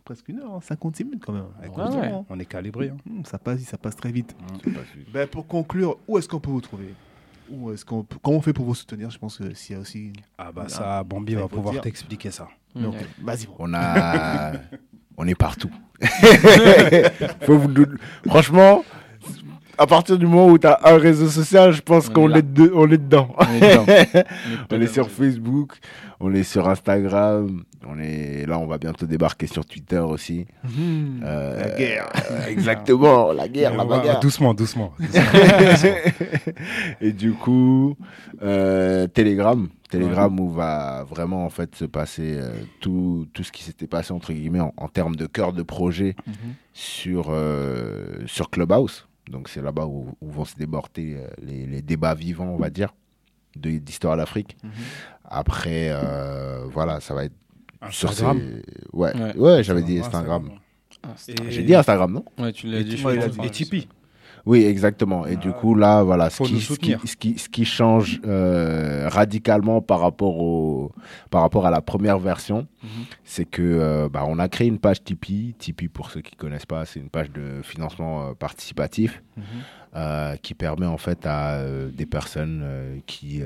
presque 0.04 0.28
une 0.28 0.38
heure, 0.40 0.54
hein, 0.54 0.60
56 0.62 1.04
minutes 1.04 1.22
quand 1.26 1.32
même. 1.34 1.44
Écoute, 1.62 1.74
Ah 1.84 1.90
ouais. 1.90 1.96
Heureusement, 1.98 2.26
On 2.30 2.38
est 2.40 2.46
calibré. 2.46 2.88
hein. 2.88 2.96
hein. 3.06 3.12
Hmm, 3.20 3.24
ça 3.24 3.38
passe, 3.38 3.60
ça 3.60 3.76
passe 3.76 3.94
très 3.96 4.10
vite. 4.10 4.34
Ben, 5.12 5.28
pour 5.28 5.46
conclure, 5.46 5.98
où 6.08 6.16
est-ce 6.18 6.28
qu'on 6.28 6.40
peut 6.40 6.50
vous 6.50 6.62
trouver? 6.62 6.94
Où 7.50 7.72
est-ce 7.72 7.84
qu'on 7.84 8.02
peut- 8.04 8.18
Comment 8.22 8.38
on 8.38 8.40
fait 8.42 8.52
pour 8.52 8.64
vous 8.64 8.74
soutenir? 8.74 9.10
Je 9.10 9.18
pense 9.18 9.38
que 9.38 9.52
s'il 9.54 9.74
y 9.74 9.78
a 9.78 9.80
aussi. 9.82 10.12
Ah 10.38 10.50
bah 10.52 10.62
Ah, 10.66 10.68
ça, 10.68 11.04
Bambi 11.04 11.34
ça, 11.34 11.40
va 11.40 11.48
pouvoir 11.48 11.72
dire. 11.72 11.82
t'expliquer 11.82 12.30
ça. 12.30 12.48
Donc, 12.74 12.94
Ouais. 12.94 13.06
vas-y. 13.22 13.46
On 13.58 13.72
a, 13.74 14.52
on 15.16 15.26
est 15.26 15.34
partout. 15.34 15.70
Faut 17.42 17.58
vous 17.58 17.68
dou- 17.68 17.86
Franchement, 18.26 18.84
à 19.78 19.86
partir 19.86 20.18
du 20.18 20.26
moment 20.26 20.46
où 20.48 20.58
tu 20.58 20.66
as 20.66 20.78
un 20.84 20.98
réseau 20.98 21.28
social, 21.28 21.72
je 21.72 21.80
pense 21.82 22.08
On 22.08 22.12
qu'on 22.12 22.34
est 22.34 22.38
est, 22.38 22.42
de- 22.52 22.72
on 22.74 22.86
est 22.90 22.98
dedans. 22.98 23.34
On 23.38 23.54
est 23.54 23.60
dedans. 23.60 23.84
On 23.88 23.92
est 23.92 24.26
On 24.72 24.80
est 24.80 24.86
sur. 24.86 25.10
Facebook, 25.10 25.74
on 26.20 26.34
est 26.34 26.42
sur 26.42 26.68
Instagram, 26.68 27.62
on 27.86 27.98
est 28.00 28.44
là, 28.46 28.58
on 28.58 28.66
va 28.66 28.76
bientôt 28.78 29.06
débarquer 29.06 29.46
sur 29.46 29.64
Twitter 29.64 29.98
aussi. 30.00 30.46
Hmm, 30.64 31.20
Euh, 31.24 31.62
La 31.62 31.78
guerre. 31.78 32.08
Exactement, 32.48 33.32
la 33.32 33.48
guerre, 33.48 33.76
la 33.76 33.84
bagarre. 33.84 34.20
doucement, 34.20 34.52
doucement. 34.54 34.92
Et 37.00 37.12
du 37.12 37.32
coup, 37.32 37.96
euh, 38.42 39.06
Telegram, 39.06 39.68
Telegram 39.90 40.38
où 40.40 40.50
va 40.50 41.04
vraiment 41.08 41.44
en 41.44 41.50
fait 41.50 41.74
se 41.76 41.84
passer 41.84 42.34
euh, 42.36 42.50
tout, 42.80 43.26
tout 43.32 43.42
ce 43.42 43.52
qui 43.52 43.62
s'était 43.62 43.86
passé 43.86 44.12
entre 44.12 44.32
guillemets 44.32 44.60
en, 44.60 44.74
en 44.76 44.88
termes 44.88 45.16
de 45.16 45.26
cœur 45.26 45.52
de 45.52 45.62
projet 45.62 46.14
Mhm. 46.26 46.34
sur, 46.74 47.26
euh, 47.30 48.18
sur 48.26 48.50
Clubhouse. 48.50 49.07
Donc 49.28 49.48
c'est 49.48 49.60
là-bas 49.62 49.86
où, 49.86 50.10
où 50.20 50.30
vont 50.30 50.44
se 50.44 50.56
déborder 50.56 51.16
euh, 51.16 51.28
les, 51.42 51.66
les 51.66 51.82
débats 51.82 52.14
vivants, 52.14 52.48
on 52.48 52.56
va 52.58 52.70
dire, 52.70 52.94
de- 53.56 53.78
d'histoire 53.78 54.16
d'Afrique. 54.16 54.56
Mhm. 54.62 54.70
Après, 55.24 55.88
euh, 55.90 56.64
voilà, 56.70 57.00
ça 57.00 57.14
va 57.14 57.24
être 57.24 57.34
sur 57.90 58.08
Instagram. 58.10 58.38
ces- 58.40 58.62
Ouais, 58.96 59.14
Ouais. 59.14 59.36
ouais, 59.36 59.62
j'avais 59.64 59.82
dit 59.82 59.98
Instagram. 59.98 60.50
Ah, 61.02 61.08
J'ai 61.48 61.62
dit 61.62 61.74
Instagram, 61.74 62.12
non 62.12 62.24
Ouais, 62.38 62.52
tu 62.52 62.66
l'as 62.66 62.80
Et 62.80 62.84
dit. 62.84 62.96
crois. 62.96 63.14
Tipeee. 63.50 63.88
Oui, 64.46 64.64
exactement. 64.64 65.26
Et 65.26 65.36
du 65.36 65.48
Ah, 65.50 65.52
coup, 65.60 65.74
là, 65.74 66.02
voilà, 66.02 66.30
ce 66.30 66.42
qui, 66.42 66.52
nous 66.54 66.60
ce, 66.60 66.68
qui, 66.68 66.74
soutenir. 66.92 67.00
ce, 67.04 67.16
qui, 67.16 67.38
ce 67.38 67.48
qui 67.48 67.64
change 67.64 68.20
euh, 68.26 69.08
radicalement 69.08 69.80
par 69.80 70.00
rapport, 70.00 70.38
au, 70.40 70.92
par 71.30 71.42
rapport 71.42 71.66
à 71.66 71.70
la 71.70 71.80
première 71.80 72.18
version, 72.18 72.66
Mhm. 72.82 72.88
c'est 73.24 73.44
que 73.44 73.62
euh, 73.62 74.08
bah, 74.08 74.24
on 74.26 74.38
a 74.38 74.48
créé 74.48 74.68
une 74.68 74.78
page 74.78 75.02
Tipeee. 75.02 75.54
Tipeee, 75.58 75.88
pour 75.88 76.10
ceux 76.10 76.20
qui 76.20 76.36
connaissent 76.36 76.66
pas, 76.66 76.84
c'est 76.84 77.00
une 77.00 77.10
page 77.10 77.30
de 77.32 77.60
financement 77.62 78.28
euh, 78.28 78.32
participatif 78.34 79.22
Mhm. 79.36 79.42
Euh, 79.96 80.36
qui 80.36 80.54
permet 80.54 80.86
en 80.86 80.98
fait 80.98 81.24
à 81.24 81.54
euh, 81.60 81.90
des 81.90 82.04
personnes 82.06 82.60
euh, 82.62 82.98
qui, 83.06 83.42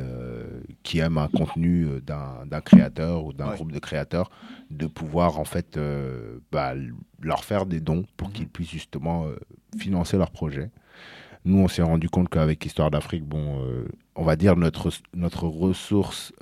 qui 0.82 0.99
aiment 0.99 1.18
un 1.18 1.28
contenu 1.28 1.86
d'un 2.05 2.61
créateur 2.61 3.24
ou 3.24 3.32
d'un 3.32 3.49
Ouais. 3.51 3.57
groupe 3.57 3.72
de 3.72 3.78
créateurs 3.78 4.30
de 4.70 4.86
pouvoir 4.86 5.38
en 5.38 5.45
fait 5.45 5.78
bah, 6.51 6.74
leur 7.20 7.45
faire 7.45 7.66
des 7.66 7.80
dons 7.80 8.05
pour 8.16 8.28
Mhm. 8.28 8.34
qu'ils 8.34 8.49
puissent 8.49 8.70
justement 8.70 9.26
financer 9.78 10.16
leur 10.16 10.30
projet. 10.30 10.70
Nous, 11.45 11.59
on 11.59 11.68
s'est 11.68 11.82
rendu 11.82 12.09
compte 12.09 12.28
qu'avec 12.28 12.64
Histoire 12.64 12.90
d'Afrique, 12.90 13.24
bon, 13.24 13.61
on 14.14 14.22
va 14.24 14.36
dire 14.36 14.57
notre, 14.57 14.90
notre 15.14 15.47
ressource, 15.49 16.32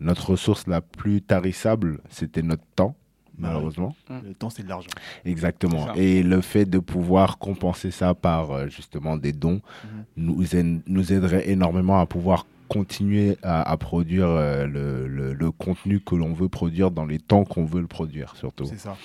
notre 0.00 0.30
ressource 0.30 0.66
la 0.66 0.80
plus 0.80 1.22
tarissable, 1.22 2.00
c'était 2.10 2.42
notre 2.42 2.64
temps, 2.76 2.96
malheureusement. 3.38 3.94
Le 4.24 4.34
temps, 4.34 4.50
c'est 4.50 4.62
de 4.62 4.68
l'argent. 4.68 4.90
Exactement. 5.24 5.94
Et 5.94 6.22
le 6.22 6.40
fait 6.40 6.64
de 6.64 6.78
pouvoir 6.78 7.38
compenser 7.38 7.90
ça 7.90 8.14
par 8.14 8.50
euh, 8.50 8.68
justement 8.68 9.16
des 9.16 9.32
dons 9.32 9.60
Mhm. 9.84 10.04
nous, 10.16 10.56
aide- 10.56 10.82
nous 10.86 11.12
aiderait 11.12 11.48
énormément 11.50 11.98
à 12.00 12.06
pouvoir 12.06 12.46
continuer 12.68 13.36
à, 13.42 13.70
à 13.70 13.76
produire 13.76 14.28
euh, 14.28 14.66
le, 14.66 15.06
le- 15.06 15.34
le 15.34 15.50
contenu 15.50 16.00
que 16.00 16.14
l'on 16.14 16.32
veut 16.32 16.48
produire 16.48 16.90
dans 16.90 17.04
les 17.04 17.18
temps 17.18 17.44
qu'on 17.44 17.66
veut 17.66 17.80
le 17.82 17.86
produire 17.86 18.34
surtout. 18.36 18.64
C'est 18.64 18.78
ça. 18.78 18.96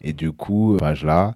Et 0.00 0.12
du 0.12 0.30
coup, 0.30 0.76
page 0.78 1.04
là, 1.04 1.28
euh, 1.28 1.32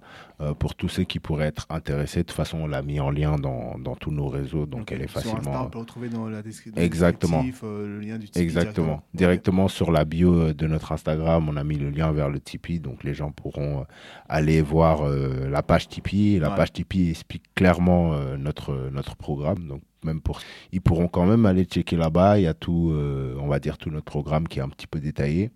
pour 0.59 0.75
tous 0.75 0.89
ceux 0.89 1.05
qui 1.05 1.21
pourraient 1.21 1.47
être 1.47 1.67
intéressés, 1.71 2.21
de 2.21 2.25
toute 2.27 2.37
façon, 2.37 2.59
on 2.59 2.67
l'a 2.67 2.83
mis 2.83 2.99
en 3.01 3.11
lien 3.11 3.37
dans, 3.37 3.79
dans 3.79 3.95
tous 3.97 4.11
nos 4.11 4.29
réseaux, 4.29 4.67
donc 4.67 4.91
elle 4.91 5.03
est 5.03 5.09
Sur 5.09 5.19
Insta, 5.19 5.31
facilement. 5.37 5.65
on 5.65 5.69
peut 5.71 5.79
retrouver 5.79 6.09
dans 6.09 6.29
la 6.29 6.43
description. 6.43 6.83
Exactement. 6.83 7.45
le 7.63 7.99
lien 8.01 8.19
du 8.19 8.27
Tipeee 8.27 8.43
Exactement. 8.43 9.03
Directement 9.15 9.69
sur 9.69 9.91
la 9.93 10.05
bio 10.05 10.35
euh, 10.35 10.55
de 10.55 10.67
notre 10.67 10.93
Instagram, 10.93 11.49
on 11.49 11.57
a 11.57 11.65
mis 11.65 11.77
le 11.77 11.91
lien 11.91 12.11
vers 12.13 12.29
le 12.31 12.41
Tipeee, 12.41 12.81
donc 12.81 13.05
les 13.05 13.15
gens 13.15 13.31
pourront 13.33 13.81
euh, 13.81 13.85
aller 14.29 14.63
voir 14.63 15.03
euh, 15.07 15.49
la 15.49 15.63
page 15.63 15.89
Tipeee. 15.89 16.39
La 16.39 16.51
Ouais. 16.51 16.57
page 16.57 16.73
Tipeee 16.73 17.11
explique 17.11 17.45
clairement 17.55 18.15
euh, 18.15 18.37
notre, 18.37 18.91
notre 18.93 19.17
programme, 19.17 19.67
donc 19.67 19.83
même 20.05 20.21
pour 20.21 20.41
ils 20.73 20.81
pourront 20.81 21.09
quand 21.09 21.27
même 21.27 21.47
aller 21.47 21.65
checker 21.65 21.97
là-bas. 21.97 22.39
Il 22.39 22.43
y 22.43 22.47
a 22.47 22.55
tout, 22.55 22.91
euh, 22.93 23.37
on 23.41 23.47
va 23.49 23.59
dire 23.61 23.79
tout 23.79 23.91
notre 23.91 24.05
programme 24.07 24.49
qui 24.49 24.59
est 24.59 24.63
un 24.63 24.69
petit 24.69 24.87
peu 24.87 25.01
détaillé 25.01 25.51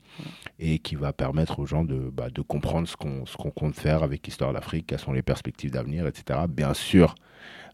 et 0.59 0.78
qui 0.78 0.95
va 0.97 1.12
permettre 1.12 1.59
aux 1.61 1.66
gens 1.66 1.84
de, 1.84 2.11
bah, 2.12 2.28
de 2.30 2.40
comprendre 2.42 2.86
ce 2.88 2.97
qu'on 2.97 3.26
ce 3.26 3.36
qu'on 3.36 3.51
compte 3.51 3.74
faire 3.74 4.03
avec 4.03 4.26
Histoire 4.28 4.53
d'Afrique, 4.53 4.86
quelles 4.88 4.99
sont 5.01 5.12
les 5.12 5.22
perspectives 5.22 5.70
d'avenir, 5.70 6.07
etc. 6.07 6.40
Bien 6.49 6.74
sûr. 6.74 7.14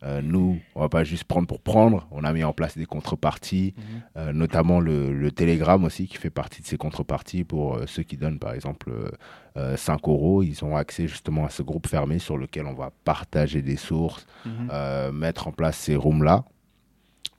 euh, 0.02 0.22
nous, 0.22 0.58
on 0.74 0.80
va 0.80 0.88
pas 0.88 1.04
juste 1.04 1.24
prendre 1.24 1.46
pour 1.46 1.60
prendre. 1.60 2.06
On 2.10 2.24
a 2.24 2.32
mis 2.32 2.42
en 2.42 2.54
place 2.54 2.76
des 2.78 2.86
contreparties, 2.86 3.74
Mhm. 3.76 3.84
euh, 4.16 4.32
notamment 4.32 4.80
le, 4.80 5.12
le 5.12 5.30
Telegram 5.30 5.84
aussi 5.84 6.06
qui 6.08 6.16
fait 6.16 6.30
partie 6.30 6.62
de 6.62 6.66
ces 6.66 6.78
contreparties 6.78 7.44
pour 7.44 7.74
euh, 7.76 7.84
ceux 7.86 8.02
qui 8.02 8.16
donnent 8.16 8.38
par 8.38 8.54
exemple 8.54 8.90
euh, 8.90 9.10
euh, 9.58 9.76
5 9.76 10.08
euros. 10.08 10.42
Ils 10.42 10.64
ont 10.64 10.74
accès 10.74 11.06
justement 11.06 11.44
à 11.44 11.50
ce 11.50 11.62
groupe 11.62 11.86
fermé 11.86 12.18
sur 12.18 12.38
lequel 12.38 12.64
on 12.64 12.72
va 12.72 12.90
partager 13.04 13.60
des 13.60 13.76
sources, 13.76 14.26
Mhm. 14.46 15.12
mettre 15.12 15.48
en 15.48 15.52
place 15.52 15.76
ces 15.76 15.96
rooms-là. 15.96 16.44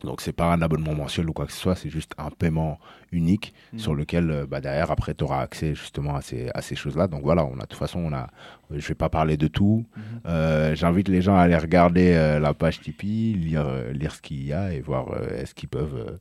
Donc 0.03 0.21
c'est 0.21 0.33
pas 0.33 0.51
un 0.51 0.61
abonnement 0.61 0.95
mensuel 0.95 1.29
ou 1.29 1.33
quoi 1.33 1.45
que 1.45 1.51
ce 1.51 1.59
soit, 1.59 1.75
c'est 1.75 1.89
juste 1.89 2.13
un 2.17 2.29
paiement 2.31 2.79
unique 3.11 3.53
Mhm. 3.73 3.79
sur 3.79 3.93
lequel 3.93 4.31
euh, 4.31 4.45
bah, 4.47 4.61
derrière 4.61 4.89
après 4.91 5.13
tu 5.13 5.23
auras 5.23 5.41
accès 5.41 5.75
justement 5.75 6.15
à 6.15 6.21
ces, 6.21 6.49
à 6.55 6.61
ces 6.61 6.75
choses-là. 6.75 7.07
Donc 7.07 7.21
voilà, 7.23 7.45
on 7.45 7.53
a 7.57 7.61
de 7.61 7.65
toute 7.67 7.75
façon 7.79 7.99
on 7.99 8.13
a 8.13 8.27
je 8.71 8.87
vais 8.87 8.95
pas 8.95 9.09
parler 9.09 9.37
de 9.37 9.47
tout. 9.47 9.85
Mhm. 9.95 10.03
Euh, 10.27 10.75
j'invite 10.75 11.07
les 11.07 11.21
gens 11.21 11.35
à 11.35 11.41
aller 11.41 11.57
regarder 11.57 12.13
euh, 12.15 12.39
la 12.39 12.53
page 12.53 12.79
Tipeee, 12.81 13.33
lire 13.33 13.67
euh, 13.67 13.91
lire 13.93 14.13
ce 14.15 14.21
qu'il 14.21 14.43
y 14.43 14.53
a 14.53 14.73
et 14.73 14.81
voir 14.81 15.11
euh, 15.13 15.39
est-ce 15.41 15.53
qu'ils 15.53 15.69
peuvent 15.69 15.95
euh, 16.07 16.17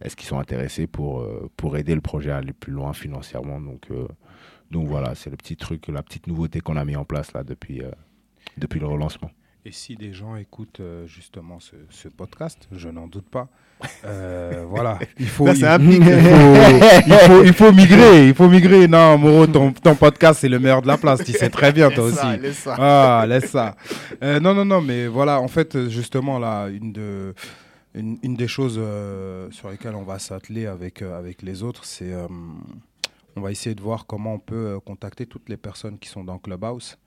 est-ce 0.00 0.14
qu'ils 0.16 0.28
sont 0.28 0.38
intéressés 0.38 0.86
pour 0.86 1.20
euh, 1.20 1.50
pour 1.56 1.76
aider 1.76 1.94
le 1.94 2.00
projet 2.00 2.30
à 2.30 2.36
aller 2.36 2.52
plus 2.52 2.72
loin 2.72 2.92
financièrement. 2.92 3.60
Donc 3.60 3.86
euh, 3.90 4.06
donc 4.70 4.86
voilà, 4.88 5.14
c'est 5.14 5.30
le 5.30 5.36
petit 5.36 5.56
truc, 5.56 5.88
la 5.88 6.02
petite 6.02 6.26
nouveauté 6.26 6.60
qu'on 6.60 6.76
a 6.76 6.84
mis 6.84 6.96
en 6.96 7.04
place 7.04 7.32
là 7.32 7.42
depuis 7.44 7.82
euh, 7.82 7.90
depuis 8.58 8.80
le 8.80 8.86
relancement. 8.86 9.30
Et 9.66 9.72
si 9.72 9.96
des 9.96 10.12
gens 10.12 10.36
écoutent 10.36 10.80
euh, 10.80 11.06
justement 11.06 11.58
ce, 11.58 11.74
ce 11.88 12.08
podcast, 12.08 12.68
je 12.70 12.90
n'en 12.90 13.06
doute 13.06 13.24
pas, 13.30 13.48
euh, 14.04 14.64
voilà, 14.68 14.98
il 15.18 15.26
faut, 15.26 15.46
Là, 15.46 15.54
il, 15.80 16.02
faut, 16.02 17.00
il 17.06 17.12
faut- 17.14 17.44
il 17.44 17.52
faut 17.54 17.72
migrer, 17.72 18.28
il 18.28 18.34
faut 18.34 18.48
migrer. 18.48 18.86
Non, 18.88 19.16
Moreau, 19.16 19.46
ton, 19.46 19.72
ton 19.72 19.94
podcast, 19.94 20.40
c'est 20.40 20.50
le 20.50 20.58
meilleur 20.58 20.82
de 20.82 20.86
la 20.86 20.98
place, 20.98 21.24
tu 21.24 21.32
sais 21.32 21.48
très 21.48 21.72
bien, 21.72 21.90
toi 21.90 22.04
Laisse 22.08 22.14
ça, 22.18 22.28
aussi. 22.30 22.40
laisse 22.42 22.58
ça. 22.58 22.76
Ah, 22.78 23.24
laisse 23.26 23.50
ça. 23.50 23.74
Euh, 24.22 24.38
non, 24.38 24.52
non, 24.52 24.66
non, 24.66 24.82
mais 24.82 25.06
voilà, 25.06 25.40
en 25.40 25.48
fait, 25.48 25.88
justement, 25.88 26.38
là, 26.38 26.68
une, 26.68 26.92
de, 26.92 27.34
une, 27.94 28.18
une 28.22 28.34
des 28.36 28.48
choses 28.48 28.76
euh, 28.78 29.50
sur 29.50 29.70
lesquelles 29.70 29.94
on 29.94 30.02
va 30.04 30.18
s'atteler 30.18 30.66
avec, 30.66 31.00
avec 31.00 31.40
les 31.40 31.62
autres, 31.62 31.86
c'est. 31.86 32.12
Euh, 33.36 33.40
on 33.40 33.42
va 33.42 33.50
essayer 33.50 33.74
de 33.74 33.80
voir 33.82 34.06
comment 34.06 34.34
on 34.34 34.38
peut 34.38 34.74
euh, 34.76 34.80
contacter 34.80 35.26
toutes 35.26 35.48
les 35.48 35.56
personnes 35.56 35.98
qui 35.98 36.08
sont 36.08 36.24
dans 36.24 36.38
Clubhouse 36.38 36.98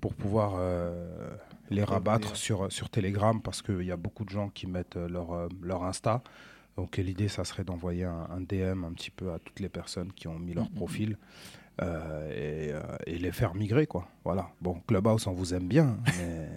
pour 0.00 0.14
pouvoir 0.14 0.54
euh, 0.58 1.34
les 1.70 1.84
rabattre 1.84 2.36
sur, 2.36 2.70
sur 2.72 2.88
Telegram 2.90 3.40
parce 3.42 3.62
qu'il 3.62 3.82
y 3.82 3.92
a 3.92 3.96
beaucoup 3.96 4.24
de 4.24 4.30
gens 4.30 4.48
qui 4.50 4.66
mettent 4.66 4.96
euh, 4.96 5.08
leur, 5.08 5.32
euh, 5.32 5.48
leur 5.62 5.84
Insta. 5.84 6.22
Donc 6.76 6.96
l'idée, 6.98 7.28
ça 7.28 7.44
serait 7.44 7.64
d'envoyer 7.64 8.04
un, 8.04 8.28
un 8.30 8.40
DM 8.40 8.84
un 8.84 8.92
petit 8.92 9.10
peu 9.10 9.32
à 9.32 9.38
toutes 9.38 9.60
les 9.60 9.68
personnes 9.70 10.12
qui 10.12 10.28
ont 10.28 10.38
mis 10.38 10.54
leur 10.54 10.70
profil 10.70 11.16
euh, 11.82 12.28
et, 12.30 12.72
euh, 12.72 12.82
et 13.06 13.18
les 13.18 13.32
faire 13.32 13.54
migrer. 13.54 13.86
quoi. 13.86 14.08
Voilà. 14.24 14.50
Bon, 14.60 14.80
Clubhouse, 14.86 15.26
on 15.26 15.32
vous 15.32 15.54
aime 15.54 15.68
bien, 15.68 15.98
mais 16.18 16.48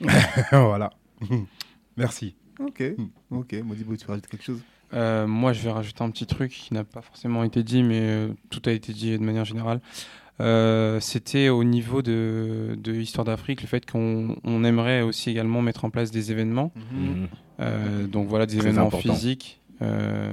voilà. 0.52 0.90
Merci. 1.96 2.36
Ok, 2.60 2.82
ok. 3.30 3.54
Modibo, 3.64 3.96
tu 3.96 4.06
rajoutes 4.06 4.26
quelque 4.26 4.44
chose? 4.44 4.62
Euh, 4.94 5.26
moi, 5.26 5.52
je 5.52 5.60
vais 5.62 5.70
rajouter 5.70 6.02
un 6.02 6.10
petit 6.10 6.26
truc 6.26 6.50
qui 6.52 6.72
n'a 6.74 6.84
pas 6.84 7.02
forcément 7.02 7.44
été 7.44 7.62
dit, 7.62 7.82
mais 7.82 8.00
euh, 8.00 8.28
tout 8.50 8.62
a 8.66 8.72
été 8.72 8.92
dit 8.92 9.12
de 9.18 9.22
manière 9.22 9.44
générale. 9.44 9.80
Euh, 10.40 11.00
C'était 11.00 11.48
au 11.48 11.64
niveau 11.64 12.00
de, 12.00 12.76
de 12.80 12.92
Histoire 12.94 13.24
d'Afrique, 13.24 13.60
le 13.62 13.66
fait 13.68 13.90
qu'on 13.90 14.36
on 14.44 14.64
aimerait 14.64 15.02
aussi 15.02 15.30
également 15.30 15.62
mettre 15.62 15.84
en 15.84 15.90
place 15.90 16.10
des 16.10 16.30
événements. 16.30 16.72
Mhm. 16.76 17.28
Euh, 17.60 18.06
donc 18.06 18.28
voilà, 18.28 18.46
des 18.46 18.56
Très 18.56 18.68
événements 18.68 18.86
important. 18.86 19.14
physiques. 19.14 19.60
Euh, 19.82 20.30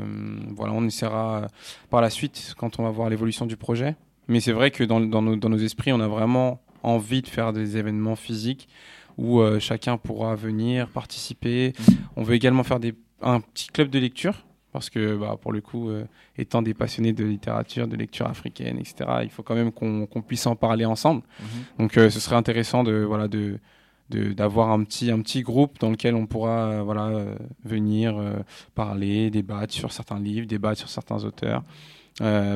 voilà, 0.56 0.74
on 0.74 0.86
essaiera 0.86 1.48
par 1.90 2.02
la 2.02 2.10
suite 2.10 2.54
quand 2.58 2.80
on 2.80 2.84
va 2.84 2.90
voir 2.92 3.10
l'évolution 3.10 3.46
du 3.46 3.58
projet. 3.58 3.96
Mais 4.28 4.40
c'est 4.40 4.52
vrai 4.54 4.72
que 4.72 4.84
dans, 4.84 5.00
dans 5.02 5.22
nos, 5.22 5.36
dans 5.36 5.50
nos 5.50 5.58
esprits, 5.58 5.92
on 5.92 6.00
a 6.00 6.08
vraiment 6.08 6.62
envie 6.82 7.22
de 7.22 7.28
faire 7.28 7.52
des 7.54 7.78
événements 7.78 8.16
physiques 8.16 8.68
où 9.18 9.40
euh, 9.40 9.60
chacun 9.60 9.98
pourra 9.98 10.36
venir 10.36 10.88
participer. 10.90 11.74
On 12.16 12.24
veut 12.24 12.36
également 12.36 12.64
faire 12.64 12.80
des, 12.80 12.94
un 13.26 13.42
petit 13.42 13.68
club 13.68 13.90
de 13.90 14.00
lecture 14.00 14.46
parce 14.76 14.90
que 14.90 15.16
bah, 15.16 15.38
pour 15.42 15.54
le 15.54 15.62
coup, 15.62 15.90
euh, 15.90 16.04
étant 16.38 16.62
des 16.62 16.74
passionnés 16.74 17.14
de 17.14 17.24
littérature, 17.24 17.88
de 17.88 17.96
lecture 17.96 18.28
africaine, 18.28 18.78
etc., 18.78 19.10
il 19.24 19.30
faut 19.30 19.42
quand 19.42 19.56
même 19.56 19.72
qu'on 19.72 20.22
puisse 20.22 20.46
en 20.48 20.58
parler 20.58 20.84
ensemble. 20.84 21.22
Donc 21.80 21.98
euh, 21.98 22.10
ce 22.10 22.20
serait 22.20 22.36
intéressant 22.36 22.84
de 22.84 22.92
voilà 22.92 23.30
de 23.30 23.58
d'avoir 24.10 24.72
un 24.72 24.84
petit 24.84 25.12
un 25.12 25.22
petit 25.22 25.44
groupe 25.44 25.80
dans 25.80 25.90
lequel 25.90 26.14
on 26.14 26.26
pourra 26.28 26.66
euh, 26.66 26.82
voilà 26.84 27.26
venir 27.64 28.22
parler, 28.76 29.30
débattre 29.30 29.74
sur 29.74 29.94
certains 29.94 30.20
livres, 30.20 30.46
débattre 30.46 30.80
sur 30.80 30.90
certains 30.90 31.24
auteurs, 31.24 31.64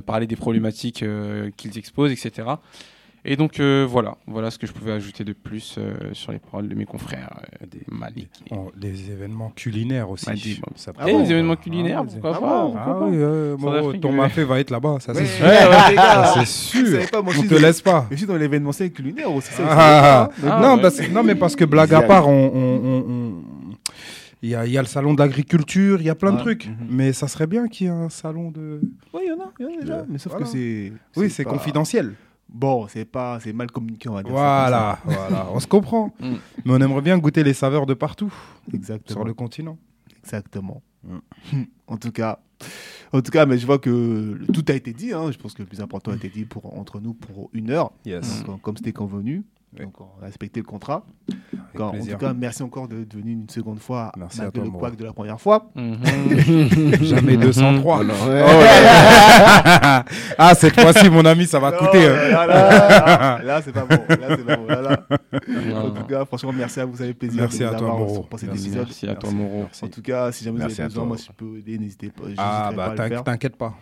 parler 0.05 0.27
des 0.27 0.35
problématiques 0.35 1.05
qu'ils 1.55 1.77
exposent, 1.77 2.11
etc. 2.11 2.49
Et 3.25 3.35
donc 3.35 3.59
euh, 3.59 3.85
voilà, 3.89 4.15
voilà 4.27 4.49
ce 4.49 4.57
que 4.57 4.65
je 4.65 4.71
pouvais 4.71 4.93
ajouter 4.93 5.23
de 5.25 5.33
plus 5.33 5.75
euh, 5.77 5.93
sur 6.13 6.31
les 6.31 6.39
paroles 6.39 6.69
de 6.69 6.75
mes 6.75 6.85
confrères 6.85 7.41
euh, 7.61 7.65
des 7.69 7.81
Malik. 7.91 8.29
et- 8.49 8.53
Oh, 8.55 8.71
des 8.77 9.11
événements 9.11 9.49
culinaires 9.53 10.09
aussi. 10.09 10.25
Des- 10.31 10.59
Ça 10.75 10.93
Ah 10.97 11.05
bon 11.05 11.23
les 11.23 11.31
événements 11.31 11.57
culinaires, 11.57 12.03
Ah 12.03 12.09
pourquoi 12.09 12.31
ah 12.35 12.39
pas, 12.39 12.61
bon, 12.63 12.71
pourquoi 12.71 12.81
Ah 12.95 12.99
pas. 12.99 13.05
oui, 13.07 13.17
euh, 13.19 13.57
bon, 13.57 13.99
ton 13.99 14.11
mafé 14.13 14.43
va 14.45 14.59
être 14.61 14.69
là-bas, 14.71 14.97
ça 15.01 15.13
c'est 15.13 15.21
Ouais, 15.21 15.25
sûr. 15.25 16.45
c'est 16.45 16.45
sûr. 16.45 17.11
pas, 17.11 17.21
moi 17.21 17.33
On 17.35 17.39
aussi, 17.39 17.47
te 17.49 17.55
laisse 17.55 17.81
pas. 17.81 18.07
Je 18.09 18.15
suis 18.15 18.25
dans 18.25 18.37
l'événementiel 18.37 18.91
culinaire 18.91 19.31
aussi. 19.33 19.51
ça, 19.51 19.63
Ah, 19.67 20.23
hein. 20.23 20.29
Ah, 20.49 20.59
non, 20.61 20.75
ouais. 20.75 20.81
parce, 20.81 21.09
non, 21.09 21.21
mais 21.23 21.35
parce 21.35 21.55
que 21.57 21.65
blague 21.65 21.93
à 21.93 22.01
part, 22.03 22.27
on, 22.27 22.31
on- 22.53 22.85
on- 22.85 23.05
on- 23.09 23.43
il 24.41 24.49
y, 24.51 24.55
a, 24.55 24.65
il 24.65 24.71
y 24.71 24.77
a 24.77 24.81
le 24.81 24.87
salon 24.87 25.13
d'agriculture, 25.13 25.99
il 25.99 26.05
y 26.05 26.09
a 26.09 26.15
plein 26.15 26.31
de 26.31 26.37
trucs. 26.39 26.67
Mhm. 26.67 26.75
Mais 26.89 27.11
ça 27.11 27.27
serait 27.27 27.47
bien 27.47 27.67
qu'il 27.67 27.87
y 27.87 27.89
ait 27.89 27.93
un 27.93 28.07
salon 28.09 28.51
de. 28.51 28.79
Oui, 29.13 29.23
il 29.25 29.27
y 29.27 29.31
en 29.33 29.43
a, 29.43 29.51
il 29.59 29.65
y 29.65 29.67
en 29.67 29.77
a 29.77 29.81
déjà. 29.81 30.05
Mais 30.07 30.17
sauf 30.17 30.31
Voilà. 30.31 30.45
que 30.45 30.51
c'est. 30.53 30.93
Oui, 31.17 31.29
c'est 31.29 31.43
pas- 31.43 31.49
confidentiel. 31.49 32.13
Bon, 32.51 32.87
c'est 32.87 33.05
pas, 33.05 33.39
c'est 33.39 33.53
mal 33.53 33.71
communiqué, 33.71 34.09
on 34.09 34.13
va 34.13 34.23
dire. 34.23 34.31
ça 34.31 34.35
Voilà, 34.37 34.99
voilà, 35.05 35.47
on 35.53 35.59
se 35.59 35.67
comprend. 35.67 36.13
Mm. 36.19 36.35
Mais 36.65 36.73
on 36.73 36.77
aimerait 36.81 37.01
bien 37.01 37.17
goûter 37.17 37.43
les 37.43 37.53
saveurs 37.53 37.85
de 37.85 37.93
partout. 37.93 38.33
Exactement. 38.73 39.15
sur 39.19 39.23
le 39.23 39.33
continent. 39.33 39.77
Exactement. 40.23 40.81
Mm. 41.03 41.17
en 41.87 41.97
tout 41.97 42.11
cas, 42.11 42.39
en 43.13 43.21
tout 43.21 43.31
cas, 43.31 43.45
mais 43.45 43.57
je 43.57 43.65
vois 43.65 43.79
que 43.79 44.39
tout 44.53 44.65
a 44.67 44.73
été 44.73 44.91
dit. 44.93 45.13
hein. 45.13 45.31
Je 45.31 45.37
pense 45.37 45.53
que 45.53 45.61
le 45.61 45.67
plus 45.67 45.81
important 45.81 46.11
a 46.11 46.15
été 46.15 46.29
dit 46.29 46.45
pour 46.45 46.77
entre 46.77 46.99
nous 46.99 47.13
pour 47.13 47.49
une 47.53 47.69
heure. 47.71 47.91
Yes. 48.05 48.43
Donc, 48.45 48.61
comme 48.61 48.77
c'était 48.77 48.91
convenu. 48.93 49.43
Oui. 49.77 49.85
Donc, 49.85 50.01
on 50.01 50.21
a 50.21 50.25
respecté 50.25 50.59
le 50.59 50.65
contrat. 50.65 51.03
Quand- 51.75 51.89
en 51.89 51.99
tout 51.99 52.17
cas, 52.17 52.33
merci 52.33 52.63
encore 52.63 52.87
d'être 52.87 53.13
venu 53.15 53.33
une 53.33 53.49
seconde 53.49 53.79
fois, 53.79 54.11
Merci 54.17 54.39
à 54.41 54.45
malgré 54.45 54.61
toi, 54.63 54.71
le 54.73 54.79
couac 54.79 54.95
de 54.95 55.05
la 55.05 55.13
première 55.13 55.39
fois. 55.39 55.69
Mhm. 55.75 55.97
Jamais 57.03 57.37
203. 57.37 57.99
Ouais. 58.03 58.05
ah, 60.37 60.53
cette 60.55 60.79
fois-ci, 60.79 61.07
mon 61.09 61.23
ami, 61.25 61.45
ça 61.45 61.59
va 61.59 61.69
Non, 61.71 61.77
coûter. 61.77 62.05
hein. 62.07 62.15
Là, 62.31 62.47
là, 62.47 62.69
là, 62.69 63.43
là, 63.43 63.61
c'est 63.61 63.71
pas 63.71 63.85
bon. 63.85 63.95
Là, 64.09 64.27
c'est 64.29 64.45
pas 64.45 64.57
bon. 64.57 64.65
Là, 64.65 64.81
là. 64.81 65.05
En 65.83 65.91
tout 65.91 66.03
cas, 66.03 66.25
franchement, 66.25 66.51
merci 66.53 66.79
à 66.79 66.85
vous. 66.85 66.95
Ça 66.97 67.03
fait 67.05 67.13
plaisir 67.13 67.41
Merci 67.43 67.59
de 67.59 67.65
à 67.65 67.71
vous 67.71 67.77
toi, 67.77 67.87
Moreau. 67.89 68.23
pour 68.23 68.39
cet 68.39 68.49
Merci. 68.49 68.65
épisode. 68.65 68.85
Merci 68.87 69.07
à 69.07 69.15
toi, 69.15 69.31
Moreau. 69.31 69.61
Merci. 69.63 69.85
En 69.85 69.87
tout 69.89 70.01
cas, 70.01 70.31
si 70.31 70.43
jamais 70.43 70.57
vous 70.57 70.63
Merci 70.63 70.81
avez 70.81 70.87
besoin, 70.89 71.03
toi. 71.03 71.07
moi, 71.09 71.17
si 71.17 71.27
je 71.27 71.31
peux 71.33 71.57
aider, 71.59 71.77
n'hésitez 71.77 72.09
pas. 72.09 72.23
Ah, 72.37 72.71
bah 72.75 72.93
t'inquiète 73.23 73.55
pas. 73.55 73.75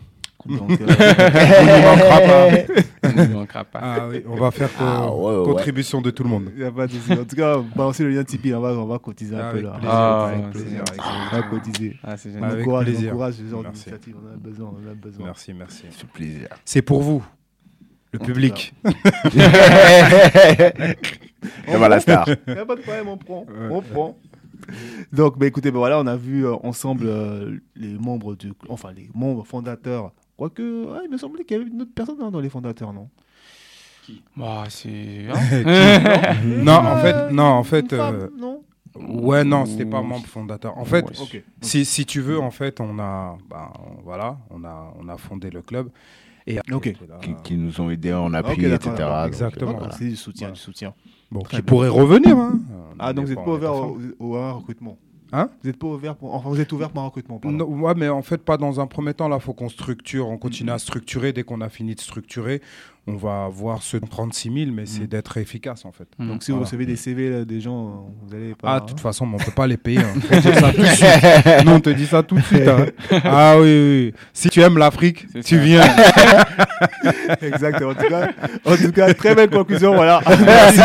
Donc, 0.46 0.70
euh, 0.70 0.86
On 0.90 1.98
pas. 1.98 2.50
On 3.04 3.10
ne 3.28 3.34
manquera 3.34 3.64
pas. 3.66 3.80
Ah 3.82 4.08
oui, 4.10 4.24
on 4.28 4.36
va 4.36 4.52
faire 4.52 4.70
Ah, 4.80 5.08
euh, 5.10 5.40
ouais. 5.42 5.46
contribution 5.54 6.00
de 6.02 6.10
tout 6.12 6.24
le 6.24 6.30
monde. 6.30 6.52
y 6.58 6.64
a 6.64 6.72
pas 6.72 6.88
de 6.88 6.92
souci. 6.94 7.12
En 7.14 7.26
tout 7.26 7.36
cas, 7.36 7.58
balancez 7.76 8.04
le 8.04 8.12
lien 8.12 8.24
Tipeee. 8.24 8.54
On 8.54 8.62
va, 8.62 8.70
on 8.74 8.86
va 8.86 9.00
cotiser 9.00 9.36
un 9.36 9.40
Ah, 9.50 9.52
peu 9.52 9.62
là. 9.62 9.72
plaisir, 9.72 9.90
Ah, 9.92 10.26
avec 10.28 10.50
plaisir, 10.52 10.84
On 10.98 11.36
va 11.36 11.44
cotiser. 11.44 11.98
Ah, 12.04 12.18
c'est 12.18 12.30
On 12.30 12.34
génial. 12.34 12.52
Avec 12.52 12.62
encourage, 12.62 12.86
plaisir. 12.86 13.08
on 13.10 13.14
encourage 13.16 13.34
ce 13.34 13.44
genre 13.50 13.62
Merci. 13.64 13.84
d'initiative. 13.84 14.16
On 14.24 14.28
en 14.30 14.34
a 14.34 14.38
besoin. 14.38 14.68
On 14.74 14.88
en 14.88 14.92
a 14.92 14.96
besoin. 14.96 15.26
Merci, 15.26 15.54
plaisir. 16.14 16.48
C'est 16.66 16.82
pour 16.82 17.02
vous, 17.02 17.24
le 18.14 18.20
public. 18.20 18.74
Et 21.68 21.76
voilà, 21.76 22.00
star. 22.00 22.28
Y 22.30 22.52
a 22.52 22.66
pas 22.66 22.76
de 22.76 22.82
problème, 22.82 23.08
on 23.08 23.18
prend. 23.18 23.42
Ouais. 23.42 23.68
On 23.72 23.82
prend. 23.82 24.18
Donc, 25.14 25.38
bah, 25.38 25.46
écoutez, 25.46 25.72
bah, 25.72 25.80
voilà, 25.80 26.00
on 26.00 26.08
a 26.08 26.16
vu 26.18 26.46
euh, 26.46 26.56
ensemble 26.64 27.06
euh, 27.08 27.58
les 27.76 27.94
membres 27.98 28.36
du, 28.36 28.52
enfin 28.70 28.92
les 28.96 29.10
membres 29.14 29.46
fondateurs. 29.46 30.12
Quoique, 30.38 30.88
ah, 30.96 31.02
il 31.04 31.10
me 31.12 31.18
semblait 31.18 31.44
qu'il 31.44 31.58
y 31.58 31.60
avait 31.62 31.70
une 31.70 31.82
autre 31.82 31.92
personne 31.96 32.18
hein, 32.22 32.30
dans 32.32 32.40
les 32.40 32.50
fondateurs, 32.50 32.94
non? 32.94 33.10
Bah, 34.38 34.64
c'est. 34.70 35.26
hein 35.30 36.34
non, 36.64 36.74
en 36.76 36.98
fait, 36.98 37.32
non, 37.32 37.44
en 37.44 37.64
fait, 37.64 37.82
Une 37.92 37.98
femme, 37.98 38.16
euh, 38.16 38.30
non? 38.38 38.62
ouais, 38.96 39.44
non, 39.44 39.66
c'était 39.66 39.86
pas 39.86 40.02
membre 40.02 40.26
fondateur. 40.28 40.78
En 40.78 40.86
fait, 40.86 41.06
Ouais. 41.06 41.44
Si, 41.62 41.84
si 41.86 42.06
tu 42.06 42.22
veux, 42.22 42.40
en 42.40 42.52
fait, 42.52 42.80
on 42.80 43.00
a, 43.00 43.38
bah, 43.50 43.74
on- 43.80 44.02
voilà, 44.04 44.38
on 44.50 44.64
a, 44.64 44.94
on 45.00 45.10
a 45.10 45.18
fondé 45.18 45.50
le 45.50 45.62
club. 45.62 45.90
Et 46.50 46.60
Ok. 46.72 46.94
Qui, 47.22 47.36
qui 47.44 47.58
nous 47.58 47.82
ont 47.82 47.90
aidés 47.90 48.14
en 48.14 48.34
appui, 48.34 48.54
Ok, 48.54 48.62
d'accord, 48.70 48.94
etc. 48.94 49.10
euh, 49.12 49.26
Exactement. 49.26 49.74
Voilà. 49.74 49.92
c'est 49.94 50.06
du 50.06 50.16
soutien, 50.16 50.48
Voilà. 50.48 50.54
du 50.56 50.62
soutien. 50.62 50.94
Bon, 51.30 51.42
qui 51.42 51.58
bien. 51.58 51.62
pourrait 51.64 51.90
revenir. 51.90 52.38
Hein. 52.38 52.60
Ah, 53.00 53.12
donc 53.12 53.26
vous 53.26 53.34
n'êtes 53.36 53.44
pas 53.44 53.52
ouvert 53.52 53.74
au 53.76 54.56
recrutement 54.56 54.98
Hein 55.34 55.50
Vous 55.62 55.70
n'êtes 55.70 55.78
pas 55.78 55.88
ouvert 55.88 56.16
pour, 56.16 56.34
enfin, 56.34 56.50
vous 56.50 56.60
êtes 56.60 56.72
ouvert 56.72 56.90
pour 56.90 57.02
un 57.02 57.06
recrutement, 57.06 57.38
pardon. 57.38 57.58
Non, 57.58 57.66
ouais, 57.66 57.94
mais 57.96 58.08
en 58.10 58.22
fait, 58.22 58.38
pas 58.38 58.58
dans 58.58 58.80
un 58.80 58.88
premier 58.88 59.14
temps. 59.14 59.28
Là, 59.28 59.40
faut 59.40 59.54
qu'on 59.54 59.70
structure. 59.70 60.30
On 60.30 60.38
continue 60.38 60.72
à 60.72 60.80
structurer. 60.80 61.34
Dès 61.34 61.44
qu'on 61.44 61.62
a 61.62 61.70
fini 61.70 61.96
de 61.96 62.00
structurer, 62.00 62.62
on 63.10 63.16
va 63.16 63.46
avoir 63.46 63.82
ceux 63.84 64.00
de 64.02 64.06
36 64.06 64.52
000, 64.66 64.72
mais 64.74 64.86
c'est 64.86 65.04
Mm. 65.04 65.08
d'être 65.08 65.38
efficace, 65.38 65.86
en 65.86 65.92
fait. 65.94 66.08
Donc 66.20 66.44
si 66.44 66.52
vous 66.52 66.60
recevez 66.60 66.86
des 66.86 66.98
CV 66.98 67.30
là, 67.30 67.46
des 67.46 67.62
gens, 67.62 68.10
vous 68.24 68.36
allez 68.36 68.54
pas. 68.54 68.76
Ah, 68.76 68.80
de 68.82 68.86
toute 68.88 69.00
façon, 69.00 69.26
mais 69.26 69.36
on 69.36 69.44
peut 69.46 69.52
pas 69.52 69.66
les 69.68 69.78
payer. 69.78 70.00
hein. 70.00 70.14
Faut 70.22 70.40
dire 70.42 70.60
ça 70.60 70.72
tout 70.74 70.82
de 70.82 70.86
suite. 70.86 71.66
Non, 71.66 71.74
on 71.76 71.80
te 71.80 71.90
dit 71.90 72.06
ça 72.06 72.22
tout 72.24 72.36
de 72.36 72.42
suite. 72.42 72.68
hein. 72.68 72.86
Ah 73.24 73.56
oui, 73.58 73.64
oui. 73.64 74.14
Si 74.34 74.50
tu 74.50 74.60
aimes 74.62 74.78
l'Afrique, 74.78 75.26
tu 75.44 75.56
ça. 75.58 75.62
viens. 75.64 75.82
Exactement. 77.42 77.92
En 77.92 77.96
tout 77.96 78.08
cas, 78.10 78.30
en 78.66 78.76
tout 78.76 78.92
cas, 78.92 79.14
très 79.14 79.36
belle 79.36 79.50
conclusion. 79.50 79.96
Voilà. 79.96 80.22
Merci. 80.28 80.78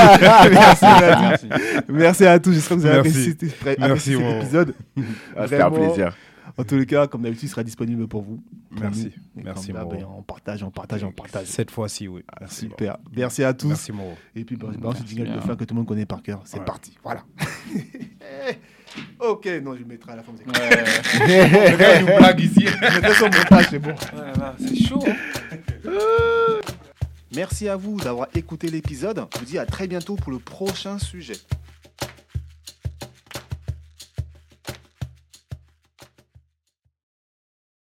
Merci, 0.53 0.85
Nadia. 0.85 1.19
Merci. 1.21 1.47
Merci 1.89 2.27
à 2.27 2.39
tous. 2.39 2.53
J'espère 2.53 2.77
que 2.77 2.83
vous 2.83 2.87
avez 2.87 3.03
Merci. 3.03 3.09
apprécié, 3.33 3.49
cet 3.51 4.43
épisode. 4.43 4.75
C'était 4.97 5.63
un 5.63 5.69
Vraiment, 5.69 5.71
plaisir. 5.71 6.17
En 6.59 6.65
tous 6.65 6.77
les 6.77 6.87
cas, 6.87 7.07
comme 7.07 7.23
d'habitude, 7.23 7.45
il 7.45 7.51
sera 7.51 7.63
disponible 7.65 8.07
pour 8.09 8.23
vous. 8.23 8.43
Pour 8.71 8.81
Merci. 8.81 9.11
nous. 9.35 9.43
Merci, 9.45 9.73
Moreau. 9.73 9.95
On 10.19 10.23
partage, 10.23 10.63
on 10.63 10.71
partage, 10.71 11.03
on 11.05 11.13
partage. 11.13 11.47
Cette 11.47 11.71
fois-ci, 11.71 12.09
oui. 12.09 12.23
Merci. 12.41 12.61
Super. 12.61 12.99
Merci 13.17 13.43
à 13.45 13.55
tous. 13.55 13.69
Merci, 13.69 13.93
Moreau. 13.93 14.17
Et 14.37 14.45
puis, 14.45 14.57
bah, 14.57 14.69
je 14.73 14.79
balance 14.79 14.97
le 14.97 15.01
Merci 15.01 15.15
jingle 15.17 15.29
de 15.31 15.33
bien. 15.39 15.41
fin 15.43 15.57
que 15.57 15.65
tout 15.65 15.75
le 15.75 15.79
monde 15.79 15.89
connaît 15.89 16.07
par 16.07 16.23
cœur. 16.23 16.43
C'est 16.45 16.59
Ouais. 16.59 16.65
parti. 16.65 16.97
Voilà. 17.03 17.25
ok, 19.21 19.47
non, 19.63 19.75
je 19.75 19.81
le 19.81 19.85
mettrai 19.87 20.13
à 20.13 20.17
la 20.17 20.23
fin. 20.23 20.33
inquiétez 20.33 22.05
Ouais. 22.05 22.17
blague 22.19 22.41
ici. 22.41 22.67
montage, 23.23 23.67
c'est 23.71 23.79
bon. 23.79 23.95
C'est 24.59 24.77
chaud. 24.77 25.05
hein. 25.07 26.61
Merci 27.35 27.69
à 27.69 27.77
vous 27.77 27.97
d'avoir 27.99 28.29
écouté 28.35 28.69
l'épisode. 28.69 29.25
Je 29.35 29.39
vous 29.39 29.45
dis 29.47 29.59
à 29.59 29.65
très 29.65 29.87
bientôt 29.87 30.17
pour 30.17 30.31
le 30.33 30.39
prochain 30.39 30.99
sujet. 30.99 31.33